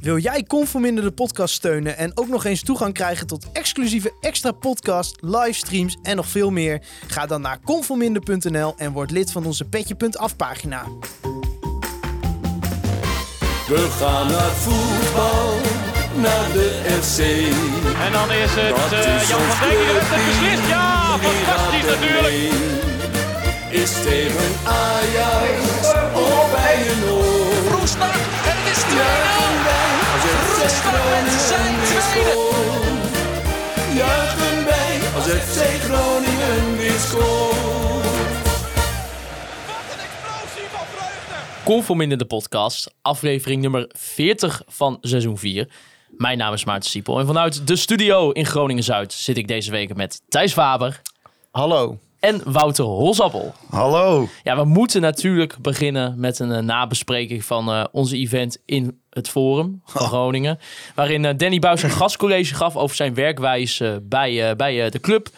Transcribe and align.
Wil 0.00 0.18
jij 0.18 0.42
Conforminder 0.42 1.04
de 1.04 1.10
podcast 1.10 1.54
steunen 1.54 1.96
en 1.96 2.12
ook 2.14 2.28
nog 2.28 2.44
eens 2.44 2.62
toegang 2.62 2.94
krijgen 2.94 3.26
tot 3.26 3.46
exclusieve 3.52 4.12
extra 4.20 4.52
podcast, 4.52 5.16
livestreams 5.20 5.96
en 6.02 6.16
nog 6.16 6.26
veel 6.26 6.50
meer? 6.50 6.82
Ga 7.06 7.26
dan 7.26 7.40
naar 7.40 7.60
conforminder.nl 7.64 8.74
en 8.76 8.92
word 8.92 9.10
lid 9.10 9.32
van 9.32 9.46
onze 9.46 9.64
petje.af 9.64 10.36
pagina. 10.36 10.84
We 13.68 13.88
gaan 13.98 14.26
naar 14.26 14.50
voetbal, 14.50 15.54
naar 16.22 16.52
de 16.52 16.80
FC. 17.00 17.18
En 18.04 18.12
dan 18.12 18.32
is 18.32 18.50
het 18.54 18.76
Dat 18.76 18.92
eh, 18.92 19.22
is 19.22 19.28
Jan 19.28 19.40
van 19.40 19.68
Dijk 19.68 19.78
die 19.78 19.86
heeft 19.86 20.10
het 20.10 20.26
beslist. 20.26 20.68
Ja, 20.68 21.18
fantastisch 21.18 21.86
natuurlijk. 21.94 22.52
Is 23.70 23.92
tegen 23.92 24.50
Ajax 24.64 25.58
of 26.14 26.50
bij 26.50 26.88
een 26.90 27.10
oor. 27.10 27.40
En 28.48 28.56
het 28.56 28.76
is 28.76 28.82
2-0. 29.76 29.79
Roestak 30.60 30.92
met 30.92 31.32
zijn 31.32 31.74
tweede. 31.84 32.00
scoort. 32.00 33.96
Juichen 33.96 34.64
wij 34.64 34.98
als 35.14 35.24
FC 35.24 35.82
Groningen 35.82 36.76
weer 36.76 36.98
scoort. 36.98 37.58
Conforminder 41.64 42.18
de 42.18 42.24
podcast, 42.24 42.94
aflevering 43.02 43.62
nummer 43.62 43.90
40 43.92 44.62
van 44.66 44.98
seizoen 45.00 45.38
4. 45.38 45.68
Mijn 46.10 46.38
naam 46.38 46.52
is 46.52 46.64
Maarten 46.64 46.90
Siepel 46.90 47.18
en 47.18 47.26
vanuit 47.26 47.66
de 47.66 47.76
studio 47.76 48.30
in 48.30 48.46
Groningen-Zuid 48.46 49.12
zit 49.12 49.36
ik 49.36 49.48
deze 49.48 49.70
week 49.70 49.94
met 49.96 50.22
Thijs 50.28 50.52
Faber 50.52 51.00
Hallo. 51.50 51.98
en 52.20 52.52
Wouter 52.52 52.84
Holsappel. 52.84 53.54
Hallo. 53.70 54.28
Ja, 54.42 54.56
we 54.56 54.64
moeten 54.64 55.00
natuurlijk 55.00 55.56
beginnen 55.58 56.14
met 56.20 56.38
een 56.38 56.52
eh, 56.52 56.62
nabespreking 56.62 57.44
van 57.44 57.68
eh, 57.70 57.84
onze 57.92 58.16
event 58.16 58.58
in 58.64 58.99
het 59.10 59.28
Forum 59.28 59.82
van 59.84 60.06
Groningen. 60.12 60.58
Waarin 60.94 61.24
eh, 61.24 61.36
Danny 61.36 61.58
Buis 61.58 61.82
een 61.82 61.90
gastcollege 61.90 62.54
gaf 62.54 62.76
over 62.76 62.96
zijn 62.96 63.14
werkwijze 63.14 64.00
bij, 64.02 64.50
eh, 64.50 64.56
bij 64.56 64.84
eh, 64.84 64.90
de 64.90 65.00
club. 65.00 65.28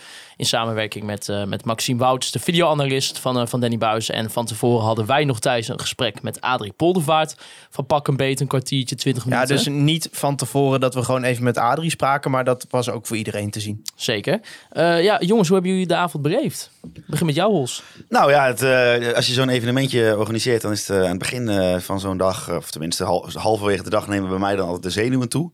In 0.42 0.48
samenwerking 0.48 1.04
met, 1.04 1.28
eh, 1.28 1.44
met 1.44 1.64
Maxime 1.64 1.98
Wouts, 1.98 2.30
de 2.30 2.38
videoanalist 2.38 3.18
van, 3.18 3.38
eh, 3.40 3.46
van 3.46 3.60
Danny 3.60 3.78
Buis. 3.78 4.10
En 4.10 4.30
van 4.30 4.46
tevoren 4.46 4.84
hadden 4.84 5.06
wij 5.06 5.24
nog 5.24 5.40
thuis 5.40 5.68
een 5.68 5.80
gesprek 5.80 6.22
met 6.22 6.40
Adrie 6.40 6.72
Poldervaart. 6.72 7.34
Van 7.70 7.86
pak 7.86 8.08
een 8.08 8.16
beet, 8.16 8.40
een 8.40 8.46
kwartiertje, 8.46 8.94
twintig 8.96 9.24
Ja, 9.24 9.30
minuten. 9.30 9.56
dus 9.56 9.66
niet 9.66 10.08
van 10.12 10.36
tevoren 10.36 10.80
dat 10.80 10.94
we 10.94 11.02
gewoon 11.02 11.22
even 11.24 11.44
met 11.44 11.56
Adrie 11.58 11.90
spraken, 11.90 12.30
maar 12.30 12.44
dat 12.44 12.66
was 12.70 12.90
ook 12.90 13.06
voor 13.06 13.16
iedereen 13.16 13.50
te 13.50 13.60
zien. 13.60 13.82
Zeker. 13.96 14.40
Eh, 14.70 15.02
ja, 15.02 15.20
jongens, 15.20 15.48
hoe 15.48 15.56
hebben 15.56 15.72
jullie 15.74 15.88
de 15.88 15.96
avond 15.96 16.22
beleefd? 16.22 16.70
Ik 16.94 17.06
begin 17.06 17.26
met 17.26 17.34
jou, 17.34 17.52
Hols. 17.52 17.82
Nou 18.08 18.30
ja, 18.30 18.46
het, 18.46 18.62
eh, 18.62 19.14
als 19.16 19.26
je 19.26 19.32
zo'n 19.32 19.48
evenementje 19.48 20.16
organiseert, 20.18 20.62
dan 20.62 20.72
is 20.72 20.88
het 20.88 20.96
aan 20.96 21.08
het 21.08 21.18
begin 21.18 21.80
van 21.80 22.00
zo'n 22.00 22.16
dag, 22.16 22.50
of 22.50 22.70
tenminste 22.70 23.04
hal- 23.04 23.28
halverwege 23.32 23.82
de 23.82 23.90
dag, 23.90 24.08
nemen 24.08 24.28
bij 24.28 24.38
mij 24.38 24.56
dan 24.56 24.66
altijd 24.66 24.82
de 24.82 24.90
zenuwen 25.00 25.28
toe. 25.28 25.50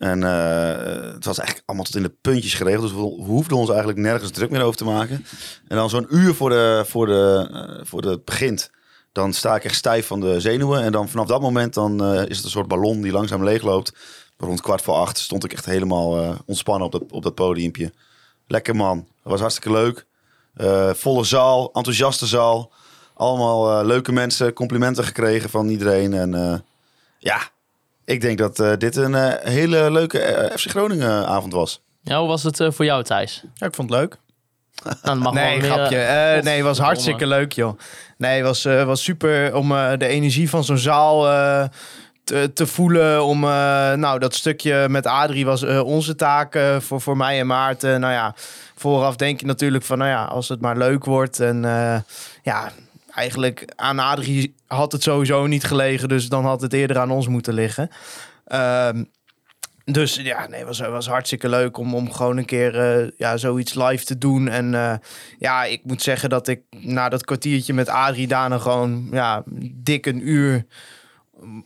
En 0.00 0.22
eh, 0.22 1.12
het 1.12 1.24
was 1.24 1.38
eigenlijk 1.38 1.68
allemaal 1.68 1.84
tot 1.86 1.96
in 1.96 2.02
de 2.02 2.14
puntjes 2.20 2.54
geregeld, 2.54 2.82
dus 2.82 2.92
we 2.92 3.22
hoefden 3.24 3.56
ons 3.56 3.68
eigenlijk 3.68 3.98
nergens 3.98 4.30
druk 4.30 4.50
meer 4.50 4.62
over 4.62 4.76
te 4.76 4.84
maken. 4.84 5.26
En 5.68 5.76
dan 5.76 5.90
zo'n 5.90 6.06
uur 6.08 6.34
voor, 6.34 6.48
de, 6.48 6.84
voor, 6.86 7.06
de, 7.06 7.48
eh, 7.52 7.86
voor 7.86 8.02
het 8.02 8.24
begint, 8.24 8.70
dan 9.12 9.32
sta 9.32 9.54
ik 9.56 9.64
echt 9.64 9.74
stijf 9.74 10.06
van 10.06 10.20
de 10.20 10.40
zenuwen. 10.40 10.82
En 10.82 10.92
dan 10.92 11.08
vanaf 11.08 11.26
dat 11.26 11.40
moment 11.40 11.74
dan, 11.74 12.04
eh, 12.04 12.26
is 12.26 12.36
het 12.36 12.44
een 12.44 12.50
soort 12.50 12.68
ballon 12.68 13.00
die 13.00 13.12
langzaam 13.12 13.44
leegloopt. 13.44 13.94
Rond 14.36 14.60
kwart 14.60 14.82
voor 14.82 14.94
acht 14.94 15.18
stond 15.18 15.44
ik 15.44 15.52
echt 15.52 15.64
helemaal 15.64 16.36
ontspannen 16.46 16.86
op 16.86 16.92
dat, 16.92 17.02
op 17.10 17.22
dat 17.22 17.34
podiumpje. 17.34 17.92
Lekker 18.46 18.76
man, 18.76 18.96
dat 18.96 19.32
was 19.32 19.40
hartstikke 19.40 19.72
leuk. 19.72 20.06
Volle 20.96 21.24
zaal, 21.24 21.72
enthousiaste 21.72 22.26
zaal. 22.26 22.72
Allemaal 23.14 23.84
leuke 23.84 24.12
mensen, 24.12 24.52
complimenten 24.52 25.04
gekregen 25.04 25.50
van 25.50 25.68
iedereen. 25.68 26.12
En 26.14 26.64
ja, 27.18 27.50
ik 28.10 28.20
denk 28.20 28.38
dat 28.38 28.60
eh, 28.60 28.72
dit 28.78 28.96
een 28.96 29.14
eh, 29.14 29.52
hele 29.52 29.90
leuke 29.90 30.18
eh, 30.18 30.56
FC 30.56 30.70
Groningen 30.70 31.26
avond 31.26 31.52
was. 31.52 31.82
Ja, 32.02 32.18
hoe 32.18 32.28
was 32.28 32.42
het 32.42 32.60
eh, 32.60 32.70
voor 32.70 32.84
jou, 32.84 33.02
Thijs? 33.02 33.42
Ja, 33.54 33.66
ik 33.66 33.74
vond 33.74 33.90
het 33.90 33.98
leuk. 34.00 34.16
Dan 35.02 35.18
mag 35.18 35.32
Nee, 35.42 35.60
wel 35.60 35.68
meer, 35.68 35.76
grapje. 35.76 36.40
nee, 36.42 36.56
het 36.56 36.64
was 36.64 36.78
hartstikke 36.78 37.26
leuk, 37.26 37.52
joh. 37.52 37.78
Nee, 38.18 38.36
het 38.36 38.46
was, 38.46 38.64
eh, 38.64 38.84
was 38.84 39.02
super 39.02 39.54
om 39.54 39.72
eh, 39.72 39.92
de 39.98 40.06
energie 40.06 40.48
van 40.50 40.64
zo'n 40.64 40.78
zaal 40.78 41.28
eh, 41.28 41.64
te, 42.24 42.50
te 42.54 42.66
voelen. 42.66 43.24
Om, 43.24 43.44
eh, 43.44 43.50
nou, 43.92 44.18
dat 44.18 44.34
stukje 44.34 44.88
met 44.88 45.06
Adrie 45.06 45.44
was 45.44 45.62
eh, 45.62 45.80
onze 45.84 46.14
taak 46.14 46.54
eh, 46.54 46.76
voor, 46.80 47.00
voor 47.00 47.16
mij 47.16 47.38
en 47.40 47.46
Maarten. 47.46 48.00
Nou 48.00 48.12
ja, 48.12 48.34
vooraf 48.76 49.16
denk 49.16 49.40
je 49.40 49.46
natuurlijk 49.46 49.84
van, 49.84 49.98
nou 49.98 50.10
ja, 50.10 50.24
als 50.24 50.48
het 50.48 50.60
maar 50.60 50.76
leuk 50.76 51.04
wordt. 51.04 51.40
En 51.40 51.64
eh, 51.64 51.98
ja, 52.42 52.70
eigenlijk 53.14 53.72
aan 53.76 53.98
Adrie 53.98 54.54
had 54.66 54.92
het 54.92 55.02
sowieso 55.02 55.46
niet 55.46 55.64
gelegen. 55.64 56.08
Dus 56.08 56.28
dan 56.28 56.44
had 56.44 56.60
het 56.60 56.72
eerder 56.72 56.98
aan 56.98 57.10
ons 57.10 57.28
moeten 57.28 57.54
liggen. 57.54 57.90
Ehm, 58.44 59.04
dus 59.84 60.14
ja, 60.14 60.46
nee, 60.46 60.58
het 60.58 60.66
was, 60.66 60.78
was 60.78 61.06
hartstikke 61.06 61.48
leuk 61.48 61.76
om, 61.76 61.94
om 61.94 62.12
gewoon 62.12 62.36
een 62.36 62.44
keer 62.44 62.78
eh, 62.78 63.08
ja, 63.16 63.36
zoiets 63.36 63.74
live 63.74 64.04
te 64.04 64.18
doen. 64.18 64.48
En 64.48 64.74
eh, 64.74 64.94
ja, 65.38 65.64
ik 65.64 65.80
moet 65.84 66.02
zeggen 66.02 66.28
dat 66.28 66.48
ik 66.48 66.60
na 66.70 67.08
dat 67.08 67.24
kwartiertje 67.24 67.74
met 67.74 67.88
Adrie 67.88 68.26
daarna 68.26 68.58
gewoon 68.58 69.08
ja, 69.10 69.42
dik 69.74 70.06
een 70.06 70.28
uur 70.28 70.66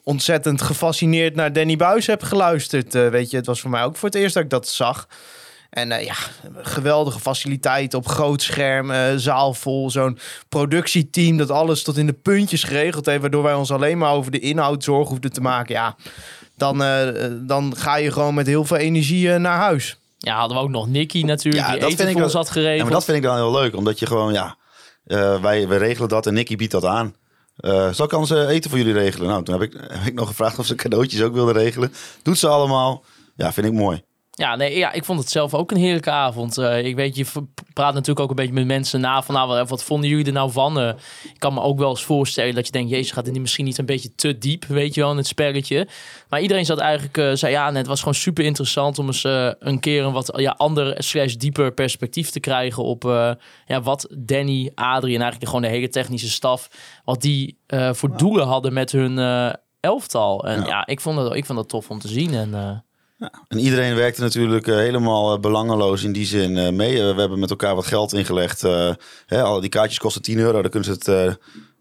ontzettend 0.02 0.62
gefascineerd 0.62 1.34
naar 1.34 1.52
Danny 1.52 1.76
Buis 1.76 2.06
heb 2.06 2.22
geluisterd. 2.22 2.94
Eh, 2.94 3.08
weet 3.08 3.30
je, 3.30 3.36
het 3.36 3.46
was 3.46 3.60
voor 3.60 3.70
mij 3.70 3.82
ook 3.82 3.96
voor 3.96 4.08
het 4.08 4.18
eerst 4.18 4.34
dat 4.34 4.42
ik 4.42 4.50
dat 4.50 4.68
zag. 4.68 5.08
En 5.74 5.92
eh, 5.92 6.04
ja, 6.04 6.14
geweldige 6.56 7.20
faciliteit 7.20 7.94
op 7.94 8.06
groot 8.08 8.42
scherm, 8.42 8.90
eh, 8.90 9.12
zaal 9.16 9.54
vol. 9.54 9.90
Zo'n 9.90 10.18
productieteam 10.48 11.36
dat 11.36 11.50
alles 11.50 11.82
tot 11.82 11.96
in 11.96 12.06
de 12.06 12.12
puntjes 12.12 12.64
geregeld 12.64 13.06
heeft. 13.06 13.20
Waardoor 13.20 13.42
wij 13.42 13.54
ons 13.54 13.70
alleen 13.70 13.98
maar 13.98 14.12
over 14.12 14.30
de 14.30 14.38
inhoud 14.38 14.84
zorgen 14.84 15.08
hoefden 15.10 15.32
te 15.32 15.40
maken. 15.40 15.74
Ja, 15.74 15.96
dan, 16.56 16.82
eh, 16.82 17.24
dan 17.40 17.76
ga 17.76 17.96
je 17.96 18.12
gewoon 18.12 18.34
met 18.34 18.46
heel 18.46 18.64
veel 18.64 18.76
energie 18.76 19.28
naar 19.38 19.58
huis. 19.58 19.96
Ja, 20.18 20.38
hadden 20.38 20.56
we 20.56 20.62
ook 20.62 20.70
nog 20.70 20.88
Nicky 20.88 21.22
natuurlijk, 21.22 21.64
Ja, 21.64 21.70
die 21.70 21.80
dat 21.80 21.90
eten 21.90 21.96
vind 21.98 22.08
ik 22.08 22.14
voor 22.14 22.24
ons 22.24 22.32
wel- 22.32 22.42
had 22.42 22.50
geregeld. 22.50 22.76
Ja, 22.78 22.82
maar 22.84 22.92
dat 22.92 23.04
vind 23.04 23.16
ik 23.16 23.22
dan 23.22 23.36
heel 23.36 23.52
leuk, 23.52 23.76
omdat 23.76 23.98
je 23.98 24.06
gewoon, 24.06 24.32
ja, 24.32 24.56
eh, 25.04 25.42
wij, 25.42 25.68
wij 25.68 25.78
regelen 25.78 26.08
dat 26.08 26.26
en 26.26 26.34
Nicky 26.34 26.56
biedt 26.56 26.72
dat 26.72 26.84
aan. 26.84 27.14
Eh, 27.56 27.92
zal 27.92 28.04
ik 28.06 28.12
anders 28.12 28.48
eten 28.48 28.70
voor 28.70 28.78
jullie 28.78 28.92
regelen? 28.92 29.28
Nou, 29.28 29.42
toen 29.44 29.60
heb 29.60 29.72
ik, 29.72 29.80
heb 29.98 30.06
ik 30.06 30.14
nog 30.14 30.28
gevraagd 30.28 30.58
of 30.58 30.66
ze 30.66 30.74
cadeautjes 30.74 31.22
ook 31.22 31.34
wilden 31.34 31.54
regelen. 31.54 31.92
Doet 32.22 32.38
ze 32.38 32.48
allemaal. 32.48 33.04
Ja, 33.36 33.52
vind 33.52 33.66
ik 33.66 33.72
mooi. 33.72 34.02
Ja, 34.36 34.56
nee, 34.56 34.76
ja, 34.76 34.92
ik 34.92 35.04
vond 35.04 35.18
het 35.20 35.30
zelf 35.30 35.54
ook 35.54 35.70
een 35.70 35.76
heerlijke 35.76 36.10
avond. 36.10 36.58
Eh, 36.58 36.84
ik 36.86 36.94
weet, 36.96 37.16
je 37.16 37.24
praat 37.72 37.92
natuurlijk 37.94 38.20
ook 38.20 38.30
een 38.30 38.36
beetje 38.36 38.52
met 38.52 38.66
mensen 38.66 39.00
na 39.00 39.22
van, 39.22 39.34
nou, 39.34 39.64
wat- 39.66 39.84
vonden 39.84 40.08
jullie 40.10 40.24
er 40.26 40.32
nou 40.32 40.50
van? 40.50 40.80
Eh, 40.80 40.88
ik 41.24 41.38
kan 41.38 41.54
me 41.54 41.60
ook 41.60 41.78
wel 41.78 41.90
eens 41.90 42.04
voorstellen 42.04 42.54
dat 42.54 42.66
je 42.66 42.72
denkt, 42.72 42.90
jezus, 42.90 43.10
gaat 43.10 43.26
niet 43.26 43.40
misschien 43.40 43.64
niet 43.64 43.78
een 43.78 43.86
beetje 43.86 44.14
te 44.14 44.38
diep, 44.38 44.64
weet 44.64 44.94
je 44.94 45.00
wel, 45.00 45.10
in 45.10 45.16
het 45.16 45.26
spelletje. 45.26 45.88
Maar 46.28 46.40
iedereen 46.40 46.64
zat 46.64 46.78
eigenlijk, 46.78 47.18
eh, 47.18 47.30
zei 47.32 47.52
ja, 47.52 47.68
nee, 47.68 47.76
het 47.78 47.86
was 47.86 47.98
gewoon 47.98 48.14
super 48.14 48.44
interessant 48.44 48.98
om 48.98 49.06
eens 49.06 49.24
een 49.58 49.80
keer 49.80 50.04
een 50.04 50.12
wat 50.12 50.32
ja, 50.36 50.54
ander 50.56 50.94
slash 51.02 51.34
dieper 51.34 51.72
perspectief 51.72 52.30
te 52.30 52.40
krijgen 52.40 52.82
op 52.82 53.02
ja, 53.66 53.80
wat 53.82 54.06
Danny, 54.18 54.70
Adrie 54.74 55.14
en 55.14 55.20
eigenlijk 55.20 55.50
gewoon 55.50 55.62
de 55.62 55.76
hele 55.76 55.88
technische 55.88 56.30
staf, 56.30 56.68
wat 57.04 57.20
die 57.20 57.58
voor 57.92 58.16
doelen 58.16 58.46
hadden 58.46 58.72
met 58.72 58.92
hun 58.92 59.18
elftal. 59.80 60.46
En 60.46 60.60
ja, 60.60 60.66
Ja. 60.66 60.86
ik, 60.86 61.00
vond 61.00 61.16
dat, 61.16 61.34
ik 61.34 61.44
vond 61.44 61.58
dat 61.58 61.68
tof 61.68 61.90
om 61.90 61.98
te 61.98 62.08
zien. 62.08 62.34
En, 62.34 62.84
En 63.48 63.58
iedereen 63.58 63.94
werkte 63.94 64.20
natuurlijk 64.20 64.66
eh, 64.66 64.76
helemaal 64.76 65.34
eh, 65.34 65.40
belangeloos 65.40 66.02
in 66.02 66.12
die 66.12 66.26
zin 66.26 66.56
eh, 66.58 66.72
mee. 66.72 66.94
We 66.94 67.20
hebben 67.20 67.38
met 67.38 67.50
elkaar 67.50 67.74
wat 67.74 67.86
geld 67.86 68.12
ingelegd. 68.12 68.64
al 69.28 69.60
die 69.60 69.68
kaartjes 69.68 69.98
kosten 69.98 70.22
10 70.22 70.38
euro. 70.38 70.62
Daar 70.62 70.70
kunnen 70.70 70.96
ze 71.04 71.10
het 71.10 71.38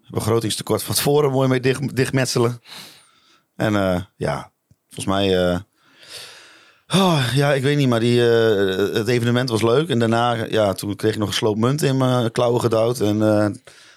begrotingstekort 0.10 0.84
van 0.84 0.96
tevoren 0.96 1.32
mooi 1.32 1.48
mee 1.48 1.60
dicht, 1.60 1.96
dichtmetselen. 1.96 2.62
En 3.56 3.74
ja, 4.16 4.52
volgens 4.90 5.16
mij... 5.16 5.56
oh, 6.88 7.24
ja, 7.34 7.54
ik 7.54 7.64
weet 7.64 7.78
niet, 7.78 7.88
maar 7.88 8.00
die, 8.00 8.20
het 8.20 9.08
evenement 9.08 9.50
was 9.50 9.62
leuk. 9.62 9.90
En 9.90 10.00
daarna, 10.00 10.34
ja, 10.34 10.74
toen 10.74 10.96
kreeg 10.96 11.14
ik 11.14 11.20
nog 11.20 11.28
een 11.28 11.34
sloop 11.34 11.58
munt 11.58 11.82
in 11.82 11.98
mijn 11.98 12.32
klauwen 12.32 12.62
gedouwd. 12.62 13.00
En 13.00 13.18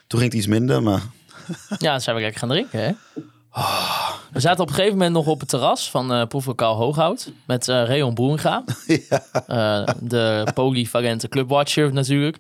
toen 0.07 0.21
ging 0.21 0.33
het 0.33 0.35
iets 0.35 0.47
minder, 0.47 0.83
maar... 0.83 1.03
Ja, 1.79 1.91
dan 1.91 2.01
zijn 2.01 2.17
we 2.17 2.23
lekker 2.23 2.41
gaan 2.41 2.49
drinken, 2.49 2.81
hè? 2.81 2.93
We 4.33 4.41
zaten 4.41 4.61
op 4.63 4.69
een 4.69 4.75
gegeven 4.75 4.97
moment 4.97 5.15
nog 5.15 5.27
op 5.27 5.41
het 5.41 5.49
terras 5.49 5.91
van 5.91 6.13
eh 6.13 6.27
proeflokaal 6.27 6.75
Hooghout 6.77 7.31
met 7.47 7.69
eh 7.69 7.85
Reon 7.85 8.15
Boeringa. 8.15 8.65
Eh, 9.47 9.83
de 10.01 10.47
polyvalente 10.55 11.29
clubwatcher 11.29 11.93
natuurlijk. 11.93 12.37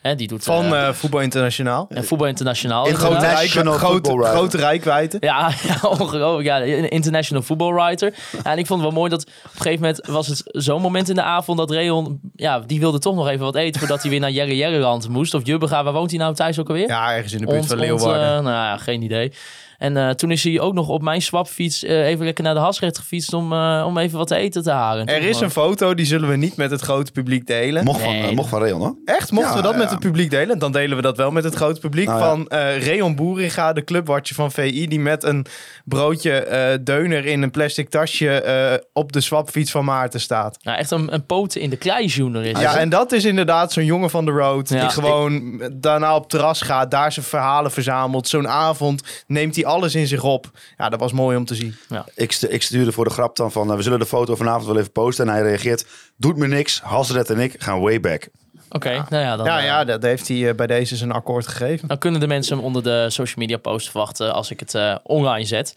Hè, 0.00 0.14
die 0.14 0.28
doet 0.28 0.44
Van 0.44 0.94
Voetbal 0.94 1.20
Internationaal. 1.20 1.86
en 1.88 2.04
Voetbal 2.04 2.26
Internationaal. 2.26 2.86
In 2.86 2.94
grote, 2.94 3.18
rijk, 3.26 3.48
grote, 3.50 4.10
grote 4.22 4.56
rijkwijde. 4.56 5.16
Ja, 5.20 5.50
ja, 5.68 5.88
ongelooflijk. 5.88 6.46
Ja, 6.46 6.62
een 6.62 6.88
international 6.88 7.42
football 7.42 7.72
writer. 7.72 8.14
Ja, 8.44 8.52
en 8.52 8.58
ik 8.58 8.66
vond 8.66 8.80
het 8.82 8.90
wel 8.90 8.98
mooi 8.98 9.10
dat 9.10 9.20
op 9.22 9.30
een 9.54 9.60
gegeven 9.60 9.80
moment 9.80 10.06
was 10.06 10.26
het 10.26 10.42
zo'n 10.44 10.80
moment 10.80 11.08
in 11.08 11.14
de 11.14 11.22
avond 11.22 11.58
dat 11.58 11.70
Reon, 11.70 12.20
ja, 12.36 12.58
die 12.60 12.80
wilde 12.80 12.98
toch 12.98 13.14
nog 13.14 13.28
even 13.28 13.44
wat 13.44 13.54
eten 13.56 13.80
voordat 13.80 14.00
hij 14.02 14.10
weer 14.10 14.20
naar 14.20 14.30
Jerry 14.30 14.58
Jerryland 14.58 15.08
moest. 15.08 15.34
Of 15.34 15.46
Jubbega, 15.46 15.84
waar 15.84 15.92
woont 15.92 16.10
hij 16.10 16.18
nou 16.18 16.34
thuis 16.34 16.58
ook 16.58 16.68
alweer? 16.68 16.88
Ja, 16.88 17.12
ergens 17.14 17.32
in 17.32 17.38
de 17.40 17.46
buurt 17.46 17.58
Ont- 17.58 17.68
van 17.68 17.78
ont, 17.78 17.86
Leeuwarden. 17.86 18.42
nou 18.44 18.54
ja, 18.56 18.76
geen 18.76 19.02
idee. 19.02 19.32
En 19.80 19.96
eh, 19.96 20.10
toen 20.10 20.30
is 20.30 20.44
hij 20.44 20.60
ook 20.60 20.74
nog 20.74 20.88
op 20.88 21.02
mijn 21.02 21.22
swapfiets 21.22 21.84
eh, 21.84 22.06
even 22.06 22.24
lekker 22.24 22.44
naar 22.44 22.54
de 22.54 22.60
Hasrecht 22.60 22.98
gefietst 22.98 23.32
om, 23.32 23.52
eh, 23.52 23.84
om 23.86 23.98
even 23.98 24.18
wat 24.18 24.26
te 24.28 24.36
eten 24.36 24.62
te 24.62 24.70
halen. 24.70 25.06
Er 25.06 25.22
is 25.22 25.40
een 25.40 25.50
foto, 25.50 25.94
die 25.94 26.06
zullen 26.06 26.28
we 26.28 26.36
niet 26.36 26.56
met 26.56 26.70
het 26.70 26.80
grote 26.80 27.12
publiek 27.12 27.46
delen. 27.46 27.84
Mocht 27.84 28.00
van, 28.00 28.12
Nee, 28.12 28.34
mocht 28.34 28.48
van 28.48 28.62
Real, 28.62 28.78
hoor. 28.78 28.96
Echt? 29.04 29.30
Mochten 29.30 29.50
Ja, 29.50 29.56
we 29.56 29.62
dat 29.62 29.76
met 29.76 29.90
het 29.90 29.98
publiek 29.98 30.30
delen? 30.30 30.58
Dan 30.58 30.72
delen 30.72 30.96
we 30.96 31.02
dat 31.02 31.16
wel 31.16 31.30
met 31.30 31.44
het 31.44 31.54
grote 31.54 31.80
publiek. 31.80 32.06
Nou 32.06 32.18
ja. 32.20 32.26
Van 32.26 32.48
eh 32.48 32.82
Reon 32.86 33.14
Boeringa, 33.14 33.72
de 33.72 33.84
clubwatcher 33.84 34.36
van 34.36 34.52
VI, 34.52 34.88
die 34.88 35.00
met 35.00 35.24
een 35.24 35.46
broodje 35.84 36.32
eh, 36.32 36.78
deuner 36.80 37.26
in 37.26 37.42
een 37.42 37.50
plastic 37.50 37.88
tasje 37.88 38.40
eh, 38.40 38.84
op 38.92 39.12
de 39.12 39.20
swapfiets 39.20 39.70
van 39.70 39.84
Maarten 39.84 40.20
staat. 40.20 40.58
Nou, 40.62 40.78
echt 40.78 40.90
een, 40.90 41.14
een 41.14 41.26
poten 41.26 41.60
in 41.60 41.70
de 41.70 41.76
kleijournalist. 41.76 42.60
Ja, 42.60 42.76
en 42.76 42.88
dat 42.88 43.12
is 43.12 43.24
inderdaad 43.24 43.72
zo'n 43.72 43.84
jongen 43.84 44.10
van 44.10 44.24
de 44.24 44.30
road. 44.30 44.68
Ja. 44.68 44.80
die 44.80 44.90
gewoon 44.90 45.62
daarna 45.72 46.14
op 46.16 46.28
terras 46.28 46.60
gaat, 46.60 46.90
daar 46.90 47.12
zijn 47.12 47.26
verhalen 47.26 47.70
verzamelt. 47.70 48.28
Zo'n 48.28 48.48
avond 48.48 49.24
neemt 49.26 49.56
hij 49.56 49.64
alles 49.70 49.94
in 49.94 50.06
zich 50.06 50.22
op. 50.22 50.50
Ja, 50.76 50.88
dat 50.88 51.00
was 51.00 51.12
mooi 51.12 51.36
om 51.36 51.44
te 51.44 51.54
zien. 51.54 51.76
Ik, 52.14 52.34
ik 52.34 52.62
stuurde 52.62 52.92
voor 52.92 53.04
de 53.04 53.10
grap 53.10 53.36
dan 53.36 53.52
van, 53.52 53.70
eh, 53.70 53.76
we 53.76 53.82
zullen 53.82 53.98
de 53.98 54.06
foto 54.06 54.36
vanavond 54.36 54.66
wel 54.66 54.78
even 54.78 54.92
posten. 54.92 55.28
En 55.28 55.32
hij 55.32 55.42
reageert, 55.42 55.86
doet 56.16 56.36
me 56.36 56.46
niks, 56.46 56.80
Hasret 56.80 57.30
en 57.30 57.38
ik 57.38 57.54
gaan 57.58 57.80
way 57.80 58.00
back. 58.00 58.28
Oké, 58.70 59.04
nou 59.08 59.24
ja, 59.24 59.36
dan, 59.36 59.46
Ja, 59.46 59.58
eh, 59.58 59.64
ja, 59.64 59.84
dat 59.84 60.02
heeft 60.02 60.28
hij 60.28 60.48
eh, 60.48 60.54
bij 60.54 60.66
deze 60.66 60.96
zijn 60.96 61.12
akkoord 61.12 61.46
gegeven. 61.46 61.88
dan 61.88 61.98
kunnen 61.98 62.20
de 62.20 62.26
mensen 62.26 62.56
hem 62.56 62.64
onder 62.64 62.82
de 62.82 63.06
social 63.08 63.36
media 63.38 63.56
post 63.56 63.90
verwachten 63.90 64.34
als 64.34 64.50
ik 64.50 64.60
het 64.60 65.00
online 65.02 65.46
zet. 65.46 65.74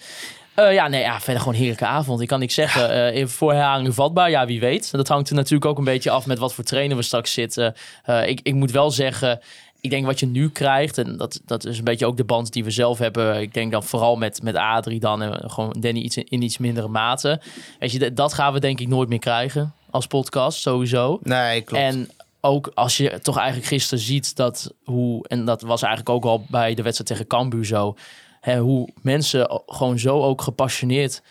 Eh, 0.54 0.74
ja, 0.74 0.88
nee, 0.88 1.02
ja, 1.02 1.20
verder 1.20 1.38
gewoon 1.38 1.54
een 1.54 1.60
heerlijke 1.60 1.86
avond. 1.86 2.22
Ik 2.22 2.28
kan 2.28 2.40
niks 2.40 2.54
zeggen. 2.54 2.72
Eh, 2.94 3.16
even 3.16 3.30
voor 3.30 3.54
herhaling 3.54 3.94
vatbaar, 3.94 4.30
ja, 4.30 4.46
wie 4.46 4.60
weet. 4.60 4.92
Dat 4.92 5.08
hangt 5.08 5.30
er 5.30 5.36
natuurlijk 5.36 5.66
ook 5.66 5.78
een 5.78 5.84
beetje 5.84 6.10
af 6.10 6.26
met 6.26 6.38
wat 6.38 6.54
voor 6.54 6.64
trainer 6.64 6.98
we 6.98 7.04
straks 7.04 7.34
zitten. 7.34 7.74
Eh, 8.04 8.28
ik, 8.28 8.40
ik 8.44 8.54
moet 8.54 8.72
wel 8.72 8.92
zeggen, 8.92 9.40
ik 9.84 9.90
denk 9.90 10.06
wat 10.06 10.20
je 10.20 10.26
nu 10.26 10.50
krijgt, 10.50 10.98
en 10.98 11.18
dat, 11.18 11.42
dat 11.46 11.66
is 11.66 11.78
een 11.78 11.84
beetje 11.84 12.06
ook 12.06 12.18
de 12.18 12.24
band 12.24 12.54
die 12.54 12.64
we 12.64 12.72
zelf 12.72 12.98
hebben. 12.98 13.42
Ik 13.42 13.54
denk 13.54 13.72
dan 13.72 13.84
vooral 13.84 14.16
met, 14.16 14.42
met 14.44 14.56
Adrie 14.56 15.00
dan 15.00 15.22
en 15.22 15.50
gewoon 15.50 15.76
Danny 15.80 16.00
iets 16.00 16.18
in, 16.18 16.24
in 16.28 16.42
iets 16.42 16.58
mindere 16.58 16.88
mate. 16.88 17.42
Weet 17.80 17.92
je, 17.92 18.14
dat- 18.14 18.34
gaan 18.34 18.54
we 18.54 18.60
denk 18.60 18.80
ik 18.80 18.88
nooit 18.88 19.10
meer 19.10 19.20
krijgen 19.20 19.74
als 19.90 20.08
podcast, 20.08 20.60
sowieso. 20.62 21.20
Nee, 21.24 21.62
klopt. 21.62 21.84
En 21.84 22.10
ook 22.42 22.72
als 22.74 22.98
je 22.98 23.20
toch 23.22 23.38
eigenlijk 23.38 23.68
gisteren 23.68 24.04
ziet 24.04 24.36
dat 24.36 24.74
hoe, 24.84 25.28
en 25.28 25.46
dat 25.46 25.62
was 25.62 25.82
eigenlijk 25.82 26.16
ook 26.16 26.26
al 26.32 26.46
bij 26.50 26.74
de 26.74 26.82
wedstrijd 26.82 27.10
tegen 27.10 27.28
Cambuur 27.28 27.66
zo, 27.66 27.96
hè, 28.42 28.60
hoe 28.60 28.90
mensen 29.02 29.62
gewoon 29.66 30.00
zo 30.00 30.22
ook 30.22 30.42
gepassioneerd 30.42 31.22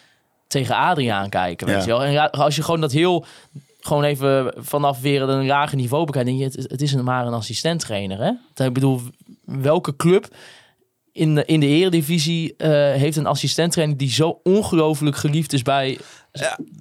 tegen 0.46 0.76
Adriaan 0.76 1.28
kijken. 1.28 1.66
Weet 1.66 1.76
Ja. 1.76 1.82
je 1.82 1.88
wel? 1.88 2.04
En 2.04 2.30
als 2.30 2.56
je 2.56 2.62
gewoon 2.62 2.80
dat 2.80 2.92
heel, 2.92 3.24
gewoon 3.86 4.04
even 4.04 4.54
vanaf 4.56 5.00
weer 5.00 5.22
een 5.22 5.46
lager 5.46 5.76
niveau 5.76 6.04
bekijkt, 6.04 6.26
denk 6.26 6.38
je, 6.38 6.44
het, 6.44 6.70
het 6.70 6.82
is 6.82 6.94
maar 6.94 7.26
een 7.26 7.32
assistent-trainer. 7.32 8.18
Hè? 8.18 8.32
Dat, 8.54 8.66
ik 8.66 8.72
bedoel, 8.72 9.00
welke 9.44 9.96
club 9.96 10.28
in 11.12 11.34
de, 11.34 11.44
in 11.44 11.60
de 11.60 11.66
eredivisie 11.66 12.54
eh, 12.56 12.70
heeft 12.70 13.16
een 13.16 13.26
assistent-trainer 13.26 13.96
die 13.96 14.10
zo 14.10 14.40
ongelooflijk 14.42 15.16
geliefd 15.16 15.52
is 15.52 15.62
bij 15.62 15.98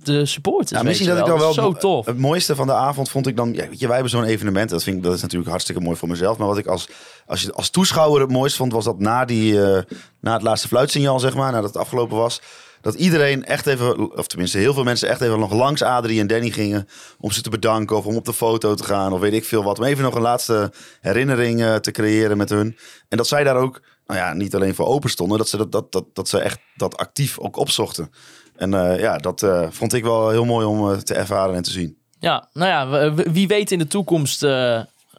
de 0.03 0.25
supporters? 0.25 0.69
Ja, 0.69 0.77
weet 0.77 0.85
misschien 0.85 1.09
dat 1.09 1.19
ik 1.19 1.25
dan 1.25 1.39
wel... 1.39 1.53
Zo 1.53 1.73
tof. 1.73 2.05
Het 2.05 2.17
mooiste 2.17 2.55
van 2.55 2.67
de 2.67 2.73
avond 2.73 3.09
vond 3.09 3.27
ik 3.27 3.35
dan... 3.35 3.53
Ja, 3.53 3.67
weet 3.67 3.79
je, 3.79 3.85
wij 3.85 3.93
hebben 3.93 4.11
zo'n 4.11 4.23
evenement. 4.23 4.69
Dat, 4.69 4.83
vind 4.83 4.97
ik, 4.97 5.03
dat 5.03 5.13
is 5.13 5.21
natuurlijk 5.21 5.49
hartstikke 5.49 5.81
mooi 5.81 5.97
voor 5.97 6.07
mezelf. 6.07 6.37
Maar 6.37 6.47
wat 6.47 6.57
ik 6.57 6.67
als, 6.67 6.89
als, 7.25 7.41
je, 7.41 7.53
als 7.53 7.69
toeschouwer 7.69 8.21
het 8.21 8.31
mooist 8.31 8.55
vond... 8.55 8.71
was 8.71 8.85
dat 8.85 8.99
na, 8.99 9.25
die, 9.25 9.63
eh, 9.63 9.83
na 10.19 10.33
het 10.33 10.41
laatste 10.41 10.67
fluitsignaal, 10.67 11.19
zeg 11.19 11.35
maar... 11.35 11.51
nadat 11.51 11.73
het 11.73 11.77
afgelopen 11.77 12.17
was... 12.17 12.41
dat 12.81 12.93
iedereen 12.93 13.45
echt 13.45 13.67
even... 13.67 14.17
of 14.17 14.27
tenminste 14.27 14.57
heel 14.57 14.73
veel 14.73 14.83
mensen 14.83 15.09
echt 15.09 15.21
even 15.21 15.39
nog 15.39 15.53
langs 15.53 15.81
Adrie 15.83 16.19
en 16.19 16.27
Danny 16.27 16.49
gingen... 16.49 16.87
om 17.19 17.31
ze 17.31 17.41
te 17.41 17.49
bedanken 17.49 17.97
of 17.97 18.05
om 18.05 18.15
op 18.15 18.25
de 18.25 18.33
foto 18.33 18.75
te 18.75 18.83
gaan... 18.83 19.13
of 19.13 19.19
weet 19.19 19.33
ik 19.33 19.45
veel 19.45 19.63
wat. 19.63 19.79
Om 19.79 19.85
even 19.85 20.03
nog 20.03 20.15
een 20.15 20.21
laatste 20.21 20.71
herinnering 21.01 21.61
eh, 21.61 21.75
te 21.75 21.91
creëren 21.91 22.37
met 22.37 22.49
hun. 22.49 22.77
En 23.09 23.17
dat 23.17 23.27
zij 23.27 23.43
daar 23.43 23.55
ook... 23.55 23.81
Nou 24.07 24.19
ja, 24.19 24.33
niet 24.33 24.55
alleen 24.55 24.75
voor 24.75 24.85
open 24.85 25.09
stonden... 25.09 25.37
dat 25.37 25.49
ze, 25.49 25.57
dat, 25.57 25.71
dat, 25.71 25.91
dat, 25.91 26.05
dat 26.13 26.29
ze 26.29 26.39
echt 26.39 26.59
dat 26.75 26.97
actief 26.97 27.39
ook 27.39 27.57
opzochten. 27.57 28.11
En 28.55 28.73
eh, 28.73 28.99
ja, 28.99 29.17
dat 29.17 29.43
eh, 29.43 29.67
vond 29.69 29.93
ik 29.93 30.03
wel 30.03 30.29
heel 30.29 30.45
mooi 30.45 30.65
om 30.65 31.03
te 31.03 31.13
ervaren 31.13 31.55
en 31.55 31.63
te 31.63 31.71
zien. 31.71 31.97
Ja, 32.19 32.47
nou 32.53 32.69
ja, 32.69 33.13
wie 33.31 33.47
weet 33.47 33.71
in 33.71 33.79
de 33.79 33.87
toekomst 33.87 34.43
eh, 34.43 34.49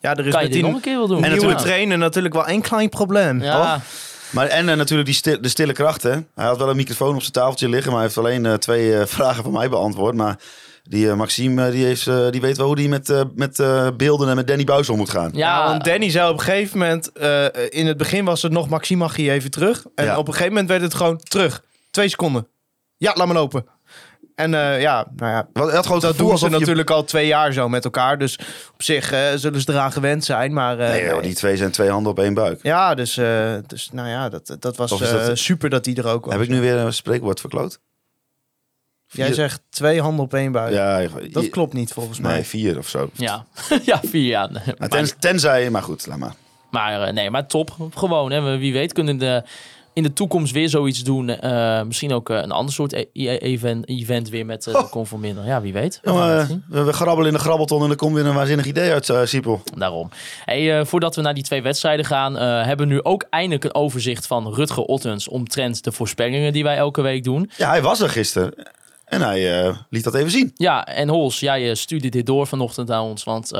ja, 0.03 0.15
er 0.15 0.27
is 0.27 0.33
kan 0.33 0.43
je 0.43 0.49
dit 0.49 0.63
nog 0.63 0.75
een 0.75 0.81
keer 0.81 0.97
wel 0.97 1.07
doen. 1.07 1.21
nieuwe 1.21 1.35
natuurlijk- 1.35 1.61
trainer 1.61 1.99
natuurlijk 1.99 2.35
wel 2.35 2.47
één 2.47 2.61
klein 2.61 2.89
probleem. 2.89 3.43
Ja, 3.43 3.81
Maar 4.33 4.47
en 4.47 4.69
eh, 4.69 4.77
natuurlijk 4.77 5.07
die 5.09 5.17
stil- 5.19 5.41
de 5.41 5.49
stille 5.49 5.73
krachten. 5.73 6.29
Hij 6.35 6.45
had 6.47 6.59
wel 6.59 6.71
een 6.71 6.77
microfoon 6.77 7.15
op 7.15 7.21
zijn 7.21 7.33
tafeltje 7.33 7.69
liggen, 7.69 7.87
maar 7.93 8.01
hij 8.01 8.07
heeft 8.07 8.19
alleen 8.19 8.47
eh, 8.47 8.55
twee 8.55 8.97
eh, 8.97 9.07
vragen 9.17 9.43
van 9.43 9.53
mij 9.53 9.69
beantwoord. 9.69 10.15
Maar 10.15 10.39
die 10.85 11.15
Maxime, 11.15 11.71
die, 11.71 11.85
heeft, 11.85 12.05
die 12.31 12.41
weet 12.41 12.57
wel 12.57 12.67
hoe 12.67 12.77
die 12.77 12.89
met, 12.89 13.25
met 13.35 13.57
beelden 13.97 14.29
en 14.29 14.37
met 14.37 14.47
Danny 14.47 14.65
Buis 14.65 14.89
om 14.89 14.97
moet 14.97 15.11
gaan. 15.11 15.31
Ja, 15.35 15.67
want 15.69 15.85
Danny 15.85 16.11
zei 16.11 16.29
op 16.31 16.39
een 16.39 16.45
gegeven 16.45 16.79
moment... 16.79 17.13
eh, 17.13 17.45
in 17.69 17.87
het 17.87 17.97
begin 17.97 18.25
was 18.25 18.43
het 18.43 18.53
nog 18.53 18.69
Maxime 18.69 18.99
mag 19.03 19.17
je 19.17 19.31
even 19.31 19.51
terug. 19.51 19.85
En 19.95 20.05
Ja. 20.05 20.19
op 20.19 20.27
een 20.27 20.33
gegeven 20.33 20.53
moment 20.53 20.71
werd 20.71 20.83
het 20.83 20.95
gewoon 20.95 21.17
terug. 21.19 21.63
Twee 21.91 22.09
seconden. 22.09 22.47
Ja, 22.97 23.13
laat 23.17 23.27
me 23.27 23.33
lopen. 23.33 23.65
En 24.35 24.55
eh, 24.55 24.81
ja, 24.81 25.07
nou 25.17 25.33
ja, 25.33 25.49
Wat, 25.53 26.01
dat 26.01 26.17
doen 26.17 26.39
ze 26.39 26.45
je- 26.45 26.51
natuurlijk 26.51 26.91
al 26.91 27.05
twee 27.05 27.27
jaar 27.27 27.53
zo 27.53 27.69
met 27.69 27.85
elkaar. 27.85 28.19
Dus 28.19 28.39
op 28.73 28.83
zich 28.83 29.13
eh, 29.13 29.21
zullen 29.35 29.61
ze 29.61 29.71
eraan 29.73 29.93
gewend 29.93 30.25
zijn. 30.25 30.53
Maar 30.53 30.79
eh, 30.79 30.89
Nee, 30.89 31.05
joh, 31.05 31.23
die 31.23 31.35
twee 31.35 31.57
zijn 31.57 31.71
twee 31.71 31.91
handen 31.91 32.13
op 32.13 32.19
één 32.19 32.35
buik. 32.35 32.63
ja, 32.63 32.95
dus, 32.95 33.17
eh, 33.17 33.55
dus 33.67 33.89
nou 33.93 34.09
ja, 34.09 34.29
dat, 34.29 34.57
dat 34.59 34.77
was 34.77 34.99
dat- 34.99 35.39
super 35.39 35.71
dat 35.71 35.85
die 35.85 35.97
er 35.97 36.07
ook 36.09 36.25
was. 36.25 36.35
Heb 36.35 36.43
ik 36.43 36.49
nu 36.49 36.61
weer 36.61 36.77
een 36.77 36.93
spreekwoord 36.93 37.41
verkloot? 37.41 37.79
Jij 39.07 39.27
Vier- 39.27 39.35
zegt 39.35 39.63
twee 39.71 40.01
handen 40.01 40.25
op 40.25 40.35
één 40.35 40.53
buik. 40.53 40.73
Ja, 40.73 41.07
Dat 41.31 41.49
klopt 41.49 41.73
niet 41.73 41.93
volgens 41.93 42.19
mij. 42.21 42.33
Nee, 42.33 42.43
vier 42.43 42.79
of 42.79 42.89
zo. 42.89 43.11
ja. 43.13 43.45
ja, 43.85 44.01
vier 44.05 44.27
jaar. 44.27 44.51
Maar 44.79 44.89
ten- 44.89 45.19
tenzij, 45.19 45.71
maar 45.71 45.83
goed, 45.83 46.07
laat 46.07 46.19
maar. 46.19 46.35
maar, 46.71 47.03
eh, 47.03 47.13
nee, 47.13 47.31
maar 47.31 47.47
top. 47.47 47.77
Gewoon, 47.95 48.33
hè. 48.33 48.59
Wie 48.59 48.73
weet 48.73 48.93
kunnen 48.93 49.19
de, 49.19 49.43
in 49.93 50.03
de 50.03 50.13
toekomst 50.13 50.53
weer 50.53 50.69
zoiets 50.69 51.05
doen. 51.05 51.29
Eh, 51.29 51.83
misschien 51.83 52.13
ook 52.13 52.31
eh, 52.31 52.37
een 52.37 52.51
ander 52.51 52.75
soort 52.75 52.93
e- 52.93 53.07
e- 53.13 53.37
event, 53.37 53.89
event 53.89 54.29
weer 54.29 54.47
met 54.47 54.67
uh. 54.67 54.91
Conforminder. 54.91 55.47
Ja, 55.47 55.61
wie 55.61 55.73
weet. 55.73 56.01
We 56.03 56.13
Ja, 56.13 56.47
we, 56.69 56.83
we 56.83 56.93
grabbelen 56.93 57.27
in 57.27 57.37
de 57.37 57.43
grabbelton 57.43 57.83
en 57.85 57.91
er 57.91 57.97
komt 57.97 58.15
weer 58.15 58.27
een 58.27 58.35
waanzinnig 58.35 58.67
idee 58.67 58.93
uit, 58.93 59.09
uh, 59.09 59.21
Siepel. 59.25 59.63
Daarom. 59.77 60.09
Hey, 60.45 60.85
voordat 60.85 61.17
we 61.17 61.23
naar 61.23 61.35
die 61.35 61.43
twee 61.43 61.63
wedstrijden 61.63 62.05
gaan, 62.05 62.35
hebben 62.37 62.89
we 62.89 62.93
nu 62.93 63.03
ook 63.03 63.27
eindelijk 63.31 63.65
een 63.65 63.75
overzicht 63.75 64.27
van 64.27 64.55
Rutger 64.55 64.83
Ottens 64.83 65.29
omtrent 65.29 65.85
de 65.85 65.93
voorspellingen 65.93 66.53
die 66.53 66.63
wij 66.63 66.77
elke 66.77 67.03
week 67.03 67.25
doen. 67.25 67.51
Ja, 67.57 67.69
hij 67.69 67.83
was 67.83 68.01
er 68.01 68.09
gisteren. 68.09 68.55
En 69.05 69.21
hij 69.21 69.73
liet 69.91 70.05
dat 70.05 70.15
even 70.15 70.31
zien. 70.31 70.51
Ja, 70.55 70.87
en 70.87 71.09
Hols, 71.09 71.41
jij 71.41 71.75
stuurde 71.75 72.09
dit 72.09 72.27
door 72.27 72.47
vanochtend 72.47 72.91
aan 72.91 73.05
ons. 73.05 73.25
Want 73.25 73.51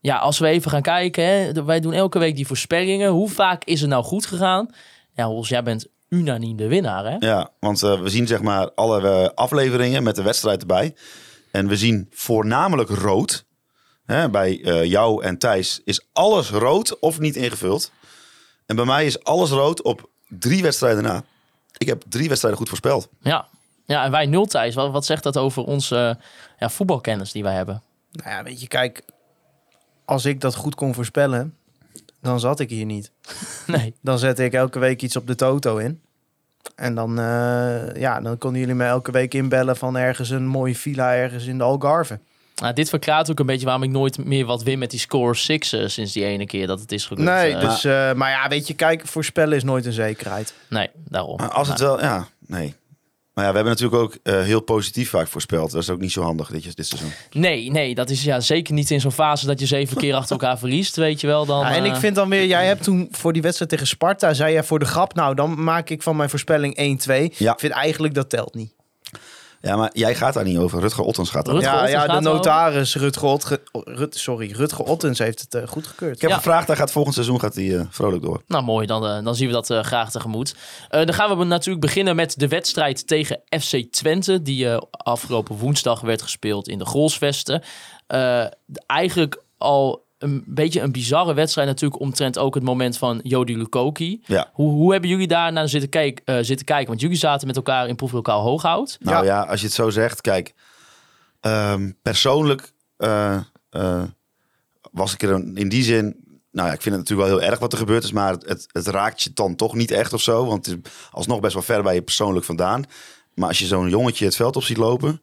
ja, 0.00 0.16
als 0.16 0.38
we 0.38 0.46
even 0.46 0.70
gaan 0.70 0.82
kijken, 0.82 1.24
hè, 1.24 1.64
wij 1.64 1.80
doen 1.80 1.92
elke 1.92 2.18
week 2.18 2.36
die 2.36 2.46
voorspellingen. 2.46 3.10
Hoe 3.10 3.28
vaak 3.28 3.64
is 3.64 3.80
het 3.80 3.90
nou 3.90 4.04
goed 4.04 4.26
gegaan? 4.26 4.70
Ja, 5.16 5.26
Hols, 5.26 5.48
jij 5.48 5.62
bent 5.62 5.86
unaniem 6.08 6.56
de 6.56 6.68
winnaar, 6.68 7.04
hè? 7.04 7.16
Ja, 7.18 7.50
want 7.60 7.82
eh, 7.82 8.00
we 8.00 8.08
zien 8.08 8.26
zeg 8.26 8.42
maar 8.42 8.72
alle 8.72 9.08
eh, 9.08 9.28
afleveringen 9.34 10.02
met 10.02 10.16
de 10.16 10.22
wedstrijd 10.22 10.60
erbij. 10.60 10.94
En 11.50 11.68
we 11.68 11.76
zien 11.76 12.08
voornamelijk 12.10 12.88
rood. 12.88 13.44
Hè, 14.04 14.30
bij 14.30 14.62
eh, 14.62 14.84
jou 14.84 15.22
en 15.22 15.38
Thijs 15.38 15.80
is 15.84 16.06
alles 16.12 16.50
rood 16.50 16.98
of 16.98 17.18
niet 17.18 17.36
ingevuld. 17.36 17.92
En 18.66 18.76
bij 18.76 18.84
mij 18.84 19.06
is 19.06 19.24
alles 19.24 19.50
rood 19.50 19.82
op 19.82 20.10
drie 20.28 20.62
wedstrijden 20.62 21.02
na. 21.02 21.22
Ik 21.76 21.86
heb 21.86 22.02
drie 22.08 22.28
wedstrijden 22.28 22.60
goed 22.60 22.68
voorspeld. 22.68 23.08
Ja. 23.20 23.48
Ja, 23.84 24.04
en 24.04 24.10
wij 24.10 24.26
nul 24.26 24.46
Thijs. 24.46 24.74
Wat, 24.74 24.90
wat 24.90 25.04
zegt 25.04 25.22
dat 25.22 25.36
over 25.36 25.64
onze 25.64 26.18
ja, 26.58 26.70
voetbalkennis 26.70 27.32
die 27.32 27.42
wij 27.42 27.54
hebben? 27.54 27.82
Nou 28.12 28.30
ja, 28.30 28.42
weet 28.42 28.60
je, 28.60 28.68
kijk, 28.68 29.02
als 30.04 30.24
ik 30.24 30.40
dat 30.40 30.54
goed 30.54 30.74
kon 30.74 30.94
voorspellen, 30.94 31.56
dan 32.26 32.40
zat 32.40 32.60
ik 32.60 32.70
hier 32.70 32.84
niet. 32.84 33.10
Nee. 33.66 33.94
Dan 34.02 34.18
zette 34.18 34.44
ik 34.44 34.52
elke 34.52 34.78
week 34.78 35.02
iets 35.02 35.16
op 35.16 35.26
de 35.26 35.34
toto 35.34 35.76
in. 35.76 36.00
En 36.74 36.94
dan, 36.94 37.18
eh, 37.18 37.94
ja, 37.96 38.20
dan 38.20 38.38
konden 38.38 38.60
jullie 38.60 38.74
me 38.74 38.84
elke 38.84 39.10
week 39.10 39.34
inbellen 39.34 39.76
van 39.76 39.96
ergens 39.96 40.30
een 40.30 40.46
mooie 40.46 40.74
villa 40.74 41.14
ergens 41.14 41.46
in 41.46 41.58
de 41.58 41.64
Algarve. 41.64 42.18
Nou, 42.62 42.74
dit 42.74 42.88
verklaart 42.88 43.30
ook 43.30 43.38
een 43.38 43.46
beetje 43.46 43.64
waarom 43.64 43.82
ik 43.82 43.90
nooit 43.90 44.24
meer 44.24 44.46
wat 44.46 44.62
win 44.62 44.78
met 44.78 44.90
die 44.90 45.00
score 45.00 45.34
6 45.34 45.72
eh, 45.72 45.86
sinds 45.86 46.12
die 46.12 46.24
ene 46.24 46.46
keer 46.46 46.66
dat 46.66 46.80
het 46.80 46.92
is 46.92 47.06
gelukt. 47.06 47.24
Nee, 47.28 47.54
Eh, 47.54 47.60
dus, 47.60 47.84
eh, 47.84 48.12
maar 48.12 48.30
ja, 48.30 48.48
weet 48.48 48.66
je, 48.66 48.74
kijk, 48.74 49.06
voorspellen 49.06 49.56
is 49.56 49.64
nooit 49.64 49.86
een 49.86 49.92
zekerheid. 49.92 50.54
nee, 50.68 50.90
daarom. 51.08 51.36
Maar 51.36 51.50
als 51.50 51.68
het 51.68 51.80
wel, 51.80 52.00
ja, 52.00 52.26
nee. 52.46 52.74
Maar 53.36 53.44
ja, 53.44 53.50
we 53.50 53.56
hebben 53.56 53.76
natuurlijk 53.76 54.02
ook 54.02 54.16
eh, 54.22 54.42
heel 54.42 54.60
positief 54.60 55.10
vaak 55.10 55.28
voorspeld. 55.28 55.70
Dat 55.70 55.82
is 55.82 55.90
ook 55.90 56.00
niet 56.00 56.12
zo 56.12 56.22
handig 56.22 56.50
dit, 56.50 56.76
dit 56.76 56.86
seizoen. 56.86 57.12
Nee, 57.30 57.70
nee, 57.70 57.94
dat 57.94 58.10
is 58.10 58.24
ja 58.24 58.40
zeker 58.40 58.74
niet 58.74 58.90
in 58.90 59.00
zo'n 59.00 59.12
fase 59.12 59.46
dat 59.46 59.60
je 59.60 59.66
zeven 59.66 59.96
keer 59.96 60.14
achter 60.14 60.30
elkaar 60.30 60.58
verliest, 60.58 60.96
weet 60.96 61.20
je 61.20 61.26
wel. 61.26 61.46
Dan, 61.46 61.60
Ja, 61.60 61.74
en 61.74 61.84
ik 61.84 61.92
eh, 61.92 61.98
vind 61.98 62.14
dan 62.14 62.28
weer, 62.28 62.46
jij 62.46 62.66
hebt 62.66 62.82
toen 62.82 63.08
voor 63.10 63.32
die 63.32 63.42
wedstrijd 63.42 63.70
tegen 63.70 63.86
Sparta, 63.86 64.34
zei 64.34 64.52
jij 64.52 64.64
voor 64.64 64.78
de 64.78 64.84
grap, 64.84 65.14
nou 65.14 65.34
dan 65.34 65.64
maak 65.64 65.90
ik 65.90 66.02
van 66.02 66.16
mijn 66.16 66.30
voorspelling 66.30 67.00
1-2. 67.08 67.36
Ja. 67.36 67.52
Ik 67.52 67.58
vind 67.58 67.72
eigenlijk 67.72 68.14
dat 68.14 68.30
telt 68.30 68.54
niet. 68.54 68.75
Ja, 69.60 69.76
maar 69.76 69.90
jij 69.92 70.14
gaat 70.14 70.34
daar 70.34 70.44
niet 70.44 70.58
over. 70.58 70.80
Rutger 70.80 71.04
Ottens 71.04 71.30
gaat 71.30 71.44
daar 71.44 71.54
Rutger 71.54 71.72
ja, 71.72 71.78
Ottens 71.78 71.94
ja, 71.96 72.06
de 72.06 72.12
gaat 72.12 72.22
notaris 72.22 72.94
Rutger, 72.96 73.28
Otge, 73.28 73.60
Rut, 73.72 74.16
sorry, 74.16 74.52
Rutger 74.52 74.84
Ottens 74.84 75.18
heeft 75.18 75.40
het 75.40 75.54
uh, 75.54 75.68
goedgekeurd. 75.68 76.14
Ik 76.14 76.20
heb 76.20 76.30
Ja. 76.30 76.36
gevraagd, 76.36 76.66
hij 76.66 76.76
gaat 76.76 76.90
volgend 76.92 77.14
seizoen 77.14 77.40
gaat 77.40 77.54
hij, 77.54 77.64
uh, 77.64 77.82
vrolijk 77.90 78.22
door. 78.22 78.42
Nou 78.46 78.64
mooi, 78.64 78.86
dan, 78.86 79.04
uh, 79.04 79.24
dan 79.24 79.34
zien 79.34 79.46
we 79.46 79.52
dat 79.52 79.70
uh, 79.70 79.80
graag 79.82 80.10
tegemoet. 80.10 80.54
Uh, 80.54 81.04
dan 81.04 81.14
gaan 81.14 81.38
we 81.38 81.44
natuurlijk 81.44 81.80
beginnen 81.86 82.16
met 82.16 82.38
de 82.38 82.48
wedstrijd 82.48 83.06
tegen 83.06 83.40
FC 83.60 83.76
Twente. 83.90 84.42
Die 84.42 84.64
uh, 84.64 84.76
afgelopen 84.90 85.56
woensdag 85.56 86.00
werd 86.00 86.22
gespeeld 86.22 86.68
in 86.68 86.78
de 86.78 86.86
Grolsvesten. 86.86 87.62
eigenlijk 88.86 89.42
al 89.58 90.05
een 90.18 90.44
beetje 90.46 90.80
een 90.80 90.92
bizarre 90.92 91.34
wedstrijd 91.34 91.68
natuurlijk 91.68 92.00
omtrent 92.00 92.38
ook 92.38 92.54
het 92.54 92.62
moment 92.64 92.98
van 92.98 93.20
Jody 93.22 93.52
Lukoki. 93.54 94.22
Ja. 94.26 94.50
Hoe, 94.52 94.70
hoe 94.70 94.92
hebben 94.92 95.10
jullie 95.10 95.26
daar 95.26 95.52
naar 95.52 95.68
zitten, 95.68 95.90
kijk, 95.90 96.20
eh, 96.24 96.36
zitten 96.40 96.66
kijken? 96.66 96.88
Want 96.88 97.00
jullie 97.00 97.16
zaten 97.16 97.46
met 97.46 97.56
elkaar 97.56 97.88
in 97.88 97.96
proeflokaal 97.96 98.42
Hooghout. 98.42 98.96
Nou 99.00 99.24
ja. 99.24 99.40
als 99.42 99.60
je 99.60 99.66
het 99.66 99.74
zo 99.74 99.90
zegt, 99.90 100.20
kijk, 100.20 100.54
ehm, 101.40 101.90
persoonlijk 102.02 102.72
eh, 102.96 103.36
eh, 103.70 104.02
was 104.92 105.12
ik 105.12 105.22
er 105.22 105.30
een- 105.30 105.56
in 105.56 105.68
die 105.68 105.82
zin. 105.82 106.24
Nou 106.52 106.68
ja, 106.68 106.74
ik 106.74 106.82
vind 106.82 106.94
het 106.94 107.04
natuurlijk 107.04 107.28
wel 107.28 107.38
heel 107.38 107.50
erg 107.50 107.58
wat 107.58 107.72
er 107.72 107.78
gebeurd 107.78 108.04
is, 108.04 108.12
maar 108.12 108.32
het, 108.32 108.48
het, 108.48 108.66
het 108.72 108.86
raakt 108.86 109.22
je 109.22 109.30
dan 109.34 109.56
toch 109.56 109.74
niet 109.74 109.90
echt 109.90 110.12
of 110.12 110.20
zo. 110.20 110.46
Want 110.46 110.66
het 110.66 110.78
is 110.86 110.90
alsnog 111.10 111.40
best 111.40 111.54
wel 111.54 111.62
ver 111.62 111.82
bij 111.82 111.94
je 111.94 112.02
persoonlijk 112.02 112.44
vandaan. 112.46 112.84
Maar 113.34 113.48
als 113.48 113.58
je 113.58 113.66
zo'n 113.66 113.88
jongetje 113.88 114.24
het 114.24 114.36
veld 114.36 114.56
op 114.56 114.62
ziet 114.62 114.76
lopen. 114.76 115.22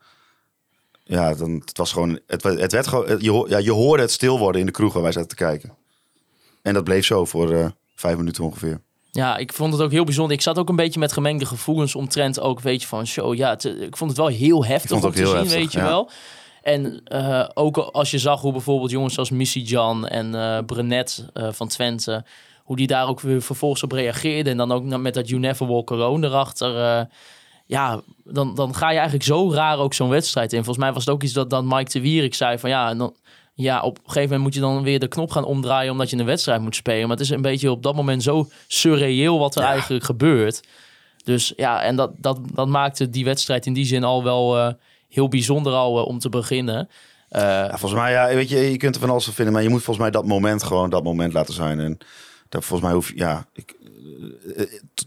Ja, 1.03 1.33
dan 1.33 1.61
het 1.65 1.77
was 1.77 1.91
gewoon. 1.91 2.19
Het, 2.27 2.43
het 2.43 2.71
werd 2.71 2.87
gewoon. 2.87 3.05
Je, 3.19 3.45
ja, 3.47 3.57
je 3.57 3.71
hoorde 3.71 4.01
het 4.01 4.11
stil 4.11 4.39
worden 4.39 4.61
in 4.61 4.67
de 4.67 4.71
kroeg 4.71 4.93
waar 4.93 5.03
wij 5.03 5.11
zaten 5.11 5.29
te 5.29 5.35
kijken. 5.35 5.73
En 6.61 6.73
dat 6.73 6.83
bleef 6.83 7.05
zo 7.05 7.25
voor 7.25 7.51
eh, 7.51 7.65
vijf 7.95 8.17
minuten 8.17 8.43
ongeveer. 8.43 8.81
Ja, 9.11 9.37
ik 9.37 9.53
vond 9.53 9.73
het 9.73 9.81
ook 9.81 9.91
heel 9.91 10.03
bijzonder. 10.03 10.35
Ik 10.35 10.41
zat 10.41 10.57
ook 10.57 10.69
een 10.69 10.75
beetje 10.75 10.99
met 10.99 11.11
gemengde 11.11 11.45
gevoelens 11.45 11.95
omtrent 11.95 12.39
ook, 12.39 12.59
weet 12.59 12.81
je, 12.81 12.87
van 12.87 13.07
show. 13.07 13.35
Ja, 13.35 13.49
het, 13.49 13.63
ik 13.63 13.97
vond 13.97 14.09
het 14.09 14.19
wel 14.19 14.27
heel 14.27 14.65
heftig 14.65 15.03
om 15.03 15.11
te 15.11 15.17
zien, 15.17 15.35
heftig, 15.35 15.53
weet 15.53 15.71
je 15.71 15.79
ja. 15.79 15.85
wel. 15.85 16.09
En 16.61 17.01
eh, 17.03 17.49
ook 17.53 17.77
als 17.77 18.11
je 18.11 18.19
zag 18.19 18.41
hoe 18.41 18.51
bijvoorbeeld 18.51 18.91
jongens 18.91 19.17
als 19.17 19.29
Missy 19.29 19.59
Jan 19.59 20.07
en 20.07 20.35
eh 20.35 20.65
Brenet 20.65 21.25
eh, 21.33 21.51
van 21.51 21.67
Twente, 21.67 22.25
hoe 22.63 22.75
die 22.75 22.87
daar 22.87 23.07
ook 23.07 23.19
weer 23.19 23.41
vervolgens 23.41 23.83
op 23.83 23.91
reageerden. 23.91 24.51
En 24.51 24.57
dan 24.57 24.71
ook 24.71 24.83
met 24.83 25.13
dat 25.13 25.29
You 25.29 25.41
Never 25.41 25.67
Walk 25.67 25.91
Alone 25.91 26.27
erachter. 26.27 27.07
Ja, 27.65 28.01
dan, 28.23 28.55
dan 28.55 28.75
ga 28.75 28.89
je 28.89 28.95
eigenlijk 28.95 29.25
zo 29.25 29.51
raar 29.51 29.77
ook 29.77 29.93
zo'n 29.93 30.09
wedstrijd 30.09 30.53
in. 30.53 30.63
Volgens 30.63 30.85
mij 30.85 30.93
was 30.93 31.05
het 31.05 31.13
ook 31.13 31.23
iets 31.23 31.33
dat 31.33 31.49
dan 31.49 31.67
Mike 31.67 31.91
de 31.91 32.01
Wierik 32.01 32.33
zei 32.33 32.59
van 32.59 32.69
ja, 32.69 32.89
en 32.89 32.97
dan, 32.97 33.15
ja, 33.53 33.81
op 33.81 33.97
een 33.97 34.03
gegeven 34.03 34.23
moment 34.23 34.41
moet 34.43 34.53
je 34.53 34.59
dan 34.59 34.83
weer 34.83 34.99
de 34.99 35.07
knop 35.07 35.31
gaan 35.31 35.45
omdraaien 35.45 35.91
omdat 35.91 36.09
je 36.09 36.17
een 36.17 36.25
wedstrijd 36.25 36.61
moet 36.61 36.75
spelen. 36.75 37.07
Maar 37.07 37.17
het 37.17 37.25
is 37.25 37.29
een 37.29 37.41
beetje 37.41 37.71
op 37.71 37.83
dat 37.83 37.95
moment 37.95 38.23
zo 38.23 38.49
surreëel 38.67 39.39
wat 39.39 39.55
er 39.55 39.63
eigenlijk 39.63 40.03
gebeurt. 40.03 40.61
Dus 41.23 41.53
ja, 41.55 41.81
en 41.81 41.95
dat, 41.95 42.11
dat, 42.17 42.39
dat 42.53 42.67
maakte 42.67 43.09
die 43.09 43.25
wedstrijd 43.25 43.65
in 43.65 43.73
die 43.73 43.85
zin 43.85 44.03
al 44.03 44.23
wel 44.23 44.57
eh, 44.57 44.73
heel 45.09 45.27
bijzonder 45.27 45.73
al 45.73 45.99
eh, 45.99 46.05
om 46.07 46.19
te 46.19 46.29
beginnen. 46.29 46.89
Eh, 47.29 47.41
Ja, 47.41 47.77
volgens 47.77 48.01
mij, 48.01 48.11
ja, 48.11 48.27
weet 48.27 48.49
je, 48.49 48.57
je 48.57 48.77
kunt 48.77 48.95
er 48.95 49.01
van 49.01 49.09
alles 49.09 49.23
van 49.23 49.33
vinden, 49.33 49.53
maar 49.53 49.63
je 49.63 49.69
moet 49.69 49.83
volgens 49.83 50.05
mij 50.05 50.11
dat 50.11 50.25
moment 50.25 50.63
gewoon 50.63 50.89
dat 50.89 51.03
moment 51.03 51.33
laten 51.33 51.53
zijn. 51.53 51.79
En 51.79 51.97
dat, 52.49 52.65
volgens 52.65 52.81
mij 52.81 52.97
hoef 52.97 53.07
je, 53.09 53.17
ja, 53.17 53.45
ik, 53.53 53.75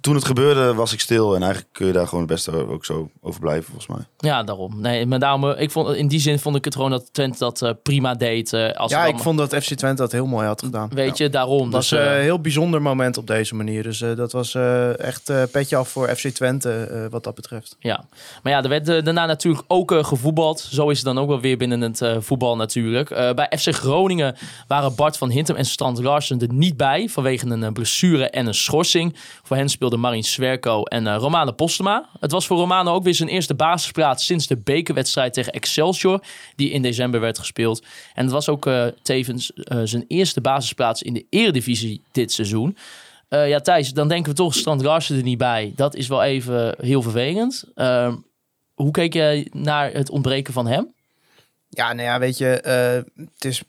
toen 0.01 0.15
het 0.15 0.25
gebeurde 0.25 0.75
was 0.75 0.93
ik 0.93 1.01
stil 1.01 1.35
en 1.35 1.43
eigenlijk 1.43 1.73
kun 1.73 1.87
je 1.87 1.93
daar 1.93 2.07
gewoon 2.09 2.21
het 2.25 2.33
beste 2.33 2.69
ook 2.69 2.85
zo 2.85 3.11
over 3.21 3.41
blijven, 3.41 3.65
volgens 3.65 3.87
mij. 3.87 4.07
ja, 4.19 4.43
daarom. 4.43 4.81
Nee, 4.81 5.07
maar 5.07 5.19
daarom, 5.19 5.51
eh, 5.51 5.61
ik 5.63 5.71
vond, 5.71 5.95
in 5.97 6.09
die 6.09 6.21
zin 6.21 6.39
vond 6.39 6.57
ik 6.57 6.65
het 6.65 6.75
gewoon 6.75 6.91
dat 6.91 7.09
Twente 7.13 7.39
dat 7.39 7.63
eh, 7.63 7.71
prima 7.83 8.15
deed. 8.15 8.53
eh, 8.53 8.71
als 8.73 8.91
Ja, 8.93 9.05
ik 9.05 9.19
vond 9.19 9.39
dat 9.39 9.55
FC 9.55 9.75
Twente 9.75 10.03
dat 10.03 10.13
heel 10.13 10.27
mooi 10.27 10.47
had 10.47 10.63
gedaan. 10.63 10.89
Weet 10.95 11.19
je, 11.19 11.31
daarom. 11.31 11.63
Het 11.65 11.73
was 11.73 11.89
dus, 11.89 11.99
eh, 11.99 12.07
eh, 12.11 12.17
een 12.17 12.23
heel 12.23 12.41
bijzonder 12.41 12.83
moment 12.83 13.17
op 13.17 13.27
deze 13.27 13.55
manier. 13.55 13.83
Dus 13.83 14.01
eh, 14.01 14.17
dat 14.17 14.33
was 14.33 14.55
eh, 14.55 14.99
echt 14.99 15.29
eh, 15.29 15.43
petje 15.53 15.77
af 15.77 15.89
voor 15.89 16.09
FC 16.17 16.29
Twente 16.29 16.71
eh, 16.73 17.07
wat 17.11 17.25
dat 17.25 17.35
betreft. 17.35 17.77
Ja, 17.79 18.05
maar 18.43 18.53
ja, 18.53 18.63
er 18.63 18.69
werd 18.69 18.87
daarna 18.87 19.27
natuurlijk 19.27 19.65
ook 19.69 19.93
eh, 19.93 20.05
gevoetbald. 20.05 20.61
Zo 20.61 20.89
is 20.89 20.97
het 20.97 21.07
dan 21.07 21.19
ook 21.19 21.29
wel 21.29 21.41
weer 21.41 21.57
binnen 21.57 21.81
het 21.81 22.03
eh, 22.03 22.17
voetbal 22.21 22.57
natuurlijk. 22.57 23.11
Eh, 23.11 23.33
bij 23.33 23.53
FC 23.59 23.75
Groningen 23.75 24.37
waren 24.69 24.95
Bart 24.95 25.17
van 25.17 25.31
Hintem 25.31 25.57
en 25.57 25.65
Strand 25.65 26.03
Larsen 26.03 26.41
er 26.41 26.53
niet 26.53 26.77
bij... 26.77 27.09
vanwege 27.09 27.47
een 27.47 27.73
blessure 27.73 28.31
en 28.31 28.47
een 28.47 28.55
Voor 29.43 29.57
hen 29.57 29.69
speelden 29.69 30.01
Marin 30.01 30.25
Swerko 30.25 30.83
en 30.83 31.07
eh 31.07 31.17
Romane 31.19 31.53
Postema. 31.53 32.09
Het 32.21 32.33
was 32.33 32.47
voor 32.47 32.57
Romano 32.57 32.95
ook 32.95 33.05
weer 33.05 33.15
zijn 33.15 33.29
eerste 33.29 33.55
basisplaats... 33.55 34.25
sinds 34.25 34.47
de 34.47 34.57
bekerwedstrijd 34.57 35.33
tegen 35.33 35.53
Excelsior... 35.53 36.21
die 36.57 36.71
in 36.71 36.83
december 36.83 37.21
werd 37.21 37.39
gespeeld. 37.39 37.85
En 38.15 38.23
het 38.25 38.33
was 38.33 38.49
ook 38.49 38.67
eh, 38.67 38.87
tevens 39.03 39.53
eh, 39.53 39.81
zijn 39.85 40.05
eerste 40.09 40.41
basisplaats 40.41 41.03
in 41.03 41.15
de 41.15 41.27
eredivisie 41.31 42.03
dit 42.13 42.33
seizoen... 42.33 42.77
Ja, 43.29 43.61
Thijs, 43.61 43.93
dan 43.93 44.09
denken 44.09 44.31
we 44.31 44.37
toch 44.37 44.55
Strand 44.55 44.83
Larsen 44.83 45.17
er 45.17 45.23
niet 45.23 45.39
bij. 45.39 45.73
Dat 45.77 45.95
is 45.95 46.09
wel 46.09 46.23
even 46.23 46.75
heel 46.81 47.03
vervelend. 47.03 47.65
Ehm, 47.75 48.17
hoe 48.75 48.91
keek 48.91 49.13
jij 49.13 49.49
naar 49.53 49.93
het 49.93 50.11
ontbreken 50.11 50.53
van 50.53 50.67
hem? 50.67 50.95
Ja, 51.69 51.93
nou 51.93 52.09
ja, 52.09 52.19
weet 52.19 52.39
je, 52.39 52.47
het 53.15 53.45
is 53.45 53.63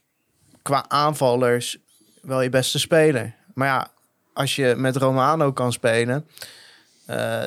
qua 0.62 0.86
aanvallers 0.88 1.78
wel 2.22 2.42
je 2.42 2.50
beste 2.50 2.80
speler. 2.80 3.36
Maar 3.54 3.68
ja, 3.68 3.92
als 4.38 4.56
je 4.56 4.74
met 4.78 4.96
Romano 4.96 5.52
kan 5.52 5.72
spelen, 5.72 6.26
eh, 7.06 7.44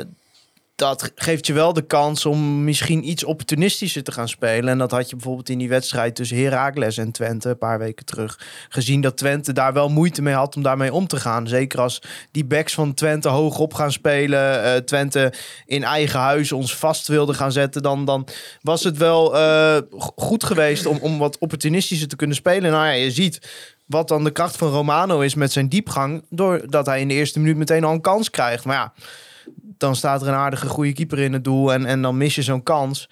dat 0.74 1.12
geeft 1.14 1.46
je 1.46 1.52
wel 1.52 1.72
de 1.72 1.86
kans 1.86 2.26
om 2.26 2.64
misschien 2.64 3.08
iets 3.08 3.24
opportunistischer 3.24 4.02
te 4.02 4.12
gaan 4.12 4.28
spelen. 4.28 4.68
En 4.68 4.78
dat 4.78 4.90
had 4.90 5.10
je 5.10 5.16
bijvoorbeeld 5.16 5.48
in 5.48 5.58
die 5.58 5.68
wedstrijd 5.68 6.14
tussen 6.14 6.42
Heracles 6.42 6.96
en 6.96 7.12
Twente 7.12 7.48
een 7.48 7.58
paar 7.58 7.78
weken 7.78 8.06
terug 8.06 8.38
gezien 8.68 9.00
dat 9.00 9.16
Twente 9.16 9.52
daar 9.52 9.72
wel 9.72 9.88
moeite 9.88 10.22
mee 10.22 10.34
had 10.34 10.56
om 10.56 10.62
daarmee 10.62 10.92
om 10.92 11.06
te 11.06 11.16
gaan. 11.16 11.48
Zeker 11.48 11.80
als 11.80 12.02
die 12.30 12.44
backs 12.44 12.74
van 12.74 12.94
Twente 12.94 13.28
hoog 13.28 13.58
op 13.58 13.74
gaan 13.74 13.92
spelen, 13.92 14.64
eh, 14.64 14.76
Twente 14.76 15.32
in 15.66 15.84
eigen 15.84 16.20
huis 16.20 16.52
ons 16.52 16.76
vast 16.76 17.08
wilde 17.08 17.34
gaan 17.34 17.52
zetten, 17.52 17.82
dan, 17.82 18.04
dan 18.04 18.26
was 18.62 18.84
het 18.84 18.96
wel 18.96 19.36
eh, 19.36 19.76
go- 19.90 20.12
goed 20.16 20.44
geweest 20.44 20.86
om, 20.86 20.98
om 21.00 21.18
wat 21.18 21.38
opportunistischer 21.38 22.08
te 22.08 22.16
kunnen 22.16 22.36
spelen. 22.36 22.70
Nou 22.70 22.84
ja, 22.86 22.92
je 22.92 23.10
ziet 23.10 23.48
wat 23.90 24.08
dan 24.08 24.24
de 24.24 24.30
kracht 24.30 24.56
van 24.56 24.68
Romano 24.68 25.20
is 25.20 25.34
met 25.34 25.52
zijn 25.52 25.68
diepgang, 25.68 26.24
doordat 26.28 26.86
hij 26.86 27.00
in 27.00 27.08
de 27.08 27.14
eerste 27.14 27.40
minuut 27.40 27.56
meteen 27.56 27.84
al 27.84 27.92
een 27.92 28.00
kans 28.00 28.30
krijgt. 28.30 28.64
Maar 28.64 28.76
ja, 28.76 28.92
dan 29.60 29.96
staat 29.96 30.22
er 30.22 30.28
een 30.28 30.34
aardige 30.34 30.66
goede 30.66 30.92
keeper 30.92 31.18
in 31.18 31.32
het 31.32 31.44
doel 31.44 31.72
en, 31.72 31.86
en 31.86 32.02
dan 32.02 32.16
mis 32.16 32.34
je 32.34 32.42
zo'n 32.42 32.62
kans. 32.62 33.08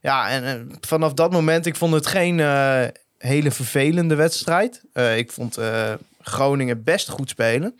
Ja, 0.00 0.28
en, 0.28 0.72
vanaf 0.80 1.12
dat 1.12 1.32
moment, 1.32 1.66
ik 1.66 1.76
vond 1.76 1.94
het 1.94 2.06
geen 2.06 2.40
eh, 2.40 2.84
hele 3.18 3.50
vervelende 3.50 4.14
wedstrijd. 4.14 4.82
Eh, 4.92 5.18
ik 5.18 5.32
vond 5.32 5.56
eh, 5.56 5.92
Groningen 6.20 6.84
best 6.84 7.08
goed 7.08 7.28
spelen. 7.28 7.78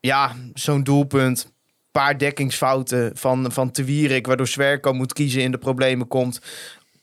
Ja, 0.00 0.34
zo'n 0.54 0.82
doelpunt, 0.82 1.52
paar 1.92 2.18
dekkingsfouten 2.18 3.10
van, 3.14 3.52
van 3.52 3.70
Te 3.70 3.84
Wierik, 3.84 4.26
waardoor 4.26 4.48
Zwerko 4.48 4.92
moet 4.92 5.12
kiezen 5.12 5.42
in 5.42 5.50
de 5.50 5.58
problemen 5.58 6.08
komt. 6.08 6.40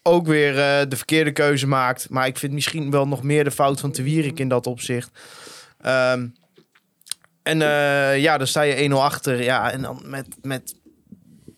Ook 0.08 0.28
weer 0.28 0.50
eh, 0.50 0.90
de 0.90 0.96
verkeerde 0.96 1.32
keuze 1.32 1.68
maakt. 1.68 2.10
Maar 2.10 2.28
ik 2.28 2.38
vind 2.38 2.54
misschien 2.54 2.92
wel 2.92 3.08
nog 3.08 3.24
meer 3.24 3.44
de 3.44 3.52
fout 3.52 3.80
van 3.80 3.92
Te 3.92 4.04
Wierik 4.04 4.40
in 4.40 4.48
dat 4.48 4.68
opzicht. 4.68 5.10
Ehm, 5.82 6.28
en 7.44 7.62
eh, 7.62 8.18
ja, 8.22 8.38
dan 8.38 8.48
sta 8.48 8.62
je 8.62 8.90
1-0 8.90 8.94
achter. 8.94 9.44
Ja, 9.44 9.72
en 9.72 9.82
dan 9.82 10.02
met, 10.06 10.28
met 10.42 10.76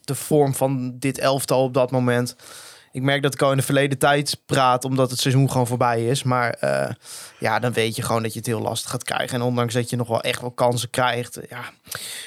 de 0.04 0.16
vorm 0.16 0.56
van 0.56 1.00
dit 1.00 1.18
elftal 1.18 1.63
op 1.63 1.74
dat 1.74 1.92
moment. 1.92 2.36
Ik 2.98 3.04
merk 3.04 3.22
dat 3.22 3.34
ik 3.34 3.42
al 3.42 3.51
in 3.51 3.58
de 3.58 3.63
verleden 3.63 3.98
tijd 3.98 4.42
praat, 4.46 4.86
omdat 4.86 5.10
het 5.10 5.20
seizoen 5.20 5.51
gewoon 5.51 5.68
voorbij 5.68 6.06
is. 6.06 6.24
Maar 6.24 6.50
eh, 6.50 6.89
ja, 7.39 7.60
dan 7.60 7.74
weet 7.74 7.96
je 7.96 8.01
gewoon 8.01 8.24
dat 8.24 8.34
je 8.34 8.39
het 8.39 8.48
heel 8.48 8.62
lastig 8.62 8.92
gaat 8.92 9.04
krijgen. 9.04 9.39
En 9.39 9.46
ondanks 9.46 9.74
dat 9.74 9.89
je 9.89 9.96
nog 9.96 10.08
wel 10.08 10.22
echt 10.22 10.42
wel 10.42 10.51
kansen 10.51 10.89
krijgt. 10.89 11.39
Ja, 11.50 11.63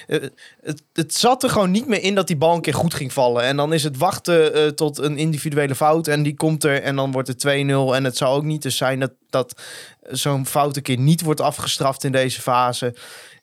eh, 0.07 0.21
het, 0.63 0.83
het 0.93 1.15
zat 1.15 1.43
er 1.43 1.51
gewoon 1.51 1.71
niet 1.71 1.87
meer 1.87 2.03
in 2.03 2.15
dat 2.15 2.27
die 2.27 2.37
bal 2.37 2.55
een 2.55 2.61
keer 2.61 2.75
goed 2.75 2.95
ging 2.95 3.13
vallen. 3.13 3.43
En 3.43 3.57
dan 3.57 3.73
is 3.73 3.83
het 3.83 3.97
wachten 3.97 4.55
eh, 4.55 4.67
tot 4.67 4.99
een 4.99 5.19
individuele 5.19 5.75
fout. 5.75 6.07
En 6.07 6.23
die 6.23 6.35
komt 6.35 6.65
er 6.65 6.83
en 6.83 6.97
dan 6.97 7.13
wordt 7.13 7.29
het 7.29 7.47
2-0. 7.47 7.49
En 7.49 8.05
het 8.05 8.17
zou 8.17 8.37
ook 8.37 8.45
niet 8.45 8.63
dus 8.63 8.77
zijn 8.77 9.01
dat, 9.01 9.13
dat 9.31 9.63
zo'n 10.11 10.47
fout 10.47 10.77
een 10.77 10.83
keer 10.83 10.99
niet 10.99 11.23
wordt 11.23 11.41
afgestraft 11.41 12.05
in 12.05 12.13
deze 12.13 12.41
fase. 12.41 12.95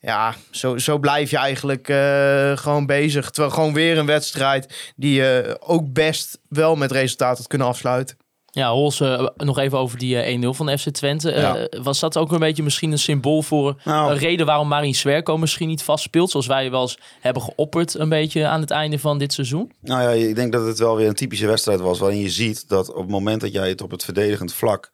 Ja, 0.08 0.36
zo, 0.52 0.78
zo 0.78 0.98
blijf 0.98 1.30
je 1.30 1.38
eigenlijk 1.38 1.90
eh, 1.90 2.58
gewoon 2.58 2.86
bezig. 2.86 3.30
Terwijl 3.30 3.54
gewoon 3.54 3.74
weer 3.74 3.98
een 3.98 4.06
wedstrijd 4.06 4.94
die 4.96 5.14
je 5.14 5.58
ook 5.60 5.94
best 5.94 6.40
wel 6.50 6.76
met 6.76 6.92
resultaat 6.92 7.38
had 7.38 7.48
kunnen 7.48 7.68
afsluiten. 7.68 8.18
Ja, 8.46 8.72
Hols, 8.72 9.00
eh, 9.00 9.28
nog 9.36 9.58
even 9.58 9.78
over 9.78 9.98
die 9.98 10.20
eh, 10.22 10.34
1-0 10.42 10.54
van 10.54 10.66
de 10.66 10.78
FC 10.78 10.90
Twente. 10.90 11.32
Eh, 11.32 11.42
Ja. 11.42 11.68
was 11.84 12.00
dat 12.00 12.18
ook 12.18 12.32
een 12.32 12.40
beetje 12.40 12.64
misschien 12.64 12.92
een 12.92 13.00
symbool 13.00 13.42
voor 13.42 13.82
Nou. 13.84 14.12
een 14.12 14.18
reden 14.18 14.46
waarom 14.46 14.68
Marin 14.68 14.96
Swerko 14.96 15.38
misschien 15.38 15.68
niet 15.68 15.84
vast 15.84 16.04
speelt? 16.04 16.32
Zoals 16.32 16.48
wij 16.48 16.72
wel 16.72 16.82
eens 16.82 16.98
hebben 17.20 17.42
geopperd 17.42 17.94
een 17.94 18.10
beetje 18.10 18.48
aan 18.48 18.62
het 18.62 18.72
einde 18.72 19.00
van 19.00 19.18
dit 19.18 19.34
seizoen. 19.34 19.72
Nou 19.82 20.02
ja, 20.02 20.10
ik 20.28 20.36
denk 20.36 20.52
dat 20.52 20.66
het 20.66 20.80
wel 20.80 20.96
weer 20.96 21.08
een 21.08 21.14
typische 21.14 21.48
wedstrijd 21.48 21.80
was 21.80 22.00
waarin 22.00 22.20
je 22.20 22.30
ziet 22.30 22.70
dat 22.70 22.90
op 22.90 23.02
het 23.02 23.10
moment 23.10 23.42
dat 23.42 23.52
jij 23.54 23.70
het 23.70 23.82
op 23.82 23.92
het 23.92 24.04
verdedigend 24.04 24.54
vlak 24.54 24.92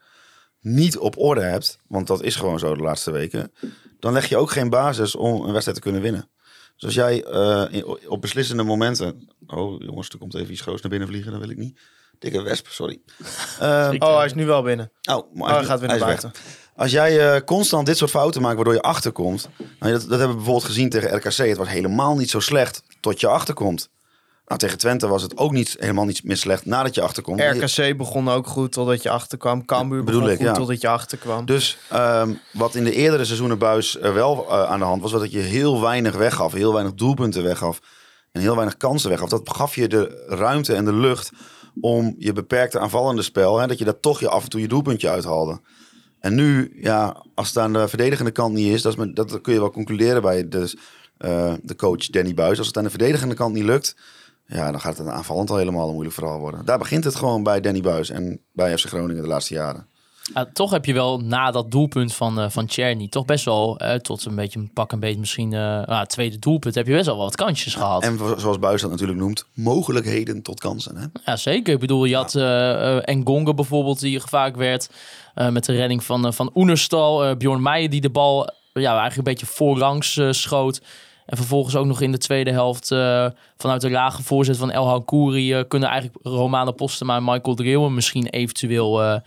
niet 0.61 0.97
op 0.97 1.17
orde 1.17 1.41
hebt, 1.41 1.77
want 1.87 2.07
dat 2.07 2.21
is 2.23 2.35
gewoon 2.35 2.59
zo 2.59 2.75
de 2.75 2.81
laatste 2.83 3.11
weken, 3.11 3.51
dan 4.03 4.13
leg 4.13 4.25
je 4.29 4.37
ook 4.37 4.51
geen 4.51 4.69
basis 4.69 5.15
om 5.15 5.41
een 5.43 5.51
wedstrijd 5.51 5.77
te 5.77 5.83
kunnen 5.83 6.01
winnen. 6.01 6.29
Dus 6.75 6.83
als 6.85 6.93
jij 6.93 7.23
eh, 7.23 7.63
in- 7.69 8.09
op 8.09 8.21
beslissende 8.21 8.63
momenten... 8.63 9.27
Oh 9.47 9.81
jongens, 9.81 10.09
er 10.09 10.17
komt 10.17 10.35
even 10.35 10.51
iets 10.51 10.61
groots 10.61 10.81
naar 10.81 10.89
binnen 10.91 11.07
vliegen, 11.07 11.31
dat 11.31 11.39
wil 11.39 11.49
ik 11.49 11.57
niet. 11.57 11.79
Dikke 12.19 12.41
wesp, 12.41 12.67
sorry. 12.67 13.01
Ehm, 13.59 13.95
Oh, 13.99 14.15
hij 14.17 14.25
is 14.25 14.33
nu 14.33 14.45
wel 14.45 14.61
binnen. 14.61 14.91
Oh, 15.11 15.33
maar 15.35 15.49
Oh, 15.49 15.55
hij 15.55 15.65
gaat 15.65 15.79
weer 15.79 15.87
naar 15.89 15.97
hij 15.99 16.13
is 16.13 16.21
buiten. 16.21 16.31
weg. 16.43 16.61
Als 16.75 16.91
jij 16.91 17.33
eh, 17.35 17.41
constant 17.45 17.85
dit 17.85 17.97
soort 17.97 18.11
fouten 18.11 18.41
maakt 18.41 18.55
waardoor 18.55 18.73
je 18.73 18.81
achterkomt. 18.81 19.49
Nou, 19.79 19.91
dat, 19.91 20.01
dat 20.01 20.09
hebben 20.09 20.27
we 20.29 20.35
bijvoorbeeld 20.35 20.65
gezien 20.65 20.89
tegen 20.89 21.15
RKC. 21.15 21.37
Het 21.37 21.57
was 21.57 21.67
helemaal 21.69 22.15
niet 22.15 22.29
zo 22.29 22.39
slecht 22.39 22.83
tot 22.99 23.19
je 23.19 23.27
achterkomt. 23.27 23.89
Nou, 24.45 24.59
tegen 24.59 24.77
Twente 24.77 25.07
was 25.07 25.21
het 25.21 25.37
ook 25.37 25.51
niet, 25.51 25.75
helemaal 25.79 26.05
niet 26.05 26.23
meer 26.23 26.37
slecht 26.37 26.65
nadat 26.65 26.95
je 26.95 27.01
achterkomt. 27.01 27.41
RKC 27.41 27.97
begon 27.97 28.29
ook 28.29 28.47
goed 28.47 28.71
totdat 28.71 29.03
je 29.03 29.09
achterkwam. 29.09 29.65
Cambuur 29.65 30.03
begon 30.03 30.29
ik, 30.29 30.37
goed 30.37 30.45
ja. 30.45 30.53
totdat 30.53 30.81
je 30.81 30.87
achterkwam. 30.87 31.45
Dus 31.45 31.77
ehm, 31.89 32.33
wat 32.53 32.75
in 32.75 32.83
de 32.83 32.93
eerdere 32.93 33.25
seizoenen 33.25 33.57
buis 33.57 33.99
er 33.99 34.13
wel 34.13 34.45
eh, 34.49 34.63
aan 34.63 34.79
de 34.79 34.85
hand 34.85 35.01
was, 35.01 35.11
was 35.11 35.21
dat 35.21 35.31
je 35.31 35.39
heel 35.39 35.81
weinig 35.81 36.15
weggaf. 36.15 36.53
Heel 36.53 36.73
weinig 36.73 36.93
doelpunten 36.93 37.43
weggaf. 37.43 37.79
En 38.31 38.41
heel 38.41 38.55
weinig 38.55 38.77
kansen 38.77 39.09
weggaf. 39.09 39.29
Dat 39.29 39.49
gaf 39.49 39.75
je 39.75 39.87
de 39.87 40.25
ruimte 40.27 40.75
en 40.75 40.85
de 40.85 40.93
lucht 40.93 41.31
om 41.81 42.15
je 42.17 42.33
beperkte 42.33 42.79
aanvallende 42.79 43.21
spel. 43.21 43.59
Hè, 43.59 43.67
dat 43.67 43.77
je 43.77 43.85
daar 43.85 43.99
toch 43.99 44.19
je 44.19 44.29
af 44.29 44.43
en 44.43 44.49
toe 44.49 44.61
je 44.61 44.67
doelpuntje 44.67 45.09
uithaalde. 45.09 45.61
En 46.19 46.35
nu, 46.35 46.77
ja, 46.81 47.23
als 47.35 47.47
het 47.47 47.57
aan 47.57 47.73
de 47.73 47.87
verdedigende 47.87 48.31
kant 48.31 48.53
niet 48.53 48.73
is, 48.73 48.81
dat, 48.81 48.97
is 48.97 49.13
dat 49.13 49.41
kun 49.41 49.53
je 49.53 49.59
wel 49.59 49.71
concluderen 49.71 50.21
bij 50.21 50.47
de, 50.47 50.73
eh, 51.17 51.53
de 51.61 51.75
coach 51.75 52.05
Danny 52.05 52.33
Buis. 52.33 52.57
Als 52.57 52.67
het 52.67 52.77
aan 52.77 52.83
de 52.83 52.89
verdedigende 52.89 53.35
kant 53.35 53.53
niet 53.53 53.63
lukt, 53.63 53.95
ja, 54.53 54.71
dan 54.71 54.79
gaat 54.81 54.97
het 54.97 55.07
aanvallend 55.07 55.49
al 55.49 55.57
helemaal 55.57 55.85
een 55.87 55.93
moeilijk 55.93 56.15
verhaal 56.15 56.39
worden. 56.39 56.65
Daar 56.65 56.77
begint 56.77 57.03
het 57.03 57.15
gewoon 57.15 57.43
bij 57.43 57.61
Danny 57.61 57.81
Buis 57.81 58.09
en 58.09 58.39
bij 58.51 58.77
FC 58.77 58.85
Groningen 58.87 59.21
de 59.21 59.27
laatste 59.29 59.53
jaren. 59.53 59.87
Ja, 60.33 60.45
toch 60.53 60.71
heb 60.71 60.85
je 60.85 60.93
wel 60.93 61.19
na 61.19 61.51
dat 61.51 61.71
doelpunt 61.71 62.13
van, 62.13 62.39
eh 62.39 62.49
van 62.49 62.65
Czerny 62.65 63.07
toch 63.07 63.25
best 63.25 63.45
wel 63.45 63.77
eh, 63.77 63.95
tot 63.95 64.25
een 64.25 64.35
beetje 64.35 64.69
pak 64.73 64.91
een 64.91 64.99
beetje 64.99 65.19
misschien 65.19 65.51
het 65.51 66.09
tweede 66.09 66.39
doelpunt 66.39 66.75
heb 66.75 66.87
je 66.87 66.93
best 66.93 67.05
wel 67.05 67.17
wat 67.17 67.35
kansjes 67.35 67.75
gehad. 67.75 68.03
En 68.03 68.17
zo- 68.17 68.37
zoals 68.37 68.59
Buis 68.59 68.81
dat 68.81 68.89
natuurlijk 68.91 69.19
noemt, 69.19 69.45
mogelijkheden 69.53 70.41
tot 70.41 70.59
kansen. 70.59 70.95
Hè? 70.97 71.05
Ja, 71.25 71.35
zeker. 71.35 71.73
Ik 71.73 71.79
bedoel, 71.79 72.05
je 72.05 72.15
had 72.15 72.33
Ngonga 73.15 73.53
bijvoorbeeld 73.53 73.99
die 73.99 74.19
gevaarlijk 74.19 74.57
werd 74.57 74.89
met 75.51 75.65
de 75.65 75.73
redding 75.75 76.03
van, 76.03 76.33
van 76.33 76.51
Oenerstal. 76.55 77.35
Bjorn 77.37 77.61
Meijer 77.61 77.89
die 77.89 78.01
de 78.01 78.09
bal 78.09 78.49
ja, 78.73 78.89
eigenlijk 78.91 79.17
een 79.17 79.23
beetje 79.33 79.45
voorlangs 79.45 80.19
schoot. 80.29 80.81
En 81.25 81.37
vervolgens 81.37 81.75
ook 81.75 81.85
nog 81.85 82.01
in 82.01 82.11
de 82.11 82.17
tweede 82.17 82.51
helft 82.51 82.91
eh, 82.91 83.27
vanuit 83.57 83.81
de 83.81 83.89
lage 83.89 84.23
voorzet 84.23 84.57
van 84.57 84.71
El 84.71 84.87
Hankouri 84.87 85.53
eh, 85.53 85.63
kunnen 85.67 85.89
eigenlijk 85.89 86.25
Romane 86.25 86.73
Postema 86.73 87.15
en 87.15 87.23
Michael 87.23 87.55
Dreeuwen 87.55 87.93
misschien 87.93 88.27
eventueel 88.27 89.03
eh, 89.03 89.19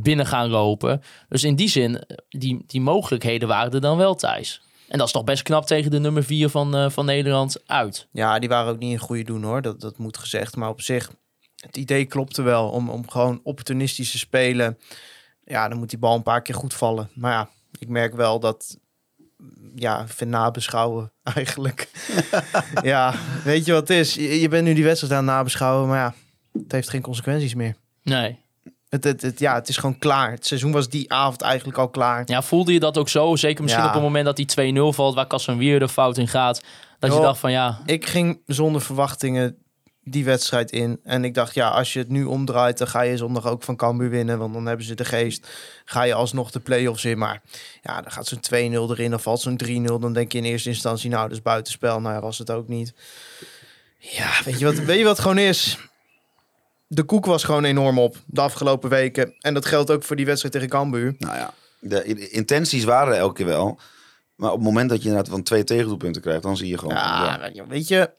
binnen 0.00 0.26
gaan 0.26 0.48
lopen. 0.48 1.02
Dus 1.28 1.44
in 1.44 1.56
die 1.56 1.68
zin, 1.68 2.02
die, 2.28 2.62
die 2.66 2.80
mogelijkheden 2.80 3.48
waren 3.48 3.72
er 3.72 3.80
dan 3.80 3.96
wel, 3.96 4.14
Thijs. 4.14 4.62
En 4.88 4.98
dat 4.98 5.06
is 5.06 5.12
toch 5.12 5.24
best 5.24 5.42
knap 5.42 5.66
tegen 5.66 5.90
de 5.90 5.98
nummer 5.98 6.24
4 6.24 6.48
van, 6.48 6.90
van 6.90 7.04
Nederland 7.04 7.62
uit. 7.66 8.08
Ja, 8.12 8.38
die 8.38 8.48
waren 8.48 8.72
ook 8.72 8.78
niet 8.78 8.92
in 8.92 8.98
goede 8.98 9.24
doen 9.24 9.42
hoor. 9.42 9.62
Dat, 9.62 9.80
dat 9.80 9.98
moet 9.98 10.18
gezegd. 10.18 10.56
Maar 10.56 10.68
op 10.68 10.80
zich, 10.80 11.10
het 11.56 11.76
idee 11.76 12.04
klopte 12.04 12.42
wel 12.42 12.68
om, 12.68 12.90
om 12.90 13.10
gewoon 13.10 13.40
opportunistisch 13.42 14.10
te 14.10 14.18
spelen. 14.18 14.78
Ja, 15.44 15.68
dan 15.68 15.78
moet 15.78 15.90
die 15.90 15.98
bal 15.98 16.14
een 16.14 16.22
paar 16.22 16.42
keer 16.42 16.54
goed 16.54 16.74
vallen. 16.74 17.10
Maar 17.14 17.32
ja, 17.32 17.48
ik 17.78 17.88
merk 17.88 18.14
wel 18.14 18.40
dat. 18.40 18.78
Ja, 19.74 20.08
vind 20.08 20.30
nabeschouwen 20.30 21.12
eigenlijk. 21.34 21.88
ja, 22.82 23.14
weet 23.44 23.64
je 23.66 23.72
wat 23.72 23.88
het 23.88 23.98
is? 23.98 24.14
Je, 24.14 24.40
je 24.40 24.48
bent 24.48 24.64
nu 24.64 24.74
die 24.74 24.84
wedstrijd 24.84 25.12
aan 25.12 25.26
het 25.26 25.34
nabeschouwen, 25.34 25.88
maar 25.88 25.98
ja, 25.98 26.14
het 26.62 26.72
heeft 26.72 26.88
geen 26.88 27.02
consequenties 27.02 27.54
meer. 27.54 27.74
Nee. 28.02 28.38
Het, 28.88 29.04
het, 29.04 29.22
het, 29.22 29.38
ja, 29.38 29.54
het 29.54 29.68
is 29.68 29.76
gewoon 29.76 29.98
klaar. 29.98 30.30
Het 30.30 30.46
seizoen 30.46 30.72
was 30.72 30.88
die 30.88 31.12
avond 31.12 31.40
eigenlijk 31.42 31.78
al 31.78 31.88
klaar. 31.88 32.22
Ja, 32.26 32.42
voelde 32.42 32.72
je 32.72 32.80
dat 32.80 32.98
ook 32.98 33.08
zo? 33.08 33.36
Zeker 33.36 33.62
misschien 33.62 33.82
Ja. 33.84 33.88
op 33.88 33.94
het 33.94 34.04
moment 34.04 34.24
dat 34.24 34.36
die 34.36 34.74
2-0 34.74 34.94
valt, 34.94 35.14
waar 35.14 35.26
Casemiro 35.26 35.78
de 35.78 35.88
fout 35.88 36.18
in 36.18 36.28
gaat. 36.28 36.62
Dat 36.98 37.14
je 37.14 37.20
dacht 37.20 37.38
van 37.38 37.50
ja, 37.52 37.80
Ik 37.86 38.06
ging 38.06 38.40
zonder 38.46 38.80
verwachtingen 38.80 39.56
die 40.04 40.24
wedstrijd 40.24 40.70
in. 40.70 41.00
En 41.04 41.24
ik 41.24 41.34
dacht, 41.34 41.54
ja, 41.54 41.68
als 41.68 41.92
je 41.92 41.98
het 41.98 42.08
nu 42.08 42.24
omdraait, 42.24 42.78
dan 42.78 42.88
ga 42.88 43.00
je 43.00 43.16
zondag 43.16 43.46
ook 43.46 43.62
van 43.62 43.76
Cambuur 43.76 44.10
winnen. 44.10 44.38
Want 44.38 44.52
dan 44.52 44.66
hebben 44.66 44.86
ze 44.86 44.94
de 44.94 45.04
geest. 45.04 45.48
Ga 45.84 46.02
je 46.02 46.14
alsnog 46.14 46.50
de 46.50 46.60
play-offs 46.60 47.04
in. 47.04 47.18
Maar 47.18 47.42
ja, 47.82 48.00
dan 48.02 48.12
gaat 48.12 48.26
zo'n 48.26 48.40
2-0 48.40 48.90
erin. 48.90 49.10
Dan 49.10 49.20
valt 49.20 49.40
zo'n 49.40 49.60
3-0. 49.64 49.82
Dan 49.82 50.12
denk 50.12 50.32
je 50.32 50.38
in 50.38 50.44
eerste 50.44 50.68
instantie, 50.68 51.10
nou, 51.10 51.22
dat 51.22 51.36
is 51.36 51.42
buitenspel. 51.42 52.00
Nou 52.00 52.14
ja, 52.14 52.20
was 52.20 52.38
het 52.38 52.50
ook 52.50 52.68
niet. 52.68 52.94
Ja, 53.98 54.30
weet 54.44 54.58
je 54.58 54.64
wat, 54.64 54.74
weet 54.74 54.98
je 54.98 55.04
wat 55.04 55.16
het 55.16 55.20
gewoon 55.20 55.38
is? 55.38 55.78
De 56.86 57.02
koek 57.02 57.26
was 57.26 57.44
gewoon 57.44 57.64
enorm 57.64 57.98
op 57.98 58.16
de 58.26 58.40
afgelopen 58.40 58.90
weken. 58.90 59.34
En 59.40 59.54
dat 59.54 59.66
geldt 59.66 59.90
ook 59.90 60.02
voor 60.02 60.16
die 60.16 60.26
wedstrijd 60.26 60.54
tegen 60.54 60.68
Cambuur. 60.68 61.14
Nou 61.18 61.36
ja, 61.36 61.54
de 61.78 62.28
intenties 62.28 62.84
waren 62.84 63.12
er 63.12 63.18
elke 63.18 63.34
keer 63.34 63.46
wel. 63.46 63.78
Maar 64.34 64.50
op 64.50 64.56
het 64.56 64.66
moment 64.66 64.90
dat 64.90 65.02
je 65.02 65.08
inderdaad 65.08 65.32
van 65.32 65.42
twee 65.42 65.64
tegendoelpunten 65.64 66.22
krijgt, 66.22 66.42
dan 66.42 66.56
zie 66.56 66.68
je 66.68 66.78
gewoon... 66.78 66.94
Ja, 66.94 67.50
ja. 67.52 67.66
weet 67.66 67.88
je, 67.88 68.10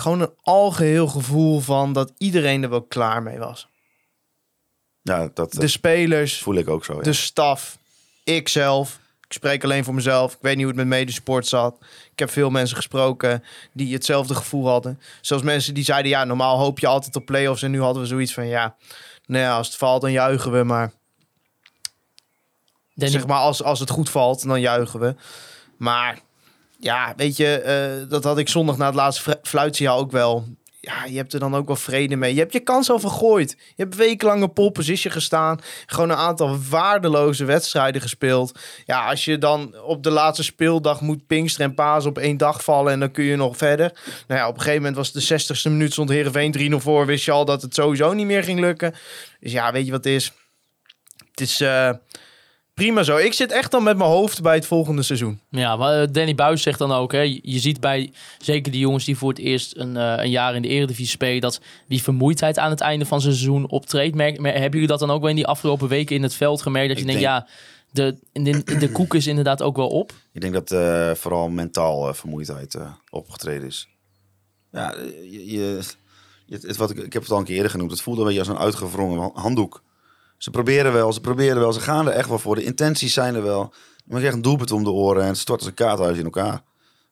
gewoon 0.00 0.20
een 0.20 0.34
algeheel 0.42 1.06
gevoel 1.06 1.60
van 1.60 1.92
dat 1.92 2.12
iedereen 2.18 2.62
er 2.62 2.70
wel 2.70 2.82
klaar 2.82 3.22
mee 3.22 3.38
was. 3.38 3.68
Ja, 5.02 5.30
dat 5.34 5.52
De 5.52 5.68
spelers, 5.68 6.42
voel 6.42 6.54
ik 6.54 6.68
ook 6.68 6.84
zo. 6.84 6.94
Ja. 6.94 7.02
de 7.02 7.12
staf, 7.12 7.78
ikzelf. 8.24 8.98
Ik 9.26 9.32
spreek 9.32 9.64
alleen 9.64 9.84
voor 9.84 9.94
mezelf. 9.94 10.32
Ik 10.32 10.38
weet 10.40 10.56
niet 10.56 10.64
hoe 10.64 10.74
het 10.74 10.88
met 10.88 10.98
medesport 10.98 11.46
zat. 11.46 11.76
Ik 12.12 12.18
heb 12.18 12.30
veel 12.30 12.50
mensen 12.50 12.76
gesproken 12.76 13.44
die 13.72 13.92
hetzelfde 13.92 14.34
gevoel 14.34 14.68
hadden. 14.68 15.00
Zoals 15.20 15.42
mensen 15.42 15.74
die 15.74 15.84
zeiden, 15.84 16.10
ja, 16.10 16.24
normaal 16.24 16.58
hoop 16.58 16.78
je 16.78 16.86
altijd 16.86 17.16
op 17.16 17.26
play-offs. 17.26 17.62
En 17.62 17.70
nu 17.70 17.80
hadden 17.80 18.02
we 18.02 18.08
zoiets 18.08 18.34
van, 18.34 18.46
ja, 18.46 18.76
nou 19.26 19.42
ja, 19.42 19.56
als 19.56 19.66
het 19.66 19.76
valt, 19.76 20.00
dan 20.00 20.12
juichen 20.12 20.52
we. 20.52 20.64
Maar 20.64 20.92
Danny, 22.94 23.12
zeg 23.12 23.26
maar, 23.26 23.38
als, 23.38 23.62
als 23.62 23.80
het 23.80 23.90
goed 23.90 24.10
valt, 24.10 24.46
dan 24.46 24.60
juichen 24.60 25.00
we. 25.00 25.14
Maar 25.76 26.18
ja, 26.78 27.12
weet 27.16 27.36
je, 27.36 27.60
eh, 27.60 28.10
dat 28.10 28.24
had 28.24 28.38
ik 28.38 28.48
zondag 28.48 28.76
na 28.76 28.86
het 28.86 28.94
laatste 28.94 29.40
fluitsignaal 29.42 29.98
ook 29.98 30.10
wel. 30.10 30.44
Ja, 30.80 31.04
je 31.04 31.16
hebt 31.16 31.32
er 31.32 31.40
dan 31.40 31.54
ook 31.54 31.66
wel 31.66 31.76
vrede 31.76 32.16
mee. 32.16 32.34
Je 32.34 32.40
hebt 32.40 32.52
je 32.52 32.60
kans 32.60 32.90
al 32.90 32.98
vergooid. 32.98 33.50
Je 33.50 33.82
hebt 33.82 33.96
wekenlange 33.96 34.48
pole 34.48 34.70
position 34.70 35.12
gestaan. 35.12 35.58
Gewoon 35.86 36.10
een 36.10 36.16
aantal 36.16 36.58
waardeloze 36.70 37.44
wedstrijden 37.44 38.00
gespeeld. 38.00 38.58
Ja, 38.84 39.08
als 39.08 39.24
je 39.24 39.38
dan 39.38 39.80
op 39.80 40.02
de 40.02 40.10
laatste 40.10 40.42
speeldag 40.42 41.00
moet 41.00 41.26
Pinkster 41.26 41.64
en 41.64 41.74
Paas 41.74 42.06
op 42.06 42.18
één 42.18 42.36
dag 42.36 42.64
vallen... 42.64 42.92
en 42.92 43.00
dan 43.00 43.10
kun 43.10 43.24
je 43.24 43.36
nog 43.36 43.56
verder. 43.56 43.92
Nou 44.26 44.40
ja, 44.40 44.48
op 44.48 44.54
een 44.54 44.60
gegeven 44.60 44.82
moment 44.82 44.96
was 44.96 45.12
de 45.12 45.40
60ste 45.40 45.70
minuut... 45.70 45.92
stond 45.92 46.08
Heerenveen 46.08 46.72
3-0 46.72 46.76
voor. 46.76 47.06
Wist 47.06 47.24
je 47.24 47.30
al 47.30 47.44
dat 47.44 47.62
het 47.62 47.74
sowieso 47.74 48.12
niet 48.12 48.26
meer 48.26 48.42
ging 48.42 48.60
lukken. 48.60 48.94
Dus 49.40 49.52
ja, 49.52 49.72
weet 49.72 49.84
je 49.84 49.90
wat 49.90 50.04
het 50.04 50.12
is? 50.14 50.32
Het 51.30 51.40
is... 51.40 51.60
eh, 51.60 51.90
Prima 52.76 53.02
zo. 53.02 53.16
Ik 53.16 53.32
zit 53.32 53.52
echt 53.52 53.74
al 53.74 53.80
met 53.80 53.96
mijn 53.96 54.10
hoofd 54.10 54.42
bij 54.42 54.54
het 54.54 54.66
volgende 54.66 55.02
seizoen. 55.02 55.40
ja, 55.50 55.76
maar 55.76 56.02
eh, 56.02 56.08
Danny 56.12 56.34
Buis 56.34 56.62
zegt 56.62 56.78
dan 56.78 56.92
ook, 56.92 57.12
hè, 57.12 57.20
je 57.42 57.58
ziet 57.58 57.80
bij 57.80 58.12
zeker 58.38 58.72
die 58.72 58.80
jongens 58.80 59.04
die 59.04 59.16
voor 59.16 59.28
het 59.28 59.38
eerst 59.38 59.76
een, 59.76 59.96
eh, 59.96 60.14
een 60.24 60.30
jaar 60.30 60.54
in 60.54 60.62
de 60.62 60.68
Eredivisie 60.68 61.06
spelen, 61.06 61.40
dat 61.40 61.60
die 61.88 62.02
vermoeidheid 62.02 62.58
aan 62.58 62.70
het 62.70 62.80
einde 62.80 63.04
van 63.06 63.20
zijn 63.20 63.34
seizoen 63.34 63.70
optreedt. 63.70 64.14
Merk, 64.14 64.40
mer- 64.40 64.52
hebben 64.52 64.70
jullie 64.70 64.86
dat 64.86 64.98
dan 64.98 65.10
ook 65.10 65.20
wel 65.20 65.30
in 65.30 65.36
die 65.36 65.46
afgelopen 65.46 65.88
weken 65.88 66.16
in 66.16 66.22
het 66.22 66.34
veld 66.34 66.62
gemerkt? 66.62 66.88
Dat 66.88 66.98
je 66.98 67.04
denkt, 67.04 67.20
ja, 67.20 67.46
de, 67.90 68.16
de, 68.32 68.78
de 68.78 68.90
koek 68.92 69.14
is 69.14 69.26
inderdaad 69.26 69.62
ook 69.62 69.76
wel 69.76 69.88
op. 69.88 70.12
Ik 70.32 70.40
denk 70.40 70.52
dat 70.52 70.70
eh, 70.70 71.10
vooral 71.14 71.48
mentaal 71.48 72.14
vermoeidheid 72.14 72.76
opgetreden 73.10 73.66
is. 73.66 73.88
Ja, 74.72 74.94
je, 75.30 75.80
het, 76.48 76.76
wat 76.76 76.90
ik, 76.90 76.96
ik 76.98 77.12
heb 77.12 77.22
het 77.22 77.30
al 77.30 77.38
een 77.38 77.44
keer 77.44 77.54
eerder 77.56 77.70
genoemd. 77.70 77.90
Het 77.90 78.00
voelde 78.00 78.20
een 78.20 78.26
beetje 78.26 78.40
als 78.40 78.48
een 78.48 78.58
uitgewrongen 78.58 79.18
ha- 79.20 79.30
handdoek. 79.40 79.82
Ze 80.38 80.50
proberen 80.50 80.92
wel, 80.92 81.12
ze 81.12 81.20
proberen 81.20 81.58
wel, 81.60 81.72
ze 81.72 81.80
gaan 81.80 82.06
er 82.06 82.12
echt 82.12 82.28
wel 82.28 82.38
voor. 82.38 82.54
De 82.54 82.64
intenties 82.64 83.12
zijn 83.14 83.34
er 83.34 83.42
wel. 83.42 83.60
Maar 84.04 84.14
je 84.14 84.16
krijgt 84.16 84.36
een 84.36 84.42
doelpunt 84.42 84.70
om 84.72 84.84
de 84.84 84.90
oren 84.90 85.22
en 85.22 85.28
het 85.28 85.38
stort 85.38 85.58
als 85.58 85.68
een 85.68 85.74
kaarthuis 85.74 86.18
in 86.18 86.24
elkaar. 86.24 86.62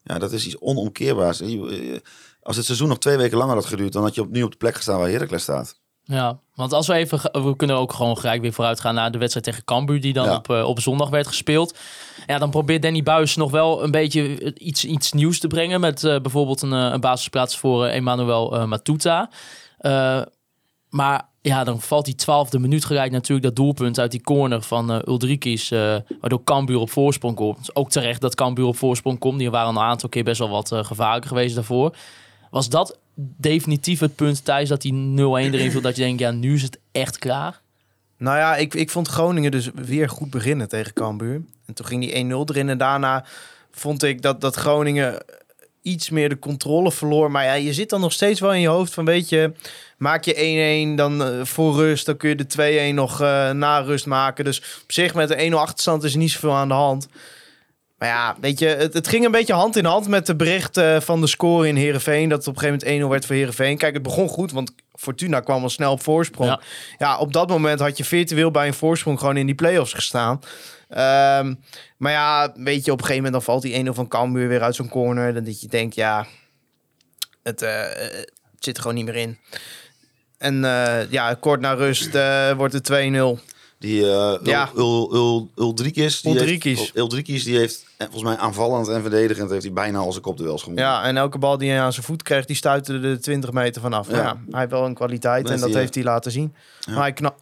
Ja, 0.03 0.19
dat 0.19 0.33
is 0.33 0.47
iets 0.47 0.61
onomkeerbaars. 0.61 1.41
Eh, 1.41 1.99
Als 2.43 2.57
het 2.57 2.65
seizoen 2.65 2.89
nog 2.89 2.99
twee 2.99 3.17
weken 3.17 3.39
langer 3.39 3.55
had 3.55 3.67
geduurd, 3.67 3.93
dan 3.93 4.03
had 4.03 4.15
je 4.15 4.21
op, 4.21 4.31
nu 4.31 4.43
op 4.43 4.51
de 4.51 4.57
plek 4.57 4.75
gestaan 4.75 4.99
waar 4.99 5.09
Heracles 5.09 5.43
staat. 5.43 5.81
Ja, 6.07 6.39
want 6.55 6.73
als 6.73 6.87
we 6.87 6.95
even, 6.95 7.45
we 7.45 7.57
kunnen 7.57 7.77
ook 7.77 7.93
gewoon 7.93 8.19
gelijk 8.19 8.41
weer 8.41 8.53
vooruit 8.53 8.81
gaan 8.81 8.95
naar 8.95 9.11
de 9.13 9.19
wedstrijd 9.19 9.47
tegen 9.47 9.65
Cambuur 9.65 10.01
die 10.01 10.13
dan 10.13 10.25
Ja. 10.27 10.37
op, 10.37 10.51
eh, 10.51 10.65
op 10.69 10.81
zondag 10.81 11.09
werd 11.11 11.27
gespeeld. 11.27 11.79
Ja, 12.27 12.39
dan 12.39 12.51
probeert 12.51 12.83
Danny 12.83 13.03
Buis 13.03 13.37
nog 13.37 13.51
wel 13.51 13.83
een 13.83 13.91
beetje 13.91 14.39
eh, 14.39 14.51
iets, 14.67 14.85
iets 14.85 15.13
nieuws 15.13 15.39
te 15.39 15.47
brengen 15.47 15.81
met 15.81 16.01
bijvoorbeeld 16.01 16.63
een, 16.63 16.73
een 16.73 17.01
basisplaats 17.01 17.59
voor 17.59 17.85
eh, 17.87 17.97
Emmanuel 17.97 18.57
eh, 18.57 18.65
Matuta. 18.65 19.31
Maar 20.91 21.29
ja, 21.47 21.65
dan 21.65 21.81
valt 21.81 22.05
die 22.05 22.15
twaalfde 22.15 22.59
minuut 22.59 22.85
gelijk 22.85 23.13
natuurlijk 23.13 23.47
dat 23.47 23.57
doelpunt 23.57 23.99
uit 23.99 24.11
die 24.11 24.23
corner 24.23 24.63
van 24.63 24.91
eh, 24.91 24.99
waardoor 26.21 26.45
Cambuur 26.45 26.79
op 26.79 26.91
voorsprong 26.91 27.37
komt. 27.37 27.77
Ook 27.77 27.91
terecht 27.91 28.21
dat 28.21 28.35
Cambuur 28.35 28.67
op 28.67 28.77
voorsprong 28.77 29.19
komt. 29.19 29.39
Die 29.39 29.51
waren 29.51 29.77
een 29.77 29.83
aantal 29.83 30.09
keer 30.09 30.25
best 30.25 30.39
wel 30.39 30.49
wat 30.49 30.73
eh, 30.73 30.85
gevaarlijker 30.85 31.29
geweest 31.29 31.55
daarvoor. 31.55 31.97
Was 32.51 32.69
dat 32.69 32.99
definitief 33.37 34.01
het 34.01 34.15
punt 34.15 34.45
thuis 34.45 34.69
dat 34.69 34.83
die 34.83 34.93
0-1 34.93 34.97
erin 35.17 35.71
viel? 35.71 35.81
Dat 35.81 35.97
je 35.97 36.03
denkt, 36.03 36.21
ja, 36.21 36.31
nu 36.31 36.55
is 36.55 36.63
het 36.63 36.79
echt 36.93 37.19
klaar. 37.19 37.61
Nou 38.19 38.39
ja, 38.39 38.57
ik, 38.57 38.75
ik 38.75 38.91
vond 38.91 39.09
Groningen 39.09 39.51
dus 39.51 39.71
weer 39.75 40.09
goed 40.09 40.31
beginnen 40.31 40.69
tegen 40.69 40.93
Cambuur. 40.93 41.43
En 41.67 41.75
toen 41.75 41.87
ging 41.87 42.01
die 42.01 42.25
1-0 42.25 42.29
erin. 42.29 42.69
En 42.69 42.79
daarna 42.79 43.25
vond 43.71 44.03
ik 44.03 44.23
dat, 44.23 44.41
dat 44.41 44.55
Groningen 44.55 45.25
iets 45.85 46.11
meer 46.11 46.29
de 46.29 46.39
controle 46.39 46.93
verloor. 46.93 47.31
Maar 47.31 47.45
ja, 47.45 47.53
je 47.53 47.73
zit 47.73 47.91
dan 47.91 48.01
nog 48.01 48.13
steeds 48.13 48.41
wel 48.41 48.55
in 48.55 48.61
je 48.61 48.69
hoofd 48.69 48.95
van... 48.95 49.05
weet 49.05 49.29
je, 49.29 49.53
maak 49.97 50.25
je 50.25 50.91
1-1 50.93 50.97
dan 50.97 51.25
eh, 51.25 51.45
voor 51.45 51.75
rust... 51.75 52.07
dan 52.07 52.17
kun 52.17 52.29
je 52.29 52.37
de 52.37 52.91
2-1 52.91 52.95
nog 52.95 53.21
eh, 53.21 53.51
na 53.51 53.79
rust 53.79 54.07
maken. 54.07 54.45
Dus 54.45 54.59
op 54.59 54.93
zich 54.93 55.15
met 55.15 55.29
de 55.29 55.51
1-0 55.51 55.55
achterstand 55.55 56.05
is 56.05 56.15
niet 56.15 56.31
zoveel 56.31 56.55
aan 56.55 56.69
de 56.69 56.75
hand. 56.75 57.09
Maar 57.99 58.09
ja, 58.09 58.37
weet 58.41 58.59
je, 58.59 58.67
het, 58.67 58.95
het 58.95 59.09
ging 59.09 59.25
een 59.25 59.31
beetje 59.31 59.53
hand 59.53 59.77
in 59.77 59.85
hand 59.85 60.09
met 60.09 60.27
de 60.27 60.37
bericht 60.37 60.77
eh, 60.77 61.01
van 61.01 61.21
de 61.21 61.27
score 61.27 61.69
in 61.69 61.77
Heerenveen. 61.77 62.29
Dat 62.29 62.39
het 62.39 62.49
op 62.49 62.55
een 62.55 62.61
gegeven 62.61 62.89
moment 62.89 63.07
1-0 63.07 63.11
werd 63.11 63.27
voor 63.27 63.37
Heerenveen. 63.37 63.79
Kijk, 63.79 63.95
het 63.95 64.03
begon 64.03 64.29
goed, 64.29 64.53
want 64.53 64.75
Fortuna 64.95 65.41
kwam 65.41 65.63
al 65.63 65.69
snel 65.69 65.93
op 65.93 66.03
voorsprong. 66.03 66.51
Ja. 66.51 66.61
Ja. 66.99 67.19
op 67.19 67.33
dat 67.33 67.49
moment 67.49 67.81
had 67.81 67.97
je 67.97 68.05
virtueel 68.05 68.51
bij 68.51 68.67
een 68.67 68.75
voorsprong 68.75 69.19
gewoon 69.19 69.37
in 69.37 69.47
die 69.47 69.55
play-offs 69.55 69.93
gestaan. 69.93 70.41
Ehm, 70.95 71.55
maar 71.97 72.13
ja, 72.13 72.53
weet 72.55 72.85
je, 72.85 72.93
op 72.93 72.99
een 72.99 73.05
gegeven 73.05 73.15
moment 73.25 73.33
dan 73.33 73.43
valt 73.43 73.63
die 73.63 73.85
1-0 73.87 73.95
van 73.95 74.09
Cambuur 74.09 74.49
weer 74.49 74.63
uit 74.63 74.75
zo'n 74.75 74.89
corner. 74.89 75.35
Dan 75.35 75.45
dat 75.45 75.61
je 75.61 75.69
denkt, 75.69 75.95
ja, 75.95 76.27
het, 77.43 77.63
eh, 77.63 77.81
het 77.81 78.33
zit 78.59 78.77
er 78.77 78.83
gewoon 78.83 78.97
niet 78.97 79.07
meer 79.07 79.17
in. 79.17 79.39
En 80.39 80.65
eh, 80.65 81.11
ja, 81.11 81.35
kort 81.35 81.61
na 81.61 81.73
rust 81.73 82.15
eh, 82.15 82.53
wordt 82.57 82.75
het 82.75 82.91
2-0. 82.93 83.39
Die 83.79 84.01
eh 84.11 84.35
Ja. 84.43 84.71
Ul, 84.77 85.15
Ul, 85.15 85.15
Ul, 85.15 85.51
Uldrikis, 85.57 86.21
die 86.21 86.33
Uldrikis. 86.33 86.79
heeft, 86.79 86.97
Uldrikis, 86.97 87.45
die 87.45 87.57
heeft 87.59 87.85
eh, 87.97 88.07
volgens 88.11 88.23
mij 88.35 88.37
aanvallend 88.37 88.89
en 88.89 89.01
verdedigend 89.03 89.51
heeft 89.51 89.63
hij 89.63 89.73
bijna 89.73 89.99
al 89.99 90.11
zijn 90.11 90.23
kopduels 90.25 90.63
gewonnen. 90.63 90.85
Ja, 90.85 91.05
en 91.05 91.17
elke 91.17 91.39
bal 91.39 91.59
die 91.59 91.71
hij 91.71 91.81
aan 91.81 91.93
zijn 91.93 92.07
voet 92.07 92.23
kreeg, 92.23 92.45
die 92.45 92.57
stuitte 92.57 92.93
er 92.93 93.01
de 93.03 93.19
20 93.19 93.53
meter 93.53 93.81
vanaf. 93.83 94.11
Ja. 94.11 94.17
Ja. 94.17 94.37
hij 94.51 94.59
heeft 94.61 94.71
wel 94.73 94.85
een 94.85 94.95
kwaliteit 94.95 95.51
en 95.51 95.61
dat 95.61 95.75
heeft 95.75 95.95
hij 95.95 96.05
laten 96.05 96.33
zien. 96.33 96.55
Maar 96.89 96.99
hij 96.99 97.13
kna- 97.13 97.35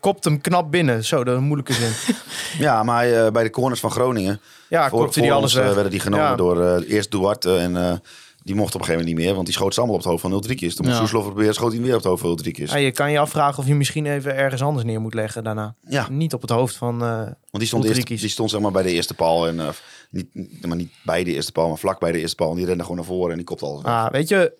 kopt 0.00 0.24
hem 0.24 0.40
knap 0.40 0.70
binnen. 0.70 1.04
Zo, 1.04 1.24
dat 1.24 1.34
is 1.34 1.40
een 1.40 1.46
moeilijke 1.46 1.72
zin. 1.72 1.90
Ja, 2.58 2.82
maar 2.82 3.12
eh, 3.12 3.30
bij 3.32 3.42
de 3.42 3.50
corners 3.50 3.80
van 3.80 3.90
Groningen 3.90 4.40
Ja, 4.68 4.88
voor, 4.88 4.98
kopte 5.04 5.20
die 5.20 5.32
alles 5.32 5.54
ons, 5.56 5.64
weg. 5.64 5.74
werden 5.74 5.90
die 5.90 6.00
genomen 6.00 6.26
Ja. 6.26 6.34
door 6.36 6.62
eh, 6.64 6.90
eerst 6.94 7.10
Duarte 7.10 7.56
en 7.56 8.00
die 8.44 8.54
mocht 8.54 8.74
op 8.74 8.80
een 8.80 8.86
gegeven 8.86 9.00
moment 9.04 9.16
niet 9.16 9.26
meer, 9.26 9.34
want 9.34 9.46
die 9.46 9.54
schoot 9.54 9.74
ze 9.74 9.78
allemaal 9.80 9.96
op 9.98 10.02
het 10.02 10.10
hoofd 10.10 10.22
van 10.22 10.44
0-3 10.50 10.54
kist. 10.54 10.76
Toen 10.76 10.84
moest 10.86 10.98
Ja. 10.98 11.04
Soeslof 11.04 11.24
proberen, 11.24 11.54
schoot 11.54 11.72
hij 11.72 11.80
weer 11.80 11.90
op 11.90 11.96
het 11.96 12.04
hoofd 12.06 12.20
van 12.22 12.38
0-3 12.44 12.50
kist. 12.50 12.72
Ja, 12.72 12.78
je 12.78 12.90
kan 12.92 13.10
je 13.12 13.18
afvragen 13.18 13.58
of 13.58 13.66
je 13.66 13.74
misschien 13.74 14.06
even 14.06 14.36
ergens 14.36 14.62
anders 14.62 14.84
neer 14.84 15.00
moet 15.00 15.14
leggen 15.14 15.44
daarna. 15.44 15.74
Ja, 15.88 16.06
Niet 16.10 16.34
op 16.34 16.40
het 16.40 16.50
hoofd 16.50 16.76
van... 16.76 16.98
want 16.98 17.34
die 17.50 17.66
stond, 17.66 17.84
eerst, 17.84 18.06
die 18.06 18.28
stond 18.28 18.50
zeg 18.50 18.60
maar 18.60 18.72
bij 18.72 18.82
de 18.82 18.90
eerste 18.92 19.14
paal 19.14 19.46
en 19.48 19.60
niet, 20.10 20.26
maar 20.66 20.76
niet 20.76 20.92
bij 21.04 21.24
de 21.24 21.32
eerste 21.34 21.52
paal, 21.52 21.68
maar 21.68 21.78
vlak 21.78 22.00
bij 22.00 22.12
de 22.12 22.18
eerste 22.18 22.36
paal. 22.36 22.50
En 22.50 22.56
die 22.56 22.66
rende 22.66 22.82
gewoon 22.82 22.96
naar 22.96 23.06
voren 23.06 23.30
en 23.30 23.36
die 23.36 23.44
kopte 23.46 23.64
alles. 23.64 23.82
weg. 23.82 23.92
ah, 23.92 24.10
weet 24.10 24.28
je, 24.28 24.52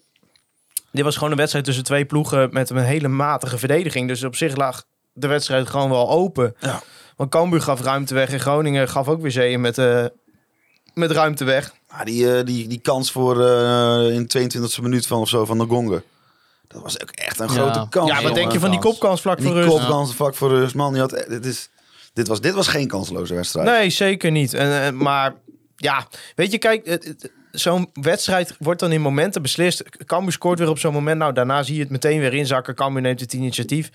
dit 0.92 1.04
was 1.04 1.14
gewoon 1.14 1.30
een 1.30 1.36
wedstrijd 1.36 1.64
tussen 1.64 1.84
twee 1.84 2.04
ploegen 2.04 2.48
met 2.52 2.70
een 2.70 2.76
hele 2.76 3.08
matige 3.08 3.58
verdediging. 3.58 4.08
Dus 4.08 4.24
op 4.24 4.36
zich 4.36 4.56
lag 4.56 4.84
de 5.12 5.26
wedstrijd 5.26 5.68
gewoon 5.68 5.90
wel 5.90 6.10
open. 6.10 6.54
Ja. 6.60 6.82
Want 7.16 7.30
Cambuur 7.30 7.60
gaf 7.60 7.80
ruimte 7.80 8.14
weg 8.14 8.30
en 8.30 8.40
Groningen 8.40 8.88
gaf 8.88 9.08
ook 9.08 9.22
weer 9.22 9.30
zeeën 9.30 9.60
met, 9.60 9.78
eh, 9.78 10.04
met 10.94 11.10
ruimte 11.10 11.44
weg. 11.44 11.74
Ah, 11.88 12.04
die, 12.04 12.36
eh, 12.36 12.44
die, 12.44 12.68
die 12.68 12.80
kans 12.80 13.12
voor 13.12 13.46
eh, 13.46 14.14
in 14.14 14.26
22e 14.26 14.82
minuut 14.82 15.06
van 15.06 15.20
of 15.20 15.28
zo 15.28 15.44
van 15.44 15.58
de 15.58 15.64
Gongen. 15.66 16.02
Dat 16.68 16.82
was 16.82 17.00
ook 17.02 17.10
echt 17.10 17.38
een 17.40 17.46
Ja. 17.46 17.52
grote 17.52 17.86
kans. 17.90 18.10
Ja, 18.10 18.22
wat 18.22 18.34
denk 18.34 18.52
je 18.52 18.58
van 18.60 18.70
die 18.70 18.78
Kans. 18.80 18.92
kopkans 18.98 19.20
vlak 19.20 19.42
voor 19.42 19.54
die 19.54 19.62
rust? 19.62 19.76
kopkans 19.76 20.14
vlak 20.14 20.34
voor 20.34 20.48
rust. 20.48 20.74
Man, 20.74 20.92
die 20.92 21.00
had, 21.00 21.24
dit, 21.28 21.46
is, 21.46 21.68
dit, 22.12 22.28
was, 22.28 22.40
dit 22.40 22.54
was 22.54 22.68
geen 22.68 22.88
kansloze 22.88 23.34
wedstrijd. 23.34 23.66
Nee, 23.68 23.90
zeker 23.90 24.30
niet. 24.30 24.54
En, 24.54 24.96
maar 24.96 25.34
ja, 25.76 26.06
weet 26.36 26.52
je, 26.52 26.58
kijk, 26.58 26.98
zo'n 27.50 27.90
wedstrijd 27.92 28.54
wordt 28.58 28.80
dan 28.80 28.92
in 28.92 29.00
momenten 29.00 29.42
beslist. 29.42 29.82
Cambuur 30.06 30.32
scoort 30.32 30.58
weer 30.58 30.68
op 30.68 30.78
zo'n 30.78 30.92
moment. 30.92 31.18
Nou, 31.18 31.32
daarna 31.32 31.62
zie 31.62 31.74
je 31.74 31.80
het 31.80 31.90
meteen 31.90 32.20
weer 32.20 32.34
inzakken. 32.34 32.74
Cambuur 32.74 33.02
neemt 33.02 33.20
het 33.20 33.32
initiatief. 33.32 33.90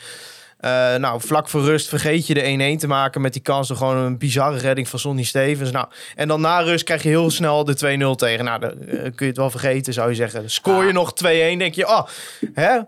Eh, 0.58 0.96
nou, 0.96 1.22
vlak 1.22 1.50
voor 1.50 1.64
rust 1.64 1.88
vergeet 1.90 2.28
je 2.28 2.34
de 2.34 2.76
1-1 2.76 2.80
te 2.80 2.88
maken 2.88 3.22
met 3.22 3.34
die 3.34 3.42
kans 3.42 3.68
door 3.68 3.78
gewoon 3.78 3.98
een 3.98 4.18
bizarre 4.18 4.58
redding 4.58 4.88
van 4.88 5.00
Sonny 5.00 5.24
Stevens. 5.24 5.72
Nou, 5.72 5.88
en 6.16 6.28
dan 6.28 6.42
na 6.42 6.60
rust 6.60 6.84
krijg 6.84 7.04
je 7.04 7.10
heel 7.10 7.32
snel 7.32 7.64
de 7.64 7.76
2-0 7.76 8.16
tegen. 8.16 8.46
Nou, 8.46 8.60
dan 8.60 8.72
eh, 8.72 8.98
kun 9.02 9.14
je 9.18 9.26
het 9.26 9.38
wel 9.38 9.50
vergeten, 9.50 9.94
zou 9.94 10.10
je 10.10 10.16
zeggen. 10.16 10.50
Scoor 10.50 10.86
je 10.86 10.92
nog 10.92 11.14
2-1, 11.14 11.24
denk 11.58 11.74
je, 11.74 11.88
oh, 11.88 12.08
hè? 12.54 12.80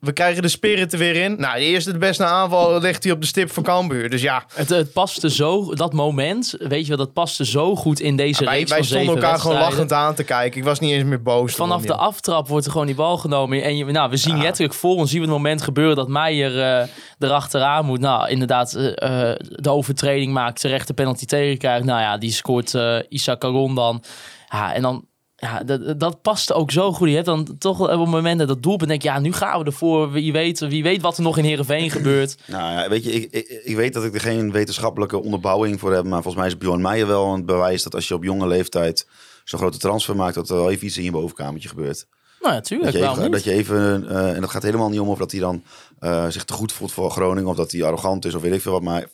We 0.00 0.12
krijgen 0.12 0.42
de 0.42 0.48
spirit 0.48 0.92
er 0.92 0.98
weer 0.98 1.16
in. 1.16 1.34
Nou, 1.38 1.58
de 1.58 1.64
eerste 1.64 1.92
de 1.92 1.98
beste 1.98 2.24
aanval 2.24 2.80
legt 2.80 3.04
hij 3.04 3.12
op 3.12 3.20
de 3.20 3.26
stip 3.26 3.52
van 3.52 3.62
Cambuur. 3.62 4.10
Dus 4.10 4.22
ja, 4.22 4.44
Het, 4.54 4.68
het 4.68 4.92
paste 4.92 5.30
zo, 5.30 5.74
dat 5.74 5.92
moment, 5.92 6.54
weet 6.58 6.82
je 6.82 6.88
wel, 6.88 6.96
dat 6.96 7.12
paste 7.12 7.44
zo 7.44 7.76
goed 7.76 8.00
in 8.00 8.16
deze 8.16 8.44
wij, 8.44 8.56
reeks 8.56 8.70
wij 8.70 8.78
van 8.78 8.86
stonden 8.86 9.14
elkaar 9.14 9.38
gewoon 9.38 9.58
lachend 9.58 9.92
aan 9.92 10.14
te 10.14 10.24
kijken. 10.24 10.58
Ik 10.58 10.64
was 10.64 10.80
niet 10.80 10.92
eens 10.92 11.04
meer 11.04 11.22
boos. 11.22 11.54
Vanaf 11.54 11.82
de 11.82 11.94
aftrap 11.94 12.48
wordt 12.48 12.66
er 12.66 12.72
gewoon 12.72 12.86
die 12.86 12.94
bal 12.94 13.16
genomen. 13.16 13.62
En 13.62 13.76
je, 13.76 13.84
nou, 13.84 14.10
we 14.10 14.16
zien 14.16 14.42
letterlijk 14.42 14.74
voor 14.74 14.96
ons 14.96 15.10
zien 15.10 15.20
we 15.20 15.26
het 15.26 15.36
moment 15.36 15.62
gebeuren 15.62 15.96
dat 15.96 16.08
Meijer 16.08 16.62
eh 16.62 16.88
erachteraan 17.18 17.84
moet. 17.84 18.00
Nou, 18.00 18.28
inderdaad, 18.28 18.74
eh, 18.74 19.30
eh, 19.30 19.36
de 19.38 19.70
overtreding 19.70 20.32
maakt, 20.32 20.60
terecht 20.60 20.86
de 20.86 20.94
penalty 20.94 21.24
tegenkrijgt. 21.24 21.84
Nou 21.84 22.00
ja, 22.00 22.18
die 22.18 22.32
scoort 22.32 22.74
Issa 23.08 23.36
Caron 23.36 23.74
dan. 23.74 24.02
Ja, 24.48 24.74
en 24.74 24.82
dan... 24.82 25.08
Ja, 25.40 25.62
dat, 25.62 26.00
dat 26.00 26.22
paste 26.22 26.54
ook 26.54 26.70
zo 26.70 26.92
goed. 26.92 27.08
Je 27.08 27.14
hebt 27.14 27.26
dan 27.26 27.56
toch 27.58 27.80
op 27.80 27.88
het 27.88 28.08
moment 28.08 28.38
dat 28.38 28.48
dat 28.48 28.62
doelpunt 28.62 28.88
denk 28.88 29.02
je, 29.02 29.08
ja, 29.08 29.18
nu 29.18 29.32
gaan 29.32 29.58
we 29.58 29.64
ervoor. 29.64 30.10
Wie 30.10 30.32
weet, 30.32 30.58
wie 30.58 30.82
weet 30.82 31.02
wat 31.02 31.16
er 31.16 31.22
nog 31.22 31.38
in 31.38 31.44
Heerenveen 31.44 31.90
gebeurt. 32.00 32.36
Nou 32.46 32.72
ja, 32.72 32.88
weet 32.88 33.04
je, 33.04 33.12
ik, 33.12 33.30
ik, 33.30 33.60
ik 33.64 33.76
weet 33.76 33.92
dat 33.92 34.04
ik 34.04 34.14
er 34.14 34.20
geen 34.20 34.52
wetenschappelijke 34.52 35.22
onderbouwing 35.22 35.80
voor 35.80 35.92
heb. 35.92 36.04
Maar 36.04 36.22
volgens 36.22 36.34
mij 36.34 36.46
is 36.46 36.58
Bjorn 36.58 36.80
Meijer 36.80 37.06
wel 37.06 37.32
een 37.32 37.44
bewijs 37.44 37.82
dat 37.82 37.94
als 37.94 38.08
je 38.08 38.14
op 38.14 38.24
jonge 38.24 38.46
leeftijd 38.46 39.06
zo'n 39.44 39.58
grote 39.58 39.78
transfer 39.78 40.16
maakt, 40.16 40.34
dat 40.34 40.50
er 40.50 40.56
wel 40.56 40.70
even 40.70 40.86
iets 40.86 40.96
in 40.96 41.04
je 41.04 41.10
bovenkamertje 41.10 41.68
gebeurt. 41.68 42.06
Nou 42.40 42.54
ja, 42.54 42.60
Dat 42.60 42.92
je 42.92 43.08
even, 43.08 43.30
dat 43.30 43.44
je 43.44 43.52
even 43.52 44.08
en 44.34 44.40
dat 44.40 44.50
gaat 44.50 44.62
helemaal 44.62 44.88
niet 44.88 45.00
om 45.00 45.08
of 45.08 45.18
dat 45.18 45.30
hij 45.30 45.40
dan 45.40 45.62
eh, 45.98 46.28
zich 46.28 46.44
te 46.44 46.52
goed 46.52 46.72
voelt 46.72 46.92
voor 46.92 47.10
Groningen 47.10 47.50
of 47.50 47.56
dat 47.56 47.72
hij 47.72 47.84
arrogant 47.84 48.24
is 48.24 48.34
of 48.34 48.42
weet 48.42 48.52
ik 48.52 48.60
veel 48.60 48.72
wat. 48.72 48.82
Maar 48.82 49.06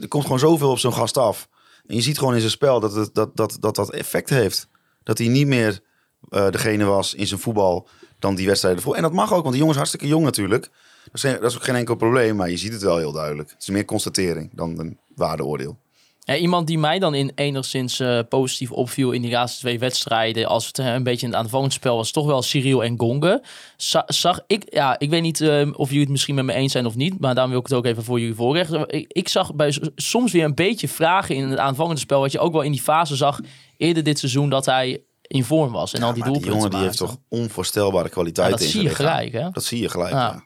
er 0.00 0.08
komt 0.08 0.22
gewoon 0.22 0.38
zoveel 0.38 0.70
op 0.70 0.78
zo'n 0.78 0.92
gast 0.92 1.16
af. 1.16 1.48
En 1.86 1.94
je 1.94 2.02
ziet 2.02 2.18
gewoon 2.18 2.34
in 2.34 2.40
zijn 2.40 2.52
spel 2.52 2.80
dat 2.80 2.94
het, 2.94 3.14
dat, 3.14 3.36
dat, 3.36 3.56
dat, 3.60 3.76
dat 3.76 3.90
effect 3.90 4.30
heeft. 4.30 4.68
Dat 5.06 5.18
hij 5.18 5.28
niet 5.28 5.46
meer 5.46 5.80
eh, 6.28 6.50
degene 6.50 6.84
was 6.84 7.14
in 7.14 7.26
zijn 7.26 7.40
voetbal 7.40 7.88
dan 8.18 8.34
die 8.34 8.46
wedstrijden 8.46 8.82
voor. 8.82 8.94
En 8.94 9.02
dat 9.02 9.12
mag 9.12 9.32
ook, 9.32 9.42
want 9.42 9.48
die 9.48 9.56
jongen 9.56 9.70
is 9.70 9.76
hartstikke 9.76 10.06
jong 10.06 10.24
natuurlijk. 10.24 10.70
Dat 11.04 11.14
is, 11.14 11.20
dat 11.22 11.50
is 11.50 11.56
ook 11.56 11.64
geen 11.64 11.74
enkel 11.74 11.94
probleem, 11.94 12.36
maar 12.36 12.50
je 12.50 12.56
ziet 12.56 12.72
het 12.72 12.82
wel 12.82 12.96
heel 12.96 13.12
duidelijk. 13.12 13.50
Het 13.50 13.62
is 13.62 13.68
meer 13.68 13.84
constatering 13.84 14.50
dan 14.52 14.78
een 14.78 14.98
waardeoordeel. 15.14 15.78
Ja, 16.26 16.36
iemand 16.36 16.66
die 16.66 16.78
mij 16.78 16.98
dan 16.98 17.14
in 17.14 17.32
enigszins 17.34 18.00
eh, 18.00 18.18
positief 18.28 18.70
opviel 18.72 19.10
in 19.10 19.22
die 19.22 19.30
laatste 19.30 19.60
twee 19.60 19.78
wedstrijden, 19.78 20.46
als 20.46 20.66
het 20.66 20.78
eh, 20.78 20.92
een 20.92 21.02
beetje 21.02 21.26
in 21.26 21.32
het 21.32 21.42
aanvallend 21.42 21.72
spel 21.72 21.96
was, 21.96 22.10
toch 22.10 22.26
wel 22.26 22.42
Cyril 22.42 22.84
en 22.84 22.94
Gonge. 22.98 23.42
Za- 23.76 24.04
zag 24.06 24.40
ik, 24.46 24.62
ja, 24.74 24.98
ik 24.98 25.10
weet 25.10 25.22
niet 25.22 25.40
eh, 25.40 25.68
of 25.72 25.86
jullie 25.88 26.02
het 26.02 26.10
misschien 26.10 26.34
met 26.34 26.44
me 26.44 26.52
eens 26.52 26.72
zijn 26.72 26.86
of 26.86 26.94
niet, 26.94 27.20
maar 27.20 27.32
daarom 27.34 27.50
wil 27.52 27.60
ik 27.60 27.66
het 27.66 27.76
ook 27.76 27.84
even 27.84 28.04
voor 28.04 28.20
jullie 28.20 28.34
voorleggen. 28.34 28.84
Ik, 28.88 29.12
ik 29.12 29.28
zag 29.28 29.54
bij 29.54 29.76
soms 29.96 30.32
weer 30.32 30.44
een 30.44 30.54
beetje 30.54 30.88
vragen 30.88 31.34
in 31.34 31.48
het 31.48 31.58
aanvallende 31.58 32.00
spel, 32.00 32.20
wat 32.20 32.32
je 32.32 32.38
ook 32.38 32.52
wel 32.52 32.62
in 32.62 32.72
die 32.72 32.82
fase 32.82 33.16
zag 33.16 33.40
eerder 33.76 34.02
dit 34.02 34.18
seizoen 34.18 34.48
dat 34.48 34.66
hij 34.66 35.02
in 35.22 35.44
vorm 35.44 35.72
was 35.72 35.92
en 35.92 36.02
al 36.02 36.12
die 36.12 36.22
maar 36.22 36.32
die 36.32 36.40
doelpunten 36.42 36.68
jongen 36.68 36.70
die 36.70 36.86
heeft 36.88 36.98
toch 36.98 37.16
onvoorstelbare 37.28 38.04
Ja, 38.04 38.10
kwaliteiten 38.10 38.56
dat 38.56 38.66
in 38.66 38.72
zie 38.72 38.82
je 38.82 38.88
gelijk, 38.94 39.32
hè? 39.32 39.50
Dat 39.50 39.64
zie 39.64 39.80
je 39.80 39.88
gelijk, 39.88 40.12
Ja. 40.12 40.44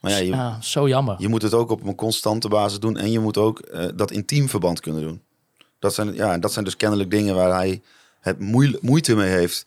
Ja. 0.00 0.08
Maar 0.08 0.10
ja, 0.10 0.18
je, 0.18 0.26
Ja, 0.26 0.60
zo 0.60 0.88
jammer. 0.88 1.14
Je 1.18 1.28
moet 1.28 1.42
het 1.42 1.54
ook 1.54 1.70
op 1.70 1.82
een 1.86 1.94
constante 1.94 2.48
basis 2.48 2.78
doen. 2.78 2.96
En 2.96 3.10
je 3.10 3.20
moet 3.20 3.36
ook 3.36 3.58
eh, 3.58 3.86
dat 3.94 4.10
in 4.10 4.24
teamverband 4.24 4.80
kunnen 4.80 5.02
doen. 5.02 5.22
Dat 5.78 5.94
zijn, 5.94 6.14
ja, 6.14 6.38
dat 6.38 6.52
zijn 6.52 6.64
dus 6.64 6.76
kennelijk 6.76 7.10
dingen 7.10 7.34
waar 7.34 7.54
hij 7.54 7.82
het 8.20 8.38
moeite 8.80 9.14
mee 9.14 9.30
heeft. 9.30 9.66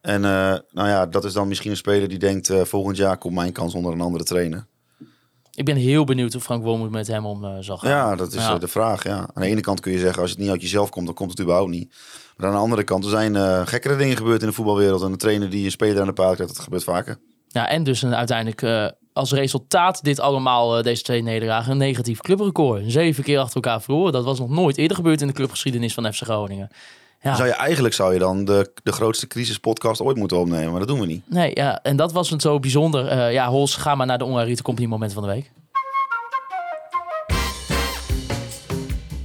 En 0.00 0.24
eh, 0.24 0.30
nou 0.70 0.88
ja, 0.88 1.06
dat 1.06 1.24
is 1.24 1.32
dan 1.32 1.48
misschien 1.48 1.70
een 1.70 1.76
speler 1.76 2.08
die 2.08 2.18
denkt... 2.18 2.50
eh, 2.50 2.62
volgend 2.62 2.96
jaar 2.96 3.18
komt 3.18 3.34
mijn 3.34 3.52
kans 3.52 3.74
onder 3.74 3.92
een 3.92 4.00
andere 4.00 4.24
trainer. 4.24 4.66
Ik 5.54 5.64
ben 5.64 5.76
heel 5.76 6.04
benieuwd 6.04 6.32
hoe 6.32 6.42
Frank 6.42 6.62
Wormoed 6.62 6.90
met 6.90 7.06
hem 7.06 7.26
om 7.26 7.44
eh, 7.44 7.56
zal 7.60 7.78
gaan. 7.78 7.90
Ja, 7.90 8.16
dat 8.16 8.32
is 8.32 8.42
Ja. 8.46 8.58
de 8.58 8.68
vraag. 8.68 9.02
Ja. 9.04 9.16
Aan 9.18 9.42
de 9.42 9.46
ene 9.48 9.60
kant 9.60 9.80
kun 9.80 9.92
je 9.92 9.98
zeggen, 9.98 10.22
als 10.22 10.30
het 10.30 10.38
niet 10.38 10.50
uit 10.50 10.60
jezelf 10.62 10.90
komt... 10.90 11.06
dan 11.06 11.14
komt 11.14 11.30
het 11.30 11.40
überhaupt 11.40 11.70
niet. 11.70 11.94
Maar 12.36 12.46
aan 12.46 12.52
de 12.54 12.58
andere 12.60 12.84
kant, 12.84 13.04
er 13.04 13.10
zijn 13.10 13.66
gekkere 13.66 13.96
dingen 13.96 14.16
gebeurd 14.16 14.40
in 14.40 14.46
de 14.48 14.52
voetbalwereld. 14.54 15.02
En 15.02 15.10
een 15.12 15.16
trainer 15.18 15.50
die 15.50 15.64
een 15.64 15.70
speler 15.70 16.00
aan 16.00 16.06
de 16.06 16.12
paard 16.12 16.34
krijgt, 16.34 16.54
dat 16.54 16.64
gebeurt 16.64 16.84
vaker. 16.84 17.18
Ja, 17.48 17.68
en 17.68 17.84
dus 17.84 18.02
een, 18.02 18.14
uiteindelijk 18.14 18.62
als 19.14 19.32
resultaat 19.32 20.04
dit 20.04 20.20
allemaal, 20.20 20.76
eh, 20.76 20.82
deze 20.82 21.02
twee 21.02 21.22
nederlagen, 21.22 21.72
een 21.72 21.78
negatief 21.78 22.20
clubrecord. 22.20 22.82
Zeven 22.86 23.24
keer 23.24 23.38
achter 23.38 23.54
elkaar 23.54 23.82
verloren. 23.82 24.12
Dat 24.12 24.24
was 24.24 24.38
nog 24.38 24.48
nooit 24.48 24.76
eerder 24.76 24.96
gebeurd 24.96 25.20
in 25.20 25.26
de 25.26 25.32
clubgeschiedenis 25.32 25.94
van 25.94 26.12
FC 26.12 26.22
Groningen. 26.22 26.68
Ja, 27.20 27.34
Zou 27.34 27.48
je, 27.48 27.54
eigenlijk 27.54 27.94
zou 27.94 28.12
je 28.12 28.18
dan 28.18 28.44
de, 28.44 28.72
de 28.82 28.92
grootste 28.92 29.26
crisispodcast 29.26 30.00
ooit 30.00 30.16
moeten 30.16 30.38
opnemen. 30.38 30.70
Maar 30.70 30.78
dat 30.78 30.88
doen 30.88 31.00
we 31.00 31.06
niet. 31.06 31.22
nee, 31.26 31.50
ja, 31.54 31.82
en 31.82 31.96
dat 31.96 32.12
was 32.12 32.30
het 32.30 32.42
zo 32.42 32.58
bijzonder. 32.58 33.06
Eh, 33.06 33.32
ja, 33.32 33.48
Hols, 33.48 33.74
ga 33.74 33.94
maar 33.94 34.06
naar 34.06 34.18
de 34.18 34.24
Online 34.24 34.44
Retail 34.44 34.62
Company 34.62 34.88
moment 34.88 35.12
van 35.12 35.22
de 35.22 35.28
week. 35.28 35.50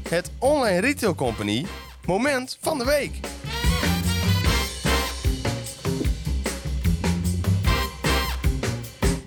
Het 0.10 0.32
Online 0.40 0.80
Retail 0.80 1.16
Company 1.16 1.66
moment 2.06 2.58
van 2.62 2.78
de 2.78 2.86
week. 2.86 3.20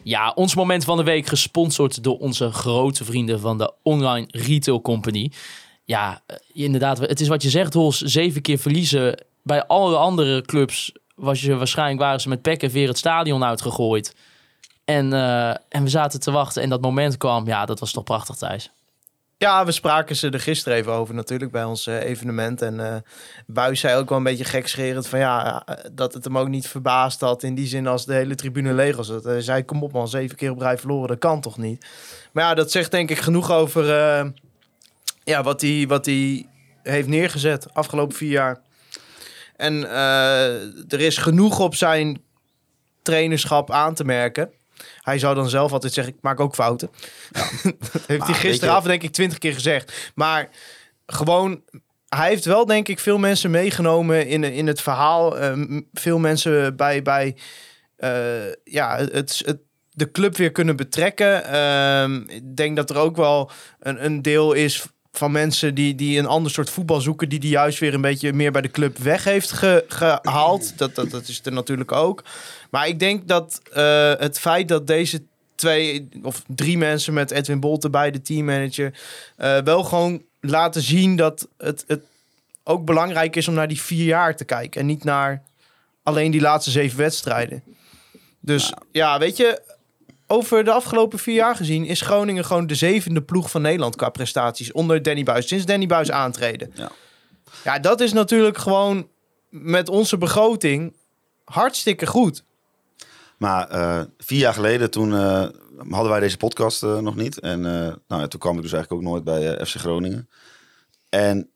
Ja, 0.03 0.33
ons 0.35 0.55
moment 0.55 0.85
van 0.85 0.97
de 0.97 1.03
week 1.03 1.27
gesponsord 1.27 2.03
door 2.03 2.19
onze 2.19 2.53
grote 2.53 3.05
vrienden 3.05 3.41
van 3.41 3.59
de 3.59 3.73
Online 3.83 4.27
Retail 4.31 4.81
Company. 4.81 5.33
Ja, 5.85 6.23
eh, 6.27 6.37
inderdaad, 6.53 6.99
het 6.99 7.21
is 7.21 7.29
wat 7.29 7.43
je 7.43 7.51
zegt, 7.51 7.75
Hols. 7.75 8.01
Zeven 8.01 8.43
keer 8.43 8.59
verliezen. 8.59 9.25
Bij 9.43 9.67
alle 9.67 9.97
andere 9.97 10.43
clubs 10.43 10.93
was 11.15 11.41
je 11.41 11.57
waarschijnlijk 11.57 12.01
waren 12.01 12.21
ze 12.21 12.29
met 12.29 12.43
pek 12.43 12.63
en 12.63 12.71
veer 12.71 12.89
het 12.89 12.99
stadion 12.99 13.45
uitgegooid. 13.45 14.15
En, 14.85 15.13
eh, 15.13 15.49
en 15.49 15.83
we 15.83 15.89
zaten 15.89 16.21
te 16.21 16.31
wachten 16.31 16.63
en 16.63 16.69
dat 16.69 16.81
moment 16.81 17.17
kwam. 17.17 17.47
Ja, 17.47 17.65
dat 17.65 17.81
was 17.81 17.93
toch 17.93 18.05
prachtig, 18.05 18.37
Thijs. 18.37 18.71
Ja, 19.43 19.65
we 19.65 19.73
spraken 19.73 20.17
ze 20.17 20.31
er 20.31 20.41
gisteren 20.41 20.79
even 20.79 20.93
over 20.93 21.15
natuurlijk 21.15 21.53
bij 21.53 21.65
ons 21.65 21.87
eh, 21.87 22.03
evenement. 22.03 22.63
En 22.63 22.81
eh 22.81 22.97
Buis 23.47 23.81
zei 23.81 23.97
ook 23.97 24.09
wel 24.09 24.19
een 24.19 24.25
beetje 24.25 24.45
gekscherend 24.45 25.09
van 25.09 25.19
ja, 25.19 25.63
eh, 25.67 25.85
dat 25.93 26.15
het 26.15 26.25
hem 26.25 26.39
ook 26.39 26.49
niet 26.49 26.69
verbaasd 26.69 27.21
had 27.21 27.43
in 27.43 27.55
die 27.55 27.67
zin 27.67 27.87
als 27.87 28.07
de 28.07 28.15
hele 28.15 28.35
tribune 28.35 28.73
leeg 28.73 28.97
was. 28.97 29.09
Hij 29.09 29.41
zei, 29.41 29.65
kom 29.65 29.83
op 29.83 29.93
man, 29.93 30.09
zeven 30.09 30.37
keer 30.37 30.51
op 30.51 30.61
rij 30.61 30.79
verloren, 30.79 31.09
dat 31.09 31.19
kan 31.19 31.41
toch 31.41 31.59
niet? 31.59 31.87
Maar 32.33 32.45
ja, 32.45 32.55
dat 32.55 32.71
zegt 32.71 32.91
denk 32.91 33.11
ik 33.11 33.19
genoeg 33.19 33.53
over 33.53 33.85
ja, 35.25 35.43
wat 35.43 35.61
hij 35.61 35.85
wat 35.89 36.07
hij 36.07 36.47
heeft 36.83 37.09
neergezet 37.09 37.75
afgelopen 37.75 38.17
vier 38.17 38.31
jaar. 38.31 38.61
En 39.57 39.89
er 40.89 41.01
is 41.01 41.17
genoeg 41.17 41.61
op 41.61 41.75
zijn 41.75 42.23
trainerschap 43.03 43.71
aan 43.71 43.95
te 43.95 44.05
merken. 44.05 44.51
Hij 45.01 45.19
zou 45.19 45.35
dan 45.35 45.49
zelf 45.49 45.73
altijd 45.73 45.93
zeggen, 45.93 46.15
ik 46.15 46.23
maak 46.23 46.41
ook 46.41 46.55
fouten. 46.55 46.91
dat 47.33 48.07
heeft 48.07 48.07
hij 48.07 48.17
weet 48.17 48.37
gisteravond 48.37 48.87
denk 48.87 49.03
ik 49.03 49.13
twintig 49.13 49.39
keer 49.39 49.53
gezegd. 49.53 50.13
Maar 50.15 50.49
gewoon, 51.07 51.63
hij 52.09 52.29
heeft 52.29 52.45
wel 52.45 52.67
denk 52.67 52.89
ik 52.89 52.99
veel 52.99 53.19
mensen 53.19 53.51
meegenomen 53.51 54.27
in, 54.27 54.45
in 54.45 54.67
het 54.67 54.81
verhaal. 54.81 55.39
Ehm, 55.39 55.81
veel 55.93 56.19
mensen 56.19 56.77
bij, 56.77 57.03
bij 57.03 57.37
eh, 57.97 58.53
ja, 58.65 58.97
het, 58.97 59.43
het, 59.45 59.59
de 59.91 60.11
club 60.11 60.37
weer 60.37 60.53
kunnen 60.53 60.77
betrekken. 60.77 61.45
Ehm, 61.45 62.23
ik 62.27 62.57
denk 62.57 62.77
dat 62.77 62.91
er 62.91 62.97
ook 62.97 63.17
wel 63.17 63.51
een, 63.79 64.05
een 64.05 64.23
deel 64.23 64.53
is 64.53 64.87
van 65.13 65.33
mensen 65.33 65.75
die, 65.75 65.95
die 65.95 66.19
een 66.19 66.27
ander 66.27 66.53
soort 66.53 66.71
voetbal 66.71 67.01
zoeken, 67.01 67.29
die 67.29 67.39
die 67.39 67.51
juist 67.51 67.79
weer 67.79 67.95
een 67.95 68.01
beetje 68.01 68.33
meer 68.33 68.53
bij 68.53 68.61
de 68.63 68.71
club 68.71 68.99
weg 68.99 69.25
heeft 69.25 69.53
ge- 69.53 69.85
gehaald. 69.89 70.79
Dat, 70.79 70.95
dat, 70.95 71.11
dat 71.11 71.29
is 71.29 71.41
er 71.45 71.53
natuurlijk 71.53 71.93
ook. 71.93 72.25
Maar 72.71 72.89
ik 72.89 72.99
denk 72.99 73.29
dat 73.29 73.61
eh, 73.73 74.13
het 74.19 74.39
feit 74.39 74.69
dat 74.69 74.87
deze 74.87 75.23
twee 75.55 76.09
of 76.23 76.43
drie 76.47 76.79
mensen 76.79 77.13
met 77.15 77.31
Edwin 77.31 77.61
Bolt 77.61 77.85
erbij, 77.85 78.11
de 78.11 78.23
teammanager, 78.23 78.95
eh, 79.37 79.59
wel 79.59 79.85
gewoon 79.85 80.23
laten 80.41 80.83
zien 80.83 81.17
dat 81.17 81.49
het, 81.59 81.85
het 81.87 82.01
ook 82.65 82.85
belangrijk 82.85 83.37
is 83.37 83.49
om 83.49 83.55
naar 83.55 83.69
die 83.69 83.81
vier 83.81 84.05
jaar 84.05 84.37
te 84.37 84.45
kijken 84.45 84.81
en 84.81 84.87
niet 84.87 85.05
naar 85.05 85.43
alleen 86.03 86.31
die 86.31 86.41
laatste 86.41 86.71
zeven 86.71 86.99
wedstrijden. 86.99 87.63
Dus 88.41 88.73
ja, 88.93 89.19
weet 89.19 89.37
je, 89.37 89.63
over 90.33 90.65
de 90.65 90.73
afgelopen 90.73 91.19
vier 91.19 91.35
jaar 91.35 91.57
gezien 91.57 91.85
is 91.85 92.01
Groningen 92.01 92.45
gewoon 92.45 92.67
de 92.67 92.75
zevende 92.75 93.23
ploeg 93.23 93.51
van 93.51 93.63
Nederland 93.63 93.97
qua 93.97 94.09
prestaties 94.09 94.73
onder 94.73 95.03
Danny 95.03 95.23
Buis. 95.23 95.49
Sinds 95.49 95.65
Danny 95.65 95.87
Buis 95.87 96.11
aantreden. 96.11 96.73
Ja. 96.75 96.91
ja, 97.65 97.79
dat 97.79 98.01
is 98.01 98.13
natuurlijk 98.13 98.59
gewoon 98.59 99.09
met 99.49 99.89
onze 99.89 100.19
begroting 100.19 100.97
hartstikke 101.45 102.07
goed. 102.07 102.45
Maar 103.39 103.69
eh, 103.69 104.01
vier 104.19 104.39
jaar 104.39 104.55
geleden, 104.55 104.91
toen 104.91 105.15
eh, 105.15 105.49
hadden 105.91 106.11
wij 106.11 106.21
deze 106.21 106.37
podcast 106.37 106.83
eh, 106.83 106.99
nog 106.99 107.17
niet. 107.17 107.41
En 107.41 107.61
nou, 107.61 107.99
ja, 108.07 108.29
toen 108.29 108.41
kwam 108.41 108.57
ik 108.57 108.63
dus 108.63 108.73
eigenlijk 108.73 109.03
ook 109.03 109.09
nooit 109.11 109.25
bij 109.25 109.67
FC 109.67 109.77
Groningen. 109.77 110.29
En 111.09 111.51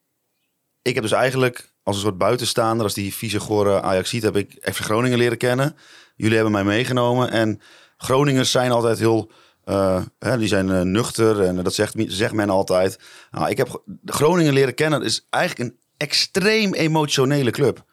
ik 0.83 0.95
heb 0.95 1.03
dus 1.03 1.13
eigenlijk 1.13 1.73
als 1.83 1.97
een 1.97 2.03
soort 2.03 2.19
buitenstaander, 2.19 2.85
als 2.85 2.95
die 2.95 3.15
vieze 3.15 3.41
gore 3.41 3.83
Ajax 3.83 4.11
ziet, 4.11 4.23
heb 4.23 4.37
ik 4.37 4.59
FC 4.61 4.79
Groningen 4.79 5.19
leren 5.19 5.39
kennen. 5.39 5.77
Jullie 6.17 6.35
hebben 6.35 6.53
mij 6.53 6.65
meegenomen. 6.65 7.31
En 7.31 7.61
Groningers 7.97 8.51
zijn 8.51 8.71
altijd 8.71 8.99
heel, 8.99 9.31
eh, 9.65 10.03
hè, 10.19 10.39
die 10.39 10.49
zijn 10.49 10.71
eh, 10.71 10.81
nuchter 10.81 11.43
en 11.43 11.63
dat 11.63 11.75
zegt, 11.75 11.95
zegt 11.97 12.33
men 12.33 12.51
altijd. 12.51 12.99
Nou, 13.31 13.51
ik 13.51 13.57
heb 13.57 13.83
Groningen 14.05 14.53
leren 14.53 14.75
kennen. 14.75 14.99
Dat 14.99 15.09
is 15.09 15.27
eigenlijk 15.31 15.71
een 15.71 15.79
extreem 15.97 16.75
emotionele 16.75 17.51
club. 17.51 17.85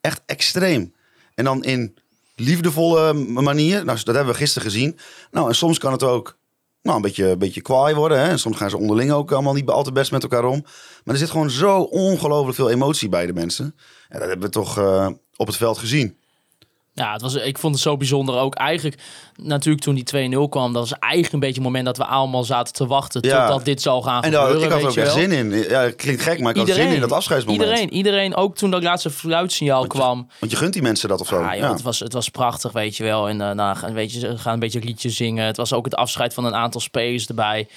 Echt 0.00 0.22
extreem. 0.26 0.94
En 1.34 1.44
dan 1.44 1.64
in 1.64 1.98
liefdevolle 2.34 3.12
manier. 3.28 3.84
Nou, 3.84 3.98
dat 4.04 4.14
hebben 4.14 4.32
we 4.32 4.40
gisteren 4.40 4.70
gezien. 4.70 4.98
Nou, 5.30 5.48
en 5.48 5.54
soms 5.54 5.78
kan 5.78 5.92
het 5.92 6.02
ook 6.02 6.38
nou, 6.82 6.96
een 6.96 7.02
beetje, 7.02 7.28
een 7.28 7.38
beetje 7.38 7.60
kwaai 7.60 7.94
worden. 7.94 8.18
Hè? 8.18 8.28
En 8.28 8.38
soms 8.38 8.56
gaan 8.56 8.70
ze 8.70 8.78
onderling 8.78 9.10
ook 9.10 9.32
allemaal 9.32 9.54
niet 9.54 9.68
altijd 9.68 9.94
best 9.94 10.10
met 10.10 10.22
elkaar 10.22 10.44
om. 10.44 10.64
Maar 11.04 11.14
er 11.14 11.20
zit 11.20 11.30
gewoon 11.30 11.50
zo 11.50 11.80
ongelooflijk 11.80 12.56
veel 12.56 12.70
emotie 12.70 13.08
bij 13.08 13.26
de 13.26 13.32
mensen. 13.32 13.74
En 14.08 14.18
dat 14.18 14.28
hebben 14.28 14.46
we 14.46 14.52
toch 14.52 14.78
eh, 14.78 15.08
op 15.36 15.46
het 15.46 15.56
veld 15.56 15.78
gezien. 15.78 16.18
Ja, 16.96 17.12
het 17.12 17.22
was, 17.22 17.34
ik 17.34 17.58
vond 17.58 17.74
het 17.74 17.82
zo 17.82 17.96
bijzonder 17.96 18.38
ook. 18.38 18.54
Eigenlijk, 18.54 18.98
natuurlijk 19.42 19.84
toen 19.84 19.94
die 19.94 20.30
2-0 20.34 20.48
kwam, 20.48 20.72
dat 20.72 20.88
was 20.88 20.98
eigenlijk 20.98 21.32
een 21.32 21.40
beetje 21.40 21.54
het 21.54 21.64
moment 21.64 21.84
dat 21.84 21.96
we 21.96 22.04
allemaal 22.04 22.44
zaten 22.44 22.72
te 22.74 22.86
wachten 22.86 23.20
Ja. 23.24 23.40
totdat 23.46 23.64
dit 23.64 23.82
zou 23.82 24.02
gaan 24.02 24.22
En 24.22 24.32
gebeuren. 24.32 24.62
ik 24.62 24.70
had 24.70 24.80
er 24.82 24.88
ook 24.88 24.96
echt 24.96 25.12
zin 25.12 25.32
in. 25.32 25.50
Ja, 25.50 25.80
het 25.80 25.96
klinkt 25.96 26.22
gek, 26.22 26.40
maar 26.40 26.50
ik 26.52 26.58
had 26.58 26.68
zin 26.68 26.88
in 26.88 27.00
dat 27.00 27.12
afscheidsmoment. 27.12 27.64
Iedereen, 27.64 27.92
iedereen, 27.92 28.34
ook 28.34 28.56
toen 28.56 28.70
dat 28.70 28.82
laatste 28.82 29.10
fluitsignaal 29.10 29.86
kwam. 29.86 30.28
Want 30.40 30.52
je 30.52 30.58
gunt 30.58 30.72
die 30.72 30.82
mensen 30.82 31.08
dat 31.08 31.20
of 31.20 31.26
zo. 31.26 31.36
Ah, 31.42 31.52
joh, 31.52 31.60
ja. 31.62 31.72
het, 31.72 31.82
was, 31.82 31.98
het 31.98 32.12
was 32.12 32.28
prachtig, 32.28 32.72
weet 32.72 32.96
je 32.96 33.02
wel. 33.04 33.28
En 33.28 33.38
daarna 33.38 33.74
gaan, 33.74 33.92
weet 33.92 34.12
je, 34.12 34.18
ze 34.18 34.38
gaan 34.38 34.52
een 34.52 34.58
beetje 34.58 34.80
liedjes 34.80 35.16
zingen. 35.16 35.44
Het 35.46 35.56
was 35.56 35.72
ook 35.72 35.84
het 35.84 35.94
afscheid 35.96 36.34
van 36.34 36.44
een 36.44 36.54
aantal 36.54 36.80
spelers 36.80 37.26
erbij. 37.26 37.68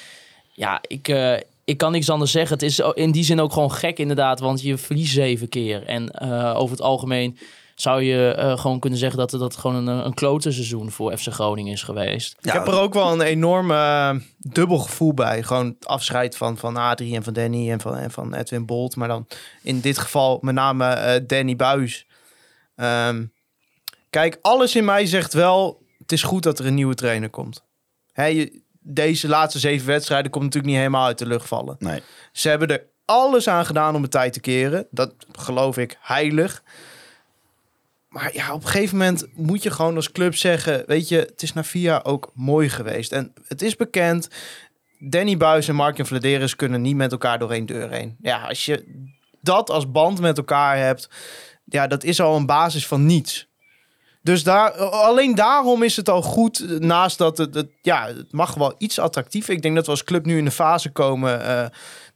Ja, 0.54 0.80
ik, 0.88 1.08
eh, 1.08 1.34
ik 1.66 1.78
kan 1.78 1.92
niks 1.92 2.10
anders 2.10 2.32
zeggen. 2.32 2.54
Het 2.54 2.64
is 2.64 2.82
in 2.94 3.12
die 3.12 3.24
zin 3.24 3.42
ook 3.42 3.54
gewoon 3.54 3.72
gek 3.72 3.98
inderdaad, 4.00 4.40
want 4.40 4.62
je 4.62 4.78
verliest 4.78 5.14
zeven 5.14 5.50
keer. 5.50 5.84
En 5.86 6.10
eh, 6.12 6.54
over 6.58 6.72
het 6.72 6.82
algemeen 6.86 7.38
zou 7.82 8.02
je 8.04 8.32
eh, 8.34 8.58
gewoon 8.60 8.80
kunnen 8.80 9.00
zeggen 9.00 9.20
dat 9.20 9.32
het, 9.32 9.40
dat 9.40 9.52
het 9.52 9.62
gewoon 9.62 9.88
een, 9.88 10.06
een 10.06 10.14
klote 10.14 10.52
seizoen 10.52 10.92
voor 10.92 11.18
FC 11.18 11.28
Groningen 11.28 11.74
is 11.74 11.84
geweest. 11.84 12.36
Ik 12.42 12.52
heb 12.52 12.68
er 12.68 12.80
ook 12.80 12.94
wel 12.94 13.12
een 13.12 13.22
enorm 13.22 13.72
eh, 13.72 14.16
dubbel 14.38 14.78
gevoel 14.78 15.14
bij. 15.14 15.44
Gewoon 15.44 15.66
het 15.66 15.88
afscheid 15.88 16.38
van, 16.38 16.58
van 16.58 16.78
Adrie 16.78 17.16
en 17.16 17.24
van 17.24 17.34
Danny 17.34 17.72
en 17.72 17.80
van, 17.82 17.96
en 17.98 18.12
van 18.12 18.34
Edwin 18.34 18.66
Bolt. 18.66 18.96
Maar 18.96 19.08
dan 19.08 19.28
in 19.64 19.80
dit 19.80 19.98
geval 19.98 20.38
met 20.42 20.54
name 20.56 20.86
eh, 20.86 21.22
Danny 21.28 21.56
Buis. 21.56 22.08
Ehm, 22.76 23.26
kijk, 24.10 24.38
alles 24.42 24.76
in 24.76 24.86
mij 24.86 25.06
zegt 25.06 25.34
wel... 25.34 25.82
het 25.98 26.12
is 26.12 26.24
goed 26.24 26.44
dat 26.44 26.60
er 26.60 26.66
een 26.66 26.74
nieuwe 26.74 26.96
trainer 26.96 27.30
komt. 27.30 27.64
Hè, 28.12 28.26
je- 28.26 28.62
deze 28.82 29.28
laatste 29.28 29.60
zeven 29.60 29.88
wedstrijden 29.88 30.32
komt 30.32 30.44
natuurlijk 30.44 30.72
niet 30.74 30.82
helemaal 30.82 31.06
uit 31.06 31.18
de 31.18 31.26
lucht 31.28 31.48
vallen. 31.48 31.76
Nee. 31.80 32.02
Ze 32.32 32.50
hebben 32.50 32.68
er 32.68 32.86
alles 33.06 33.48
aan 33.48 33.66
gedaan 33.66 33.96
om 33.96 34.02
het 34.02 34.12
tijd 34.12 34.34
te 34.34 34.40
keren. 34.40 34.88
Dat 34.92 35.14
geloof 35.32 35.78
ik 35.78 35.98
heilig. 36.02 36.64
Maar 38.20 38.34
ja, 38.34 38.54
op 38.54 38.62
een 38.64 38.68
gegeven 38.68 38.98
moment 38.98 39.26
moet 39.36 39.64
je 39.64 39.72
gewoon 39.72 39.96
als 39.96 40.12
club 40.12 40.36
zeggen... 40.36 40.84
weet 40.86 41.08
je, 41.08 41.18
het 41.18 41.42
is 41.42 41.54
na 41.54 41.64
vier 41.64 41.82
jaar 41.82 42.06
ook 42.06 42.32
mooi 42.34 42.70
geweest. 42.70 43.12
En 43.12 43.34
het 43.48 43.62
is 43.62 43.76
bekend... 43.76 44.28
Danny 45.02 45.38
Buis 45.38 45.68
en 45.68 45.76
Mark 45.76 46.06
Vladeris 46.06 46.56
kunnen 46.56 46.82
niet 46.82 46.96
met 46.96 47.12
elkaar 47.12 47.40
door 47.40 47.52
één 47.52 47.66
deur 47.66 47.92
heen. 47.92 48.18
Ja, 48.22 48.48
als 48.48 48.66
je 48.66 49.06
dat 49.42 49.70
als 49.70 49.92
band 49.92 50.20
met 50.20 50.38
elkaar 50.38 50.78
hebt... 50.78 51.10
ja, 51.64 51.88
dat 51.88 52.04
is 52.04 52.22
al 52.22 52.36
een 52.36 52.46
basis 52.46 52.88
van 52.88 53.06
niets. 53.06 53.48
Dus 54.22 54.44
daar, 54.44 54.72
alleen 54.82 55.36
daarom 55.36 55.84
is 55.84 55.96
het 55.96 56.10
al 56.10 56.22
goed. 56.22 56.80
Naast 56.80 57.18
dat 57.18 57.38
het, 57.38 57.54
het, 57.54 57.70
ja, 57.82 58.08
het 58.08 58.32
mag 58.32 58.54
wel 58.54 58.76
iets 58.78 59.00
attractiever. 59.00 59.54
Ik 59.54 59.62
denk 59.62 59.76
dat 59.76 59.86
we 59.86 59.92
als 59.92 60.04
club 60.04 60.26
nu 60.26 60.38
in 60.38 60.46
de 60.46 60.52
fase 60.52 60.90
komen. 60.90 61.44
eh, 61.44 61.66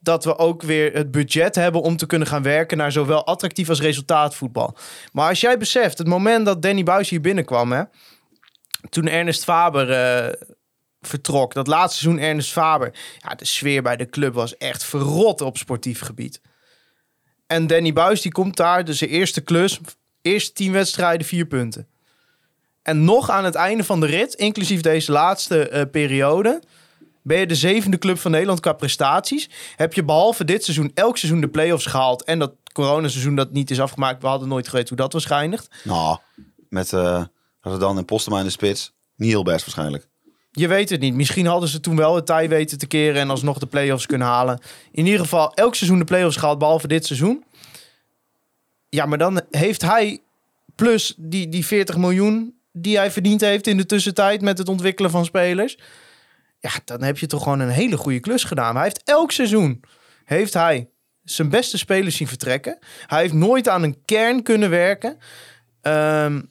dat 0.03 0.23
we 0.23 0.37
ook 0.37 0.61
weer 0.61 0.93
het 0.93 1.11
budget 1.11 1.55
hebben 1.55 1.81
om 1.81 1.97
te 1.97 2.05
kunnen 2.05 2.27
gaan 2.27 2.43
werken 2.43 2.77
naar 2.77 2.91
zowel 2.91 3.25
attractief 3.25 3.69
als 3.69 3.81
resultaatvoetbal. 3.81 4.77
Maar 5.11 5.29
als 5.29 5.41
jij 5.41 5.57
beseft, 5.57 5.97
het 5.97 6.07
moment 6.07 6.45
dat 6.45 6.61
Danny 6.61 6.83
Buis 6.83 7.09
hier 7.09 7.21
binnenkwam, 7.21 7.71
hè, 7.71 7.83
toen 8.89 9.07
Ernest 9.07 9.43
Faber 9.43 9.91
eh, 9.91 10.33
vertrok, 11.01 11.53
dat 11.53 11.67
laatste 11.67 11.99
seizoen 11.99 12.23
Ernest 12.23 12.51
Faber, 12.51 12.93
ja, 13.17 13.35
de 13.35 13.45
sfeer 13.45 13.81
bij 13.81 13.95
de 13.95 14.09
club 14.09 14.33
was 14.33 14.57
echt 14.57 14.83
verrot 14.83 15.41
op 15.41 15.57
sportief 15.57 15.99
gebied. 15.99 16.41
En 17.47 17.67
Danny 17.67 17.93
Buis 17.93 18.21
die 18.21 18.31
komt 18.31 18.57
daar, 18.57 18.85
dus 18.85 18.97
zijn 18.97 19.09
eerste 19.09 19.41
klus, 19.41 19.79
eerste 20.21 20.53
tien 20.53 20.71
wedstrijden, 20.71 21.27
vier 21.27 21.45
punten. 21.45 21.87
En 22.81 23.03
nog 23.03 23.29
aan 23.29 23.45
het 23.45 23.55
einde 23.55 23.83
van 23.83 23.99
de 23.99 24.05
rit, 24.05 24.33
inclusief 24.33 24.81
deze 24.81 25.11
laatste 25.11 25.69
eh, 25.69 25.81
periode, 25.91 26.61
ben 27.23 27.39
je 27.39 27.47
de 27.47 27.55
zevende 27.55 27.97
club 27.97 28.19
van 28.19 28.31
Nederland 28.31 28.59
qua 28.59 28.73
prestaties. 28.73 29.49
Heb 29.75 29.93
je 29.93 30.03
behalve 30.03 30.43
dit 30.43 30.63
seizoen 30.63 30.91
elk 30.93 31.17
seizoen 31.17 31.41
de 31.41 31.49
play-offs 31.49 31.85
gehaald. 31.85 32.23
En 32.23 32.39
dat 32.39 32.53
coronaseizoen 32.73 33.35
dat 33.35 33.51
niet 33.51 33.71
is 33.71 33.79
afgemaakt. 33.79 34.21
We 34.21 34.27
hadden 34.27 34.47
nooit 34.47 34.67
geweten 34.67 34.89
hoe 34.89 34.97
dat 34.97 35.13
was 35.13 35.25
geëindigd. 35.25 35.75
Nou, 35.83 36.17
met 36.69 36.93
eh 36.93 37.23
dan 37.61 37.97
en 37.97 38.05
Postema 38.05 38.39
in 38.39 38.45
de 38.45 38.51
spits. 38.51 38.93
Niet 39.15 39.29
heel 39.29 39.43
best 39.43 39.65
waarschijnlijk. 39.65 40.07
Je 40.51 40.67
weet 40.67 40.89
het 40.89 40.99
niet. 40.99 41.13
Misschien 41.13 41.45
hadden 41.45 41.69
ze 41.69 41.79
toen 41.79 41.95
wel 41.95 42.15
het 42.15 42.25
tij 42.25 42.49
weten 42.49 42.77
te 42.77 42.87
keren 42.87 43.21
en 43.21 43.29
alsnog 43.29 43.59
de 43.59 43.65
play-offs 43.65 44.05
kunnen 44.05 44.27
halen. 44.27 44.59
In 44.91 45.05
ieder 45.05 45.19
geval 45.19 45.53
elk 45.53 45.75
seizoen 45.75 45.99
de 45.99 46.05
play-offs 46.05 46.37
gehaald, 46.37 46.57
behalve 46.57 46.87
dit 46.87 47.05
seizoen. 47.05 47.43
Ja, 48.89 49.05
maar 49.05 49.17
dan 49.17 49.41
heeft 49.49 49.81
hij 49.81 50.21
plus 50.75 51.13
die, 51.17 51.49
die 51.49 51.65
40 51.65 51.97
miljoen 51.97 52.55
die 52.71 52.97
hij 52.97 53.11
verdiend 53.11 53.41
heeft 53.41 53.67
in 53.67 53.77
de 53.77 53.85
tussentijd 53.85 54.41
met 54.41 54.57
het 54.57 54.69
ontwikkelen 54.69 55.11
van 55.11 55.25
spelers. 55.25 55.77
Ja, 56.63 56.71
dan 56.85 57.03
heb 57.03 57.17
je 57.17 57.27
toch 57.27 57.43
gewoon 57.43 57.59
een 57.59 57.69
hele 57.69 57.97
goede 57.97 58.19
klus 58.19 58.43
gedaan. 58.43 58.75
Hij 58.75 58.83
heeft 58.83 59.03
elk 59.03 59.31
seizoen 59.31 59.83
heeft 60.25 60.53
hij 60.53 60.89
zijn 61.23 61.49
beste 61.49 61.77
spelers 61.77 62.15
zien 62.15 62.27
vertrekken. 62.27 62.77
Hij 63.05 63.21
heeft 63.21 63.33
nooit 63.33 63.69
aan 63.69 63.83
een 63.83 64.05
kern 64.05 64.43
kunnen 64.43 64.69
werken. 64.69 65.17
Ehm, 65.81 66.41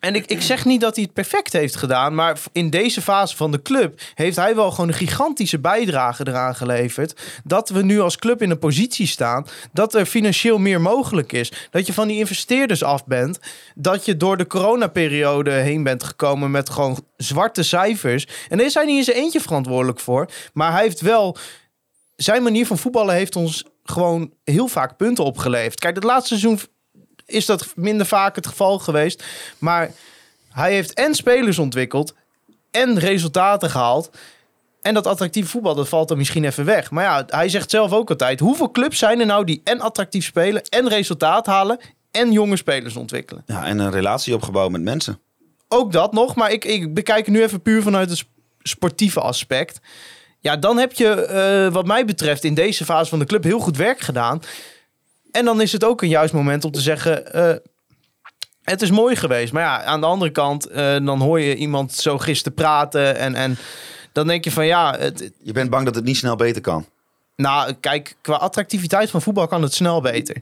en 0.00 0.14
ik, 0.14 0.26
ik 0.26 0.42
zeg 0.42 0.64
niet 0.64 0.80
dat 0.80 0.94
hij 0.94 1.04
het 1.04 1.12
perfect 1.12 1.52
heeft 1.52 1.76
gedaan, 1.76 2.14
maar 2.14 2.38
in 2.52 2.70
deze 2.70 3.02
fase 3.02 3.36
van 3.36 3.50
de 3.50 3.62
club 3.62 4.00
heeft 4.14 4.36
hij 4.36 4.54
wel 4.54 4.70
gewoon 4.70 4.88
een 4.88 4.94
gigantische 4.94 5.58
bijdrage 5.58 6.26
eraan 6.28 6.54
geleverd. 6.54 7.20
Dat 7.44 7.68
we 7.68 7.82
nu 7.82 8.00
als 8.00 8.16
club 8.16 8.42
in 8.42 8.50
een 8.50 8.58
positie 8.58 9.06
staan 9.06 9.46
dat 9.72 9.94
er 9.94 10.06
financieel 10.06 10.58
meer 10.58 10.80
mogelijk 10.80 11.32
is. 11.32 11.52
Dat 11.70 11.86
je 11.86 11.92
van 11.92 12.08
die 12.08 12.18
investeerders 12.18 12.82
af 12.82 13.06
bent. 13.06 13.38
Dat 13.74 14.04
je 14.04 14.16
door 14.16 14.36
de 14.36 14.46
coronaperiode 14.46 15.50
heen 15.50 15.82
bent 15.82 16.04
gekomen 16.04 16.50
met 16.50 16.70
gewoon 16.70 17.04
zwarte 17.16 17.62
cijfers. 17.62 18.26
En 18.48 18.56
daar 18.56 18.66
is 18.66 18.74
hij 18.74 18.84
niet 18.84 18.98
in 18.98 19.04
zijn 19.04 19.16
eentje 19.16 19.40
verantwoordelijk 19.40 20.00
voor. 20.00 20.30
Maar 20.52 20.72
hij 20.72 20.82
heeft 20.82 21.00
wel. 21.00 21.36
Zijn 22.16 22.42
manier 22.42 22.66
van 22.66 22.78
voetballen 22.78 23.14
heeft 23.14 23.36
ons 23.36 23.64
gewoon 23.84 24.32
heel 24.44 24.68
vaak 24.68 24.96
punten 24.96 25.24
opgeleverd. 25.24 25.80
Kijk, 25.80 25.94
het 25.94 26.04
laatste 26.04 26.38
seizoen 26.38 26.60
is 27.30 27.46
dat 27.46 27.66
minder 27.74 28.06
vaak 28.06 28.36
het 28.36 28.46
geval 28.46 28.78
geweest. 28.78 29.24
Maar 29.58 29.90
hij 30.52 30.72
heeft 30.72 30.94
en 30.94 31.14
spelers 31.14 31.58
ontwikkeld 31.58 32.14
en 32.70 32.98
resultaten 32.98 33.70
gehaald. 33.70 34.10
En 34.82 34.94
dat 34.94 35.06
attractieve 35.06 35.48
voetbal, 35.48 35.74
dat 35.74 35.88
valt 35.88 36.10
er 36.10 36.16
misschien 36.16 36.44
even 36.44 36.64
weg. 36.64 36.90
Maar 36.90 37.04
ja, 37.04 37.24
hij 37.26 37.48
zegt 37.48 37.70
zelf 37.70 37.92
ook 37.92 38.10
altijd... 38.10 38.40
hoeveel 38.40 38.70
clubs 38.70 38.98
zijn 38.98 39.20
er 39.20 39.26
nou 39.26 39.44
die 39.44 39.60
en 39.64 39.80
attractief 39.80 40.24
spelen... 40.24 40.62
en 40.62 40.88
resultaat 40.88 41.46
halen 41.46 41.78
en 42.10 42.32
jonge 42.32 42.56
spelers 42.56 42.96
ontwikkelen? 42.96 43.42
Ja, 43.46 43.64
en 43.64 43.78
een 43.78 43.90
relatie 43.90 44.34
opgebouwd 44.34 44.70
met 44.70 44.82
mensen. 44.82 45.20
Ook 45.68 45.92
dat 45.92 46.12
nog, 46.12 46.34
maar 46.34 46.52
ik, 46.52 46.64
ik 46.64 46.94
bekijk 46.94 47.26
het 47.26 47.34
nu 47.34 47.42
even 47.42 47.62
puur 47.62 47.82
vanuit 47.82 48.08
het 48.08 48.18
sp- 48.18 48.28
sportieve 48.62 49.20
aspect. 49.20 49.80
Ja, 50.40 50.56
dan 50.56 50.78
heb 50.78 50.92
je, 50.92 51.08
eh, 51.24 51.72
wat 51.72 51.86
mij 51.86 52.04
betreft, 52.04 52.44
in 52.44 52.54
deze 52.54 52.84
fase 52.84 53.10
van 53.10 53.18
de 53.18 53.24
club 53.24 53.44
heel 53.44 53.58
goed 53.58 53.76
werk 53.76 54.00
gedaan. 54.00 54.42
En 55.32 55.44
dan 55.44 55.60
is 55.60 55.72
het 55.72 55.84
ook 55.84 56.02
een 56.02 56.08
juist 56.08 56.32
moment 56.32 56.64
om 56.64 56.70
te 56.70 56.80
zeggen: 56.80 57.32
eh, 57.32 57.56
Het 58.62 58.82
is 58.82 58.90
mooi 58.90 59.16
geweest. 59.16 59.52
Maar 59.52 59.62
ja, 59.62 59.82
aan 59.82 60.00
de 60.00 60.06
andere 60.06 60.30
kant, 60.30 60.66
eh, 60.66 60.96
dan 61.04 61.20
hoor 61.20 61.40
je 61.40 61.56
iemand 61.56 61.92
zo 61.92 62.18
gisteren 62.18 62.54
praten. 62.54 63.16
En, 63.16 63.34
en 63.34 63.56
dan 64.12 64.26
denk 64.26 64.44
je 64.44 64.50
van 64.50 64.66
ja, 64.66 64.96
het, 64.98 65.30
Je 65.42 65.52
bent 65.52 65.70
bang 65.70 65.84
dat 65.84 65.94
het 65.94 66.04
niet 66.04 66.16
snel 66.16 66.36
beter 66.36 66.62
kan. 66.62 66.86
nou, 67.36 67.72
kijk, 67.72 68.16
qua 68.20 68.34
attractiviteit 68.34 69.10
van 69.10 69.22
voetbal 69.22 69.46
kan 69.46 69.62
het 69.62 69.74
snel 69.74 70.00
beter. 70.00 70.36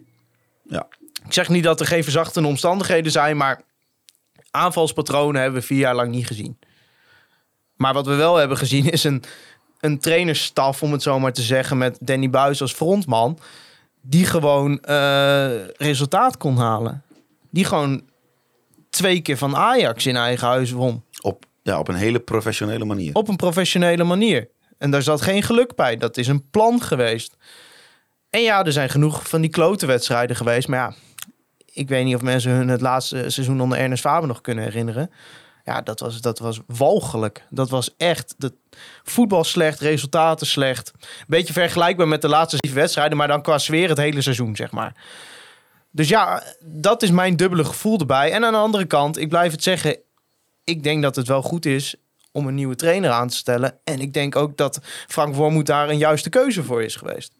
Ja. 0.68 0.86
Ik 1.26 1.32
zeg 1.32 1.48
niet 1.48 1.64
dat 1.64 1.80
er 1.80 1.86
geen 1.86 2.02
verzachtende 2.02 2.48
omstandigheden 2.48 3.12
zijn, 3.12 3.36
maar 3.36 3.60
aanvalspatronen 4.50 5.40
hebben 5.40 5.60
we 5.60 5.66
vier 5.66 5.78
jaar 5.78 5.94
lang 5.94 6.10
niet 6.10 6.26
gezien. 6.26 6.58
Maar 7.76 7.94
wat 7.94 8.06
we 8.06 8.14
wel 8.14 8.36
hebben 8.36 8.56
gezien 8.56 8.90
is 8.90 9.04
een, 9.04 9.22
een 9.80 9.98
trainersstaf, 9.98 10.82
om 10.82 10.92
het 10.92 11.02
zo 11.02 11.18
maar 11.18 11.32
te 11.32 11.42
zeggen, 11.42 11.78
met 11.78 11.98
Danny 12.00 12.30
Buis 12.30 12.60
als 12.60 12.72
frontman, 12.72 13.38
die 14.08 14.24
gewoon 14.24 14.80
eh, 14.80 15.66
resultaat 15.76 16.36
kon 16.36 16.56
halen. 16.56 17.02
Die 17.50 17.64
gewoon 17.64 18.02
twee 18.90 19.20
keer 19.20 19.36
van 19.36 19.56
Ajax 19.56 20.06
in 20.06 20.16
eigen 20.16 20.46
huis 20.46 20.70
won. 20.70 21.04
Op, 21.20 21.44
ja, 21.62 21.78
op 21.78 21.88
een 21.88 21.94
hele 21.94 22.20
professionele 22.20 22.84
manier. 22.84 23.14
Op 23.14 23.28
een 23.28 23.36
professionele 23.36 24.04
manier. 24.04 24.48
En 24.78 24.90
daar 24.90 25.02
zat 25.02 25.22
geen 25.22 25.42
geluk 25.42 25.74
bij. 25.74 25.96
Dat 25.96 26.16
is 26.16 26.28
een 26.28 26.50
plan 26.50 26.82
geweest. 26.82 27.36
En 28.30 28.42
ja, 28.42 28.64
er 28.64 28.72
zijn 28.72 28.88
genoeg 28.88 29.28
van 29.28 29.40
die 29.40 29.50
klote 29.50 29.86
wedstrijden 29.86 30.36
geweest. 30.36 30.68
Maar 30.68 30.78
ja, 30.78 30.94
ik 31.72 31.88
weet 31.88 32.04
niet 32.04 32.14
of 32.14 32.22
mensen 32.22 32.52
hun 32.52 32.68
het 32.68 32.80
laatste 32.80 33.30
seizoen 33.30 33.60
onder 33.60 33.78
Ernest 33.78 34.02
Faber 34.02 34.28
nog 34.28 34.40
kunnen 34.40 34.64
herinneren. 34.64 35.10
Ja, 35.68 35.80
dat 35.80 36.00
was, 36.00 36.20
dat 36.20 36.38
was 36.38 36.60
walgelijk. 36.66 37.46
Dat 37.50 37.70
was 37.70 37.94
echt... 37.96 38.34
Dat, 38.38 38.52
voetbal 39.02 39.44
slecht, 39.44 39.80
resultaten 39.80 40.46
slecht. 40.46 40.92
Beetje 41.26 41.52
vergelijkbaar 41.52 42.08
met 42.08 42.22
de 42.22 42.28
laatste 42.28 42.56
zeven 42.60 42.78
wedstrijden... 42.78 43.16
maar 43.16 43.28
dan 43.28 43.42
qua 43.42 43.58
sfeer 43.58 43.88
het 43.88 43.98
hele 43.98 44.20
seizoen, 44.20 44.56
zeg 44.56 44.70
maar. 44.70 44.94
Dus 45.90 46.08
ja, 46.08 46.42
dat 46.64 47.02
is 47.02 47.10
mijn 47.10 47.36
dubbele 47.36 47.64
gevoel 47.64 47.98
erbij. 47.98 48.32
En 48.32 48.44
aan 48.44 48.52
de 48.52 48.58
andere 48.58 48.84
kant, 48.84 49.18
ik 49.18 49.28
blijf 49.28 49.52
het 49.52 49.62
zeggen... 49.62 49.98
ik 50.64 50.82
denk 50.82 51.02
dat 51.02 51.16
het 51.16 51.26
wel 51.26 51.42
goed 51.42 51.66
is 51.66 51.94
om 52.32 52.46
een 52.46 52.54
nieuwe 52.54 52.76
trainer 52.76 53.10
aan 53.10 53.28
te 53.28 53.36
stellen. 53.36 53.78
En 53.84 54.00
ik 54.00 54.12
denk 54.12 54.36
ook 54.36 54.56
dat 54.56 54.80
Frank 55.08 55.34
Wormoed 55.34 55.66
daar 55.66 55.88
een 55.88 55.98
juiste 55.98 56.28
keuze 56.28 56.64
voor 56.64 56.82
is 56.82 56.96
geweest. 56.96 57.37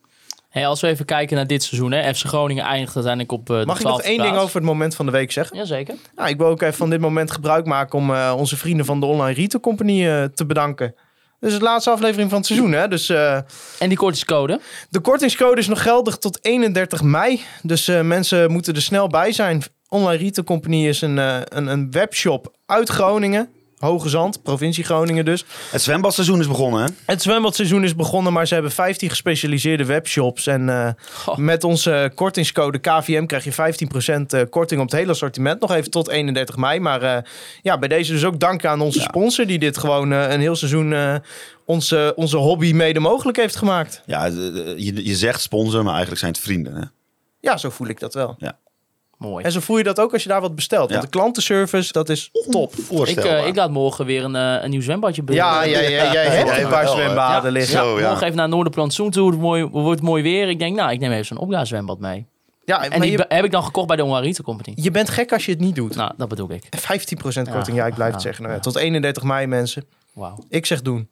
Hey, 0.48 0.66
als 0.66 0.80
we 0.80 0.86
even 0.86 1.04
kijken 1.04 1.36
naar 1.36 1.46
dit 1.46 1.62
seizoen, 1.62 1.92
hè. 1.92 2.14
FC 2.14 2.26
Groningen 2.26 2.64
eindigt 2.64 2.94
uiteindelijk 2.94 3.32
op 3.32 3.46
de 3.46 3.62
Mag 3.66 3.78
ik 3.78 3.84
nog 3.86 4.02
12e 4.02 4.04
één 4.04 4.22
ding 4.22 4.36
over 4.36 4.54
het 4.54 4.64
moment 4.64 4.94
van 4.94 5.06
de 5.06 5.12
week 5.12 5.32
zeggen? 5.32 5.56
Jazeker. 5.56 5.94
Nou, 6.14 6.28
ik 6.28 6.36
wil 6.36 6.46
ook 6.46 6.62
even 6.62 6.74
van 6.74 6.90
dit 6.90 7.00
moment 7.00 7.30
gebruik 7.30 7.66
maken 7.66 7.98
om 7.98 8.14
eh, 8.14 8.34
onze 8.36 8.56
vrienden 8.56 8.86
van 8.86 9.00
de 9.00 9.06
Online 9.06 9.34
Retail 9.34 9.62
Company 9.62 10.06
eh, 10.06 10.24
te 10.24 10.46
bedanken. 10.46 10.94
Dit 11.40 11.50
is 11.50 11.58
de 11.58 11.64
laatste 11.64 11.90
aflevering 11.90 12.28
van 12.28 12.38
het 12.38 12.46
seizoen, 12.46 12.72
hè? 12.72 12.88
Dus 12.88 13.08
En 13.08 13.88
die 13.88 13.96
kortingscode? 13.96 14.60
de 14.90 15.00
kortingscode 15.00 15.60
is 15.60 15.68
nog 15.68 15.82
geldig 15.82 16.16
tot 16.16 16.44
31 16.44 17.02
mei. 17.02 17.40
Dus 17.62 17.86
mensen 18.02 18.50
moeten 18.50 18.74
er 18.74 18.82
snel 18.82 19.06
bij 19.06 19.32
zijn. 19.32 19.62
Online 19.88 20.22
Retail 20.22 20.46
Company 20.46 20.86
is 20.86 21.00
een, 21.00 21.16
een, 21.16 21.66
een 21.66 21.90
webshop 21.90 22.56
uit 22.66 22.88
Groningen. 22.88 23.48
Hoge 23.78 24.08
Zand, 24.08 24.42
provincie 24.42 24.84
Groningen 24.84 25.24
dus. 25.24 25.44
Het 25.70 25.82
zwembadseizoen 25.82 26.40
is 26.40 26.46
begonnen, 26.46 26.82
hè? 26.82 26.88
Het 27.04 27.22
zwembadseizoen 27.22 27.84
is 27.84 27.94
begonnen, 27.94 28.32
maar 28.32 28.46
ze 28.46 28.54
hebben 28.54 28.72
15 28.72 29.08
gespecialiseerde 29.08 29.84
webshops. 29.84 30.46
En 30.46 30.68
eh, 30.68 30.90
met 31.36 31.64
onze 31.64 32.12
kortingscode 32.14 32.78
KVM 32.78 33.26
krijg 33.26 33.44
je 33.44 33.52
15% 33.52 34.26
eh, 34.26 34.40
korting 34.50 34.80
op 34.80 34.86
het 34.86 34.98
hele 34.98 35.10
assortiment. 35.10 35.60
Nog 35.60 35.72
even 35.72 35.90
tot 35.90 36.08
31 36.08 36.56
mei. 36.56 36.80
Maar 36.80 37.02
eh, 37.02 37.22
ja, 37.62 37.78
bij 37.78 37.88
deze 37.88 38.12
dus 38.12 38.24
ook 38.24 38.40
dank 38.40 38.64
aan 38.64 38.80
onze 38.80 39.00
sponsor... 39.00 39.46
die 39.46 39.58
dit 39.58 39.78
gewoon 39.78 40.12
eh, 40.12 40.30
een 40.30 40.40
heel 40.40 40.56
seizoen 40.56 40.92
eh, 40.92 41.14
onze, 41.64 42.12
onze 42.16 42.36
hobby 42.36 42.72
mede 42.72 43.00
mogelijk 43.00 43.36
heeft 43.36 43.56
gemaakt. 43.56 44.02
Ja, 44.06 44.26
eh, 44.26 44.32
je, 44.76 45.04
je 45.04 45.16
zegt 45.16 45.40
sponsor, 45.40 45.82
maar 45.82 45.92
eigenlijk 45.92 46.20
zijn 46.20 46.32
het 46.32 46.40
vrienden, 46.40 46.74
hè? 46.74 46.82
Ja, 47.40 47.56
zo 47.56 47.70
voel 47.70 47.88
ik 47.88 48.00
dat 48.00 48.14
wel. 48.14 48.36
Mooi. 49.18 49.44
En 49.44 49.52
zo 49.52 49.60
voel 49.60 49.78
je 49.78 49.84
dat 49.84 50.00
ook 50.00 50.12
als 50.12 50.22
je 50.22 50.28
daar 50.28 50.40
wat 50.40 50.54
bestelt. 50.54 50.80
Want 50.90 50.92
Ja. 50.92 51.00
de 51.00 51.08
klantenservice, 51.08 51.92
dat 51.92 52.08
is 52.08 52.30
top. 52.50 52.74
Ik, 53.04 53.16
eh, 53.16 53.46
ik 53.46 53.56
laat 53.56 53.70
morgen 53.70 54.04
weer 54.06 54.24
een, 54.24 54.36
eh, 54.36 54.62
een 54.62 54.70
nieuw 54.70 54.80
zwembadje 54.80 55.22
be- 55.22 55.32
Ja, 55.32 55.62
ja, 55.64 55.80
ja, 55.80 55.88
jij 56.12 56.26
hebt 56.26 56.48
ja, 56.48 56.58
een 56.60 56.68
paar 56.68 56.88
zwembaden 56.88 57.44
ja. 57.52 57.58
liggen. 57.58 57.78
Zo, 57.78 57.98
ja. 58.00 58.08
Morgen 58.08 58.24
even 58.24 58.36
naar 58.36 58.48
Noorderplantsoen 58.48 59.10
toe. 59.10 59.30
Het 59.30 59.40
wordt 59.40 59.62
mooi, 59.70 59.82
wordt 59.84 60.02
mooi 60.02 60.22
weer. 60.22 60.48
Ik 60.48 60.58
denk, 60.58 60.76
nou, 60.76 60.90
ik 60.92 61.00
neem 61.00 61.12
even 61.12 61.24
zo'n 61.26 61.38
opblaaszwembad 61.38 61.98
mee. 61.98 62.26
Ja, 62.64 62.82
En 62.88 63.00
die 63.00 63.10
je, 63.10 63.24
heb 63.28 63.44
ik 63.44 63.50
dan 63.50 63.64
gekocht 63.64 63.86
bij 63.86 63.96
de 63.96 64.04
Onwarite 64.04 64.42
Company. 64.42 64.76
je 64.80 64.90
bent 64.90 65.08
gek 65.10 65.32
als 65.32 65.44
je 65.44 65.50
het 65.52 65.60
niet 65.60 65.74
doet. 65.74 65.94
Nou, 65.96 66.12
dat 66.16 66.28
bedoel 66.28 66.50
ik. 66.52 66.64
15% 66.76 67.50
korting, 67.50 67.76
ja, 67.76 67.86
ik 67.86 67.94
blijf 67.94 68.12
het 68.12 68.22
ja, 68.22 68.26
zeggen. 68.26 68.42
Nou 68.44 68.54
ja, 68.56 68.60
tot 68.62 68.76
31 68.76 69.22
mei, 69.22 69.46
mensen. 69.46 69.84
Wauw. 70.12 70.44
Ik 70.48 70.66
zeg 70.66 70.82
doen. 70.82 71.08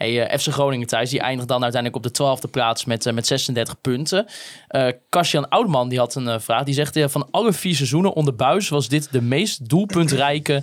Hey, 0.00 0.26
eh, 0.26 0.38
FC 0.38 0.48
Groningen 0.48 0.86
thuis, 0.86 1.10
die 1.10 1.20
eindigt 1.20 1.48
dan 1.48 1.62
uiteindelijk 1.62 2.04
op 2.04 2.10
de 2.10 2.16
twaalfde 2.16 2.48
plaats 2.48 2.84
met, 2.84 3.06
eh, 3.06 3.12
met 3.12 3.26
36 3.26 3.80
punten. 3.80 4.26
Eh 4.68 4.88
Kassian 5.08 5.48
Oudman 5.48 5.88
die 5.88 5.98
had 5.98 6.14
een 6.14 6.28
eh, 6.28 6.38
vraag. 6.38 6.64
Die 6.64 6.74
zegt, 6.74 6.96
eh, 6.96 7.08
van 7.08 7.28
alle 7.30 7.52
vier 7.52 7.74
seizoenen 7.74 8.12
onder 8.12 8.34
Buis 8.34 8.68
was 8.68 8.88
dit 8.88 9.12
de 9.12 9.22
meest 9.22 9.68
doelpuntrijke, 9.68 10.62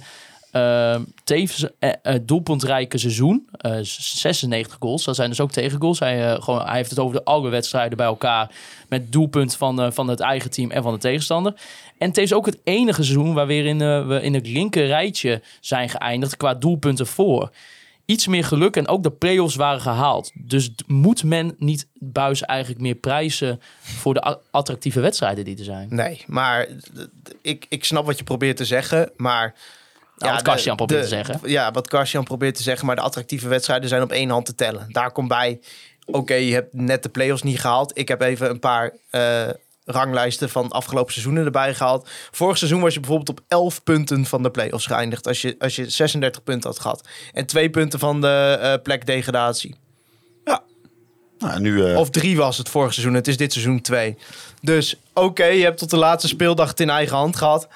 eh, 0.52 0.96
tevens 1.24 1.68
eh, 1.80 1.92
eh, 2.02 2.16
doelpuntrijke 2.22 2.98
seizoen. 2.98 3.48
Eh, 3.52 3.78
96 3.82 4.78
goals, 4.80 5.04
dat 5.04 5.16
zijn 5.16 5.30
dus 5.30 5.40
ook 5.40 5.52
tegengoals. 5.52 6.00
Hij, 6.00 6.34
eh, 6.34 6.64
hij 6.66 6.76
heeft 6.76 6.90
het 6.90 7.00
over 7.00 7.16
de 7.16 7.24
alle 7.24 7.50
wedstrijden 7.50 7.98
bij 7.98 8.06
elkaar 8.06 8.50
met 8.90 9.12
doelpunt 9.12 9.56
van, 9.56 9.82
eh, 9.82 9.92
van 9.92 10.08
het 10.08 10.20
eigen 10.20 10.52
team 10.52 10.72
en 10.72 10.84
van 10.84 10.94
de 10.94 11.00
tegenstander. 11.00 11.54
En 11.98 12.08
het 12.08 12.18
is 12.18 12.34
ook 12.34 12.46
het 12.46 12.58
enige 12.64 13.04
seizoen 13.04 13.34
waarin 13.34 13.82
eh, 13.82 14.08
we 14.08 14.22
in 14.22 14.34
het 14.34 14.48
linker 14.48 14.88
rijtje 14.88 15.42
zijn 15.60 15.90
geëindigd 15.90 16.38
qua 16.38 16.54
doelpunten 16.54 17.08
voor 17.08 17.52
iets 18.08 18.28
meer 18.28 18.44
geluk 18.44 18.76
en 18.76 18.88
ook 18.88 19.04
de 19.04 19.12
play-offs 19.12 19.56
waren 19.56 19.82
gehaald. 19.82 20.32
Dus 20.34 20.72
moet 20.86 21.24
men 21.24 21.56
niet 21.58 21.88
Buis 22.00 22.42
eigenlijk 22.42 22.82
meer 22.82 22.96
prijzen 22.96 23.62
voor 23.82 24.14
de 24.14 24.38
attractieve 24.52 25.00
wedstrijden 25.00 25.46
die 25.46 25.58
er 25.58 25.64
zijn? 25.64 25.88
Nee, 25.92 26.24
maar 26.28 26.68
ik, 27.42 27.66
ik 27.70 27.84
snap 27.86 28.06
wat 28.06 28.18
je 28.18 28.24
probeert 28.24 28.58
te 28.58 28.66
zeggen, 28.66 29.12
maar... 29.18 29.56
Nou, 30.18 30.32
wat 30.34 30.46
de- 30.46 30.52
Kassian 30.52 30.76
probeert 30.76 31.00
de- 31.04 31.08
te 31.10 31.16
zeggen. 31.16 31.50
Ja, 31.50 31.72
wat 31.72 31.88
Kassian 31.88 32.24
probeert 32.24 32.56
te 32.56 32.64
zeggen, 32.64 32.86
maar 32.86 32.96
de 32.96 33.02
attractieve 33.02 33.48
wedstrijden 33.48 33.90
zijn 33.90 34.02
op 34.02 34.12
één 34.12 34.30
hand 34.30 34.46
te 34.46 34.56
tellen. 34.56 34.86
Daar 34.90 35.12
komt 35.12 35.28
bij, 35.28 35.60
oké, 36.06 36.34
je 36.34 36.54
hebt 36.54 36.74
net 36.74 37.04
de 37.04 37.10
play-offs 37.10 37.44
niet 37.44 37.60
gehaald. 37.60 37.98
Ik 37.98 38.08
heb 38.08 38.22
even 38.22 38.50
een 38.50 38.60
paar 38.60 38.94
eh, 39.10 39.48
ranglijsten 39.88 40.50
van 40.50 40.70
afgelopen 40.70 41.14
seizoenen 41.14 41.46
erbij 41.46 41.74
gehaald. 41.74 42.10
Vorig 42.32 42.58
seizoen 42.58 42.82
was 42.82 42.94
je 42.94 43.00
bijvoorbeeld 43.00 43.40
op 43.40 43.46
11 43.48 43.84
punten 43.84 44.26
van 44.26 44.44
de 44.44 44.52
play-offs 44.52 44.86
geëindigd, 44.86 45.28
als 45.28 45.42
je, 45.42 45.56
als 45.60 45.76
je 45.76 45.90
36 45.90 46.44
punten 46.44 46.70
had 46.70 46.80
gehad. 46.80 47.08
En 47.34 47.46
twee 47.46 47.70
punten 47.70 48.00
van 48.00 48.22
de 48.22 48.58
eh, 48.62 48.74
plek 48.84 49.06
degradatie. 49.06 49.76
Nou, 51.38 51.60
nu, 51.60 51.86
eh, 51.86 51.98
Of 51.98 52.10
drie 52.10 52.38
was 52.38 52.58
het 52.58 52.70
vorig 52.70 52.94
seizoen. 52.94 53.14
Het 53.14 53.28
is 53.28 53.38
dit 53.38 53.52
seizoen 53.54 53.82
twee. 53.82 54.18
Dus 54.62 54.96
oké, 55.14 55.46
je 55.46 55.64
hebt 55.64 55.78
tot 55.78 55.90
de 55.90 55.98
laatste 55.98 56.28
speeldag 56.28 56.70
het 56.70 56.80
in 56.80 56.90
eigen 56.90 57.18
hand 57.18 57.36
gehad. 57.36 57.68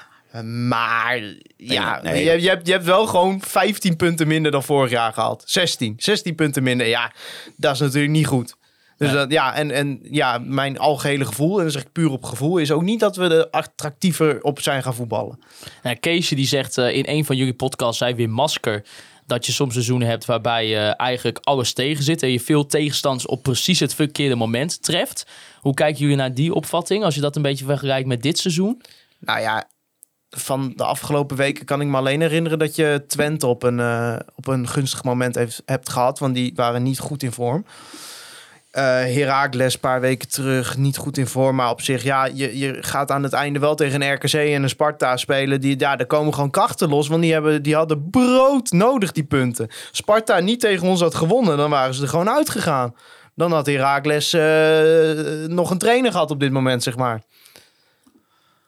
Maar 0.67 1.21
ja, 1.57 2.01
nee. 2.01 2.23
Je, 2.23 2.41
je, 2.41 2.49
hebt, 2.49 2.67
je 2.67 2.71
hebt 2.71 2.85
wel 2.85 3.07
gewoon 3.07 3.41
15 3.41 3.95
punten 3.95 4.27
minder 4.27 4.51
dan 4.51 4.63
vorig 4.63 4.91
jaar 4.91 5.13
gehad. 5.13 5.43
16. 5.45 5.93
16 5.97 6.35
punten 6.35 6.63
minder. 6.63 6.87
Ja, 6.87 7.11
dat 7.57 7.73
is 7.73 7.79
natuurlijk 7.79 8.13
niet 8.13 8.27
goed. 8.27 8.55
Dus 9.01 9.11
dat, 9.11 9.31
ja, 9.31 9.55
en, 9.55 9.71
en 9.71 9.99
ja, 10.03 10.37
mijn 10.37 10.79
algehele 10.79 11.25
gevoel, 11.25 11.57
en 11.57 11.63
dan 11.63 11.71
zeg 11.71 11.81
ik 11.81 11.91
puur 11.91 12.11
op 12.11 12.23
gevoel, 12.23 12.57
is 12.57 12.71
ook 12.71 12.81
niet 12.81 12.99
dat 12.99 13.15
we 13.15 13.23
er 13.23 13.49
attractiever 13.49 14.43
op 14.43 14.61
zijn 14.61 14.83
gaan 14.83 14.93
voetballen. 14.93 15.39
Nou, 15.83 15.95
Keesje 15.95 16.35
die 16.35 16.47
zegt 16.47 16.77
eh, 16.77 16.95
in 16.95 17.03
een 17.07 17.25
van 17.25 17.35
jullie 17.35 17.53
podcasts, 17.53 17.97
zei 17.97 18.15
weer 18.15 18.29
masker, 18.29 18.83
dat 19.25 19.45
je 19.45 19.51
soms 19.51 19.73
seizoenen 19.73 20.07
hebt 20.07 20.25
waarbij 20.25 20.67
je 20.67 20.77
eigenlijk 20.77 21.39
alles 21.41 21.73
tegen 21.73 22.03
zit 22.03 22.23
en 22.23 22.31
je 22.31 22.39
veel 22.39 22.65
tegenstanders 22.65 23.25
op 23.25 23.43
precies 23.43 23.79
het 23.79 23.95
verkeerde 23.95 24.35
moment 24.35 24.83
treft. 24.83 25.25
Hoe 25.59 25.73
kijken 25.73 26.01
jullie 26.01 26.15
naar 26.15 26.33
die 26.33 26.53
opvatting 26.53 27.03
als 27.03 27.15
je 27.15 27.21
dat 27.21 27.35
een 27.35 27.41
beetje 27.41 27.65
vergelijkt 27.65 28.07
met 28.07 28.21
dit 28.21 28.37
seizoen? 28.37 28.81
Nou 29.19 29.39
ja, 29.39 29.67
van 30.29 30.73
de 30.75 30.83
afgelopen 30.83 31.37
weken 31.37 31.65
kan 31.65 31.81
ik 31.81 31.87
me 31.87 31.97
alleen 31.97 32.21
herinneren 32.21 32.59
dat 32.59 32.75
je 32.75 33.03
Twente 33.07 33.47
op 33.47 33.63
een, 33.63 33.79
eh, 33.79 34.15
op 34.35 34.47
een 34.47 34.67
gunstig 34.67 35.03
moment 35.03 35.35
heeft, 35.35 35.61
hebt 35.65 35.89
gehad. 35.89 36.19
Want 36.19 36.35
die 36.35 36.51
waren 36.55 36.83
niet 36.83 36.99
goed 36.99 37.23
in 37.23 37.31
vorm. 37.31 37.65
Eh 38.71 38.83
Heracles 38.83 39.73
een 39.73 39.79
paar 39.79 40.01
weken 40.01 40.29
terug 40.29 40.77
niet 40.77 40.97
goed 40.97 41.17
in 41.17 41.27
vorm. 41.27 41.55
Maar 41.55 41.69
op 41.69 41.81
zich, 41.81 42.03
ja, 42.03 42.25
je, 42.25 42.57
je 42.57 42.77
gaat 42.81 43.11
aan 43.11 43.23
het 43.23 43.33
einde 43.33 43.59
wel 43.59 43.75
tegen 43.75 44.01
een 44.01 44.13
RKC 44.13 44.33
en 44.33 44.63
een 44.63 44.69
Sparta 44.69 45.17
spelen. 45.17 45.61
Die, 45.61 45.79
ja, 45.79 45.95
daar 45.95 46.07
komen 46.07 46.33
gewoon 46.33 46.49
krachten 46.49 46.89
los. 46.89 47.07
Want 47.07 47.21
die, 47.21 47.33
hebben, 47.33 47.63
die 47.63 47.75
hadden 47.75 48.09
brood 48.09 48.71
nodig, 48.71 49.11
die 49.11 49.23
punten. 49.23 49.67
Sparta 49.91 50.39
niet 50.39 50.59
tegen 50.59 50.87
ons 50.87 51.01
had 51.01 51.15
gewonnen, 51.15 51.57
dan 51.57 51.69
waren 51.69 51.93
ze 51.93 52.01
er 52.01 52.07
gewoon 52.07 52.29
uitgegaan. 52.29 52.95
Dan 53.35 53.51
had 53.51 53.65
Heracles 53.65 54.33
eh 54.33 55.47
nog 55.47 55.69
een 55.71 55.77
trainer 55.77 56.11
gehad 56.11 56.31
op 56.31 56.39
dit 56.39 56.51
moment, 56.51 56.83
zeg 56.83 56.97
maar. 56.97 57.21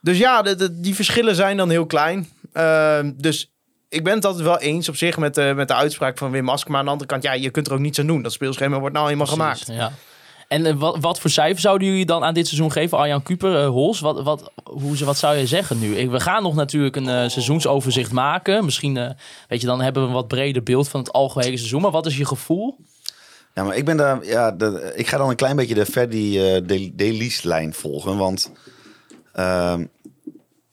Dus 0.01 0.17
ja, 0.17 0.41
de, 0.41 0.79
die 0.79 0.95
verschillen 0.95 1.35
zijn 1.35 1.57
dan 1.57 1.69
heel 1.69 1.85
klein. 1.85 2.29
Ehm, 2.53 3.11
dus 3.15 3.52
ik 3.93 4.03
ben 4.03 4.13
het 4.13 4.25
altijd 4.25 4.43
wel 4.43 4.59
eens 4.59 4.89
op 4.89 4.95
zich 4.95 5.17
met, 5.17 5.35
de 5.35 5.53
met 5.55 5.67
de 5.67 5.73
uitspraak 5.73 6.17
van 6.17 6.31
Wim 6.31 6.49
Ask. 6.49 6.67
Maar 6.67 6.79
aan 6.79 6.85
de 6.85 6.91
andere 6.91 7.09
kant, 7.09 7.23
ja, 7.23 7.33
je 7.33 7.49
kunt 7.49 7.67
er 7.67 7.73
ook 7.73 7.79
niets 7.79 7.99
aan 7.99 8.07
doen. 8.07 8.21
Dat 8.21 8.31
speelschema 8.31 8.79
wordt 8.79 8.95
nou 8.95 9.09
eenmaal 9.09 9.27
gemaakt. 9.27 9.67
Ja. 9.67 9.91
En 10.47 10.65
eh, 10.65 10.73
wat, 10.75 10.97
wat 10.99 11.19
voor 11.19 11.29
cijfer 11.29 11.61
zouden 11.61 11.87
jullie 11.87 12.05
dan 12.05 12.23
aan 12.23 12.33
dit 12.33 12.47
seizoen 12.47 12.71
geven? 12.71 12.97
Arjan 12.97 13.23
Kuper, 13.23 13.61
eh, 13.61 13.67
Hols, 13.67 13.99
wat, 13.99 14.21
wat, 14.23 14.51
hoe, 14.63 14.97
ze- 14.97 15.05
wat 15.05 15.17
zou 15.17 15.35
je 15.35 15.47
zeggen 15.47 15.79
nu? 15.79 15.95
Ik- 15.95 16.09
We 16.09 16.19
gaan 16.19 16.43
nog 16.43 16.55
natuurlijk 16.55 16.95
een 16.95 17.31
seizoensoverzicht 17.31 18.11
maken. 18.11 18.65
Misschien, 18.65 18.93
weet 19.47 19.61
je, 19.61 19.67
dan 19.67 19.81
hebben 19.81 20.01
we 20.01 20.07
een 20.07 20.13
wat 20.13 20.27
breder 20.27 20.63
beeld 20.63 20.89
van 20.89 20.99
het 20.99 21.11
algehele 21.11 21.57
seizoen. 21.57 21.81
Maar 21.81 21.91
wat 21.91 22.05
is 22.05 22.17
je 22.17 22.25
gevoel? 22.25 22.77
Ja, 23.53 23.63
maar 23.63 23.75
ik 23.75 23.85
ben 23.85 23.97
daar. 23.97 24.25
Ja, 24.25 24.51
de, 24.51 24.93
ik 24.95 25.07
ga 25.07 25.17
dan 25.17 25.29
een 25.29 25.35
klein 25.35 25.55
beetje 25.55 25.73
de 25.75 25.85
Ferdi 25.85 26.31
de, 26.65 26.91
Delis-lijn 26.95 27.73
volgen. 27.73 28.17
Want 28.17 28.51
ehm, 29.33 29.85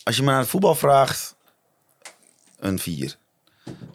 als 0.03 0.17
je 0.17 0.23
me 0.23 0.31
naar 0.31 0.39
het 0.41 0.49
voetbal 0.49 0.75
vraagt, 0.75 1.37
een 2.59 2.79
4. 2.79 3.17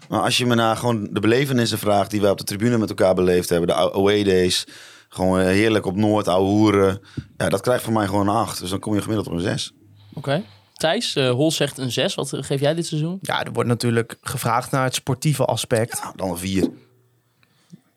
Maar 0.10 0.22
als 0.22 0.38
je 0.38 0.46
me 0.46 0.56
naar 0.56 0.78
gewoon 0.78 1.08
de 1.12 1.20
belevenissen 1.20 1.78
vraagt 1.78 2.12
die 2.12 2.22
wij 2.22 2.30
op 2.30 2.38
de 2.38 2.44
tribune 2.44 2.78
met 2.78 2.90
elkaar 2.90 3.14
beleefd 3.14 3.50
hebben, 3.50 3.68
de 3.68 3.94
away 3.94 4.24
days, 4.24 4.68
gewoon 5.10 5.40
eh, 5.40 5.46
heerlijk 5.46 5.86
op 5.86 5.96
Noord, 5.96 6.28
ouwe 6.28 6.50
hoeren. 6.50 7.02
Ja, 7.38 7.50
dat 7.50 7.62
krijgt 7.62 7.84
voor 7.84 7.94
mij 7.94 8.06
gewoon 8.06 8.28
een 8.28 8.36
8. 8.36 8.60
Dus 8.60 8.70
dan 8.70 8.80
kom 8.80 8.94
je 8.94 9.02
gemiddeld 9.02 9.28
op 9.28 9.34
een 9.34 9.40
6. 9.40 9.74
Oké. 10.14 10.44
Thijs, 10.74 11.16
eh 11.16 11.30
Hols 11.30 11.56
zegt 11.56 11.78
een 11.78 11.92
6. 11.92 12.16
Wat 12.16 12.34
eh, 12.34 12.44
geef 12.44 12.60
jij 12.60 12.74
dit 12.74 12.86
seizoen? 12.86 13.20
Ja, 13.22 13.44
er 13.44 13.52
wordt 13.52 13.70
natuurlijk 13.70 14.18
gevraagd 14.22 14.72
naar 14.72 14.84
het 14.84 14.96
sportieve 14.96 15.46
aspect. 15.46 16.02
Nou, 16.02 16.14
dan 16.16 16.30
een 16.30 16.38
4. 16.38 16.70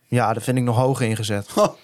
Ja, 0.09 0.33
dat 0.33 0.43
vind 0.43 0.57
ik 0.57 0.63
nog 0.63 0.77
hoog 0.77 1.01
ingezet. 1.01 1.49
Oh. 1.55 1.75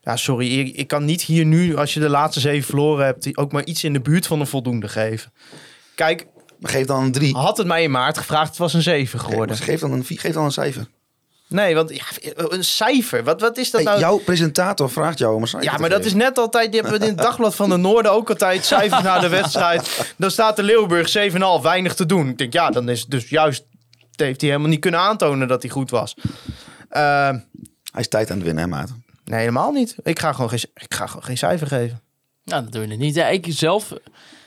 Ja, 0.00 0.16
sorry. 0.16 0.58
Ik, 0.58 0.76
ik 0.76 0.88
kan 0.88 1.04
niet 1.04 1.22
hier 1.22 1.44
nu, 1.44 1.76
als 1.76 1.94
je 1.94 2.00
de 2.00 2.08
laatste 2.08 2.40
zeven 2.40 2.64
verloren 2.66 3.04
hebt, 3.04 3.22
die 3.22 3.36
ook 3.36 3.52
maar 3.52 3.64
iets 3.64 3.84
in 3.84 3.92
de 3.92 4.00
buurt 4.00 4.26
van 4.26 4.40
een 4.40 4.46
voldoende 4.46 4.88
geven. 4.88 5.32
Kijk, 5.94 6.26
Maar 6.64 6.72
geef 6.72 6.86
dan 6.86 7.02
een 7.02 7.12
3. 7.12 7.34
had 7.36 7.56
het 7.56 7.66
mij 7.66 7.82
in 7.82 7.90
maart 7.90 8.18
gevraagd, 8.18 8.48
het 8.48 8.58
was 8.58 8.74
een 8.74 8.82
7 8.82 9.20
geworden. 9.20 9.56
Geef 9.56 9.80
dan 9.80 9.92
een, 9.92 10.04
vier- 10.04 10.20
geef 10.20 10.32
dan 10.34 10.44
een 10.44 10.52
cijfer. 10.52 10.86
Nee, 11.48 11.74
want 11.74 11.94
ja, 11.94 12.04
een 12.36 12.64
cijfer, 12.64 13.24
wat, 13.24 13.40
wat 13.40 13.56
is 13.56 13.70
dat 13.70 13.80
Hey, 13.82 13.90
nou? 13.90 14.00
jouw 14.04 14.16
presentator 14.18 14.90
vraagt 14.90 15.18
jou 15.18 15.34
om 15.34 15.42
een 15.42 15.48
cijfer 15.48 15.72
Ja, 15.72 15.78
maar 15.78 15.88
dat 15.90 16.04
is 16.04 16.14
net 16.14 16.38
altijd. 16.38 16.72
Die 16.72 16.80
hebben 16.80 17.00
in 17.00 17.08
het 17.08 17.16
dagblad 17.18 17.54
van 17.54 17.68
de 17.68 17.76
Noorden 17.76 18.12
ook 18.12 18.28
altijd 18.28 18.64
cijfers 18.64 19.02
na 19.02 19.18
de 19.18 19.28
wedstrijd. 19.28 20.12
Dan 20.16 20.30
staat 20.30 20.56
de 20.56 20.62
Leeuwburg 20.62 21.08
7,5, 21.58 21.62
weinig 21.62 21.94
te 21.94 22.06
doen. 22.06 22.28
Ik 22.28 22.38
denk, 22.38 22.52
ja, 22.52 22.70
dan 22.70 22.88
is 22.88 23.00
het 23.00 23.10
dus 23.10 23.28
juist. 23.28 23.64
Heeft 24.16 24.40
hij 24.40 24.50
helemaal 24.50 24.70
niet 24.70 24.80
kunnen 24.80 25.00
aantonen 25.00 25.48
dat 25.48 25.62
hij 25.62 25.70
goed 25.70 25.90
was. 25.90 26.14
Eh, 26.88 27.00
Hij 27.92 28.00
is 28.00 28.08
tijd 28.08 28.30
aan 28.30 28.36
het 28.36 28.44
winnen, 28.46 28.64
hè, 28.64 28.70
Maarten? 28.70 29.04
nee, 29.24 29.38
helemaal 29.38 29.72
niet. 29.72 29.96
Ik 30.02 30.18
ga 30.18 30.32
gewoon 30.32 30.50
geen, 30.50 30.64
ik 30.74 30.94
ga 30.94 31.06
gewoon 31.06 31.24
geen 31.24 31.38
cijfer 31.38 31.66
geven. 31.66 32.00
Nou, 32.44 32.62
dat 32.62 32.72
doen 32.72 32.88
we 32.88 32.94
niet. 32.94 33.14
Ja, 33.14 33.28
ik 33.28 33.46
zelf 33.48 33.92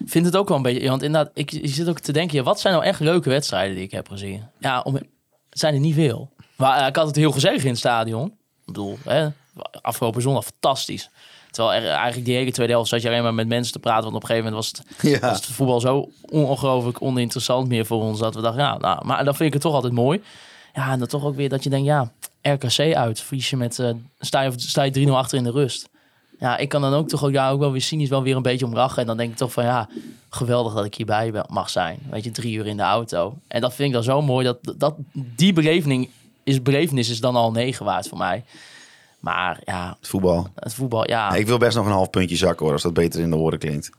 vind 0.06 0.26
het 0.26 0.36
ook 0.36 0.48
wel 0.48 0.58
een 0.58 0.64
beetje... 0.64 0.90
Want 0.90 1.02
inderdaad, 1.04 1.32
ik, 1.34 1.52
ik 1.52 1.74
zit 1.74 1.90
ook 1.90 2.00
te 2.00 2.12
denken... 2.12 2.38
Ja, 2.38 2.44
wat 2.44 2.60
zijn 2.60 2.74
nou 2.74 2.86
echt 2.86 3.00
leuke 3.00 3.30
wedstrijden 3.30 3.76
die 3.76 3.84
ik 3.84 3.92
heb 3.92 4.10
gezien? 4.10 4.44
Ja, 4.60 4.82
om, 4.82 4.96
het 4.96 5.06
zijn 5.50 5.74
er 5.74 5.80
niet 5.80 5.94
veel. 5.96 6.30
Maar 6.56 6.80
eh, 6.82 6.88
ik 6.88 6.96
had 6.96 7.08
het 7.08 7.16
heel 7.16 7.32
gezellig 7.32 7.64
in 7.64 7.70
het 7.70 7.78
stadion. 7.78 8.28
Ik 8.28 8.66
bedoel, 8.66 8.98
hè, 9.04 9.28
afgelopen 9.82 10.22
zondag 10.22 10.44
fantastisch. 10.46 11.10
Terwijl 11.52 11.82
er, 11.82 11.90
eigenlijk 11.90 12.26
die 12.26 12.36
hele 12.36 12.52
tweede 12.52 12.74
helft 12.74 12.90
zat 12.90 13.02
je 13.02 13.08
alleen 13.08 13.24
maar 13.24 13.34
met 13.34 13.48
mensen 13.48 13.74
te 13.74 13.80
praten. 13.80 14.04
Want 14.04 14.16
op 14.16 14.22
een 14.22 14.28
gegeven 14.28 14.52
moment 14.52 14.72
was 14.72 14.84
het, 14.98 15.12
Ja. 15.12 15.28
was 15.28 15.38
het 15.38 15.46
voetbal 15.46 15.80
zo 15.80 16.10
ongelooflijk 16.22 17.02
oninteressant 17.02 17.68
meer 17.68 17.86
voor 17.86 18.02
ons. 18.02 18.20
Dat 18.20 18.36
we 18.36 18.42
dachten, 18.42 18.64
ja, 18.64 18.78
nou, 18.78 19.06
maar 19.06 19.24
dan 19.26 19.36
vind 19.36 19.48
ik 19.48 19.54
het 19.54 19.62
toch 19.62 19.74
altijd 19.74 19.94
mooi. 19.94 20.22
Ja, 20.74 20.92
en 20.92 21.00
dan 21.00 21.08
toch 21.08 21.24
ook 21.26 21.36
weer 21.36 21.50
dat 21.50 21.64
je 21.64 21.70
denkt, 21.70 21.86
ja, 21.86 22.12
RKC 22.42 22.94
uit. 22.96 23.20
Verlies 23.20 23.50
je 23.50 23.58
met, 23.58 23.80
eh, 23.80 23.90
sta 24.20 24.42
je, 24.42 24.52
sta 24.56 24.84
je 24.84 24.92
3-0 24.92 25.18
achter 25.18 25.38
in 25.38 25.44
de 25.44 25.52
rust. 25.52 25.90
Ja, 26.40 26.58
ik 26.58 26.70
kan 26.70 26.82
dan 26.82 26.94
ook 26.94 27.08
toch 27.08 27.24
ook, 27.24 27.32
ja, 27.32 27.50
ook 27.50 27.60
wel 27.60 27.72
weer 27.72 27.82
cynisch 27.82 28.10
wel 28.10 28.24
weer 28.24 28.36
een 28.36 28.42
beetje 28.42 28.66
om 28.66 28.74
lachen. 28.74 29.02
En 29.02 29.08
dan 29.08 29.18
denk 29.18 29.32
ik 29.32 29.38
toch 29.38 29.52
van 29.52 29.64
ja, 29.64 29.90
geweldig 30.30 30.74
dat 30.74 30.86
ik 30.86 30.96
hierbij 30.96 31.32
mag 31.50 31.70
zijn. 31.70 32.00
Weet 32.10 32.24
je, 32.24 32.32
drie 32.32 32.56
uur 32.58 32.68
in 32.68 32.78
de 32.78 32.84
auto. 32.84 33.38
En 33.48 33.62
dat 33.62 33.74
vind 33.74 33.88
ik 33.88 33.94
dan 33.94 34.04
zo 34.04 34.22
mooi. 34.22 34.46
Dat, 34.46 34.58
dat, 34.78 34.96
die 35.14 35.54
beleving 35.54 36.10
is, 36.44 36.62
belevenis 36.62 37.10
is 37.10 37.20
dan 37.20 37.36
al 37.36 37.52
negen 37.52 37.86
waard 37.86 38.08
voor 38.08 38.18
mij. 38.18 38.44
Maar 39.20 39.62
ja, 39.66 39.96
Het 40.00 40.08
voetbal. 40.08 40.48
het 40.56 40.74
voetbal, 40.74 41.08
ja. 41.10 41.34
Ik 41.34 41.48
wil 41.48 41.58
best 41.58 41.76
nog 41.76 41.86
een 41.86 41.92
half 41.92 42.10
puntje 42.10 42.36
zakken 42.36 42.64
hoor, 42.66 42.74
als 42.74 42.84
dat 42.84 42.94
beter 42.94 43.20
in 43.22 43.30
de 43.30 43.36
oren 43.36 43.60
klinkt. 43.60 43.90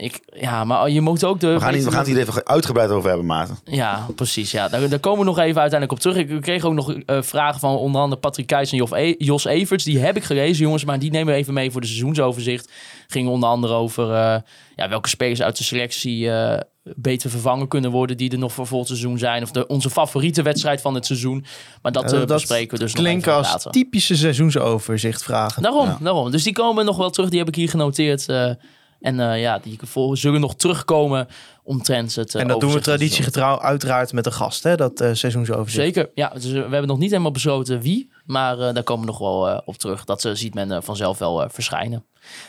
Ik, 0.00 0.20
ja, 0.32 0.64
maar 0.64 0.90
je 0.90 1.00
moet 1.00 1.24
ook 1.24 1.40
de... 1.40 1.46
We 1.46 1.60
gaan, 1.60 1.74
niet, 1.74 1.84
we 1.84 1.90
gaan 1.90 1.98
het 1.98 2.08
hier 2.08 2.18
even 2.18 2.46
uitgebreid 2.46 2.90
over 2.90 3.08
hebben, 3.08 3.26
Maarten. 3.26 3.58
Ja, 3.64 4.06
precies. 4.14 4.50
Ja. 4.50 4.68
Daar, 4.68 4.88
daar 4.88 4.98
komen 4.98 5.18
we 5.18 5.24
nog 5.24 5.38
even 5.38 5.60
uiteindelijk 5.60 5.92
op 5.92 5.98
terug. 5.98 6.16
Ik 6.28 6.40
kreeg 6.40 6.64
ook 6.64 6.72
nog 6.74 6.92
eh, 6.92 7.22
vragen 7.22 7.60
van 7.60 7.76
onder 7.76 8.00
andere 8.00 8.20
Patrick 8.20 8.46
Keijs 8.46 8.70
en 8.70 8.76
Jof 8.76 8.92
E- 8.92 9.14
Jos 9.18 9.44
Everts. 9.44 9.84
Die 9.84 9.98
heb 9.98 10.16
ik 10.16 10.24
gelezen, 10.24 10.64
jongens, 10.64 10.84
maar 10.84 10.98
die 10.98 11.10
nemen 11.10 11.32
we 11.34 11.38
even 11.38 11.54
mee 11.54 11.70
voor 11.70 11.80
de 11.80 11.86
seizoensoverzicht. 11.86 12.72
Ging 13.08 13.28
onder 13.28 13.48
andere 13.48 13.74
over 13.74 14.04
eh, 14.14 14.36
ja, 14.76 14.88
welke 14.88 15.08
spelers 15.08 15.42
uit 15.42 15.56
de 15.56 15.64
selectie 15.64 16.30
eh, 16.30 16.60
beter 16.82 17.30
vervangen 17.30 17.68
kunnen 17.68 17.90
worden 17.90 18.16
die 18.16 18.30
er 18.30 18.38
nog 18.38 18.52
voor 18.52 18.66
volgend 18.66 18.88
seizoen 18.88 19.18
zijn. 19.18 19.42
Of 19.42 19.50
de, 19.50 19.66
onze 19.66 19.90
favoriete 19.90 20.42
wedstrijd 20.42 20.80
van 20.80 20.94
het 20.94 21.06
seizoen. 21.06 21.44
Maar 21.82 21.92
dat, 21.92 22.26
bespreken 22.26 22.78
we 22.78 22.84
dus 22.84 22.94
nog 22.94 23.02
Klinkt 23.04 23.26
even 23.26 23.38
als 23.38 23.48
later. 23.48 23.70
typische 23.70 24.16
seizoensoverzicht 24.16 25.22
vragen. 25.22 25.62
Daarom, 25.62 25.96
daarom. 26.00 26.30
Dus 26.30 26.42
die 26.42 26.52
komen 26.52 26.84
nog 26.84 26.96
wel 26.96 27.10
terug. 27.10 27.28
Die 27.30 27.38
heb 27.38 27.48
ik 27.48 27.54
hier 27.54 27.68
genoteerd. 27.68 28.28
eh, 28.28 28.50
en 29.00 29.20
eh, 29.20 29.40
ja, 29.40 29.58
die 29.58 29.78
vol- 29.82 30.16
zullen 30.16 30.40
nog 30.40 30.54
terugkomen 30.54 31.26
omtrent 31.62 32.14
het 32.14 32.34
eh, 32.34 32.40
en 32.40 32.48
dat 32.48 32.60
doen 32.60 32.72
we 32.72 32.80
traditiegetrouw 32.80 33.60
uiteraard 33.60 34.12
met 34.12 34.26
een 34.26 34.32
gast, 34.32 34.62
hè? 34.62 34.76
Dat 34.76 35.00
eh 35.00 35.10
seizoensoverzicht. 35.12 35.84
Zeker, 35.84 36.10
ja. 36.14 36.28
Dus, 36.34 36.44
eh, 36.44 36.52
we 36.52 36.58
hebben 36.58 36.86
nog 36.86 36.98
niet 36.98 37.10
helemaal 37.10 37.30
besloten 37.30 37.80
wie, 37.80 38.10
maar 38.24 38.58
eh, 38.60 38.74
daar 38.74 38.82
komen 38.82 39.04
we 39.04 39.10
nog 39.10 39.18
wel 39.18 39.48
eh, 39.48 39.58
op 39.64 39.76
terug. 39.76 40.04
Dat 40.04 40.24
eh, 40.24 40.32
ziet 40.34 40.54
men 40.54 40.72
eh, 40.72 40.78
vanzelf 40.80 41.18
wel 41.18 41.42
eh, 41.42 41.48
verschijnen. 41.50 42.04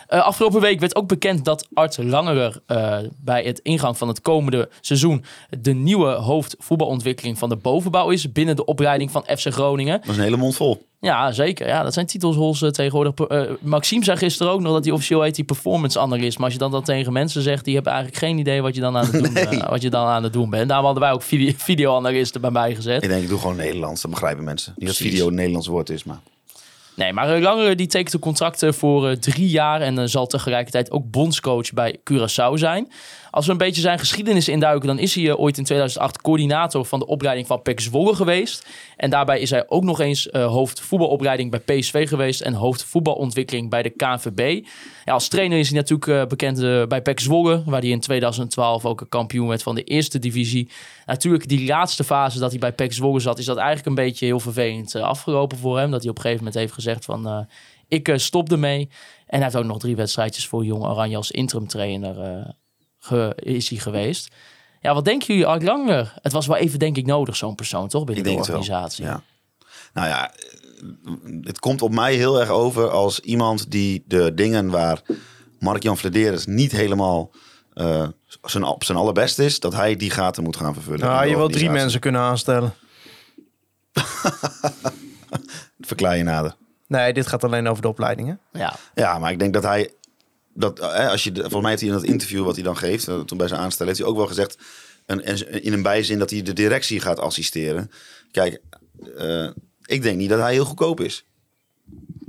Eh, 0.07 0.21
afgelopen 0.25 0.61
week 0.61 0.79
werd 0.79 0.95
ook 0.95 1.07
bekend 1.07 1.45
dat 1.45 1.67
Art 1.73 1.97
Langerer 1.97 2.61
eh, 2.65 2.97
bij 3.23 3.43
het 3.43 3.59
ingang 3.59 3.97
van 3.97 4.07
het 4.07 4.21
komende 4.21 4.69
seizoen 4.81 5.23
de 5.59 5.73
nieuwe 5.73 6.09
hoofdvoetbalontwikkeling 6.11 7.37
van 7.37 7.49
de 7.49 7.55
bovenbouw 7.55 8.09
is 8.09 8.31
binnen 8.31 8.55
de 8.55 8.65
opleiding 8.65 9.11
van 9.11 9.23
FC 9.37 9.47
Groningen. 9.53 9.99
Dat 10.01 10.09
is 10.09 10.17
een 10.17 10.23
hele 10.23 10.37
mond 10.37 10.55
vol. 10.55 10.89
Ja, 10.99 11.31
zeker. 11.31 11.67
Ja, 11.67 11.83
dat 11.83 11.93
zijn 11.93 12.05
titelshols 12.05 12.61
eh, 12.61 12.69
tegenwoordig. 12.69 13.27
Eh, 13.27 13.41
Maxime 13.59 14.03
zei 14.03 14.17
gisteren 14.17 14.51
ook 14.53 14.61
nog 14.61 14.73
dat 14.73 14.83
hij 14.83 14.93
officieel 14.93 15.21
heet 15.21 15.35
die 15.35 15.43
performance 15.43 15.99
analyst. 15.99 16.35
Maar 16.37 16.45
als 16.45 16.53
je 16.53 16.59
dan 16.59 16.71
dat 16.71 16.85
tegen 16.85 17.13
mensen 17.13 17.41
zegt, 17.41 17.65
die 17.65 17.73
hebben 17.73 17.91
eigenlijk 17.93 18.23
geen 18.23 18.37
idee 18.37 18.61
wat 18.61 18.75
je 18.75 18.81
dan 18.81 18.97
aan 18.97 19.00
het 19.05 19.13
doen, 19.23 19.35
eh, 19.35 19.69
wat 19.69 19.81
je 19.81 19.89
dan 19.89 20.07
aan 20.07 20.23
het 20.23 20.33
doen 20.33 20.49
bent. 20.49 20.67
Daarom 20.67 20.85
hadden 20.85 21.03
wij 21.03 21.13
ook 21.13 21.21
video 21.21 21.51
videoanalisten 21.71 22.41
bij 22.41 22.51
mij 22.51 22.75
gezet. 22.75 23.03
Ik 23.03 23.09
denk, 23.09 23.23
ik 23.23 23.29
doe 23.29 23.39
gewoon 23.39 23.55
Nederlands. 23.55 24.01
Dat 24.01 24.11
begrijpen 24.11 24.43
mensen. 24.43 24.73
Niet 24.77 24.87
dat 24.87 24.97
video 24.97 25.27
een 25.27 25.35
Nederlands 25.35 25.67
woord 25.67 25.89
is, 25.89 26.03
maar... 26.03 26.19
Nee, 26.95 27.13
maar 27.13 27.35
eh, 27.35 27.41
Langere 27.41 27.75
die 27.75 27.87
tekent 27.87 28.13
een 28.13 28.19
contract 28.19 28.63
eh, 28.63 28.71
voor 28.71 29.09
eh, 29.09 29.15
drie 29.15 29.49
jaar 29.49 29.81
en 29.81 29.99
eh, 29.99 30.05
zal 30.05 30.27
tegelijkertijd 30.27 30.91
ook 30.91 31.11
bondscoach 31.11 31.73
bij 31.73 31.99
Curaçao 32.11 32.53
zijn. 32.53 32.91
Als 33.31 33.45
we 33.45 33.51
een 33.51 33.57
beetje 33.57 33.81
zijn 33.81 33.99
geschiedenis 33.99 34.47
induiken, 34.47 34.87
dan 34.87 34.99
is 34.99 35.15
hij 35.15 35.29
eh, 35.29 35.39
ooit 35.39 35.57
in 35.57 35.63
2008 35.63 36.21
coördinator 36.21 36.85
van 36.85 36.99
de 36.99 37.05
opleiding 37.05 37.47
van 37.47 37.61
PEC 37.61 37.79
Zwolle 37.79 38.15
geweest. 38.15 38.67
En 38.97 39.09
daarbij 39.09 39.39
is 39.39 39.49
hij 39.49 39.65
ook 39.67 39.83
nog 39.83 39.99
eens 39.99 40.29
eh 40.29 40.45
hoofd 40.45 40.89
bij 41.49 41.59
PSV 41.59 42.07
geweest 42.07 42.41
en 42.41 42.53
hoofd 42.53 42.83
voetbalontwikkeling 42.83 43.69
bij 43.69 43.83
de 43.83 43.89
KNVB. 43.89 44.65
Ja, 45.05 45.13
als 45.13 45.27
trainer 45.27 45.59
is 45.59 45.69
hij 45.69 45.77
natuurlijk 45.77 46.07
eh, 46.07 46.27
bekend 46.27 46.87
bij 46.87 47.01
PEC 47.01 47.19
Zwolle, 47.19 47.63
waar 47.65 47.81
hij 47.81 47.89
in 47.89 47.99
2012 47.99 48.85
ook 48.85 49.01
een 49.01 49.09
kampioen 49.09 49.47
werd 49.47 49.63
van 49.63 49.75
de 49.75 49.83
eerste 49.83 50.19
divisie. 50.19 50.69
Natuurlijk, 51.05 51.47
die 51.47 51.65
laatste 51.65 52.03
fase 52.03 52.39
dat 52.39 52.49
hij 52.49 52.59
bij 52.59 52.73
PEC 52.73 52.93
Zwolle 52.93 53.19
zat, 53.19 53.39
is 53.39 53.45
dat 53.45 53.57
eigenlijk 53.57 53.87
een 53.87 54.05
beetje 54.05 54.25
heel 54.25 54.39
vervelend 54.39 54.95
afgelopen 54.95 55.57
voor 55.57 55.77
hem. 55.77 55.91
Dat 55.91 56.01
hij 56.01 56.09
op 56.09 56.15
een 56.15 56.21
gegeven 56.21 56.43
moment 56.43 56.61
heeft 56.61 56.73
gezegd 56.73 57.05
van, 57.05 57.47
ik 57.87 58.11
stop 58.15 58.51
ermee. 58.51 58.89
En 59.27 59.35
hij 59.35 59.43
heeft 59.43 59.55
ook 59.55 59.65
nog 59.65 59.79
drie 59.79 59.95
wedstrijdjes 59.95 60.47
voor 60.47 60.65
Jong 60.65 60.83
Oranje 60.83 61.15
als 61.15 61.31
interim 61.31 61.67
trainer 61.67 62.45
ge- 63.01 63.33
is 63.35 63.69
hij 63.69 63.77
geweest. 63.79 64.33
Ja, 64.81 64.93
wat 64.93 65.05
denken 65.05 65.27
jullie, 65.27 65.45
Art 65.45 65.63
Langer? 65.63 66.13
Het 66.21 66.31
was 66.31 66.47
wel 66.47 66.57
even, 66.57 66.79
denk 66.79 66.97
ik, 66.97 67.05
nodig, 67.05 67.35
zo'n 67.35 67.55
persoon, 67.55 67.87
toch? 67.87 68.03
Binnen 68.03 68.25
Ik 68.25 68.31
denk 68.31 68.45
de 68.45 68.51
het 68.53 68.61
wel. 68.67 68.75
organisatie. 68.77 69.05
Ja. 69.05 69.23
Nou 69.93 70.07
ja, 70.07 70.31
eh, 70.31 70.37
het 71.41 71.59
komt 71.59 71.81
op 71.81 71.91
mij 71.91 72.15
heel 72.15 72.39
erg 72.39 72.49
over 72.49 72.89
als 72.89 73.19
iemand 73.19 73.71
die 73.71 74.03
de 74.07 74.33
dingen 74.33 74.69
waar 74.69 75.01
Mark-Jan 75.59 75.97
Flederis 75.97 76.45
niet 76.45 76.71
helemaal 76.71 77.31
eh, 77.73 78.07
zijn, 78.41 78.63
op 78.63 78.83
zijn 78.83 78.97
allerbest 78.97 79.39
is, 79.39 79.59
dat 79.59 79.73
hij 79.73 79.95
die 79.95 80.09
gaten 80.11 80.43
moet 80.43 80.55
gaan 80.57 80.73
vervullen. 80.73 80.99
Nou, 80.99 81.23
de 81.23 81.29
je 81.29 81.35
wil 81.35 81.49
drie 81.49 81.69
mensen 81.69 81.99
kunnen 81.99 82.21
aanstellen. 82.21 82.73
Verklaar 85.79 86.17
je 86.17 86.23
nader. 86.23 86.55
Nee, 86.87 87.13
dit 87.13 87.27
gaat 87.27 87.43
alleen 87.43 87.67
over 87.67 87.81
de 87.81 87.87
opleidingen. 87.87 88.39
Ja. 88.51 88.75
Ja, 88.93 89.19
maar 89.19 89.31
ik 89.31 89.39
denk 89.39 89.53
dat 89.53 89.63
hij. 89.63 89.91
Dat, 90.53 90.79
eh, 90.79 91.09
als 91.09 91.23
je, 91.23 91.31
volgens 91.33 91.61
mij 91.61 91.69
heeft 91.69 91.81
hij 91.81 91.89
in 91.91 91.95
dat 91.97 92.05
interview 92.05 92.43
wat 92.45 92.55
hij 92.55 92.63
dan 92.63 92.77
geeft, 92.77 93.07
eh, 93.07 93.19
toen 93.19 93.37
bij 93.37 93.47
zijn 93.47 93.59
aanstelling, 93.59 93.95
heeft 93.95 93.99
hij 94.07 94.09
ook 94.09 94.19
wel 94.19 94.35
gezegd, 94.35 94.57
een, 95.05 95.23
en- 95.23 95.63
in 95.63 95.73
een 95.73 95.81
bijzin, 95.81 96.19
dat 96.19 96.29
hij 96.29 96.41
de 96.41 96.53
directie 96.53 96.99
gaat 96.99 97.19
assisteren. 97.19 97.91
Kijk, 98.31 98.61
eh, 99.17 99.47
ik 99.85 100.01
denk 100.01 100.17
niet 100.17 100.29
dat 100.29 100.39
hij 100.39 100.53
heel 100.53 100.65
goedkoop 100.65 100.99
is. 100.99 101.25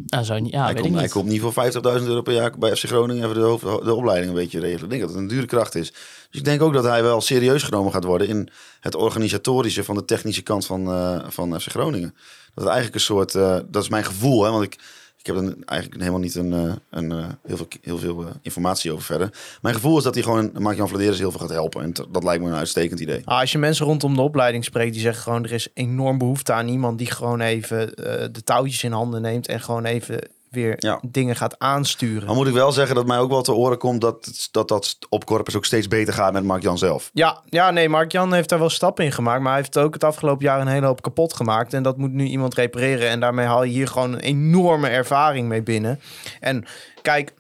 Nou, 0.07 0.25
zo, 0.25 0.35
ja, 0.35 0.65
hij, 0.65 0.67
weet 0.67 0.77
ik 0.77 0.83
komt, 0.83 0.95
hij 0.95 1.03
niet. 1.03 1.13
komt 1.13 1.29
niet 1.29 1.41
voor 1.41 1.53
50.000 1.53 2.09
euro 2.09 2.23
per 2.23 2.33
jaar 2.35 2.59
bij 2.59 2.77
FC 2.77 2.85
Groningen 2.87 3.23
even 3.25 3.35
de, 3.35 3.41
hoofd- 3.41 3.85
de 3.85 3.95
opleiding 3.95 4.29
een 4.31 4.37
beetje 4.39 4.61
regelen. 4.61 4.85
Ik 4.85 4.91
denk 4.91 5.01
dat 5.01 5.11
het 5.11 5.19
een 5.19 5.27
dure 5.29 5.47
kracht 5.47 5.75
is. 5.75 5.91
Dus 6.31 6.41
ik 6.41 6.45
denk 6.45 6.63
ook 6.63 6.73
dat 6.73 6.85
hij 6.85 7.03
wel 7.03 7.21
serieus 7.21 7.63
genomen 7.63 7.93
gaat 7.93 8.05
worden 8.05 8.29
in 8.29 8.49
het 8.81 8.95
organisatorische 8.95 9.85
van 9.85 9.95
de 9.95 10.05
technische 10.05 10.43
kant 10.43 10.67
van, 10.67 10.87
eh, 10.87 11.25
van 11.29 11.61
FC 11.61 11.69
Groningen. 11.71 12.15
Dat 12.55 12.65
het 12.65 12.73
eigenlijk 12.73 12.95
een 12.95 13.01
soort, 13.01 13.33
dat 13.73 13.83
is 13.83 13.89
mijn 13.89 14.05
gevoel, 14.05 14.45
hè, 14.45 14.51
want 14.51 14.65
ik, 14.65 14.79
ik 15.23 15.29
heb 15.29 15.37
er 15.37 15.55
eigenlijk 15.65 16.01
helemaal 16.01 16.21
niet 16.21 16.35
een, 16.35 16.53
eh, 16.53 16.73
een, 16.91 17.13
eh, 17.13 17.27
heel 17.47 17.57
veel, 17.57 17.67
heel 17.83 17.99
veel 17.99 18.23
eh, 18.23 18.31
informatie 18.43 18.93
over 18.93 19.05
verder. 19.05 19.31
Mijn 19.61 19.75
gevoel 19.75 19.99
is 19.99 20.05
dat 20.05 20.15
hij 20.15 20.23
gewoon 20.23 20.51
Mark-Jan 20.59 20.89
Vladeris 20.89 21.19
heel 21.19 21.31
veel 21.31 21.41
gaat 21.41 21.51
helpen. 21.51 21.83
En 21.83 21.93
dat 22.11 22.25
lijkt 22.25 22.43
me 22.43 22.49
een 22.49 22.57
uitstekend 22.57 23.01
idee. 23.01 23.23
Ah, 23.25 23.41
als 23.41 23.53
je 23.53 23.59
mensen 23.59 23.87
rondom 23.87 24.15
de 24.15 24.21
opleiding 24.21 24.65
spreekt, 24.65 24.93
die 24.93 25.03
zeggen 25.03 25.23
gewoon... 25.23 25.45
er 25.45 25.53
is 25.53 25.69
enorm 25.75 26.19
behoefte 26.19 26.53
aan 26.53 26.69
iemand 26.69 26.99
die 26.99 27.11
gewoon 27.11 27.41
even 27.41 27.97
de 28.33 28.43
touwtjes 28.45 28.85
in 28.85 28.93
handen 28.93 29.23
neemt... 29.23 29.47
en 29.47 29.61
gewoon 29.61 29.85
even 29.85 30.19
weer 30.53 30.75
Ja. 30.79 31.01
dingen 31.11 31.37
gaat 31.37 31.59
aansturen. 31.59 32.27
Dan 32.27 32.37
moet 32.37 32.47
ik 32.47 32.53
wel 32.53 32.73
zeggen 32.73 32.95
dat 32.95 33.07
mij 33.07 33.19
ook 33.19 33.31
wel 33.31 33.43
te 33.43 33.53
oren 33.53 33.79
komt 33.79 34.01
dat 34.01 34.49
dat, 34.51 34.69
dat 34.69 34.97
op 35.09 35.25
Corpus 35.25 35.57
ook 35.57 35.65
steeds 35.65 35.89
beter 35.89 36.15
gaat 36.15 36.33
met 36.33 36.45
Mark-Jan 36.45 36.79
zelf. 36.79 37.11
Ja, 37.13 37.43
ja, 37.49 37.71
nee, 37.71 37.89
Mark-Jan 37.89 38.33
heeft 38.33 38.49
daar 38.49 38.59
wel 38.59 38.71
stappen 38.71 39.05
in 39.05 39.13
gemaakt. 39.13 39.41
Maar 39.43 39.53
hij 39.53 39.61
heeft 39.61 39.79
ook 39.79 39.95
het 39.95 40.05
afgelopen 40.05 40.45
jaar 40.45 40.61
een 40.61 40.67
hele 40.67 40.87
hoop 40.87 41.03
kapot 41.03 41.35
gemaakt. 41.35 41.75
En 41.75 41.83
dat 41.83 41.97
moet 41.97 42.13
nu 42.13 42.25
iemand 42.27 42.55
repareren. 42.55 43.09
En 43.09 43.21
daarmee 43.21 43.47
haal 43.47 43.63
je 43.65 43.73
hier 43.73 43.89
gewoon 43.89 44.13
een 44.13 44.21
enorme 44.21 44.89
ervaring 44.89 45.49
mee 45.49 45.63
binnen. 45.63 46.01
En 46.41 46.65
kijk, 47.03 47.35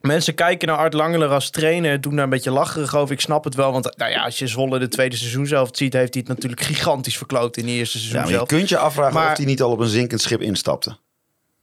mensen 0.00 0.34
kijken 0.34 0.68
naar 0.68 0.76
Art 0.76 0.92
Langeler 0.94 1.28
als 1.28 1.50
trainer. 1.50 2.00
Doen 2.00 2.14
daar 2.14 2.24
een 2.24 2.30
beetje 2.30 2.50
lacherig 2.50 2.96
over. 2.96 3.14
Ik 3.14 3.20
snap 3.20 3.44
het 3.44 3.54
wel. 3.54 3.72
Want 3.72 3.96
nou 3.96 4.10
ja, 4.10 4.22
als 4.24 4.38
je 4.38 4.46
Zwolle 4.46 4.78
de 4.78 4.88
tweede 4.88 5.16
seizoen 5.16 5.46
zelf 5.46 5.68
ziet... 5.72 5.92
heeft 5.92 6.14
hij 6.14 6.22
het 6.26 6.34
natuurlijk 6.34 6.62
gigantisch 6.72 7.16
verkloot 7.16 7.56
in 7.56 7.66
de 7.66 7.72
eerste 7.72 7.98
Ja, 7.98 8.02
seizoen 8.04 8.20
maar 8.20 8.30
je 8.30 8.36
zelf. 8.36 8.48
kunt 8.48 8.68
je 8.68 8.78
afvragen 8.78 9.14
Maar- 9.14 9.30
of 9.30 9.36
hij 9.36 9.46
niet 9.46 9.62
al 9.62 9.70
op 9.70 9.78
een 9.78 9.88
zinkend 9.88 10.20
schip 10.20 10.40
instapte. 10.40 10.96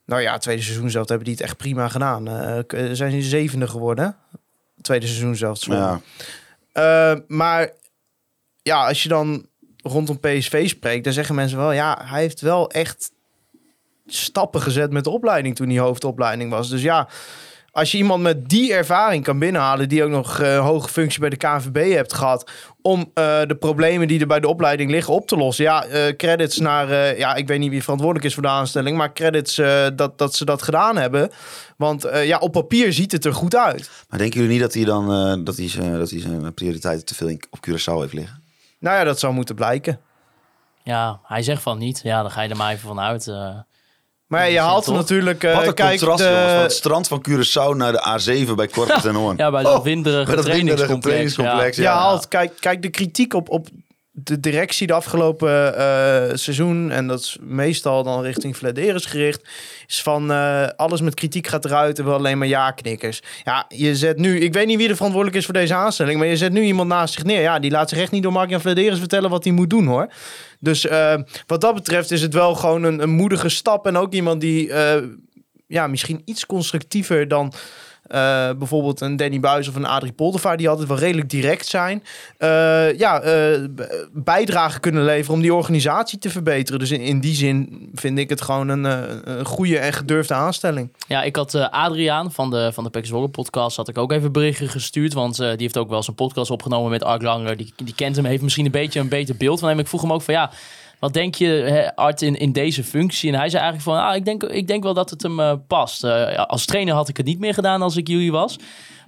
Nou 0.10 0.22
ja, 0.22 0.38
tweede 0.38 0.62
seizoen 0.62 0.90
zelf 0.90 1.08
hebben 1.08 1.26
die 1.26 1.36
het 1.36 1.44
echt 1.44 1.58
prima 1.58 1.88
gedaan. 1.88 2.28
Eh, 2.28 2.90
zijn 2.92 3.22
ze 3.22 3.30
zevende 3.30 3.68
geworden? 3.68 4.16
Tweede 4.82 5.06
seizoen 5.06 5.36
zelf. 5.36 5.66
Ja, 5.66 6.02
Eh, 6.72 7.16
maar 7.28 7.70
ja, 8.62 8.88
als 8.88 9.04
je 9.04 9.10
dan 9.10 9.46
rondom 9.78 10.20
PSV 10.20 10.70
spreekt, 10.70 11.04
dan 11.04 11.14
zeggen 11.14 11.36
mensen 11.36 11.58
wel, 11.58 11.72
ja, 11.72 12.02
hij 12.04 12.22
heeft 12.22 12.42
wel 12.42 12.72
echt 12.72 13.12
stappen 14.08 14.62
gezet 14.62 14.92
met 14.92 15.04
de 15.04 15.10
opleiding 15.10 15.56
toen 15.56 15.70
hij 15.70 15.80
hoofdopleiding 15.80 16.52
was. 16.52 16.70
Dus 16.70 16.82
ja, 16.82 17.08
als 17.72 17.92
je 17.92 17.98
iemand 17.98 18.24
met 18.24 18.50
die 18.50 18.74
ervaring 18.74 19.24
kan 19.24 19.40
binnenhalen, 19.40 19.90
die 19.90 20.04
ook 20.04 20.10
nog 20.10 20.40
eh, 20.40 20.60
hoge 20.60 20.90
functie 20.90 21.20
bij 21.20 21.30
de 21.30 21.36
KNVB 21.38 21.94
hebt 21.94 22.14
gehad, 22.14 22.52
om 22.82 23.12
eh, 23.14 23.42
de 23.48 23.56
problemen 23.56 24.08
die 24.08 24.20
er 24.20 24.28
bij 24.28 24.40
de 24.40 24.48
opleiding 24.48 24.92
liggen 24.92 25.14
op 25.14 25.28
te 25.28 25.38
lossen. 25.38 25.64
Ja, 25.64 25.86
eh, 25.86 26.16
credits 26.16 26.58
naar, 26.58 26.90
eh, 26.90 27.18
ja, 27.18 27.36
ik 27.36 27.48
weet 27.48 27.60
niet 27.60 27.70
wie 27.70 27.82
verantwoordelijk 27.84 28.26
is 28.28 28.34
voor 28.34 28.44
de 28.44 28.50
aanstelling, 28.50 28.98
maar 28.98 29.14
credits 29.14 29.58
eh, 29.58 29.88
dat, 29.96 30.18
dat 30.18 30.36
ze 30.36 30.46
dat 30.46 30.62
gedaan 30.62 30.98
hebben. 30.98 31.30
Want 31.78 32.04
eh, 32.06 32.28
ja, 32.28 32.38
op 32.38 32.52
papier 32.52 32.94
ziet 32.94 33.12
het 33.12 33.26
er 33.26 33.34
goed 33.34 33.56
uit. 33.56 33.90
Maar 34.10 34.20
denken 34.20 34.40
jullie 34.40 34.54
niet 34.54 34.62
dat 34.62 34.74
hij 34.74 34.84
dan 34.84 35.12
eh, 35.14 35.46
dat 35.46 35.58
hij 35.58 35.70
zijn, 35.70 35.98
dat 35.98 36.10
hij 36.10 36.20
zijn 36.20 36.54
prioriteiten 36.54 37.06
te 37.06 37.16
veel 37.16 37.38
op 37.50 37.68
Curaçao 37.68 38.00
heeft 38.00 38.14
liggen? 38.14 38.44
Nou 38.80 38.98
ja, 38.98 39.04
dat 39.04 39.20
zou 39.20 39.34
moeten 39.34 39.56
blijken. 39.56 40.00
Ja, 40.84 41.20
hij 41.24 41.42
zegt 41.44 41.62
van 41.62 41.78
niet. 41.78 42.00
Ja, 42.04 42.22
dan 42.22 42.32
ga 42.32 42.42
je 42.42 42.50
er 42.50 42.58
maar 42.58 42.72
even 42.72 42.88
van 42.88 43.00
uit. 43.00 43.32
Maar 44.30 44.40
ja, 44.42 44.46
je 44.46 44.60
haalt 44.60 44.88
natuurlijk, 44.88 45.44
eh, 45.44 45.56
Wat 45.56 45.68
een 45.68 45.74
kijk, 45.74 45.90
contrast, 46.00 46.24
de- 46.24 46.30
jongens. 46.30 46.52
Van 46.54 46.62
het 46.62 46.72
strand 46.74 47.08
van 47.08 47.26
Curaçao 47.30 47.76
naar 47.76 47.92
de 47.92 48.20
A7 48.48 48.56
bij 48.56 48.68
Corpus 48.68 49.06
en 49.12 49.16
Hoorn. 49.16 49.38
Ja, 49.38 49.52
bij 49.52 49.64
dat 49.64 49.78
Oh, 49.78 49.84
winderige 49.84 50.26
bij 50.26 50.36
dat 50.36 50.46
winderige 50.46 50.76
trainingscomplex, 51.00 51.36
trainingscomplex. 51.36 51.78
Ja, 51.78 51.84
Ja, 51.84 51.98
haalt. 51.98 52.28
Kijk, 52.28 52.52
kijk, 52.60 52.82
de 52.82 52.90
kritiek 52.90 53.34
op, 53.34 53.50
op 53.50 53.68
de 54.24 54.40
directie 54.40 54.88
de 54.88 54.94
afgelopen 54.94 55.78
eh, 55.78 56.36
seizoen, 56.36 56.92
en 56.92 57.08
dat 57.08 57.20
is 57.20 57.38
meestal 57.42 58.04
dan 58.04 58.22
richting 58.22 58.58
Vladeris 58.58 59.06
gericht, 59.06 59.50
is 59.88 60.02
van 60.02 60.32
eh, 60.32 60.68
alles 60.76 61.02
met 61.02 61.14
kritiek 61.14 61.48
gaat 61.48 61.66
eruit 61.66 62.00
en 62.00 62.06
wel 62.06 62.14
alleen 62.14 62.38
maar 62.38 62.48
ja-knikkers. 62.48 63.22
Ja, 63.44 63.66
je 63.68 63.96
zet 63.96 64.18
nu, 64.18 64.40
ik 64.40 64.54
weet 64.54 64.68
niet 64.68 64.78
wie 64.78 64.90
er 64.90 64.96
verantwoordelijk 64.96 65.40
is 65.40 65.46
voor 65.46 65.54
deze 65.54 65.74
aanstelling, 65.74 66.20
maar 66.20 66.28
je 66.28 66.38
zet 66.38 66.52
nu 66.52 66.62
iemand 66.62 66.90
naast 66.90 67.14
zich 67.14 67.24
neer. 67.24 67.42
Ja, 67.42 67.60
die 67.60 67.72
laat 67.72 67.90
zich 67.90 68.00
echt 68.00 68.12
niet 68.12 68.24
door 68.24 68.32
Mark-Jan 68.32 68.62
Vladeris 68.62 69.00
vertellen 69.00 69.30
wat 69.30 69.44
hij 69.44 69.54
moet 69.54 69.70
doen 69.70 69.86
hoor. 69.86 70.14
Dus 70.60 70.88
eh, 70.88 71.16
wat 71.48 71.62
dat 71.62 71.74
betreft 71.74 72.12
is 72.12 72.22
het 72.22 72.34
wel 72.34 72.56
gewoon 72.56 72.84
een, 72.84 73.02
een 73.02 73.10
moedige 73.10 73.50
stap 73.50 73.86
en 73.86 73.98
ook 73.98 74.14
iemand 74.14 74.42
die 74.42 74.72
ja, 75.68 75.88
misschien 75.88 76.22
iets 76.26 76.46
constructiever 76.46 77.28
dan 77.28 77.54
eh, 78.10 78.50
bijvoorbeeld 78.58 79.02
een 79.02 79.16
Danny 79.16 79.40
Buis 79.40 79.68
of 79.68 79.76
een 79.76 79.86
Adrie 79.86 80.12
Poldervaart, 80.12 80.58
die 80.58 80.70
altijd 80.70 80.88
wel 80.88 80.98
redelijk 80.98 81.30
direct 81.30 81.66
zijn, 81.66 82.04
eh, 82.38 82.98
ja, 82.98 83.20
b- 83.76 84.08
bijdrage 84.14 84.80
kunnen 84.80 85.04
leveren 85.06 85.34
om 85.36 85.42
die 85.42 85.54
organisatie 85.54 86.20
te 86.20 86.30
verbeteren. 86.30 86.80
Dus 86.80 86.92
in, 86.92 87.20
die 87.20 87.36
zin 87.36 87.90
vind 87.94 88.18
ik 88.20 88.30
het 88.30 88.42
gewoon 88.42 88.68
een, 88.68 88.84
een 88.84 89.46
goede 89.46 89.78
en 89.78 89.94
gedurfde 89.94 90.34
aanstelling. 90.34 90.94
Ja, 91.08 91.24
ik 91.24 91.36
had 91.36 91.56
Adriaan 91.72 92.32
van 92.32 92.50
de, 92.50 92.72
van 92.74 92.84
de 92.84 92.90
Pek 92.90 93.06
Zwolle 93.06 93.28
podcast, 93.28 93.78
had 93.78 93.88
ik 93.88 93.98
ook 93.98 94.12
even 94.12 94.32
berichten 94.32 94.70
gestuurd. 94.70 95.14
Want 95.14 95.36
die 95.38 95.48
heeft 95.58 95.78
ook 95.78 95.90
wel 95.90 96.04
een 96.08 96.16
podcast 96.16 96.52
opgenomen 96.52 96.90
met 96.90 97.04
Art 97.04 97.22
Langer. 97.22 97.58
Die, 97.58 97.74
die 97.76 97.96
kent 97.96 98.16
hem, 98.16 98.26
heeft 98.26 98.42
misschien 98.42 98.66
een 98.66 98.72
beetje 98.72 99.00
een 99.00 99.10
beter 99.10 99.36
beeld 99.36 99.60
van 99.60 99.70
hem. 99.70 99.80
Ik 99.80 99.88
vroeg 99.88 100.02
hem 100.02 100.14
ook 100.14 100.22
van 100.22 100.34
ja, 100.34 100.52
wat 101.00 101.14
denk 101.14 101.36
je 101.36 101.92
Art 101.96 102.22
in, 102.22 102.36
in 102.36 102.52
deze 102.52 102.84
functie? 102.84 103.32
En 103.32 103.40
hij 103.40 103.50
zei 103.50 103.64
eigenlijk 103.64 103.92
van, 103.98 104.08
ah, 104.10 104.16
ik, 104.16 104.26
denk, 104.26 104.44
ik 104.44 104.68
denk 104.68 104.84
wel 104.84 104.94
dat 104.94 105.10
het 105.10 105.22
hem 105.24 105.40
eh, 105.40 105.54
past. 105.68 106.04
Eh, 106.04 106.36
als 106.46 106.66
trainer 106.66 106.94
had 106.94 107.10
ik 107.10 107.18
het 107.18 107.26
niet 107.26 107.40
meer 107.40 107.54
gedaan 107.54 107.82
als 107.82 107.96
ik 107.98 108.08
jullie 108.08 108.32
was. 108.32 108.56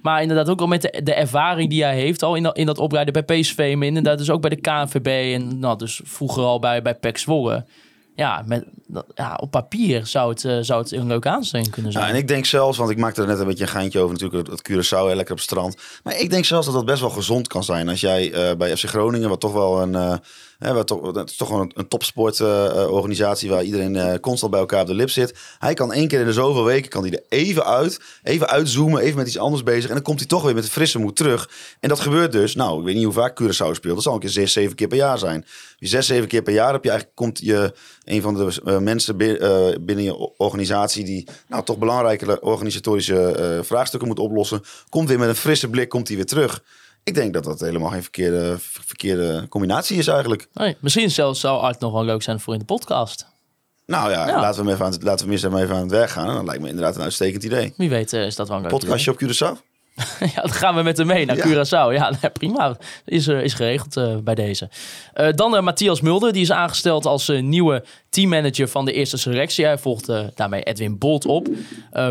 Maar 0.02 0.22
inderdaad 0.22 0.48
ook 0.48 0.60
al 0.60 0.66
met 0.66 0.82
de, 0.82 1.00
de 1.04 1.14
ervaring 1.14 1.70
die 1.70 1.82
hij 1.82 1.96
heeft 1.96 2.22
al 2.22 2.34
in 2.34 2.42
dat, 2.42 2.56
in 2.56 2.66
dat 2.66 2.78
oprijden 2.78 3.12
bij 3.24 3.40
PSV. 3.40 3.74
Maar 3.76 3.86
inderdaad 3.86 4.18
dus 4.18 4.30
ook 4.30 4.40
bij 4.40 4.50
de 4.50 4.60
KNVB 4.60 5.34
en 5.34 5.58
nou, 5.58 5.78
dus 5.78 6.00
vroeger 6.04 6.42
al 6.42 6.58
bij, 6.58 6.82
bij 6.82 6.94
PEC 6.94 7.18
Zwolle. 7.18 7.64
Ja, 8.16 8.42
met, 8.46 8.64
dat- 8.86 9.06
ja, 9.14 9.38
op 9.40 9.50
papier 9.50 10.06
zou 10.06 10.30
het, 10.30 10.44
eh, 10.44 10.56
zou 10.60 10.82
het 10.82 10.92
een 10.92 11.06
leuke 11.06 11.28
aanstelling 11.28 11.70
kunnen 11.70 11.92
zijn. 11.92 12.04
Ja, 12.04 12.10
en 12.10 12.16
ik 12.16 12.28
denk 12.28 12.44
zelfs, 12.44 12.78
want 12.78 12.90
ik 12.90 12.98
maakte 12.98 13.20
er 13.20 13.26
net 13.26 13.38
een 13.38 13.46
beetje 13.46 13.64
een 13.64 13.70
geintje 13.70 13.98
over 14.00 14.12
natuurlijk, 14.18 14.48
het 14.50 14.70
Curaçao, 14.70 14.90
hè, 15.08 15.14
lekker 15.14 15.20
op 15.32 15.38
het 15.38 15.40
strand. 15.40 15.76
Maar 16.02 16.18
ik 16.20 16.30
denk 16.30 16.44
zelfs 16.44 16.66
dat 16.66 16.74
dat 16.74 16.84
best 16.84 17.00
wel 17.00 17.10
gezond 17.10 17.48
kan 17.48 17.64
zijn. 17.64 17.88
Als 17.88 18.00
jij 18.00 18.54
bij 18.58 18.76
FC 18.76 18.84
Groningen, 18.84 19.28
wat 19.28 19.40
toch 19.40 19.52
wel 19.52 19.82
een, 19.82 20.20
dat 20.62 21.30
is 21.30 21.36
toch 21.36 21.48
gewoon 21.48 21.70
een, 21.74 21.88
topsportorganisatie 21.88 23.50
waar 23.50 23.64
iedereen 23.64 23.96
eh, 23.96 24.20
constant 24.20 24.50
bij 24.50 24.60
elkaar 24.60 24.80
op 24.80 24.86
de 24.86 24.94
lip 24.94 25.10
zit. 25.10 25.38
Hij 25.58 25.74
kan 25.74 25.92
één 25.92 26.08
keer 26.08 26.20
in 26.20 26.26
de 26.26 26.32
zoveel 26.32 26.64
weken, 26.64 26.90
kan 26.90 27.02
hij 27.02 27.12
er 27.12 27.22
even 27.28 27.64
uit, 27.64 28.00
even 28.22 28.48
uitzoomen, 28.48 29.00
even 29.00 29.16
met 29.16 29.26
iets 29.26 29.38
anders 29.38 29.62
bezig. 29.62 29.88
En 29.88 29.94
dan 29.94 30.02
komt 30.02 30.18
hij 30.18 30.28
toch 30.28 30.42
weer 30.42 30.54
met 30.54 30.64
een 30.64 30.70
frisse 30.70 30.98
moed 30.98 31.16
terug. 31.16 31.50
En 31.80 31.88
dat 31.88 32.00
gebeurt 32.00 32.32
dus, 32.32 32.54
nou, 32.54 32.78
ik 32.78 32.84
weet 32.84 32.94
niet 32.94 33.04
hoe 33.04 33.12
vaak 33.12 33.42
Curaçao 33.42 33.70
speelt. 33.72 33.94
Dat 33.94 34.02
zal 34.02 34.14
een 34.14 34.20
keer 34.20 34.28
zes, 34.28 34.52
zeven 34.52 34.76
keer 34.76 34.88
per 34.88 34.96
jaar 34.96 35.18
zijn. 35.18 35.46
Je 35.76 35.86
zes, 35.86 36.06
zeven 36.06 36.28
keer 36.28 36.42
per 36.42 36.52
jaar 36.52 36.72
heb 36.72 36.84
je 36.84 36.90
eigenlijk, 36.90 37.18
komt 37.18 37.38
je 37.38 37.72
een 38.04 38.22
van 38.22 38.34
de 38.34 38.60
eh, 38.64 38.78
mensen 38.78 39.16
bi- 39.16 39.34
eh, 39.34 39.66
binnen 39.80 40.04
je 40.04 40.16
organisatie 40.36 41.04
die 41.04 41.28
nou, 41.48 41.64
toch 41.64 41.78
belangrijke 41.78 42.40
organisatorische 42.40 43.32
eh, 43.32 43.62
vraagstukken 43.62 44.08
moet 44.08 44.18
oplossen, 44.18 44.62
komt 44.88 45.08
weer 45.08 45.18
met 45.18 45.28
een 45.28 45.34
frisse 45.34 45.68
blik, 45.68 45.88
komt 45.88 46.08
hij 46.08 46.16
weer 46.16 46.26
terug. 46.26 46.62
Ik 47.04 47.14
denk 47.14 47.32
dat 47.32 47.44
dat 47.44 47.60
helemaal 47.60 47.90
geen 47.90 48.02
verkeerde, 48.02 48.58
ver- 48.58 48.82
verkeerde 48.86 49.46
combinatie 49.48 49.98
is 49.98 50.06
eigenlijk. 50.06 50.48
Nee, 50.52 50.76
misschien 50.80 51.10
zelfs 51.10 51.40
zou 51.40 51.60
Art 51.60 51.80
nog 51.80 51.92
wel 51.92 52.04
leuk 52.04 52.22
zijn 52.22 52.40
voor 52.40 52.52
in 52.52 52.58
de 52.58 52.64
podcast. 52.64 53.26
Nou 53.86 54.10
ja, 54.10 54.26
Ja. 54.28 54.40
laten 54.40 54.60
we 54.60 54.64
hem 54.66 54.74
even 54.74 54.84
aan 54.86 54.92
het, 54.92 55.02
laten 55.02 55.28
we 55.28 55.38
hem 55.38 55.56
even 55.56 55.74
aan 55.74 55.80
het 55.82 55.90
werk 55.90 56.10
gaan. 56.10 56.34
Dat 56.34 56.44
lijkt 56.44 56.62
me 56.62 56.68
inderdaad 56.68 56.96
een 56.96 57.02
uitstekend 57.02 57.42
idee. 57.44 57.74
Wie 57.76 57.88
weet 57.88 58.12
eh, 58.12 58.26
is 58.26 58.36
dat 58.36 58.48
wel 58.48 58.56
een 58.56 58.62
leuk 58.62 58.72
Podcastje 58.72 59.10
op 59.10 59.22
Curaçao? 59.22 59.71
Ja, 60.34 60.40
dan 60.42 60.50
gaan 60.52 60.74
we 60.74 60.82
met 60.82 60.98
hem 60.98 61.06
mee 61.06 61.26
naar 61.26 61.36
Ja. 61.36 61.46
Curaçao. 61.46 61.92
Ja, 61.94 62.12
prima. 62.32 62.76
Is, 63.04 63.26
eh, 63.26 63.42
is 63.42 63.54
geregeld 63.54 63.96
eh, 63.96 64.16
bij 64.16 64.34
deze. 64.34 64.68
Eh, 65.14 65.32
dan 65.34 65.64
Matthias 65.64 66.00
Mulder. 66.00 66.32
Die 66.32 66.42
is 66.42 66.52
aangesteld 66.52 67.06
als 67.06 67.28
nieuwe 67.28 67.84
teammanager 68.08 68.68
van 68.68 68.84
de 68.84 68.92
eerste 68.92 69.16
selectie. 69.16 69.64
Hij 69.64 69.78
volgt 69.78 70.12
daarmee 70.34 70.62
Edwin 70.62 70.98
Bolt 70.98 71.26
op. 71.26 71.48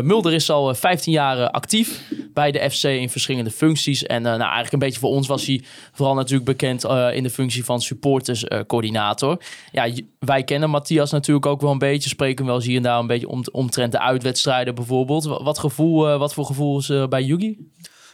Mulder 0.02 0.32
is 0.32 0.50
al 0.50 0.70
eh, 0.70 0.76
15 0.76 1.12
jaar 1.12 1.50
actief 1.50 2.02
bij 2.34 2.50
de 2.50 2.70
FC 2.70 2.84
in 2.84 3.10
verschillende 3.10 3.50
functies. 3.50 4.02
En 4.02 4.22
nou, 4.22 4.40
eigenlijk 4.40 4.72
een 4.72 4.78
beetje 4.78 5.00
voor 5.00 5.10
ons 5.10 5.26
was 5.26 5.46
hij 5.46 5.62
vooral 5.92 6.14
natuurlijk 6.14 6.44
bekend 6.44 6.84
in 7.12 7.22
de 7.22 7.30
functie 7.30 7.64
van 7.64 7.80
supporterscoördinator. 7.80 9.42
ja, 9.72 9.90
wij 10.18 10.44
kennen 10.44 10.70
Matthias 10.70 11.10
natuurlijk 11.10 11.46
ook 11.46 11.60
wel 11.60 11.70
een 11.70 11.78
beetje. 11.78 12.08
Spreken 12.08 12.36
hem 12.36 12.46
wel 12.46 12.54
eens 12.54 12.66
hier 12.66 12.76
en 12.76 12.82
daar 12.82 12.98
een 12.98 13.06
beetje 13.06 13.28
om, 13.28 13.44
omtrent 13.52 13.92
de 13.92 14.00
uitwedstrijden 14.00 14.74
bijvoorbeeld. 14.74 15.24
Wat, 15.24 15.58
gevoel, 15.58 16.18
wat 16.18 16.34
voor 16.34 16.44
gevoel 16.44 16.78
is 16.78 16.92
bij 17.08 17.22
Yugi? 17.22 17.71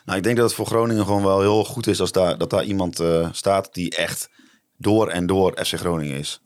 Nou, 0.09 0.21
ik 0.21 0.27
denk 0.27 0.37
dat 0.37 0.47
het 0.47 0.55
voor 0.55 0.67
Groningen 0.67 1.05
gewoon 1.05 1.23
wel 1.23 1.41
heel 1.41 1.65
goed 1.65 1.87
is 1.87 2.01
als 2.01 2.13
daar, 2.13 2.39
dat 2.39 2.51
daar 2.51 2.65
iemand 2.65 3.01
eh, 3.01 3.29
staat 3.33 3.75
die 3.75 3.97
echt 3.97 4.31
door 4.77 5.09
en 5.09 5.27
door 5.27 5.65
FC 5.65 5.75
Groningen 5.75 6.19
is. 6.19 6.41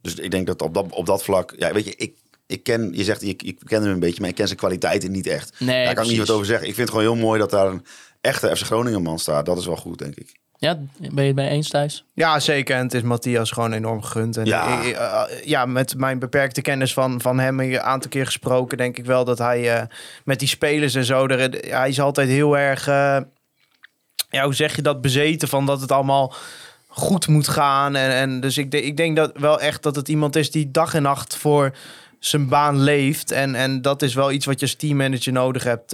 Dus 0.00 0.14
ik 0.14 0.30
denk 0.30 0.46
dat 0.46 0.62
op 0.62 0.74
dat, 0.74 0.86
op 0.90 1.06
dat 1.06 1.22
vlak, 1.22 1.54
ja, 1.56 1.72
weet 1.72 1.84
je, 1.84 1.94
ik, 1.96 2.16
ik 2.46 2.62
ken, 2.62 2.90
je 2.94 3.04
zegt, 3.04 3.22
ik, 3.22 3.42
ik 3.42 3.58
ken 3.64 3.82
hem 3.82 3.92
een 3.92 4.00
beetje, 4.00 4.20
maar 4.20 4.28
ik 4.28 4.34
ken 4.34 4.46
zijn 4.46 4.58
kwaliteiten 4.58 5.10
niet 5.10 5.26
echt. 5.26 5.60
Nee, 5.60 5.84
Daar 5.84 5.94
kan 5.94 6.04
ik 6.04 6.10
niet 6.10 6.18
wat 6.18 6.30
over 6.30 6.46
zeggen. 6.46 6.68
Ik 6.68 6.74
vind 6.74 6.88
het 6.88 6.96
gewoon 6.98 7.14
heel 7.14 7.24
mooi 7.24 7.38
dat 7.38 7.50
daar 7.50 7.66
een 7.66 7.84
echte 8.20 8.56
FC 8.56 8.62
Groningen 8.62 9.02
man 9.02 9.18
staat. 9.18 9.46
Dat 9.46 9.58
is 9.58 9.66
wel 9.66 9.76
goed, 9.76 9.98
denk 9.98 10.14
ik. 10.14 10.40
Ja, 10.62 10.74
ben 10.98 11.10
je 11.14 11.22
het 11.26 11.34
mee 11.34 11.48
eens, 11.48 11.68
Thijs? 11.68 12.04
Ja, 12.14 12.40
zeker. 12.40 12.76
En 12.76 12.82
het 12.82 12.94
is 12.94 13.02
Matthias 13.02 13.50
gewoon 13.50 13.72
enorm 13.72 14.02
gegund. 14.02 14.36
En 14.36 14.44
Ja. 14.44 14.78
ik- 14.80 14.86
ik- 14.86 14.96
eh, 14.96 15.22
ja, 15.44 15.66
met 15.66 15.94
mijn 15.96 16.18
beperkte 16.18 16.60
kennis 16.62 16.92
van, 16.92 17.20
van 17.20 17.38
hem 17.38 17.60
een 17.60 17.80
aantal 17.80 18.10
keer 18.10 18.24
gesproken, 18.26 18.78
denk 18.78 18.98
ik 18.98 19.04
wel 19.04 19.24
dat 19.24 19.38
hij 19.38 19.74
eh, 19.76 19.82
met 20.24 20.38
die 20.38 20.48
spelers 20.48 20.94
en 20.94 21.04
zo, 21.04 21.26
er, 21.26 21.50
hij 21.70 21.88
is 21.88 22.00
altijd 22.00 22.28
heel 22.28 22.58
erg, 22.58 22.88
eh, 22.88 23.18
ja, 24.30 24.44
hoe 24.44 24.54
zeg 24.54 24.76
je 24.76 24.82
dat, 24.82 25.00
bezeten 25.00 25.48
van 25.48 25.66
dat 25.66 25.80
het 25.80 25.92
allemaal 25.92 26.34
goed 26.88 27.28
moet 27.28 27.48
gaan. 27.48 27.96
En, 27.96 28.10
en 28.10 28.40
dus 28.40 28.58
ik, 28.58 28.70
de- 28.70 28.82
ik 28.82 28.96
denk 28.96 29.16
dat 29.16 29.32
wel 29.34 29.60
echt 29.60 29.82
dat 29.82 29.96
het 29.96 30.08
iemand 30.08 30.36
is 30.36 30.50
die 30.50 30.70
dag 30.70 30.94
en 30.94 31.02
nacht 31.02 31.36
voor 31.36 31.74
zijn 32.18 32.48
baan 32.48 32.80
leeft. 32.80 33.30
En, 33.30 33.54
en 33.54 33.82
dat 33.82 34.02
is 34.02 34.14
wel 34.14 34.32
iets 34.32 34.46
wat 34.46 34.60
je 34.60 34.66
als 34.66 34.74
teammanager 34.74 35.32
nodig 35.32 35.64
hebt. 35.64 35.92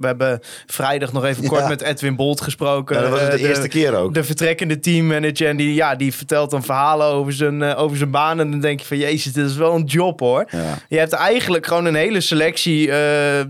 We 0.00 0.06
hebben 0.06 0.40
vrijdag 0.66 1.12
nog 1.12 1.24
even 1.24 1.46
kort 1.46 1.60
Ja. 1.60 1.68
met 1.68 1.80
Edwin 1.82 2.16
Bolt 2.16 2.40
gesproken. 2.40 2.96
Ja, 2.96 3.02
dat 3.02 3.10
was 3.10 3.20
het 3.20 3.32
eh, 3.32 3.40
de 3.40 3.48
eerste 3.48 3.68
keer 3.68 3.94
ook. 3.94 4.14
de 4.14 4.24
vertrekkende 4.24 4.78
teammanager. 4.80 5.48
En 5.48 5.56
die, 5.56 5.74
ja, 5.74 5.94
die 5.94 6.14
vertelt 6.14 6.50
dan 6.50 6.62
verhalen 6.62 7.06
over 7.06 7.32
zijn, 7.32 7.62
eh, 7.62 7.78
over 7.82 7.96
zijn 7.96 8.10
baan. 8.10 8.40
En 8.40 8.50
dan 8.50 8.60
denk 8.60 8.80
je 8.80 8.86
van, 8.86 8.96
jezus, 8.98 9.32
dit 9.32 9.46
is 9.46 9.56
wel 9.56 9.74
een 9.74 9.84
job 9.84 10.20
hoor. 10.20 10.44
Ja. 10.50 10.78
Je 10.88 10.98
hebt 10.98 11.12
eigenlijk 11.12 11.66
gewoon 11.66 11.84
een 11.84 11.94
hele 11.94 12.20
selectie, 12.20 12.90
eh, 12.90 13.44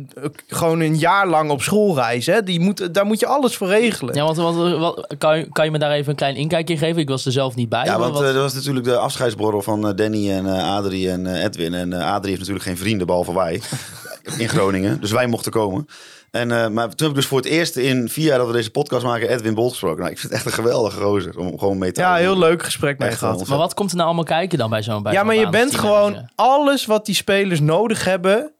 gewoon 0.46 0.80
een 0.80 0.96
jaar 0.98 1.26
lang 1.28 1.50
op 1.50 1.62
schoolreis. 1.62 2.26
Hè? 2.26 2.42
Die 2.42 2.60
moet, 2.60 2.94
daar 2.94 3.06
moet 3.06 3.20
je 3.20 3.26
alles 3.26 3.56
voor 3.56 3.68
regelen. 3.68 4.14
Ja, 4.14 4.24
want, 4.24 4.36
want 4.36 4.78
wat, 4.78 5.14
kan, 5.18 5.38
je, 5.38 5.48
kan 5.52 5.64
je 5.64 5.70
me 5.70 5.78
daar 5.78 5.90
even 5.92 6.10
een 6.10 6.16
klein 6.16 6.36
inkijkje 6.36 6.76
geven? 6.76 7.00
Ik 7.02 7.08
was 7.08 7.26
er 7.26 7.32
zelf 7.32 7.54
niet 7.54 7.68
bij. 7.68 7.84
Ja, 7.84 7.98
want 7.98 8.12
wat- 8.12 8.22
dat 8.22 8.34
was 8.34 8.54
natuurlijk 8.54 8.84
de 8.86 8.96
afscheidsborrel 8.96 9.62
van 9.62 9.92
Danny 9.96 10.30
en 10.30 10.46
eh, 10.46 10.74
Adrie 10.76 11.10
en 11.10 11.26
eh, 11.26 11.44
Edwin. 11.44 11.74
En 11.74 11.92
eh, 11.92 12.12
Adrie 12.12 12.26
heeft 12.28 12.38
natuurlijk 12.38 12.64
geen 12.66 12.76
vrienden, 12.76 13.06
behalve 13.06 13.34
wij, 13.34 13.60
in 14.38 14.48
Groningen. 14.48 15.00
Dus 15.00 15.10
wij 15.10 15.26
mochten 15.26 15.52
komen. 15.52 15.86
En, 16.30 16.50
eh, 16.52 16.68
maar 16.68 16.88
toen 16.88 16.96
heb 16.98 17.08
ik 17.08 17.14
dus 17.14 17.26
voor 17.26 17.38
het 17.38 17.46
eerst 17.46 17.76
in 17.76 18.08
vier 18.08 18.24
jaar 18.24 18.38
dat 18.38 18.46
we 18.46 18.52
deze 18.52 18.70
podcast 18.70 19.04
maken 19.04 19.28
Edwin 19.28 19.54
Bolt 19.54 19.70
gesproken. 19.70 19.98
Nou, 19.98 20.10
ik 20.10 20.18
vind 20.18 20.32
het 20.32 20.42
echt 20.42 20.50
een 20.50 20.64
geweldige 20.64 21.00
gozer 21.00 21.38
om 21.38 21.58
gewoon 21.58 21.78
mee 21.78 21.92
te 21.92 22.00
Ja, 22.00 22.14
heel 22.14 22.38
leuk 22.38 22.62
gesprek 22.62 22.98
mee 22.98 23.12
gehad. 23.12 23.46
maar 23.48 23.58
wat 23.58 23.74
komt 23.74 23.90
er 23.90 23.96
nou 23.96 24.06
allemaal 24.06 24.24
kijken 24.24 24.58
dan 24.58 24.70
bij 24.70 24.82
zo'n 24.82 25.02
bij 25.02 25.12
Ja, 25.12 25.22
maar 25.22 25.34
je 25.34 25.48
bent 25.48 25.74
gewoon 25.74 26.30
alles 26.34 26.86
wat 26.86 27.06
die 27.06 27.14
spelers 27.14 27.60
nodig 27.60 28.04
hebben, 28.04 28.52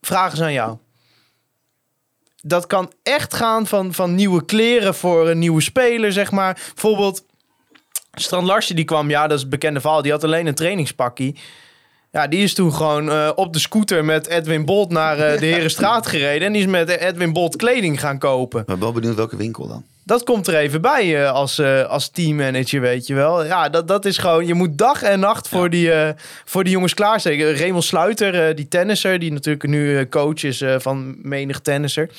vragen 0.00 0.36
ze 0.36 0.44
aan 0.44 0.52
jou. 0.52 0.76
Dat 2.42 2.66
kan 2.66 2.92
echt 3.02 3.34
gaan 3.34 3.66
van, 3.66 3.94
van 3.94 4.14
nieuwe 4.14 4.44
kleren 4.44 4.94
voor 4.94 5.28
een 5.28 5.38
nieuwe 5.38 5.60
speler, 5.60 6.12
zeg 6.12 6.30
maar. 6.30 6.70
Bijvoorbeeld, 6.74 7.24
Strand 8.12 8.46
Larsen 8.46 8.76
die 8.76 8.84
kwam, 8.84 9.10
ja, 9.10 9.22
dat 9.22 9.36
is 9.36 9.40
het 9.40 9.50
bekende 9.50 9.80
verhaal. 9.80 10.02
Die 10.02 10.12
had 10.12 10.24
alleen 10.24 10.46
een 10.46 10.54
trainingspakkie. 10.54 11.38
Ja, 12.18 12.26
die 12.26 12.42
is 12.42 12.54
toen 12.54 12.74
gewoon 12.74 13.10
eh, 13.10 13.30
op 13.34 13.52
de 13.52 13.58
scooter 13.58 14.04
met 14.04 14.26
Edwin 14.26 14.64
Bolt 14.64 14.90
naar 14.90 15.18
eh, 15.18 15.40
de 15.40 15.46
Herenstraat 15.54 16.06
gereden. 16.06 16.46
En 16.46 16.52
die 16.52 16.62
is 16.62 16.68
met 16.68 16.88
Edwin 16.88 17.32
Bolt 17.32 17.56
kleding 17.56 18.00
gaan 18.00 18.18
kopen. 18.18 18.64
Ben 18.66 18.80
wel 18.80 18.92
benieuwd 18.92 19.14
welke 19.14 19.36
winkel 19.36 19.68
dan. 19.68 19.84
Dat 20.04 20.24
komt 20.24 20.46
er 20.46 20.56
even 20.56 20.80
bij 20.80 21.24
eh, 21.24 21.32
als, 21.32 21.58
eh, 21.58 21.84
als 21.84 22.08
teammanager, 22.08 22.80
weet 22.80 23.06
je 23.06 23.14
wel. 23.14 23.44
Ja, 23.44 23.68
dat, 23.68 23.88
dat 23.88 24.04
is 24.04 24.18
gewoon... 24.18 24.46
Je 24.46 24.54
moet 24.54 24.78
dag 24.78 25.02
en 25.02 25.20
nacht 25.20 25.48
voor, 25.48 25.70
die, 25.70 25.92
eh, 25.92 26.14
voor 26.44 26.64
die 26.64 26.72
jongens 26.72 26.94
klaarsteken. 26.94 27.56
Raymond 27.56 27.84
Sluiter, 27.84 28.54
die 28.54 28.68
tennisser... 28.68 29.18
die 29.18 29.32
natuurlijk 29.32 29.66
nu 29.66 30.08
coach 30.08 30.42
is 30.42 30.60
eh, 30.60 30.74
van 30.78 31.16
menig 31.22 31.60
tennisser... 31.60 32.10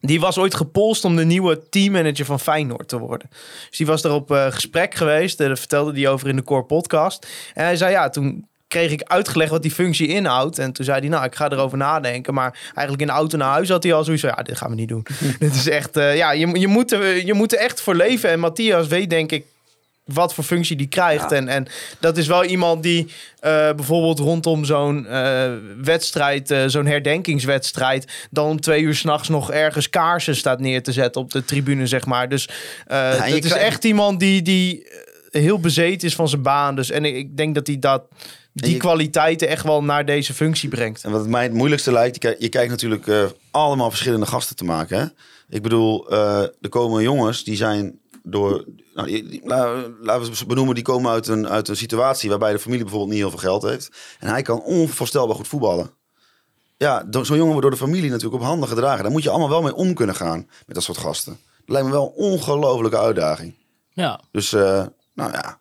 Die 0.00 0.20
was 0.20 0.38
ooit 0.38 0.54
gepolst 0.54 1.04
om 1.04 1.16
de 1.16 1.24
nieuwe 1.24 1.68
teammanager 1.68 2.24
van 2.24 2.40
Feyenoord 2.40 2.88
te 2.88 2.98
worden. 2.98 3.30
Dus 3.68 3.78
die 3.78 3.86
was 3.86 4.04
er 4.04 4.12
op 4.12 4.30
eh, 4.30 4.46
gesprek 4.50 4.94
geweest. 4.94 5.38
Daar 5.38 5.58
vertelde 5.58 5.92
hij 6.00 6.08
over 6.08 6.28
in 6.28 6.36
de 6.36 6.42
Core 6.42 6.62
podcast. 6.62 7.26
En 7.54 7.64
hij 7.64 7.76
zei, 7.76 7.90
ja, 7.90 8.08
toen 8.08 8.46
kreeg 8.76 8.90
ik 8.90 9.02
uitgelegd 9.02 9.50
wat 9.50 9.62
die 9.62 9.70
functie 9.70 10.08
inhoudt. 10.08 10.58
En 10.58 10.72
toen 10.72 10.84
zei 10.84 11.00
hij, 11.00 11.08
nou, 11.08 11.24
ik 11.24 11.34
ga 11.34 11.50
erover 11.50 11.78
nadenken. 11.78 12.34
Maar 12.34 12.58
eigenlijk 12.64 13.00
in 13.00 13.06
de 13.06 13.12
auto 13.12 13.36
naar 13.36 13.52
huis 13.52 13.68
had 13.68 13.82
hij 13.82 13.92
al 13.92 14.04
zoiets 14.04 14.22
van... 14.22 14.32
ja, 14.36 14.42
dit 14.42 14.56
gaan 14.56 14.70
we 14.70 14.76
niet 14.76 14.88
doen. 14.88 15.06
dit 15.38 15.54
is 15.54 15.68
echt... 15.68 15.96
eh, 15.96 16.16
ja, 16.16 16.32
je, 16.32 16.58
je, 16.58 16.66
moet 16.66 16.92
er, 16.92 17.26
je 17.26 17.34
moet 17.34 17.52
er 17.52 17.58
echt 17.58 17.80
voor 17.80 17.94
leven. 17.94 18.30
En 18.30 18.40
Matthias 18.40 18.86
weet, 18.86 19.10
denk 19.10 19.32
ik, 19.32 19.44
wat 20.04 20.34
voor 20.34 20.44
functie 20.44 20.76
die 20.76 20.86
krijgt. 20.86 21.32
En, 21.32 21.48
en 21.48 21.66
dat 22.00 22.16
is 22.16 22.26
wel 22.26 22.44
iemand 22.44 22.82
die 22.82 23.06
eh, 23.38 23.50
bijvoorbeeld 23.50 24.18
rondom 24.18 24.64
zo'n 24.64 25.06
eh, 25.06 25.52
wedstrijd, 25.82 26.54
zo'n 26.66 26.86
herdenkingswedstrijd, 26.86 28.28
dan 28.30 28.48
om 28.48 28.60
twee 28.60 28.82
uur 28.82 28.94
s'nachts 28.94 29.28
nog 29.28 29.52
ergens 29.52 29.90
kaarsen 29.90 30.36
staat 30.36 30.60
neer 30.60 30.82
te 30.82 30.92
zetten 30.92 31.20
op 31.20 31.32
de 31.32 31.44
tribune, 31.44 31.86
zeg 31.86 32.06
maar. 32.06 32.28
Dus 32.28 32.48
het 32.86 33.44
is 33.44 33.52
echt 33.52 33.84
iemand 33.84 34.20
die, 34.20 34.42
die 34.42 34.86
heel 35.30 35.60
bezeten 35.60 36.08
is 36.08 36.14
van 36.14 36.28
zijn 36.28 36.42
baan. 36.42 36.76
Dus, 36.76 36.90
en 36.90 37.04
ik, 37.04 37.14
ik 37.16 37.36
denk 37.36 37.54
dat 37.54 37.66
hij 37.66 37.78
dat, 37.78 38.02
die 38.62 38.72
je- 38.72 38.76
kwaliteiten 38.78 39.48
echt 39.48 39.64
wel 39.64 39.82
naar 39.84 40.04
deze 40.04 40.34
functie 40.34 40.68
brengt. 40.68 41.04
En 41.04 41.10
wat 41.10 41.26
mij 41.26 41.42
het 41.42 41.52
moeilijkste 41.52 41.92
lijkt, 41.92 42.14
je 42.14 42.20
kijkt, 42.20 42.42
je 42.42 42.48
kijkt 42.48 42.70
natuurlijk 42.70 43.06
eh, 43.06 43.24
allemaal 43.50 43.88
verschillende 43.90 44.26
gasten 44.26 44.56
te 44.56 44.64
maken. 44.64 44.98
Hè? 44.98 45.06
Ik 45.56 45.62
bedoel, 45.62 46.10
eh 46.10 46.40
er 46.60 46.68
komen 46.68 47.02
jongens 47.02 47.44
die 47.44 47.56
zijn 47.56 47.98
door. 48.22 48.64
Nou, 48.94 49.08
die- 49.08 49.28
die- 49.28 49.40
la- 49.44 49.84
laten 50.00 50.28
we 50.30 50.36
ze 50.36 50.46
benoemen, 50.46 50.74
die 50.74 50.84
komen 50.84 51.10
uit 51.12 51.26
een, 51.28 51.48
uit 51.48 51.68
een 51.68 51.76
situatie 51.76 52.28
waarbij 52.30 52.52
de 52.52 52.58
familie 52.58 52.82
bijvoorbeeld 52.82 53.10
niet 53.12 53.20
heel 53.20 53.30
veel 53.30 53.38
geld 53.50 53.62
heeft. 53.62 53.90
En 54.18 54.28
hij 54.28 54.42
kan 54.42 54.62
onvoorstelbaar 54.62 55.36
goed 55.36 55.48
voetballen. 55.48 55.90
Ja, 56.76 57.06
zo'n 57.10 57.24
jongen 57.36 57.44
wordt 57.46 57.62
door 57.62 57.70
de 57.70 57.76
familie 57.76 58.10
natuurlijk 58.10 58.42
op 58.42 58.48
handen 58.48 58.68
gedragen. 58.68 59.02
Daar 59.02 59.12
moet 59.12 59.22
je 59.22 59.30
allemaal 59.30 59.48
wel 59.48 59.62
mee 59.62 59.74
om 59.74 59.94
kunnen 59.94 60.14
gaan 60.14 60.48
met 60.66 60.74
dat 60.74 60.82
soort 60.84 60.98
gasten. 60.98 61.32
Dat 61.56 61.68
lijkt 61.68 61.86
me 61.86 61.92
wel 61.92 62.06
een 62.16 62.24
ongelofelijke 62.24 62.98
uitdaging. 62.98 63.54
Ja, 63.92 64.20
Dus, 64.32 64.52
eh, 64.52 64.86
nou 65.14 65.32
ja. 65.32 65.58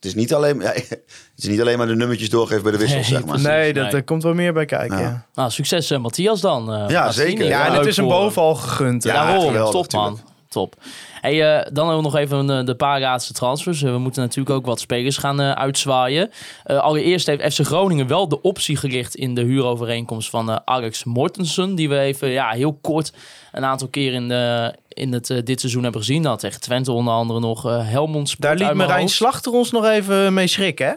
Het 0.00 0.08
is, 0.08 0.14
niet 0.14 0.34
alleen, 0.34 0.60
ja, 0.66 0.72
het 0.72 1.02
is 1.36 1.48
niet 1.48 1.60
alleen 1.60 1.78
maar 1.78 1.86
de 1.86 1.96
nummertjes 1.96 2.30
doorgeven 2.30 2.62
bij 2.62 2.72
de 2.72 2.78
wissels, 2.78 3.08
Nee, 3.08 3.18
zeg 3.18 3.26
maar. 3.28 3.40
nee, 3.40 3.72
dat, 3.72 3.84
nee. 3.84 3.92
er 3.92 4.02
komt 4.02 4.22
wel 4.22 4.34
meer 4.34 4.52
bij 4.52 4.64
kijken. 4.64 4.96
Ja. 4.98 5.02
Ja, 5.02 5.26
nou, 5.34 5.50
succes 5.50 5.90
eh, 5.90 5.98
Matthias 5.98 6.40
dan. 6.40 6.72
eh, 6.72 6.84
Ja, 6.88 7.12
zeker. 7.12 7.46
ja, 7.46 7.66
en 7.66 7.72
het 7.72 7.86
is 7.86 7.96
hem. 7.96 8.08
bovenal 8.08 8.54
gegund. 8.54 9.02
Ja, 9.02 9.12
Daarom, 9.14 9.46
geweldig, 9.46 9.72
top 9.86 9.92
man. 9.92 10.20
Top. 10.48 10.74
Hey, 11.20 11.32
eh, 11.56 11.66
dan 11.72 11.86
hebben 11.88 11.96
we 11.96 12.10
nog 12.10 12.16
even 12.16 12.66
de 12.66 12.74
paar 12.74 13.00
laatste 13.00 13.32
transfers. 13.32 13.80
We 13.82 13.98
moeten 13.98 14.22
natuurlijk 14.22 14.56
ook 14.56 14.66
wat 14.66 14.80
spelers 14.80 15.16
gaan 15.16 15.40
uitzwaaien. 15.40 16.30
Eh, 16.64 16.78
allereerst 16.78 17.26
heeft 17.26 17.54
FC 17.54 17.66
Groningen 17.66 18.06
wel 18.06 18.28
de 18.28 18.40
optie 18.40 18.76
gericht 18.76 19.14
in 19.14 19.34
de 19.34 19.42
huurovereenkomst 19.42 20.30
van 20.30 20.60
Alex 20.64 21.04
Mortensen. 21.04 21.74
Die 21.74 21.88
we 21.88 21.98
even 21.98 22.28
ja, 22.28 22.50
heel 22.50 22.78
kort 22.82 23.12
een 23.52 23.64
aantal 23.64 23.88
keer 23.88 24.12
in, 24.12 24.28
de, 24.28 24.74
in 24.94 25.12
het, 25.12 25.30
eh, 25.30 25.38
dit 25.44 25.60
seizoen 25.60 25.82
hebben 25.82 26.00
gezien. 26.00 26.22
Dat 26.22 26.38
tegen 26.38 26.60
Twente 26.60 26.92
onder 26.92 27.14
andere 27.14 27.40
nog 27.40 27.66
eh 27.66 27.88
Helmond 27.88 28.28
Sport 28.28 28.58
Daar 28.58 28.68
liet 28.68 28.76
Marijn 28.76 29.00
hoofd. 29.00 29.14
Slachter 29.14 29.52
ons 29.52 29.70
nog 29.70 29.84
even 29.86 30.34
mee 30.34 30.46
schrikken, 30.46 30.86
hè? 30.86 30.94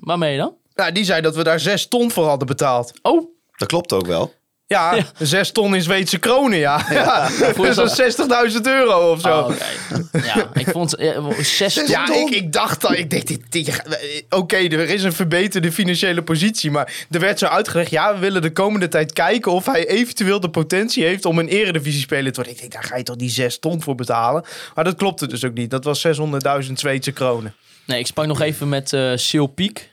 Waarmee 0.00 0.36
dan? 0.36 0.52
Nou, 0.74 0.92
die 0.92 1.04
zei 1.04 1.20
dat 1.20 1.36
we 1.36 1.42
daar 1.42 1.60
zes 1.60 1.88
ton 1.88 2.10
voor 2.10 2.26
hadden 2.26 2.46
betaald. 2.46 2.92
Oh, 3.02 3.30
Dat 3.56 3.68
klopt 3.68 3.92
ook 3.92 4.06
wel. 4.06 4.32
Ja, 4.68 5.04
zes 5.18 5.50
ton 5.52 5.74
in 5.74 5.82
Zweedse 5.82 6.18
kronen, 6.18 6.58
ja. 6.58 6.86
ja. 6.90 7.28
is 7.28 7.54
Dus 7.56 7.76
dat 7.76 7.98
is 7.98 8.16
60.000 8.54 8.60
euro 8.62 9.10
of 9.12 9.20
zo. 9.20 9.28
oh, 9.38 9.44
oké. 9.48 10.26
Ja, 10.26 10.50
ik 10.54 10.68
vond 10.68 10.96
eh, 10.96 11.28
zes 11.40 11.74
Ja, 11.86 12.04
ton. 12.04 12.16
ik, 12.16 12.34
ik 12.34 12.52
dacht 12.52 12.86
al, 12.86 12.92
ik 12.94 13.10
dit, 13.10 13.40
dit- 13.50 13.82
oké, 14.30 14.56
er 14.56 14.88
is 14.90 15.02
een 15.02 15.12
verbeterde 15.12 15.72
financiële 15.72 16.22
positie, 16.22 16.70
maar 16.70 16.92
er 17.10 17.20
werd 17.20 17.38
zo 17.38 17.46
uitgelegd, 17.46 17.90
ja, 17.90 18.14
we 18.14 18.18
willen 18.18 18.42
de 18.42 18.52
komende 18.52 18.88
tijd 18.88 19.12
kijken 19.12 19.52
of 19.52 19.66
hij 19.66 19.86
eventueel 19.88 20.40
de 20.40 20.50
potentie 20.50 21.04
heeft 21.04 21.24
om 21.24 21.38
een 21.38 21.48
eredivisie-speler 21.48 22.32
te 22.32 22.36
worden. 22.36 22.52
Ik 22.52 22.60
denk, 22.60 22.72
daar 22.72 22.84
ga 22.84 22.96
je 22.96 23.02
toch 23.02 23.16
die 23.16 23.30
zes 23.30 23.58
ton 23.58 23.82
voor 23.82 23.94
betalen? 23.94 24.44
Maar 24.74 24.84
dat 24.84 24.94
klopte 24.96 25.26
dus 25.26 25.44
ook 25.44 25.54
niet. 25.54 25.70
Dat 25.70 25.84
was 25.84 26.06
600.000 26.06 26.72
Zweedse 26.72 27.12
kronen. 27.12 27.54
Nee, 27.86 27.98
ik 27.98 28.06
sprak 28.06 28.26
nog 28.26 28.40
even 28.40 28.68
met 28.68 28.92
eh 28.92 29.12
Sil 29.26 29.46
Piek 29.46 29.90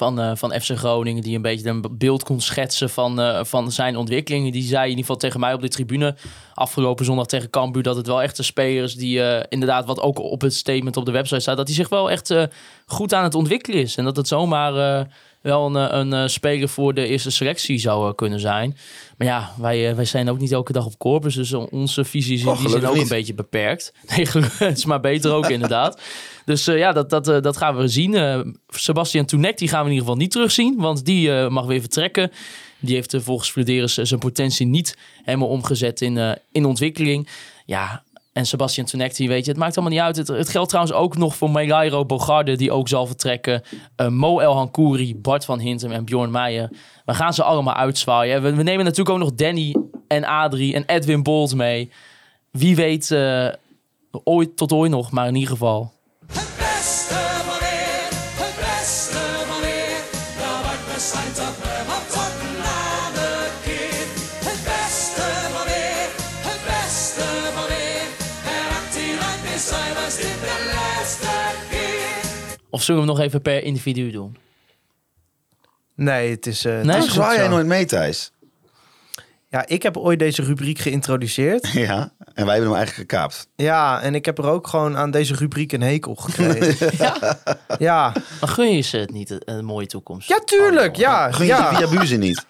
van, 0.00 0.20
eh, 0.20 0.30
van 0.34 0.60
FC 0.60 0.70
Groningen, 0.76 1.22
die 1.22 1.36
een 1.36 1.42
beetje 1.42 1.68
een 1.68 1.84
beeld 1.90 2.22
kon 2.22 2.40
schetsen 2.40 2.90
van, 2.90 3.20
eh, 3.20 3.44
van 3.44 3.72
zijn 3.72 3.96
ontwikkeling. 3.96 4.52
Die 4.52 4.62
zei 4.62 4.82
in 4.82 4.88
ieder 4.88 5.04
geval 5.04 5.16
tegen 5.16 5.40
mij 5.40 5.54
op 5.54 5.60
de 5.60 5.68
tribune 5.68 6.16
afgelopen 6.54 7.04
zondag 7.04 7.26
tegen 7.26 7.50
Cambuur 7.50 7.82
dat 7.82 7.96
het 7.96 8.06
wel 8.06 8.22
echt 8.22 8.38
een 8.38 8.44
speler 8.44 8.82
is 8.82 8.94
die 8.94 9.22
eh, 9.22 9.44
inderdaad, 9.48 9.86
wat 9.86 10.00
ook 10.00 10.18
op 10.18 10.40
het 10.40 10.54
statement 10.54 10.96
op 10.96 11.04
de 11.04 11.10
website 11.10 11.40
staat, 11.40 11.56
dat 11.56 11.66
hij 11.66 11.76
zich 11.76 11.88
wel 11.88 12.10
echt 12.10 12.34
goed 12.86 13.14
aan 13.14 13.24
het 13.24 13.34
ontwikkelen 13.34 13.80
is. 13.80 13.96
En 13.96 14.04
dat 14.04 14.16
het 14.16 14.28
zomaar 14.28 15.06
wel 15.40 15.66
een, 15.66 15.88
eh, 15.88 15.98
een 15.98 16.12
eh, 16.12 16.26
speler 16.26 16.68
voor 16.68 16.94
de 16.94 17.06
eerste 17.06 17.30
selectie 17.30 17.78
zou 17.78 18.08
eh, 18.08 18.14
kunnen 18.14 18.40
zijn. 18.40 18.76
Maar 19.18 19.26
ja, 19.26 19.52
wij, 19.58 19.96
wij 19.96 20.04
zijn 20.04 20.30
ook 20.30 20.38
niet 20.38 20.52
elke 20.52 20.72
dag 20.72 20.86
op 20.86 20.98
Corpus, 20.98 21.34
dus 21.34 21.52
onze 21.52 22.04
visie 22.04 22.34
is 22.34 22.40
in 22.40 22.48
Oh, 22.48 22.52
die 22.52 22.62
zin 22.62 22.70
gelukkig 22.70 22.96
ook 22.96 23.02
een 23.02 23.16
beetje 23.16 23.34
beperkt. 23.34 23.92
Nee, 24.16 24.26
het 24.58 24.78
is 24.78 24.84
maar 24.84 25.00
beter 25.00 25.32
ook 25.32 25.50
inderdaad. 25.50 26.00
Dus 26.44 26.64
ja, 26.64 26.92
dat, 26.92 27.10
dat, 27.10 27.24
dat 27.24 27.56
gaan 27.56 27.76
we 27.76 27.88
zien. 27.88 28.14
Eh, 28.14 28.40
Sebastian 28.68 29.24
Toenek, 29.24 29.58
die 29.58 29.68
gaan 29.68 29.80
we 29.80 29.86
in 29.86 29.92
ieder 29.92 30.06
geval 30.06 30.20
niet 30.20 30.30
terugzien. 30.30 30.74
Want 30.76 31.04
die 31.04 31.48
mag 31.48 31.66
weer 31.66 31.80
vertrekken. 31.80 32.30
Die 32.80 32.94
heeft 32.94 33.14
volgens 33.18 33.50
Flederis 33.50 33.98
eh, 33.98 34.04
zijn 34.04 34.20
potentie 34.20 34.66
niet 34.66 34.96
helemaal 35.22 35.48
omgezet 35.48 36.00
in, 36.00 36.38
in 36.52 36.64
ontwikkeling. 36.64 37.28
Ja, 37.66 38.02
en 38.32 38.46
Sebastian 38.46 38.86
Toenek, 38.86 39.16
die 39.16 39.28
weet 39.28 39.44
je, 39.44 39.50
het 39.50 39.60
maakt 39.60 39.76
allemaal 39.76 39.94
niet 39.94 40.16
uit. 40.16 40.28
Het, 40.28 40.48
geldt 40.48 40.68
trouwens 40.68 40.96
ook 40.96 41.16
nog 41.16 41.36
voor 41.36 41.50
Melairo 41.50 42.04
Bogarde, 42.04 42.56
die 42.56 42.72
ook 42.72 42.88
zal 42.88 43.06
vertrekken. 43.06 43.62
Eh, 43.96 44.08
Mo 44.08 44.38
El 44.38 44.54
Hankouri, 44.54 45.16
Bart 45.16 45.44
van 45.44 45.58
Hintem 45.58 45.92
en 45.92 46.04
Bjorn 46.04 46.30
Meijer. 46.30 46.70
We 47.04 47.14
gaan 47.14 47.34
ze 47.34 47.42
allemaal 47.42 47.74
uitzwaaien. 47.74 48.42
We, 48.42 48.54
we 48.54 48.62
nemen 48.62 48.84
natuurlijk 48.84 49.10
ook 49.10 49.22
nog 49.22 49.34
Danny 49.34 49.76
en 50.08 50.24
Adrie 50.24 50.74
en 50.74 50.84
Edwin 50.86 51.22
Bolt 51.22 51.54
mee. 51.54 51.90
Wie 52.50 52.76
weet, 52.76 53.10
eh, 53.10 53.48
ooit 54.24 54.56
tot 54.56 54.72
ooit 54.72 54.90
nog, 54.90 55.10
maar 55.10 55.26
in 55.26 55.34
ieder 55.34 55.50
geval. 55.50 55.92
Of 72.70 72.82
zullen 72.82 73.00
we 73.00 73.06
hem 73.06 73.16
nog 73.16 73.26
even 73.26 73.42
per 73.42 73.62
individu 73.62 74.10
doen? 74.10 74.36
Nee, 75.94 76.30
het 76.30 76.46
is... 76.46 76.64
eh, 76.64 76.76
het 76.76 76.84
Nee? 76.84 76.98
is 76.98 77.12
zwaai 77.12 77.38
jij 77.38 77.48
nooit 77.48 77.66
mee, 77.66 77.84
Thijs? 77.84 78.32
Ja, 79.48 79.66
ik 79.66 79.82
heb 79.82 79.96
ooit 79.96 80.18
deze 80.18 80.42
rubriek 80.42 80.78
geïntroduceerd. 80.78 81.68
Ja, 81.86 82.12
en 82.34 82.44
wij 82.44 82.54
hebben 82.54 82.70
hem 82.70 82.78
eigenlijk 82.78 83.10
gekaapt. 83.10 83.48
Ja, 83.56 84.00
en 84.02 84.14
ik 84.14 84.24
heb 84.24 84.38
er 84.38 84.44
ook 84.46 84.66
gewoon 84.66 84.96
aan 84.96 85.10
deze 85.10 85.34
rubriek 85.34 85.72
een 85.72 85.80
hekel 85.82 86.14
gekregen. 86.14 86.90
ja. 87.78 88.12
Maar 88.40 88.48
gun 88.48 88.74
je 88.74 88.80
ze 88.80 88.96
het 88.96 89.10
niet, 89.12 89.30
een, 89.30 89.42
een 89.44 89.64
mooie 89.64 89.86
toekomst? 89.86 90.28
ja, 90.28 90.38
tuurlijk. 90.44 90.96
Ja, 90.96 91.32
Gun 91.32 91.46
je 91.46 91.52
ja. 91.52 91.68
die 91.70 91.78
via 91.88 91.98
Buzen 91.98 92.20
niet? 92.20 92.46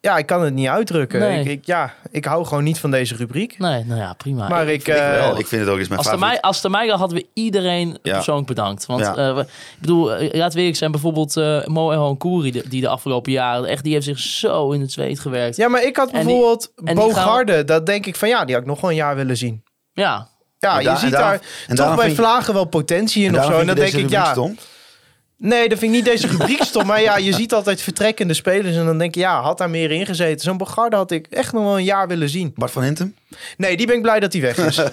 Ja, 0.00 0.18
ik 0.18 0.26
kan 0.26 0.42
het 0.42 0.54
niet 0.54 0.68
uitdrukken. 0.68 1.20
Nee. 1.20 1.40
Ik, 1.40 1.46
ik, 1.46 1.66
ja, 1.66 1.94
ik 2.10 2.24
hou 2.24 2.44
gewoon 2.46 2.64
niet 2.64 2.78
van 2.78 2.90
deze 2.90 3.16
rubriek. 3.16 3.58
Nee, 3.58 3.84
nou 3.84 4.00
ja, 4.00 4.12
prima. 4.12 4.48
Maar 4.48 4.66
ik... 4.68 4.80
Ik 4.80 4.88
eh, 4.88 5.10
wel. 5.10 5.38
Ik 5.38 5.46
vind 5.46 5.60
het 5.62 5.70
ook 5.70 5.78
eens 5.78 5.88
mijn 5.88 5.98
als, 6.00 6.08
favoriet. 6.08 6.30
mij, 6.32 6.40
als 6.40 6.56
het 6.56 6.64
aan 6.64 6.70
mij 6.70 6.88
hadden 6.88 7.18
we 7.18 7.26
iedereen 7.34 7.98
Ja. 8.02 8.14
persoonlijk 8.14 8.46
bedankt. 8.46 8.86
Want 8.86 9.00
Ja. 9.00 9.16
eh, 9.16 9.38
ik 9.38 9.46
bedoel, 9.80 10.14
eh, 10.14 10.38
laat 10.38 10.54
eerlijk 10.54 10.76
zijn, 10.76 10.90
bijvoorbeeld 10.90 11.34
Mo 11.66 11.90
El 11.90 12.02
Hankouri, 12.02 12.50
die, 12.50 12.68
die 12.68 12.80
de 12.80 12.88
afgelopen 12.88 13.32
jaren, 13.32 13.68
echt, 13.68 13.84
die 13.84 13.92
heeft 13.92 14.04
zich 14.06 14.18
zo 14.18 14.70
in 14.70 14.80
het 14.80 14.92
zweet 14.92 15.20
gewerkt. 15.20 15.56
Ja, 15.56 15.64
Ja, 15.64 15.70
maar 15.70 15.82
ik 15.84 15.96
had 15.96 16.10
En 16.10 16.14
die- 16.16 16.24
bijvoorbeeld 16.24 16.72
en 16.76 16.86
gaan- 16.86 16.94
Bogarde. 17.06 17.64
Dat 17.64 17.86
denk 17.86 18.06
ik 18.06 18.16
van 18.16 18.28
ja, 18.28 18.44
die 18.44 18.54
had 18.54 18.62
ik 18.62 18.68
nog 18.70 18.80
wel 18.80 18.90
een 18.90 18.96
jaar 18.96 19.16
willen 19.16 19.36
zien. 19.36 19.62
Ja, 19.92 20.28
En 20.58 20.78
je 20.78 20.84
daar- 20.84 20.94
en 20.94 20.98
ziet 21.00 21.10
daar 21.12 21.40
en 21.68 21.76
toch 21.76 21.94
bij 21.96 22.04
vind 22.04 22.16
Vlagen 22.16 22.54
wel 22.54 22.64
potentie 22.64 23.24
in 23.24 23.34
En 23.34 23.40
of 23.40 23.44
zo. 23.46 23.58
En 23.58 23.66
dan 23.66 23.74
denk 23.74 23.92
ik, 23.92 24.10
ja... 24.10 24.30
stom? 24.30 24.56
Nee, 25.42 25.68
dat 25.68 25.78
vind 25.78 25.90
ik 25.90 25.96
niet 25.96 26.06
deze 26.06 26.26
rubriek 26.26 26.62
stom. 26.62 26.86
Maar 26.86 27.00
ja, 27.02 27.16
je 27.16 27.32
ziet 27.32 27.52
altijd 27.54 27.80
vertrekkende 27.82 28.34
spelers. 28.34 28.76
En 28.76 28.84
dan 28.84 28.98
denk 28.98 29.14
je, 29.14 29.20
ja, 29.20 29.40
had 29.42 29.58
daar 29.58 29.70
meer 29.70 29.90
in 29.90 30.06
gezeten. 30.06 30.40
Zo'n 30.40 30.56
Bogarde 30.56 30.96
had 30.96 31.10
ik 31.10 31.26
echt 31.26 31.52
nog 31.52 31.62
wel 31.62 31.76
een 31.78 31.84
jaar 31.84 32.08
willen 32.08 32.28
zien. 32.28 32.52
Bart 32.54 32.70
van 32.70 32.82
Hintem? 32.82 33.14
Nee, 33.56 33.76
die 33.76 33.86
ben 33.86 33.96
ik 33.96 34.02
blij 34.02 34.20
dat 34.20 34.32
hij 34.32 34.42
weg 34.42 34.58
is. 34.58 34.80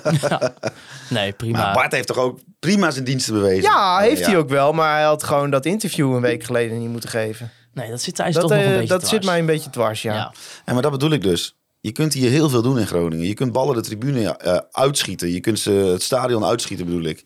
Nee, 1.09 1.31
prima. 1.31 1.57
Maar 1.57 1.73
Bart 1.73 1.91
heeft 1.91 2.07
toch 2.07 2.17
ook 2.17 2.39
prima 2.59 2.91
zijn 2.91 3.05
diensten 3.05 3.33
bewezen? 3.33 3.61
Ja, 3.63 3.97
heeft 3.99 4.19
Ja. 4.19 4.25
hij 4.27 4.37
ook 4.37 4.49
wel. 4.49 4.73
Maar 4.73 4.93
hij 4.95 5.03
had 5.03 5.23
gewoon 5.23 5.49
dat 5.49 5.65
interview 5.65 6.13
een 6.13 6.21
week 6.21 6.43
geleden 6.43 6.79
niet 6.79 6.89
moeten 6.89 7.09
geven. 7.09 7.51
nee, 7.73 7.89
dat 7.89 8.01
zit 8.01 8.15
thuis 8.15 8.33
Dat, 8.33 8.41
toch 8.41 8.51
nog 8.51 8.59
een 8.59 8.65
eh, 8.65 8.71
beetje 8.73 8.87
dat 8.87 8.99
dwars. 8.99 9.13
zit 9.13 9.25
mij 9.25 9.39
een 9.39 9.45
beetje 9.45 9.69
dwars, 9.69 10.01
ja. 10.01 10.13
Ja. 10.13 10.33
En 10.65 10.73
maar 10.73 10.81
dat 10.83 10.91
bedoel 10.91 11.11
ik 11.11 11.23
dus. 11.23 11.55
Je 11.81 11.91
kunt 11.91 12.13
hier 12.13 12.29
heel 12.29 12.49
veel 12.49 12.61
doen 12.61 12.79
in 12.79 12.87
Groningen. 12.87 13.27
Je 13.27 13.33
kunt 13.33 13.51
ballen 13.51 13.75
de 13.75 13.81
tribune 13.81 14.37
eh, 14.37 14.57
uitschieten. 14.71 15.31
Je 15.31 15.39
kunt 15.39 15.59
ze 15.59 15.71
het 15.71 16.03
stadion 16.03 16.45
uitschieten, 16.45 16.85
bedoel 16.85 17.03
ik. 17.05 17.23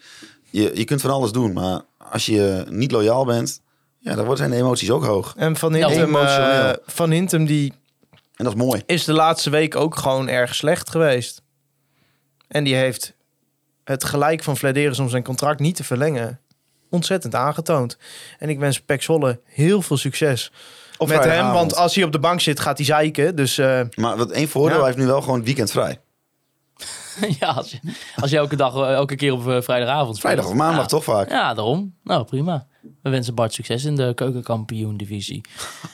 Je, 0.50 0.72
je 0.74 0.84
kunt 0.84 1.02
van 1.02 1.10
alles 1.12 1.32
doen, 1.32 1.54
maar 1.54 1.82
als 2.12 2.26
je 2.26 2.66
niet 2.70 2.92
loyaal 2.92 3.26
bent, 3.26 3.62
ja, 4.00 4.10
dan 4.10 4.20
worden 4.26 4.38
zijn 4.38 4.50
de 4.50 4.58
emoties 4.58 4.92
ook 4.92 5.06
hoog. 5.06 5.34
En 5.38 5.56
Van 5.56 5.74
Hintem, 5.74 6.16
eh, 6.16 6.72
van 6.86 7.12
Hintem 7.12 7.46
die 7.46 7.74
En 8.36 8.44
dat 8.46 8.54
is 8.54 8.60
mooi. 8.60 8.84
is 8.86 9.04
de 9.06 9.14
laatste 9.14 9.50
week 9.50 9.76
ook 9.76 9.96
gewoon 9.96 10.28
erg 10.28 10.56
slecht 10.56 10.90
geweest. 10.90 11.42
En 12.48 12.64
die 12.64 12.76
heeft 12.76 13.14
het 13.84 14.04
gelijk 14.04 14.44
van 14.44 14.58
Vladeris 14.58 15.00
om 15.00 15.10
zijn 15.10 15.24
contract 15.24 15.60
niet 15.60 15.76
te 15.76 15.84
verlengen 15.84 16.40
ontzettend 16.90 17.36
aangetoond. 17.36 17.98
En 18.40 18.50
ik 18.50 18.60
wens 18.60 18.80
Pek 18.82 19.02
Zwolle 19.04 19.40
heel 19.46 19.82
veel 19.82 19.98
succes 19.98 20.52
Op 20.98 21.08
met 21.08 21.24
hem. 21.24 21.52
Want 21.52 21.76
als 21.76 21.96
hij 21.96 22.04
op 22.04 22.12
de 22.12 22.20
bank 22.20 22.42
zit, 22.42 22.60
gaat 22.60 22.78
hij 22.78 22.86
zeiken. 22.86 23.36
Dus 23.36 23.58
eh, 23.58 23.82
Maar 23.96 24.18
wat 24.18 24.32
één 24.32 24.48
voordeel, 24.50 24.76
Ja. 24.78 24.84
hij 24.84 24.86
heeft 24.92 25.04
nu 25.04 25.10
wel 25.12 25.22
gewoon 25.22 25.44
weekend 25.44 25.72
vrij. 25.72 26.00
ja, 27.40 27.48
als 27.48 27.72
je, 27.72 27.80
als 28.16 28.30
je 28.32 28.38
elke 28.38 28.56
dag, 28.56 28.76
eh, 28.76 28.94
elke 28.94 29.16
keer 29.16 29.34
op 29.34 29.48
eh, 29.48 29.62
vrijdagavond 29.62 30.18
speelt. 30.18 30.20
Vrijdag 30.34 30.46
of 30.46 30.54
maandag 30.54 30.82
Ja. 30.82 30.86
toch 30.88 31.04
vaak? 31.04 31.30
Ja, 31.30 31.54
daarom. 31.54 31.96
Nou, 32.04 32.24
prima. 32.26 32.68
We 33.02 33.10
wensen 33.10 33.36
Bart 33.36 33.54
succes 33.54 33.84
in 33.86 33.96
de 33.96 34.12
keukenkampioen-divisie. 34.16 35.42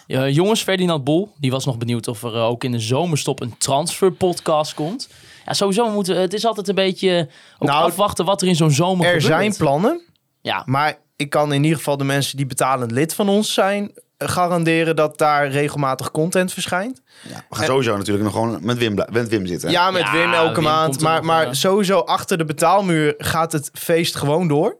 Eh, 0.07 0.29
jongens, 0.33 0.61
Ferdinand 0.63 1.03
Bol, 1.03 1.31
die 1.39 1.51
was 1.51 1.65
nog 1.65 1.77
benieuwd 1.77 2.07
of 2.07 2.23
er 2.23 2.33
ook 2.41 2.63
in 2.63 2.71
de 2.71 2.79
zomerstop 2.79 3.41
een 3.41 3.57
transferpodcast 3.57 4.73
komt. 4.73 5.09
Ja, 5.45 5.53
sowieso 5.53 5.89
moeten 5.91 6.15
we- 6.15 6.21
het 6.21 6.33
is 6.33 6.45
altijd 6.45 6.67
een 6.67 6.75
beetje 6.75 7.29
ook 7.59 7.67
Nou, 7.69 7.83
afwachten 7.85 8.25
wat 8.25 8.41
er 8.41 8.47
in 8.47 8.55
zo'n 8.55 8.71
zomer 8.71 9.05
er 9.05 9.21
gebeurt. 9.21 9.33
zijn 9.39 9.55
plannen. 9.57 10.01
Ja, 10.41 10.63
Maar 10.65 10.97
ik 11.15 11.29
kan 11.29 11.53
in 11.53 11.63
ieder 11.63 11.77
geval 11.77 11.97
de 11.97 12.03
mensen 12.03 12.37
die 12.37 12.45
betalend 12.45 12.91
lid 12.91 13.13
van 13.13 13.29
ons 13.29 13.53
zijn... 13.53 13.91
garanderen 14.17 14.95
dat 14.95 15.17
daar 15.17 15.49
regelmatig 15.49 16.11
content 16.11 16.53
verschijnt. 16.53 17.01
Ja, 17.29 17.45
we 17.49 17.55
gaan 17.55 17.65
sowieso 17.65 17.97
natuurlijk 17.97 18.23
nog 18.25 18.33
gewoon 18.33 18.59
met 18.61 18.77
Wim, 18.77 18.95
met 19.11 19.27
Wim 19.29 19.45
zitten. 19.45 19.69
Ja, 19.69 19.91
met 19.91 20.01
Ja, 20.01 20.11
Wim 20.11 20.33
elke 20.33 20.53
Wim 20.53 20.63
maand. 20.63 20.99
Maar, 21.01 21.25
maar 21.25 21.55
sowieso 21.55 21.99
achter 21.99 22.37
de 22.37 22.45
betaalmuur 22.45 23.13
gaat 23.17 23.51
het 23.51 23.69
feest 23.73 24.15
gewoon 24.15 24.47
door. 24.47 24.77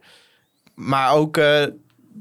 Maar 0.76 1.14
ook 1.14 1.38
eh, 1.38 1.64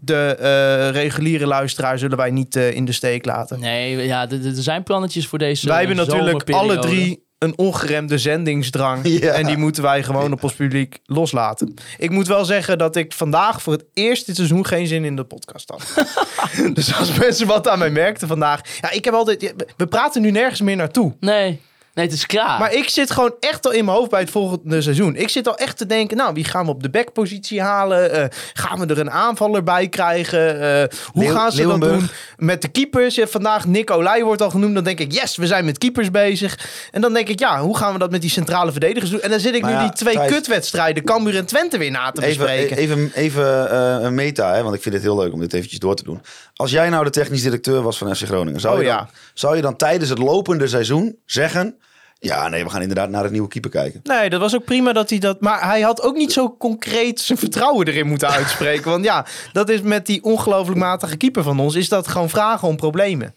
de 0.01 0.37
eh, 0.39 0.91
reguliere 0.91 1.47
luisteraar 1.47 1.99
zullen 1.99 2.17
wij 2.17 2.31
niet 2.31 2.57
eh, 2.57 2.75
in 2.75 2.85
de 2.85 2.93
steek 2.93 3.25
laten. 3.25 3.61
nee, 3.61 4.07
ja, 4.07 4.31
er 4.31 4.39
zijn 4.55 4.83
plannetjes 4.83 5.27
voor 5.27 5.39
deze 5.39 5.69
wij 5.69 5.79
hebben 5.79 5.97
natuurlijk 5.97 6.51
alle 6.51 6.79
drie 6.79 7.26
een 7.39 7.59
ongeremde 7.59 8.19
zendingsdrang. 8.19 9.05
Ja. 9.17 9.33
En 9.33 9.47
die 9.47 9.57
moeten 9.57 9.83
wij 9.83 10.03
gewoon 10.03 10.33
op 10.33 10.43
ons 10.43 10.55
publiek 10.55 10.99
loslaten. 11.05 11.75
Ik 11.99 12.11
moet 12.11 12.27
wel 12.27 12.45
zeggen 12.45 12.79
dat 12.79 12.97
ik 12.97 13.13
vandaag 13.13 13.63
voor 13.63 13.73
het 13.73 13.85
eerst 13.95 14.27
dit 14.27 14.37
seizoen 14.37 14.67
geen 14.67 14.87
zin 14.87 15.05
in 15.05 15.17
de 15.17 15.25
podcast 15.25 15.71
had. 15.71 16.07
dus 16.75 16.95
als 16.97 17.19
mensen 17.19 17.47
wat 17.47 17.69
aan 17.69 17.79
mij 17.79 17.91
merkten 17.91 18.29
vandaag. 18.29 18.61
Ja, 18.81 18.91
ik 18.91 19.05
heb 19.05 19.15
altijd. 19.15 19.55
We 19.77 19.87
praten 19.87 20.23
nu 20.23 20.31
nergens 20.31 20.61
meer 20.61 20.77
naartoe. 20.77 21.15
Nee, 21.21 21.61
nee, 21.97 22.05
het 22.07 22.15
is 22.15 22.27
klaar. 22.27 22.59
Maar 22.59 22.73
ik 22.75 22.89
zit 22.89 23.11
gewoon 23.11 23.35
echt 23.41 23.67
al 23.67 23.73
in 23.73 23.85
mijn 23.85 23.97
hoofd 23.97 24.11
bij 24.11 24.21
het 24.21 24.31
volgende 24.31 24.83
seizoen. 24.83 25.17
Ik 25.17 25.29
zit 25.29 25.49
al 25.49 25.57
echt 25.57 25.77
te 25.77 25.87
denken, 25.87 26.17
nou, 26.17 26.35
wie 26.35 26.45
gaan 26.45 26.65
we 26.65 26.71
op 26.71 26.83
de 26.83 26.91
backpositie 26.91 27.61
halen? 27.63 28.11
Eh, 28.13 28.25
gaan 28.53 28.79
we 28.79 28.87
er 28.87 28.99
een 28.99 29.11
aanvaller 29.11 29.63
bij 29.63 29.89
krijgen? 29.89 30.61
Eh, 30.61 30.99
hoe 31.13 31.23
Leeuw- 31.23 31.35
gaan 31.35 31.53
ze 31.53 31.63
dat 31.67 31.81
doen? 31.81 32.09
Met 32.37 32.63
de 32.63 32.69
keepers. 32.69 33.15
Ja, 33.15 33.27
vandaag 33.27 33.67
Nick 33.67 33.91
Olij 33.91 34.23
wordt 34.23 34.43
al 34.43 34.51
genoemd. 34.51 34.75
Dan 34.75 34.85
denk 34.85 34.99
ik, 35.01 35.13
yes, 35.13 35.37
we 35.37 35.47
zijn 35.47 35.65
met 35.65 35.79
keepers 35.79 36.11
bezig. 36.11 36.59
En 36.91 37.01
dan 37.01 37.13
denk 37.13 37.29
ik, 37.29 37.39
ja, 37.39 37.61
hoe 37.61 37.77
gaan 37.77 37.93
we 37.93 37.99
dat 37.99 38.11
met 38.11 38.21
die 38.21 38.31
centrale 38.31 38.71
verdedigers 38.71 39.11
doen? 39.11 39.21
En 39.21 39.31
dan 39.31 39.41
zit 39.41 39.55
ik 39.55 39.63
Maar 39.63 39.71
nu 39.71 39.77
ja, 39.77 39.83
die 39.83 39.93
twee 39.93 40.27
kutwedstrijden, 40.27 41.05
Cambuur 41.05 41.37
en 41.37 41.47
Twente, 41.47 41.79
weer 41.79 41.91
na 41.91 42.11
te 42.11 42.25
Even, 42.25 42.37
bespreken. 42.45 42.77
even, 42.77 43.11
even 43.15 43.71
eh, 43.71 43.97
een 44.05 44.15
meta, 44.15 44.55
hè, 44.55 44.63
want 44.63 44.75
ik 44.75 44.83
vind 44.83 44.95
het 44.95 45.03
heel 45.05 45.17
leuk 45.17 45.33
om 45.33 45.41
dit 45.41 45.53
eventjes 45.53 45.79
door 45.81 45.95
te 45.95 46.03
doen. 46.05 46.21
Als 46.55 46.71
jij 46.71 46.89
nou 46.89 47.05
de 47.05 47.11
technisch 47.11 47.43
directeur 47.43 47.83
was 47.83 47.99
van 47.99 48.17
FC 48.17 48.23
Groningen, 48.25 48.61
zou, 48.61 48.75
Oh, 48.77 48.81
je, 48.83 48.87
dan, 48.89 48.97
ja. 48.97 49.09
zou 49.35 49.57
je 49.57 49.63
dan 49.63 49.77
tijdens 49.77 50.11
het 50.11 50.19
lopende 50.19 50.67
seizoen 50.69 51.17
zeggen... 51.27 51.77
Ja, 52.19 52.49
nee, 52.49 52.65
we 52.65 52.71
gaan 52.71 52.81
inderdaad 52.81 53.09
naar 53.11 53.23
het 53.23 53.33
nieuwe 53.33 53.49
keeper 53.49 53.71
kijken. 53.71 54.01
Nee, 54.05 54.31
dat 54.31 54.41
was 54.41 54.55
ook 54.55 54.65
prima 54.65 54.93
dat 54.93 55.11
hij 55.11 55.19
dat. 55.19 55.41
Maar 55.41 55.65
hij 55.67 55.81
had 55.81 56.03
ook 56.03 56.17
niet 56.17 56.33
zo 56.33 56.57
concreet 56.59 57.21
zijn 57.21 57.39
vertrouwen 57.39 57.87
erin 57.87 58.07
moeten 58.07 58.29
uitspreken. 58.29 58.91
Want 58.91 59.05
ja, 59.05 59.27
dat 59.53 59.69
is 59.69 59.81
met 59.81 60.07
die 60.07 60.23
ongelooflijk 60.23 60.79
matige 60.79 61.17
keeper 61.17 61.43
van 61.43 61.61
ons. 61.61 61.75
Is 61.75 61.89
dat 61.89 62.09
gewoon 62.09 62.29
vragen 62.31 62.69
om 62.69 62.77
problemen? 62.77 63.35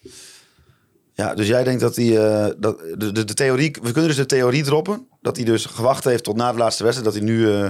Ja, 1.14 1.34
dus 1.34 1.48
jij 1.48 1.64
denkt 1.64 1.82
dat 1.82 1.96
hij... 1.96 2.06
eh, 2.18 2.54
dat, 2.58 2.80
de, 2.98 3.12
de, 3.12 3.24
de 3.26 3.34
theorie, 3.34 3.72
we 3.82 3.92
kunnen 3.92 4.08
dus 4.08 4.16
de 4.16 4.26
theorie 4.26 4.64
droppen. 4.64 5.08
Dat 5.22 5.36
hij 5.36 5.46
dus 5.46 5.66
gewacht 5.66 6.04
heeft 6.04 6.24
tot 6.24 6.36
na 6.36 6.52
de 6.52 6.58
laatste 6.58 6.84
wedstrijd. 6.84 7.14
Dat 7.14 7.22
hij 7.24 7.32
nu 7.34 7.54
eh, 7.54 7.70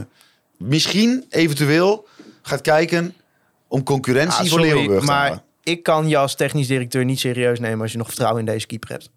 misschien, 0.58 1.26
eventueel, 1.30 2.08
gaat 2.42 2.62
kijken 2.62 3.14
om 3.68 3.84
concurrentie 3.84 4.44
Ah, 4.44 4.48
voor 4.48 4.60
Leeuwenburg 4.60 5.06
maar 5.06 5.42
ik 5.64 5.84
kan 5.84 6.08
je 6.08 6.18
als 6.18 6.36
technisch 6.36 6.68
directeur 6.68 7.06
niet 7.06 7.20
serieus 7.20 7.60
nemen 7.60 7.82
als 7.82 7.92
je 7.92 7.98
nog 7.98 8.08
vertrouwen 8.08 8.40
in 8.40 8.46
deze 8.46 8.68
keeper 8.68 8.90
hebt. 8.90 9.10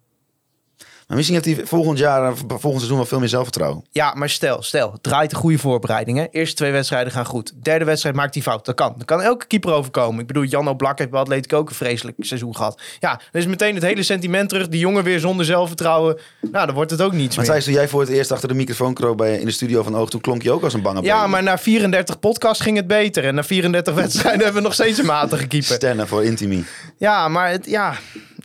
Maar 1.13 1.21
misschien 1.21 1.43
heeft 1.43 1.57
hij 1.57 1.67
volgend 1.67 1.97
jaar, 1.97 2.33
volgend 2.47 2.75
seizoen 2.75 2.97
wel 2.97 3.05
veel 3.05 3.19
meer 3.19 3.29
zelfvertrouwen. 3.29 3.85
Ja, 3.91 4.13
maar 4.13 4.29
stel, 4.29 4.61
stel, 4.61 4.97
draait 5.01 5.31
een 5.31 5.37
goede 5.37 5.57
voorbereiding. 5.57 6.17
Hè? 6.17 6.25
Eerste 6.31 6.55
twee 6.55 6.71
wedstrijden 6.71 7.13
gaan 7.13 7.25
goed. 7.25 7.53
Derde 7.63 7.85
wedstrijd 7.85 8.15
maakt 8.15 8.33
hij 8.33 8.43
fout. 8.43 8.65
Dat 8.65 8.75
kan. 8.75 8.93
Dat 8.97 9.05
kan 9.05 9.21
elke 9.21 9.45
keeper 9.45 9.73
overkomen. 9.73 10.21
Ik 10.21 10.27
bedoel, 10.27 10.43
Jan 10.43 10.67
Oblak 10.67 10.97
heeft 10.97 11.09
bij 11.09 11.19
Atletico 11.19 11.57
ook 11.57 11.69
een 11.69 11.75
vreselijk 11.75 12.17
seizoen 12.19 12.55
gehad. 12.55 12.81
Ja, 12.99 13.21
dan 13.31 13.41
is 13.41 13.47
meteen 13.47 13.75
het 13.75 13.83
hele 13.83 14.03
sentiment 14.03 14.49
terug. 14.49 14.67
Die 14.67 14.79
jongen 14.79 15.03
weer 15.03 15.19
zonder 15.19 15.45
zelfvertrouwen. 15.45 16.19
Nou, 16.51 16.65
dan 16.65 16.75
wordt 16.75 16.91
het 16.91 17.01
ook 17.01 17.13
niets 17.13 17.35
Maar 17.35 17.45
meer. 17.45 17.53
Thijs, 17.53 17.65
toen 17.65 17.73
jij 17.73 17.87
voor 17.87 18.01
het 18.01 18.09
eerst 18.09 18.31
achter 18.31 18.47
de 18.47 18.53
microfoon 18.53 18.93
kroop 18.93 19.17
bij, 19.17 19.37
in 19.37 19.45
de 19.45 19.51
studio 19.51 19.83
van 19.83 19.95
Oog, 19.95 20.09
toen 20.09 20.21
klonk 20.21 20.41
je 20.41 20.51
ook 20.51 20.63
als 20.63 20.73
een 20.73 20.81
bange 20.81 21.01
Ja, 21.01 21.27
maar 21.27 21.43
na 21.43 21.57
34 21.57 22.19
podcasts 22.19 22.63
ging 22.63 22.77
het 22.77 22.87
beter. 22.87 23.25
En 23.25 23.35
na 23.35 23.43
34 23.43 23.93
wedstrijden 24.03 24.43
hebben 24.43 24.61
we 24.61 24.67
nog 24.67 24.73
steeds 24.73 24.97
een 24.97 25.05
matige 25.05 25.47
keeper. 25.47 25.75
Stennen 25.75 26.07
voor 26.07 26.23
Intimi. 26.23 26.65
Ja, 26.97 27.27
maar 27.27 27.49
het, 27.49 27.65
ja. 27.65 27.95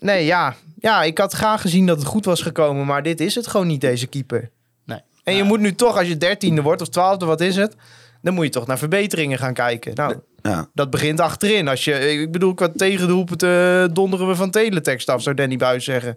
Nee, 0.01 0.25
ja. 0.25 0.55
Ja, 0.81 1.03
ik 1.03 1.19
had 1.19 1.33
graag 1.33 1.61
gezien 1.61 1.87
dat 1.87 1.99
het 1.99 2.07
goed 2.07 2.25
was 2.25 2.43
gekomen. 2.43 2.87
Maar 2.87 3.03
dit 3.03 3.21
is 3.21 3.35
het 3.35 3.47
gewoon 3.47 3.67
niet, 3.67 3.81
deze 3.81 4.07
keeper. 4.07 4.51
Nee. 4.85 5.01
En 5.25 5.35
je 5.35 5.43
moet 5.43 5.61
nu 5.61 5.75
toch, 5.75 5.97
als 5.97 6.09
je 6.09 6.17
dertiende 6.17 6.63
wordt 6.63 6.81
of 6.83 6.89
twaalfde, 6.89 7.27
wat 7.27 7.41
is 7.41 7.57
het? 7.57 7.77
Dan 8.23 8.35
moet 8.35 8.45
je 8.45 8.51
toch 8.51 8.67
naar 8.67 8.79
verbeteringen 8.79 9.39
gaan 9.39 9.55
kijken. 9.55 9.95
Nou, 9.95 10.17
Ja. 10.43 10.69
dat 10.75 10.91
begint 10.91 11.21
achterin. 11.21 11.69
Als 11.69 11.85
je, 11.85 11.93
ik 12.21 12.33
bedoel, 12.33 12.55
qua 12.55 12.69
tegendoelpunten 12.77 13.95
donderen 13.95 14.29
we 14.29 14.35
van 14.35 14.51
teletext 14.51 15.09
af, 15.09 15.23
zou 15.23 15.35
Danny 15.37 15.57
Buis 15.57 15.85
zeggen. 15.85 16.17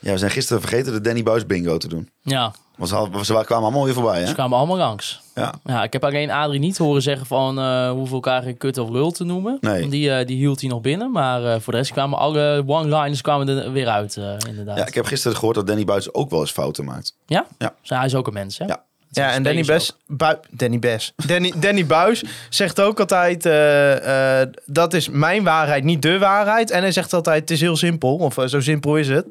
ja, 0.00 0.12
we 0.12 0.18
zijn 0.18 0.30
gisteren 0.30 0.62
vergeten 0.62 0.92
de 0.92 1.00
Danny 1.00 1.22
Buis 1.22 1.46
bingo 1.46 1.76
te 1.76 1.88
doen. 1.88 2.10
Ja, 2.22 2.52
Want 2.76 2.90
ze, 2.90 3.08
ze 3.24 3.32
kwamen 3.44 3.64
allemaal 3.64 3.84
weer 3.84 3.94
voorbij, 3.94 4.20
ze 4.20 4.26
hè? 4.26 4.32
kwamen 4.34 4.58
allemaal 4.58 4.76
langs. 4.76 5.21
Ja. 5.34 5.54
Ja, 5.64 5.82
ik 5.82 5.92
heb 5.92 6.04
alleen 6.04 6.30
Adrie 6.30 6.60
niet 6.60 6.78
horen 6.78 7.02
zeggen 7.02 7.26
van 7.26 7.58
eh 7.58 7.90
hoeveel 7.90 8.14
elkaar 8.14 8.42
geen 8.42 8.56
kut 8.56 8.78
of 8.78 8.90
lul 8.90 9.10
te 9.10 9.24
noemen. 9.24 9.58
Nee. 9.60 9.88
Die, 9.88 10.10
eh, 10.14 10.26
die 10.26 10.36
hield 10.36 10.60
hij 10.60 10.70
nog 10.70 10.80
binnen. 10.80 11.10
Maar 11.12 11.44
eh, 11.44 11.60
voor 11.60 11.72
de 11.72 11.78
rest 11.78 11.92
kwamen 11.92 12.18
alle 12.18 12.62
one-liners 12.66 13.20
kwamen 13.20 13.48
er 13.48 13.72
weer 13.72 13.88
uit, 13.88 14.16
eh, 14.16 14.34
inderdaad. 14.48 14.76
ja, 14.78 14.86
ik 14.86 14.94
heb 14.94 15.04
gisteren 15.06 15.36
gehoord 15.36 15.56
dat 15.56 15.66
Danny 15.66 15.84
Buis 15.84 16.14
ook 16.14 16.30
wel 16.30 16.40
eens 16.40 16.50
fouten 16.50 16.84
maakt. 16.84 17.14
Ja? 17.26 17.46
Ja. 17.58 17.74
Dus 17.80 17.90
hij 17.90 18.04
is 18.06 18.14
ook 18.14 18.26
een 18.26 18.32
mens, 18.32 18.58
hè? 18.58 18.64
Ja. 18.64 18.82
Ja, 19.10 19.32
en 19.32 19.42
Danny 19.42 19.64
Bes, 19.64 19.96
Bui- 20.06 20.38
Danny 20.50 20.78
Bes, 20.78 21.12
Danny, 21.26 21.52
Danny 21.56 21.86
Buis 21.86 22.24
zegt 22.50 22.80
ook 22.80 23.00
altijd, 23.00 23.46
eh, 23.46 24.40
eh, 24.40 24.48
dat 24.66 24.94
is 24.94 25.08
mijn 25.08 25.42
waarheid, 25.44 25.84
niet 25.84 26.02
de 26.02 26.18
waarheid. 26.18 26.70
En 26.70 26.80
hij 26.82 26.92
zegt 26.92 27.12
altijd, 27.12 27.40
het 27.40 27.50
is 27.50 27.60
heel 27.60 27.76
simpel, 27.76 28.16
of 28.16 28.36
zo 28.46 28.60
simpel 28.60 28.96
is 28.96 29.08
het. 29.08 29.26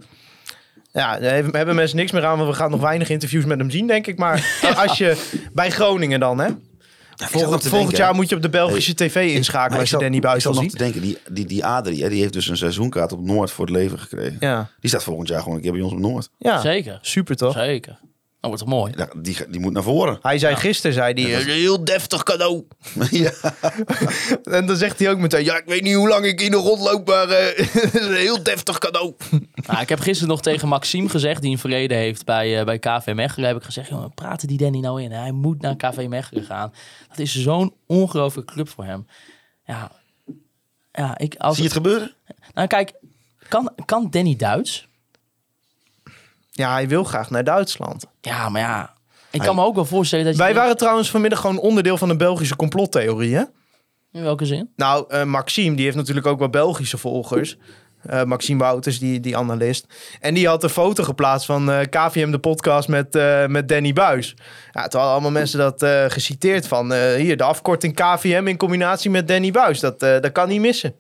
Ja, 0.94 1.20
daar 1.20 1.34
hebben 1.52 1.76
mensen 1.76 1.98
niks 1.98 2.12
meer 2.12 2.26
aan, 2.26 2.38
want 2.38 2.50
we 2.50 2.56
gaan 2.56 2.72
nog 2.72 2.82
weinig 2.82 3.10
interviews 3.10 3.46
met 3.46 3.60
hem 3.60 3.72
zien, 3.72 3.88
denk 3.88 4.08
ik. 4.08 4.18
Maar 4.18 4.60
als 4.88 4.98
je 4.98 5.30
bij 5.54 5.72
Groningen 5.72 6.20
dan, 6.20 6.40
hè? 6.40 6.48
Ja, 7.16 7.28
Volgend, 7.28 7.68
volgend 7.68 7.98
jaar 7.98 8.16
moet 8.16 8.30
je 8.30 8.36
op 8.36 8.42
de 8.42 8.50
Belgische 8.50 8.94
tv 8.96 9.34
inschakelen 9.34 9.74
ik 9.74 9.80
als 9.80 9.90
je 9.90 9.98
Danny 9.98 10.20
Buis 10.20 10.48
al 10.48 10.54
nog 10.54 10.62
ziet. 10.62 10.72
te 10.72 10.78
denken, 10.78 11.02
die, 11.02 11.18
die, 11.32 11.46
die 11.46 11.66
Adrie, 11.66 12.04
hè, 12.04 12.10
die 12.10 12.22
heeft 12.22 12.34
dus 12.34 12.48
een 12.48 12.58
seizoenkaart 12.58 13.12
op 13.12 13.22
Noord 13.26 13.52
voor 13.52 13.66
het 13.66 13.76
leven 13.76 14.00
gekregen. 14.00 14.38
Ja, 14.40 14.70
Die 14.80 14.90
staat 14.90 15.04
volgend 15.04 15.28
jaar 15.28 15.42
gewoon 15.42 15.56
een 15.56 15.62
keer 15.64 15.72
bij 15.72 15.82
ons 15.82 15.94
op 15.94 16.00
Noord. 16.00 16.30
ja. 16.38 16.60
Zeker. 16.62 17.00
super 17.02 17.36
toch? 17.36 17.54
Zeker. 17.54 18.00
Dat 18.42 18.50
wordt 18.50 18.66
toch 18.66 18.80
mooi? 18.80 18.94
Ja, 18.98 19.10
die, 19.22 19.38
die 19.50 19.60
moet 19.60 19.74
naar 19.74 19.84
voren. 19.84 20.20
Hij 20.22 20.38
zei 20.38 20.56
gisteren, 20.56 20.94
zei 20.94 21.14
hij, 21.14 21.42
een 21.42 21.48
heel 21.48 21.84
deftig 21.84 22.24
cadeau. 22.24 22.68
ja. 23.10 23.32
En 24.58 24.66
dan 24.66 24.76
zegt 24.76 25.00
hij 25.00 25.10
ook 25.10 25.18
meteen, 25.18 25.44
ja, 25.44 25.58
ik 25.58 25.66
weet 25.66 25.82
niet 25.82 25.96
hoe 25.96 26.08
lang 26.08 26.26
ik 26.26 26.40
hier 26.40 26.50
nog 26.50 26.66
rondloop, 26.66 27.08
maar 27.08 27.30
eh, 27.30 27.58
het 27.82 27.94
is 27.96 28.06
een 28.06 28.14
heel 28.14 28.44
deftig 28.44 28.78
cadeau. 28.78 29.14
Nou, 29.68 29.82
ik 29.82 29.90
heb 29.90 30.00
gisteren 30.00 30.30
nog 30.30 30.42
tegen 30.42 30.68
Maxime 30.68 31.10
gezegd, 31.10 31.42
die 31.42 31.52
een 31.52 31.58
verleden 31.58 31.98
heeft 31.98 32.26
bij, 32.26 32.60
eh, 32.60 32.66
bij 32.66 32.80
KV 32.80 33.12
Mechelen. 33.16 33.48
Heb 33.48 33.58
ik 33.58 33.64
gezegd, 33.64 33.90
jongen, 33.90 34.14
praten 34.14 34.48
die 34.48 34.58
Danny 34.58 34.80
nou 34.80 35.02
in? 35.02 35.12
Hij 35.12 35.32
moet 35.32 35.62
naar 35.62 35.76
KV 35.76 36.06
Mechelen 36.08 36.44
gaan. 36.44 36.74
Dat 37.10 37.20
is 37.20 37.36
zo'n 37.36 37.74
ongelooflijke 37.86 38.54
club 38.54 38.70
voor 38.70 38.86
hem. 38.86 39.08
Ja, 39.66 39.92
ja 40.92 41.18
ik, 41.18 41.36
als, 41.36 41.56
Zie 41.56 41.64
je 41.64 41.70
het 41.70 41.78
gebeuren? 41.78 42.14
nou 42.54 42.68
kijk, 42.68 42.94
kan, 43.48 43.72
kan 43.86 44.08
Danny 44.10 44.36
Duits? 44.36 44.90
Ja, 46.62 46.74
hij 46.74 46.88
wil 46.88 47.04
graag 47.04 47.30
naar 47.30 47.44
Duitsland. 47.44 48.06
Ja, 48.22 48.50
maar 48.50 48.62
ja, 48.62 48.94
ik 49.32 49.42
kan 49.42 49.56
me 49.56 49.64
ook 49.64 49.76
wel 49.76 49.86
voorstellen 49.86 50.26
dat 50.26 50.36
je... 50.36 50.42
Wij 50.42 50.54
waren 50.54 50.78
trouwens 50.78 51.10
vanmiddag 51.10 51.40
gewoon 51.40 51.60
onderdeel 51.60 51.98
van 51.98 52.10
een 52.10 52.18
Belgische 52.18 52.56
complottheorie, 52.56 53.36
hè? 53.36 53.44
In 54.12 54.24
welke 54.24 54.46
zin? 54.46 54.70
Nou, 54.76 55.06
eh, 55.08 55.24
Maxime, 55.24 55.76
die 55.76 55.86
heeft 55.86 55.98
natuurlijk 55.98 56.28
ook 56.28 56.40
wel 56.40 56.50
Belgische 56.50 56.98
volgers. 56.98 57.58
Eh, 58.02 58.24
Maxime 58.24 58.60
Wouters, 58.60 59.00
die, 59.00 59.20
die 59.20 59.38
analist. 59.38 59.86
En 60.20 60.34
die 60.34 60.48
had 60.48 60.64
een 60.64 60.70
foto 60.70 61.04
geplaatst 61.04 61.46
van 61.46 61.72
eh, 61.72 61.80
KVM, 61.90 62.32
de 62.32 62.40
podcast 62.40 62.88
met, 62.88 63.16
eh, 63.16 63.46
met 63.46 63.68
Danny 63.68 63.94
Buis. 63.94 64.36
Ja, 64.72 64.82
toen 64.88 65.00
hadden 65.00 65.02
allemaal 65.12 65.32
mensen 65.32 65.60
dat 65.60 65.82
eh, 65.84 66.06
geciteerd 66.08 66.68
van... 66.68 66.94
eh, 66.94 67.14
hier, 67.16 67.38
de 67.38 67.44
afkorting 67.44 67.96
KVM 67.96 68.48
in 68.48 68.58
combinatie 68.58 69.10
met 69.12 69.28
Danny 69.28 69.52
Buis. 69.52 69.80
Dat, 69.80 70.02
eh, 70.04 70.20
dat 70.20 70.32
kan 70.32 70.48
niet 70.48 70.62
missen. 70.62 70.96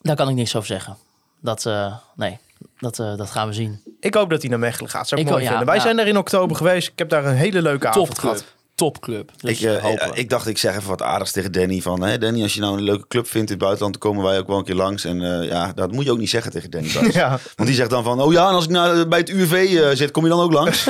Daar 0.00 0.16
kan 0.16 0.28
ik 0.28 0.34
niks 0.34 0.56
over 0.56 0.68
zeggen. 0.68 0.96
Dat, 1.40 1.66
eh, 1.66 1.94
nee, 2.16 2.38
dat, 2.78 2.98
eh, 2.98 3.16
dat 3.16 3.30
gaan 3.30 3.48
we 3.48 3.54
zien. 3.54 3.82
Ik 4.00 4.14
hoop 4.14 4.30
dat 4.30 4.40
hij 4.40 4.50
naar 4.50 4.58
Mechelen 4.58 4.90
gaat. 4.90 5.08
Zou 5.08 5.20
ik, 5.20 5.26
Ik 5.26 5.32
mooi 5.32 5.44
ja, 5.44 5.48
vinden. 5.48 5.66
Wij 5.68 5.76
ja. 5.76 5.82
zijn 5.82 5.96
daar 5.96 6.06
in 6.06 6.16
oktober 6.18 6.56
geweest. 6.56 6.88
Ik 6.88 6.98
heb 6.98 7.08
daar 7.08 7.24
een 7.24 7.34
hele 7.34 7.62
leuke 7.62 7.88
avond 7.88 8.06
Topclub. 8.06 8.32
gehad. 8.32 8.44
topclub. 8.74 9.30
Dus 9.40 9.60
ik, 9.60 9.82
eh, 9.82 10.06
ik 10.12 10.28
dacht, 10.30 10.46
ik 10.46 10.58
zeg 10.58 10.76
even 10.76 10.88
wat 10.88 11.02
aardigs 11.02 11.32
tegen 11.32 11.52
Danny. 11.52 11.80
Van, 11.80 12.02
hè, 12.02 12.18
Danny, 12.18 12.42
als 12.42 12.54
je 12.54 12.60
nou 12.60 12.76
een 12.76 12.82
leuke 12.82 13.06
club 13.08 13.26
vindt 13.28 13.50
in 13.50 13.54
het 13.56 13.64
buitenland, 13.64 14.00
dan 14.00 14.10
komen 14.10 14.24
wij 14.24 14.38
ook 14.38 14.46
wel 14.46 14.58
een 14.58 14.64
keer 14.64 14.74
langs. 14.74 15.04
En 15.04 15.40
eh, 15.40 15.48
ja, 15.48 15.72
dat 15.74 15.92
moet 15.92 16.04
je 16.04 16.10
ook 16.12 16.18
niet 16.18 16.30
zeggen 16.30 16.52
tegen 16.52 16.70
Danny. 16.70 16.88
Ja. 17.12 17.28
Want 17.56 17.68
die 17.68 17.74
zegt 17.74 17.90
dan 17.90 18.04
van, 18.04 18.20
oh 18.20 18.32
ja, 18.32 18.48
en 18.48 18.54
als 18.54 18.64
ik 18.64 18.70
nou 18.70 19.06
bij 19.06 19.18
het 19.18 19.28
UWV 19.28 19.52
eh, 19.52 19.96
zit, 19.96 20.10
kom 20.10 20.22
je 20.22 20.30
dan 20.30 20.40
ook 20.40 20.52
langs? 20.52 20.86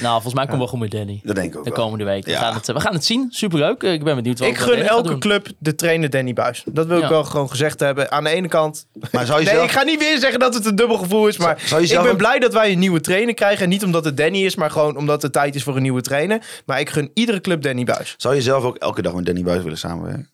nou, 0.00 0.12
volgens 0.12 0.34
mij 0.34 0.44
komen 0.46 0.60
we 0.60 0.66
goed 0.70 0.78
met 0.80 0.90
Danny. 0.90 1.20
dat 1.24 1.34
denk 1.34 1.52
ik 1.52 1.58
ook 1.58 1.64
De 1.64 1.70
wel. 1.70 1.78
komende 1.84 2.04
week. 2.04 2.24
We, 2.24 2.30
Ja. 2.30 2.38
gaan 2.38 2.54
het, 2.54 2.66
we 2.66 2.80
gaan 2.80 2.92
het 2.94 3.04
zien. 3.04 3.26
Superleuk. 3.30 3.82
Ik 3.82 4.04
ben 4.04 4.14
benieuwd 4.16 4.38
wat 4.38 4.48
Ik 4.48 4.58
gun 4.58 4.82
elke 4.82 5.18
club 5.18 5.46
de 5.58 5.74
trainer 5.74 6.10
Danny 6.10 6.32
Buis. 6.32 6.62
Dat 6.66 6.86
wil 6.86 6.96
ik 6.96 7.02
Ja. 7.02 7.08
wel 7.08 7.24
gewoon 7.24 7.48
gezegd 7.50 7.80
hebben. 7.80 8.10
Aan 8.10 8.24
de 8.24 8.30
ene 8.30 8.48
kant... 8.48 8.86
Maar 9.12 9.26
zou 9.26 9.38
je 9.40 9.44
Nee, 9.46 9.54
zelf- 9.54 9.66
ik 9.66 9.72
ga 9.72 9.82
niet 9.82 9.98
weer 9.98 10.18
zeggen 10.18 10.40
dat 10.40 10.54
het 10.54 10.66
een 10.66 10.76
dubbel 10.76 10.96
gevoel 10.96 11.28
is. 11.28 11.36
Maar 11.38 11.60
zou 11.64 11.80
je 11.80 11.86
ik 11.86 11.92
zelf 11.92 12.02
ben 12.04 12.12
ook- 12.12 12.18
blij 12.18 12.38
dat 12.38 12.52
wij 12.52 12.72
een 12.72 12.78
nieuwe 12.78 13.00
trainer 13.00 13.34
krijgen. 13.34 13.62
En 13.64 13.68
niet 13.68 13.84
omdat 13.84 14.04
het 14.04 14.16
Danny 14.16 14.44
is, 14.44 14.54
maar 14.56 14.70
gewoon 14.70 14.96
omdat 14.96 15.22
het 15.22 15.32
tijd 15.32 15.54
is 15.54 15.62
voor 15.62 15.76
een 15.76 15.82
nieuwe 15.82 16.00
trainer. 16.00 16.62
Maar 16.66 16.80
ik 16.80 16.90
gun 16.90 17.10
iedere 17.14 17.40
club 17.40 17.62
Danny 17.62 17.84
Buis. 17.84 18.14
Zou 18.16 18.34
je 18.34 18.42
zelf 18.42 18.64
ook 18.64 18.76
elke 18.76 19.02
dag 19.02 19.14
met 19.14 19.26
Danny 19.26 19.42
Buis 19.42 19.62
willen 19.62 19.78
samenwerken? 19.78 20.28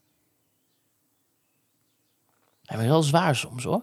Hij 2.65 2.81
is 2.83 2.87
wel 2.89 3.03
zwaar 3.03 3.37
soms 3.37 3.65
hoor. 3.65 3.83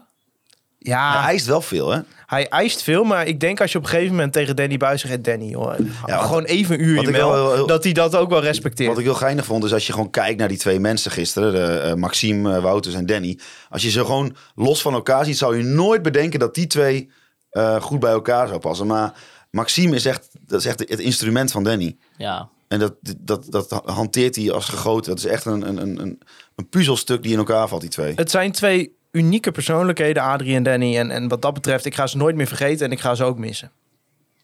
Ja, 0.86 1.20
Hij 1.22 1.30
eist 1.30 1.46
wel 1.46 1.60
veel, 1.60 1.90
hè? 1.90 2.00
hij 2.26 2.48
eist 2.48 2.82
veel. 2.82 3.04
Maar 3.04 3.26
ik 3.26 3.40
denk 3.40 3.60
als 3.60 3.72
je 3.72 3.78
op 3.78 3.84
een 3.84 3.90
gegeven 3.90 4.10
moment 4.14 4.32
tegen 4.32 4.56
Danny 4.56 4.76
Buis 4.76 5.00
zegt... 5.00 5.12
"Hey, 5.12 5.22
Danny, 5.22 5.54
hoor, 5.54 5.76
wat- 6.06 6.20
gewoon 6.20 6.44
even 6.44 6.80
een 6.80 7.10
mel, 7.10 7.30
wel 7.32 7.52
heel- 7.54 7.66
Dat 7.66 7.84
hij 7.84 7.92
dat 7.92 8.16
ook 8.16 8.30
wel 8.30 8.40
respecteert. 8.42 8.88
Wat 8.88 8.98
ik 8.98 9.04
heel 9.04 9.14
geinig 9.14 9.44
vond, 9.44 9.64
is 9.64 9.72
als 9.72 9.86
je 9.86 9.92
gewoon 9.92 10.10
kijkt 10.10 10.38
naar 10.38 10.48
die 10.48 10.58
twee 10.58 10.80
mensen 10.80 11.10
gisteren, 11.10 11.52
de, 11.52 11.78
eh, 11.78 11.94
Maxime, 11.94 12.54
eh, 12.56 12.62
Wouters 12.62 12.94
en 12.94 13.06
Danny. 13.06 13.38
Als 13.70 13.82
je 13.82 13.90
ze 13.90 14.04
gewoon 14.04 14.36
los 14.54 14.82
van 14.82 14.92
elkaar 14.94 15.24
ziet, 15.24 15.38
zou 15.38 15.56
je 15.56 15.62
nooit 15.64 16.02
bedenken 16.02 16.38
dat 16.38 16.54
die 16.54 16.66
twee 16.66 17.10
eh, 17.50 17.80
goed 17.82 18.00
bij 18.00 18.12
elkaar 18.12 18.48
zou 18.48 18.58
passen. 18.60 18.86
Maar 18.86 19.12
Maxime 19.50 19.94
is 19.94 20.04
echt, 20.06 20.28
dat 20.46 20.60
is 20.60 20.66
echt 20.66 20.78
het 20.78 20.98
instrument 21.00 21.52
van 21.52 21.64
Danny. 21.64 21.96
Ja. 22.16 22.48
En 22.68 22.78
dat, 22.78 22.94
dat, 23.18 23.46
dat 23.50 23.82
hanteert 23.84 24.36
hij 24.36 24.52
als 24.52 24.68
gegoten. 24.68 25.10
Dat 25.14 25.24
is 25.24 25.30
echt 25.30 25.44
een, 25.44 25.68
een, 25.68 25.76
een, 25.82 26.00
een- 26.00 26.20
een 26.56 26.68
puzzelstuk 26.68 27.22
die 27.22 27.32
in 27.32 27.38
elkaar 27.38 27.68
valt, 27.68 27.80
die 27.80 27.90
twee. 27.90 28.12
Het 28.16 28.30
zijn 28.30 28.52
twee 28.52 28.96
unieke 29.14 29.50
persoonlijkheden, 29.52 30.22
Adrie 30.22 30.54
en 30.54 30.62
Danny. 30.62 30.96
En, 30.98 31.10
en 31.10 31.28
wat 31.28 31.42
dat 31.42 31.54
betreft, 31.54 31.84
ik 31.84 31.94
ga 31.94 32.06
ze 32.06 32.16
nooit 32.16 32.36
meer 32.36 32.46
vergeten 32.46 32.86
en 32.86 32.92
ik 32.92 33.00
ga 33.00 33.14
ze 33.14 33.24
ook 33.24 33.38
missen. 33.38 33.70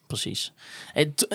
Precies. 0.07 0.53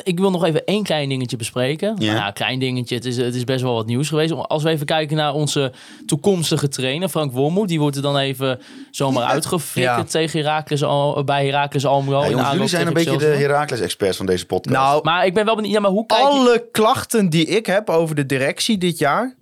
Ik 0.04 0.20
wil 0.20 0.32
nog 0.32 0.46
even 0.46 0.66
één 0.66 0.84
klein 0.84 1.10
dingetje 1.10 1.38
bespreken. 1.38 1.88
Ja. 2.00 2.06
Nou 2.14 2.26
ja, 2.26 2.32
klein 2.32 2.60
dingetje. 2.60 2.96
Het 2.96 3.06
is, 3.06 3.18
het 3.18 3.36
is 3.36 3.44
best 3.44 3.62
wel 3.62 3.74
wat 3.74 3.86
nieuws 3.86 4.10
geweest. 4.10 4.34
Als 4.34 4.64
we 4.64 4.70
even 4.70 4.86
kijken 4.86 5.18
naar 5.18 5.34
onze 5.34 5.72
toekomstige 6.06 6.68
trainer, 6.68 7.10
Frank 7.10 7.32
Wormoed. 7.32 7.68
Die 7.68 7.80
wordt 7.80 7.96
er 7.96 8.02
dan 8.02 8.18
even 8.18 8.60
zomaar 8.92 9.24
uitgeflikkerd 9.24 9.98
Ja. 10.12 10.20
tegen 10.20 10.40
Heracles, 10.40 10.84
Al- 10.84 11.24
bij 11.24 11.46
Heracles 11.46 11.86
Almelo. 11.86 12.24
Ja, 12.24 12.30
jongens, 12.30 12.52
jullie 12.52 12.68
zijn 12.68 12.88
een 12.88 12.94
beetje 12.94 13.10
de 13.10 13.16
Excelsior. 13.16 13.50
Heracles-experts 13.50 14.18
van 14.18 14.26
deze 14.26 14.46
podcast. 14.46 14.76
Nou, 14.76 15.04
Maar 15.04 15.26
ik 15.26 15.34
ben 15.34 15.46
wel 15.46 15.56
benieuwd. 15.56 15.74
Ja, 15.74 15.80
maar 15.80 15.92
hoe 15.92 16.06
kijk 16.06 16.20
je... 16.22 16.26
alle 16.28 16.68
klachten 16.72 17.30
die 17.30 17.46
ik 17.46 17.66
heb 17.66 17.90
over 17.90 18.16
de 18.16 18.26
directie 18.26 18.78
dit 18.78 18.98
jaar, 18.98 19.36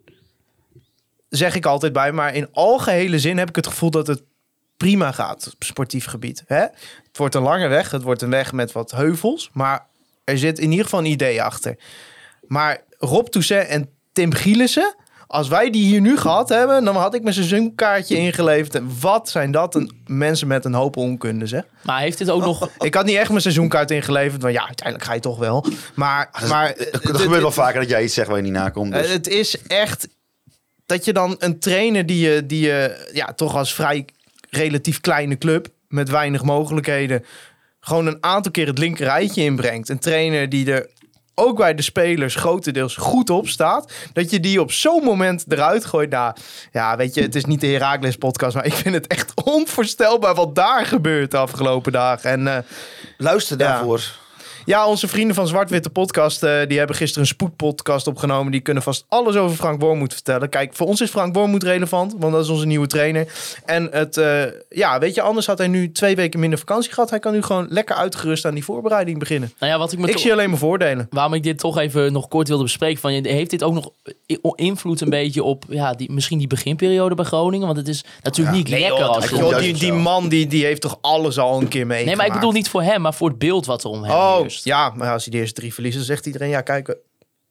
zeg 1.35 1.55
ik 1.55 1.65
altijd 1.65 1.93
bij. 1.93 2.11
Maar 2.11 2.35
in 2.35 2.47
algehele 2.51 3.19
zin 3.19 3.37
heb 3.37 3.49
ik 3.49 3.55
het 3.55 3.67
gevoel 3.67 3.89
dat 3.91 4.07
het 4.07 4.21
prima 4.77 5.11
gaat 5.11 5.49
op 5.53 5.63
sportief 5.63 6.05
gebied. 6.05 6.43
Hè? 6.47 6.59
Het 7.07 7.17
wordt 7.17 7.35
een 7.35 7.41
lange 7.41 7.67
weg. 7.67 7.91
Het 7.91 8.01
wordt 8.01 8.21
een 8.21 8.29
weg 8.29 8.51
met 8.51 8.71
wat 8.71 8.91
heuvels. 8.91 9.49
Maar 9.53 9.85
er 10.23 10.37
zit 10.37 10.59
in 10.59 10.69
ieder 10.69 10.83
geval 10.85 10.99
een 10.99 11.05
idee 11.05 11.43
achter. 11.43 11.77
Maar 12.47 12.81
Rob 12.97 13.27
Toussaint 13.27 13.67
en 13.69 13.89
Tim 14.11 14.33
Gielissen... 14.33 14.95
Als 15.27 15.47
wij 15.47 15.69
die 15.69 15.85
hier 15.85 16.01
nu 16.01 16.17
gehad 16.17 16.49
hebben, 16.49 16.83
dan 16.85 16.95
had 16.95 17.13
ik 17.15 17.21
mijn 17.21 17.33
seizoenkaartje 17.33 18.17
ingeleverd. 18.17 18.75
En 18.75 18.89
wat 18.99 19.29
zijn 19.29 19.51
dat 19.51 19.75
een, 19.75 20.01
mensen 20.07 20.47
met 20.47 20.65
een 20.65 20.73
hoop 20.73 20.97
onkunde, 20.97 21.47
zeg. 21.47 21.63
Maar 21.81 21.99
heeft 21.99 22.17
dit 22.17 22.29
ook 22.29 22.41
nog... 22.41 22.69
Ik 22.79 22.93
had 22.93 23.05
niet 23.05 23.15
echt 23.17 23.29
mijn 23.29 23.41
seizoenkaart 23.41 23.91
ingeleverd, 23.91 24.41
want 24.41 24.53
ja, 24.53 24.65
uiteindelijk 24.65 25.07
ga 25.07 25.13
je 25.13 25.19
toch 25.19 25.37
wel. 25.37 25.65
Maar, 25.95 26.29
maar 26.49 26.69
Ah, 26.73 26.91
dat, 26.91 27.03
dat 27.03 27.21
gebeurt 27.21 27.41
wel 27.41 27.51
vaker 27.51 27.79
dat 27.79 27.89
jij 27.89 28.03
iets 28.03 28.13
zegt 28.13 28.27
waar 28.27 28.37
je 28.37 28.43
niet 28.43 28.51
nakomt. 28.51 28.93
eh, 28.93 29.01
Dus. 29.01 29.11
Het 29.11 29.27
is 29.27 29.61
echt 29.61 30.07
dat 30.93 31.05
je 31.05 31.13
dan 31.13 31.35
een 31.39 31.59
trainer 31.59 32.05
die 32.05 32.29
je, 32.29 32.45
die 32.45 32.65
je 32.65 33.09
ja, 33.13 33.25
toch 33.25 33.55
als 33.55 33.73
vrij 33.73 34.05
relatief 34.49 35.01
kleine 35.01 35.37
club 35.37 35.67
met 35.87 36.09
weinig 36.09 36.43
mogelijkheden 36.43 37.25
gewoon 37.79 38.07
een 38.07 38.17
aantal 38.23 38.51
keer 38.51 38.67
het 38.67 38.77
linkerrijtje 38.77 39.43
inbrengt. 39.43 39.89
Een 39.89 39.99
trainer 39.99 40.49
die 40.49 40.71
er 40.71 40.89
ook 41.35 41.57
bij 41.57 41.75
de 41.75 41.81
spelers 41.81 42.35
grotendeels 42.35 42.95
goed 42.95 43.29
op 43.29 43.47
staat. 43.47 43.91
Dat 44.13 44.29
je 44.29 44.39
die 44.39 44.61
op 44.61 44.71
zo'n 44.71 45.03
moment 45.03 45.45
eruit 45.47 45.85
gooit. 45.85 46.09
Nou, 46.09 46.35
ja, 46.71 46.97
weet 46.97 47.13
je, 47.13 47.21
het 47.21 47.35
is 47.35 47.45
niet 47.45 47.61
de 47.61 47.67
Heracles 47.67 48.15
podcast, 48.15 48.55
maar 48.55 48.65
ik 48.65 48.73
vind 48.73 48.95
het 48.95 49.07
echt 49.07 49.43
onvoorstelbaar 49.43 50.35
wat 50.35 50.55
daar 50.55 50.85
gebeurt 50.85 51.31
de 51.31 51.37
afgelopen 51.37 51.91
dagen. 51.91 52.29
En 52.29 52.47
eh, 52.47 52.57
Luister 53.17 53.57
daarvoor. 53.57 53.99
ja, 53.99 54.22
onze 54.87 55.07
vrienden 55.07 55.35
van 55.35 55.47
Zwart-Witte 55.47 55.89
Podcast, 55.89 56.43
eh, 56.43 56.67
die 56.67 56.77
hebben 56.77 56.95
gisteren 56.95 57.21
een 57.21 57.27
spoedpodcast 57.27 58.07
opgenomen. 58.07 58.51
Die 58.51 58.61
kunnen 58.61 58.83
vast 58.83 59.05
alles 59.07 59.35
over 59.35 59.57
Frank 59.57 59.81
Wormoed 59.81 60.13
vertellen. 60.13 60.49
Kijk, 60.49 60.73
voor 60.73 60.87
ons 60.87 61.01
is 61.01 61.09
Frank 61.09 61.35
Wormoed 61.35 61.63
relevant, 61.63 62.15
want 62.17 62.33
dat 62.33 62.43
is 62.43 62.49
onze 62.49 62.65
nieuwe 62.65 62.87
trainer. 62.87 63.27
En 63.65 63.87
het, 63.91 64.17
eh, 64.17 64.41
ja, 64.69 64.99
weet 64.99 65.15
je, 65.15 65.21
anders 65.21 65.45
had 65.45 65.57
hij 65.57 65.67
nu 65.67 65.91
twee 65.91 66.15
weken 66.15 66.39
minder 66.39 66.59
vakantie 66.59 66.91
gehad. 66.93 67.09
Hij 67.09 67.19
kan 67.19 67.33
nu 67.33 67.41
gewoon 67.41 67.65
lekker 67.69 67.95
uitgerust 67.95 68.45
aan 68.45 68.53
die 68.53 68.63
voorbereiding 68.63 69.19
beginnen. 69.19 69.53
Nou 69.59 69.71
ja, 69.71 69.77
wat 69.77 69.91
ik 69.91 69.99
me 69.99 70.07
Ik 70.09 70.17
zie 70.17 70.31
alleen 70.31 70.49
maar 70.49 70.59
voordelen. 70.59 71.07
Waarom 71.09 71.33
ik 71.33 71.43
dit 71.43 71.57
toch 71.57 71.77
even 71.77 72.13
nog 72.13 72.27
kort 72.27 72.47
wilde 72.47 72.63
bespreken. 72.63 72.99
Van, 73.01 73.13
je- 73.13 73.29
heeft 73.29 73.49
dit 73.49 73.63
ook 73.63 73.73
nog 73.73 73.91
invloed 74.55 75.01
een 75.01 75.09
beetje 75.09 75.43
op 75.43 75.63
ja, 75.69 75.93
die, 75.93 76.11
misschien 76.11 76.37
die 76.37 76.47
beginperiode 76.47 77.15
bij 77.15 77.25
Groningen? 77.25 77.65
Want 77.65 77.77
het 77.77 77.87
is 77.87 78.03
natuurlijk 78.21 78.57
niet 78.57 78.69
lekker 78.69 79.03
als 79.03 79.29
Joh, 79.29 79.57
die, 79.57 79.73
die 79.73 79.93
man 79.93 80.27
die, 80.29 80.47
die 80.47 80.65
heeft 80.65 80.81
toch 80.81 80.97
alles 81.01 81.37
al 81.39 81.61
een 81.61 81.67
keer 81.67 81.87
mee. 81.87 82.05
Nee, 82.05 82.15
maar 82.15 82.25
ik 82.25 82.33
bedoel 82.33 82.51
niet 82.51 82.69
voor 82.69 82.81
hem, 82.81 83.01
maar 83.01 83.13
voor 83.13 83.29
het 83.29 83.37
beeld 83.37 83.65
wat 83.65 83.83
er 83.83 83.89
om 83.89 84.03
hem 84.03 84.11
Oh, 84.11 84.47
ja, 84.63 84.89
maar 84.89 85.11
als 85.11 85.23
hij 85.23 85.33
de 85.33 85.39
eerste 85.39 85.59
drie 85.59 85.73
verliest, 85.73 85.95
dan 85.95 86.05
zegt 86.05 86.25
iedereen, 86.25 86.49
ja, 86.49 86.61
kijk, 86.61 86.87
eh, 86.87 86.95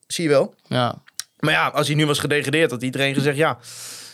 zie 0.07 0.25
je 0.25 0.31
wel. 0.31 0.55
Ja. 0.67 0.95
Maar 1.39 1.53
ja, 1.53 1.69
als 1.69 1.87
hij 1.87 1.97
nu 1.97 2.07
was 2.07 2.19
gedegradeerd, 2.19 2.71
had 2.71 2.83
iedereen 2.83 3.15
gezegd, 3.15 3.37
ja. 3.37 3.59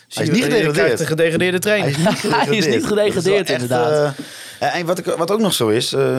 zie 0.07 0.21
is 0.21 0.27
je, 0.27 0.33
niet 0.33 0.43
gedegradeerd. 0.43 0.75
krijgt 0.77 0.99
een 0.99 1.05
gedegradeerde 1.07 1.59
trainer. 1.59 1.95
Hij 1.97 2.57
is 2.57 2.65
niet 2.65 2.85
gedegradeerd, 2.93 3.49
is 3.49 3.55
wel 3.57 3.59
inderdaad. 3.61 4.15
eh, 4.59 4.75
en 4.75 4.85
wat, 4.85 4.97
ik, 4.97 5.05
wat 5.05 5.31
ook 5.31 5.39
nog 5.39 5.53
zo 5.53 5.67
is, 5.67 5.93
eh, 5.93 6.17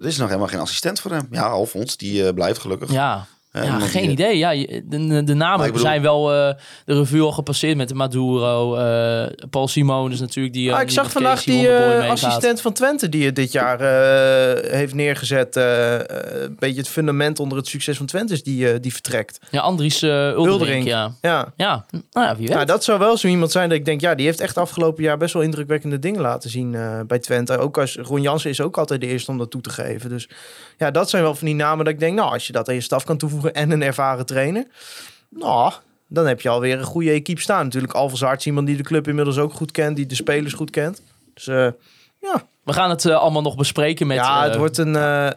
er 0.00 0.06
is 0.06 0.16
nog 0.16 0.26
helemaal 0.28 0.48
geen 0.48 0.58
assistent 0.60 1.00
voor 1.00 1.10
hem. 1.10 1.28
Ja, 1.30 1.42
Alfons, 1.46 1.96
die 1.96 2.26
eh, 2.26 2.34
blijft 2.34 2.60
gelukkig. 2.60 2.92
Ja. 2.92 3.26
Hè, 3.50 3.62
Ja, 3.64 3.78
geen 3.78 4.02
die- 4.02 4.10
idee. 4.10 4.38
Ja, 4.38 4.50
de, 4.50 4.82
de, 5.06 5.24
de 5.24 5.34
namen 5.34 5.66
bedoel- 5.66 5.80
zijn 5.80 6.02
wel 6.02 6.32
eh, 6.32 6.54
de 6.84 6.94
revue 6.94 7.22
al 7.22 7.32
gepasseerd 7.32 7.76
met 7.76 7.88
de 7.88 7.94
Maduro. 7.94 8.76
eh, 8.76 9.26
Paul 9.50 9.68
Simon 9.68 10.12
is 10.12 10.20
natuurlijk 10.20 10.54
die. 10.54 10.68
eh, 10.68 10.74
Ah, 10.74 10.80
ik 10.80 10.86
die 10.86 10.96
zag 10.96 11.10
vandaag 11.12 11.34
Casey 11.44 11.54
die 11.54 11.68
eh, 11.68 12.10
assistent 12.10 12.60
van 12.60 12.72
Twente 12.72 13.08
die 13.08 13.24
het 13.24 13.36
dit 13.36 13.52
jaar 13.52 13.80
eh, 13.80 14.70
heeft 14.72 14.94
neergezet. 14.94 15.56
eh, 15.56 15.94
eh, 15.94 16.02
een 16.42 16.56
beetje 16.58 16.78
het 16.80 16.88
fundament 16.88 17.38
onder 17.40 17.58
het 17.58 17.66
succes 17.66 17.96
van 17.96 18.06
Twente 18.06 18.32
is 18.32 18.42
die, 18.42 18.72
eh, 18.72 18.80
die 18.80 18.92
vertrekt. 18.92 19.38
Ja, 19.50 19.60
Andries 19.60 20.02
eh 20.02 20.10
Uldering. 20.10 20.46
Uldering. 20.46 20.84
Ja. 20.86 21.12
Ja. 21.20 21.52
ja, 21.56 21.84
nou 22.12 22.26
ja, 22.26 22.36
wie 22.36 22.46
weet. 22.46 22.54
Nou, 22.54 22.66
dat 22.66 22.84
zou 22.84 22.98
wel 22.98 23.16
zo 23.16 23.28
iemand 23.28 23.50
zijn 23.50 23.68
dat 23.68 23.78
ik 23.78 23.84
denk, 23.84 24.00
ja, 24.00 24.14
die 24.14 24.26
heeft 24.26 24.40
echt 24.40 24.56
afgelopen 24.58 25.02
jaar 25.02 25.16
best 25.18 25.34
wel 25.34 25.42
indrukwekkende 25.42 25.98
dingen 25.98 26.20
laten 26.20 26.50
zien 26.50 26.74
eh, 26.74 27.00
bij 27.06 27.18
Twente. 27.18 27.58
Ook 27.58 27.78
als 27.78 27.96
Ron 27.96 28.22
Jansen 28.22 28.50
is 28.50 28.60
ook 28.60 28.78
altijd 28.78 29.00
de 29.00 29.06
eerste 29.06 29.30
om 29.30 29.38
dat 29.38 29.50
toe 29.50 29.60
te 29.60 29.70
geven. 29.70 30.10
Dus 30.10 30.28
ja, 30.78 30.90
dat 30.90 31.10
zijn 31.10 31.22
wel 31.22 31.34
van 31.34 31.46
die 31.46 31.56
namen 31.56 31.84
dat 31.84 31.94
ik 31.94 32.00
denk, 32.00 32.16
nou, 32.16 32.32
als 32.32 32.46
je 32.46 32.52
dat 32.52 32.68
aan 32.68 32.74
je 32.74 32.80
staf 32.80 33.04
kan 33.04 33.16
toevoegen 33.16 33.39
en 33.48 33.70
een 33.70 33.82
ervaren 33.82 34.26
trainer, 34.26 34.66
nou, 35.28 35.72
dan 36.08 36.26
heb 36.26 36.40
je 36.40 36.48
alweer 36.48 36.78
een 36.78 36.84
goede 36.84 37.10
equipe 37.10 37.40
staan. 37.40 37.64
Natuurlijk 37.64 37.92
Alvas 37.92 38.22
Arts, 38.22 38.46
iemand 38.46 38.66
die 38.66 38.76
de 38.76 38.82
club 38.82 39.08
inmiddels 39.08 39.38
ook 39.38 39.52
goed 39.52 39.70
kent, 39.70 39.96
die 39.96 40.06
de 40.06 40.14
spelers 40.14 40.52
goed 40.52 40.70
kent. 40.70 41.02
Dus 41.34 41.46
eh, 41.46 41.68
ja, 42.20 42.42
We 42.64 42.72
gaan 42.72 42.90
het 42.90 43.04
eh, 43.04 43.16
allemaal 43.16 43.42
nog 43.42 43.56
bespreken 43.56 44.06
met... 44.06 44.16
ja, 44.16 44.42
het 44.42 44.52
eh, 44.52 44.58
wordt 44.58 44.78
een, 44.78 44.96
eh, 44.96 45.30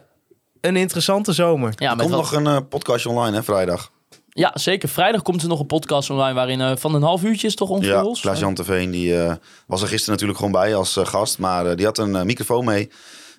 een 0.60 0.76
interessante 0.76 1.32
zomer. 1.32 1.72
ja, 1.76 1.90
Er 1.90 1.96
met 1.96 2.06
komt 2.06 2.20
wat- 2.30 2.42
nog 2.42 2.54
een 2.54 2.68
podcastje 2.68 3.08
online, 3.08 3.36
hè, 3.36 3.42
vrijdag. 3.42 3.90
ja, 4.28 4.50
zeker. 4.54 4.88
Vrijdag 4.88 5.22
komt 5.22 5.42
er 5.42 5.48
nog 5.48 5.60
een 5.60 5.66
podcast 5.66 6.10
online 6.10 6.34
waarin 6.34 6.60
eh, 6.60 6.72
van 6.76 6.94
een 6.94 7.02
half 7.02 7.22
uurtje 7.22 7.46
is 7.46 7.54
toch 7.54 7.68
ongeveer 7.68 7.92
Ja, 7.92 8.00
Ros? 8.00 8.20
Klaas-Jan 8.20 8.54
Terveen, 8.54 8.90
die 8.90 9.20
eh, 9.22 9.34
was 9.66 9.82
er 9.82 9.88
gisteren 9.88 10.12
natuurlijk 10.12 10.38
gewoon 10.38 10.52
bij 10.62 10.74
als 10.74 10.96
eh, 10.96 11.06
gast. 11.06 11.38
Maar 11.38 11.66
eh, 11.66 11.76
die 11.76 11.84
had 11.86 11.98
een 11.98 12.26
microfoon 12.26 12.64
mee. 12.64 12.90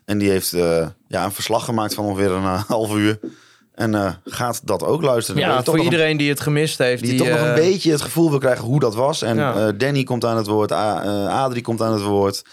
En 0.05 0.17
die 0.17 0.29
heeft 0.29 0.53
eh, 0.53 0.87
ja, 1.07 1.23
een 1.23 1.31
verslag 1.31 1.65
gemaakt 1.65 1.93
van 1.93 2.05
ongeveer 2.05 2.31
een 2.31 2.43
half 2.67 2.95
uur. 2.95 3.19
En 3.75 3.95
eh, 3.95 4.11
gaat 4.25 4.61
dat 4.63 4.83
ook 4.83 5.01
luisteren. 5.01 5.41
Ja, 5.41 5.63
voor 5.63 5.73
een- 5.73 5.83
iedereen 5.83 6.17
die 6.17 6.29
het 6.29 6.39
gemist 6.39 6.77
heeft. 6.77 7.03
Die, 7.03 7.17
toch 7.17 7.27
nog 7.27 7.37
eh, 7.37 7.47
een 7.47 7.53
beetje 7.55 7.91
het 7.91 8.01
gevoel 8.01 8.29
wil 8.29 8.39
krijgen 8.39 8.65
hoe 8.65 8.79
dat 8.79 8.95
was. 8.95 9.21
En 9.21 9.35
Ja. 9.37 9.55
eh, 9.67 9.73
Danny 9.77 10.03
komt 10.03 10.25
aan 10.25 10.37
het 10.37 10.47
woord. 10.47 10.71
Eh, 10.71 11.27
Adrie 11.43 11.61
komt 11.61 11.81
aan 11.81 11.93
het 11.93 12.01
woord. 12.03 12.43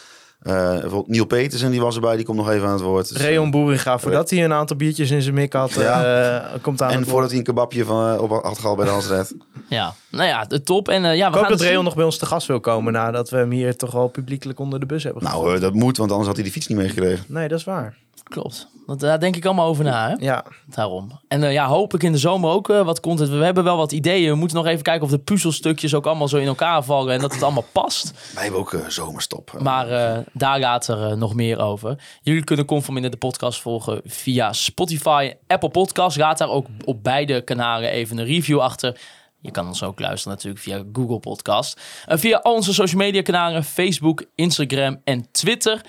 Eh, 0.42 0.52
bijvoorbeeld 0.70 1.08
Neil 1.08 1.24
Petersen, 1.24 1.70
die 1.70 1.80
was 1.80 1.94
erbij. 1.94 2.16
Die 2.16 2.24
komt 2.24 2.36
nog 2.38 2.50
even 2.50 2.66
aan 2.66 2.72
het 2.72 2.82
woord. 2.82 3.08
Dus, 3.12 3.22
Reon 3.22 3.50
Boeringa, 3.50 3.98
voordat 3.98 4.30
hij 4.30 4.44
een 4.44 4.52
aantal 4.52 4.76
biertjes 4.76 5.10
in 5.10 5.22
zijn 5.22 5.34
mik 5.34 5.52
had, 5.52 5.72
Ja. 5.72 6.04
eh, 6.40 6.60
komt 6.60 6.82
aan 6.82 6.90
en 6.90 6.98
het 6.98 7.08
voordat 7.08 7.28
hij 7.30 7.38
een 7.38 7.44
kebabje 7.44 7.84
van, 7.84 8.14
eh, 8.14 8.22
op 8.22 8.30
had 8.30 8.58
gehaald 8.58 8.76
bij 8.76 8.86
de 8.86 8.92
Hansred. 8.92 9.34
Ja, 9.68 9.94
nou 10.10 10.28
ja, 10.28 10.44
de 10.44 10.62
top. 10.62 10.88
En 10.88 11.04
eh, 11.04 11.16
ja, 11.16 11.24
we 11.24 11.28
Ik 11.28 11.34
hoop 11.34 11.42
gaan 11.42 11.50
dat 11.50 11.60
Reon 11.60 11.84
nog 11.84 11.94
bij 11.94 12.04
ons 12.04 12.18
te 12.18 12.26
gast 12.26 12.46
wil 12.46 12.60
komen 12.60 12.92
nadat 12.92 13.30
we 13.30 13.36
hem 13.36 13.50
hier 13.50 13.76
toch 13.76 13.94
al 13.94 14.08
publiekelijk 14.08 14.58
onder 14.58 14.80
de 14.80 14.86
bus 14.86 15.04
hebben. 15.04 15.22
nou, 15.22 15.54
eh, 15.54 15.60
dat 15.60 15.72
moet, 15.74 15.96
want 15.96 16.08
anders 16.10 16.26
had 16.26 16.34
hij 16.36 16.44
die 16.44 16.52
fiets 16.54 16.66
niet 16.66 16.78
meegekregen. 16.78 17.24
Nee, 17.28 17.48
dat 17.48 17.58
is 17.58 17.64
waar. 17.64 17.96
Klopt. 18.24 18.70
Want 18.86 19.00
daar 19.00 19.20
denk 19.20 19.36
ik 19.36 19.44
allemaal 19.44 19.66
over 19.66 19.84
na, 19.84 20.08
hè? 20.08 20.14
Ja, 20.18 20.44
Daarom. 20.66 21.20
En 21.28 21.42
eh, 21.42 21.52
ja, 21.52 21.66
hoop 21.66 21.94
ik 21.94 22.02
in 22.02 22.12
de 22.12 22.18
zomer 22.18 22.50
ook 22.50 22.70
eh, 22.70 22.84
wat 22.84 23.00
content. 23.00 23.28
We 23.28 23.44
hebben 23.44 23.64
wel 23.64 23.76
wat 23.76 23.92
ideeën. 23.92 24.30
We 24.30 24.36
moeten 24.36 24.56
nog 24.56 24.66
even 24.66 24.82
kijken 24.82 25.02
of 25.02 25.10
de 25.10 25.18
puzzelstukjes 25.18 25.94
ook 25.94 26.06
allemaal 26.06 26.28
zo 26.28 26.36
in 26.36 26.46
elkaar 26.46 26.84
vallen 26.84 27.14
en 27.14 27.20
dat 27.20 27.32
het 27.32 27.42
allemaal 27.42 27.64
past. 27.72 28.32
Wij 28.34 28.42
hebben 28.42 28.60
ook 28.60 28.72
eh, 28.72 28.88
zomerstop. 28.88 29.52
Maar 29.60 29.90
eh, 29.90 30.18
daar 30.32 30.60
later 30.60 31.10
eh, 31.10 31.16
nog 31.16 31.34
meer 31.34 31.58
over. 31.58 31.98
Jullie 32.22 32.44
kunnen 32.44 32.66
Conforminder 32.66 33.10
de 33.10 33.16
podcast 33.16 33.60
volgen 33.60 34.00
via 34.04 34.52
Spotify, 34.52 35.32
Apple 35.46 35.70
Podcasts. 35.70 36.18
Laat 36.18 36.38
daar 36.38 36.50
ook 36.50 36.66
op 36.84 37.02
beide 37.02 37.40
kanalen 37.40 37.90
even 37.90 38.18
een 38.18 38.24
review 38.26 38.60
achter. 38.60 39.00
Je 39.40 39.50
kan 39.50 39.66
ons 39.66 39.82
ook 39.82 40.00
luisteren 40.00 40.36
natuurlijk 40.36 40.62
via 40.62 40.82
Google 40.92 41.18
Podcast. 41.18 41.80
En 42.06 42.18
via 42.18 42.38
al 42.38 42.54
onze 42.54 42.74
social 42.74 43.00
media 43.00 43.22
kanalen, 43.22 43.64
Facebook, 43.64 44.24
Instagram 44.34 45.00
en 45.04 45.30
Twitter. 45.30 45.80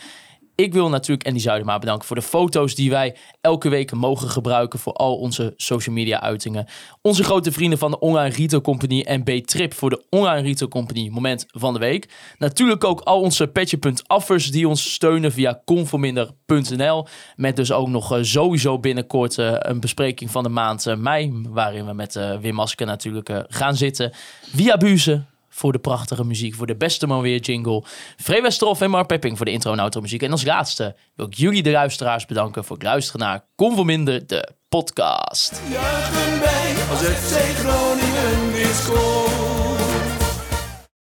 Ik 0.56 0.74
wil 0.74 0.89
natuurlijk 0.89 1.28
Andy 1.28 1.39
Zuidema 1.39 1.80
bedanken 1.80 2.08
voor 2.08 2.16
de 2.16 2.22
foto's 2.22 2.76
die 2.76 2.89
wij 2.89 3.16
elke 3.41 3.70
week 3.70 3.91
mogen 3.91 4.30
gebruiken 4.30 4.80
voor 4.80 4.93
al 4.93 5.16
onze 5.16 5.54
social 5.56 5.95
media 5.95 6.22
uitingen. 6.22 6.66
Onze 7.01 7.24
grote 7.24 7.51
vrienden 7.51 7.80
van 7.80 7.91
de 7.91 7.99
Online 7.99 8.36
Retail 8.36 8.62
Company 8.62 9.01
en 9.01 9.24
B-Trip 9.24 9.74
voor 9.74 9.89
de 9.89 10.04
Online 10.10 10.41
Retail 10.41 10.70
Company 10.70 11.10
moment 11.10 11.45
van 11.47 11.74
de 11.74 11.80
week. 11.80 12.10
Natuurlijk 12.38 12.84
ook 12.84 13.01
al 13.01 13.22
onze 13.22 13.47
petje.affers 13.47 14.51
die 14.51 14.68
ons 14.68 14.93
steunen 14.93 15.32
via 15.32 15.62
conforminder.nl. 15.66 17.08
Met 17.36 17.56
dus 17.56 17.72
ook 17.72 17.88
nog 17.88 18.14
eh, 18.14 18.24
sowieso 18.24 18.80
binnenkort 18.80 19.38
eh, 19.38 19.56
een 19.58 19.80
bespreking 19.80 20.32
van 20.32 20.43
de 20.43 20.49
maand 20.49 20.88
eh, 20.88 20.95
mei. 20.95 21.41
Waarin 21.49 21.86
we 21.86 21.93
met 21.93 22.20
Wim 22.41 22.54
Masker 22.54 22.86
natuurlijk 22.86 23.43
gaan 23.47 23.76
zitten. 23.76 24.12
Via 24.41 24.78
Buzen 24.78 25.28
voor 25.54 25.72
de 25.72 25.80
prachtige 25.80 26.26
muziek, 26.26 26.56
voor 26.56 26.68
de 26.68 26.76
beste 26.76 27.08
man 27.08 27.22
weer 27.22 27.39
jingle. 27.39 27.84
Free 28.18 28.41
en 28.80 28.89
Mark 28.89 29.08
Pepping 29.08 29.38
voor 29.38 29.45
de 29.45 29.51
intro 29.51 29.72
en 29.72 29.80
outro 29.80 30.01
muziek. 30.01 30.22
En 30.22 30.32
als 30.32 30.45
laatste 30.45 30.95
wil 31.16 31.26
ik 31.26 31.34
jullie 31.34 31.64
de 31.64 31.72
luisteraars 31.72 32.26
bedanken 32.26 32.64
voor 32.64 32.76
het 32.76 32.86
luisteren 32.86 33.22
naar 33.22 33.45
Conforminder, 33.56 34.28
de 34.28 34.49
podcast. 34.70 35.62
Juichen 35.70 36.39
wij 36.39 36.76
als 36.89 36.99
FC 36.99 37.38
Groningen 37.58 38.51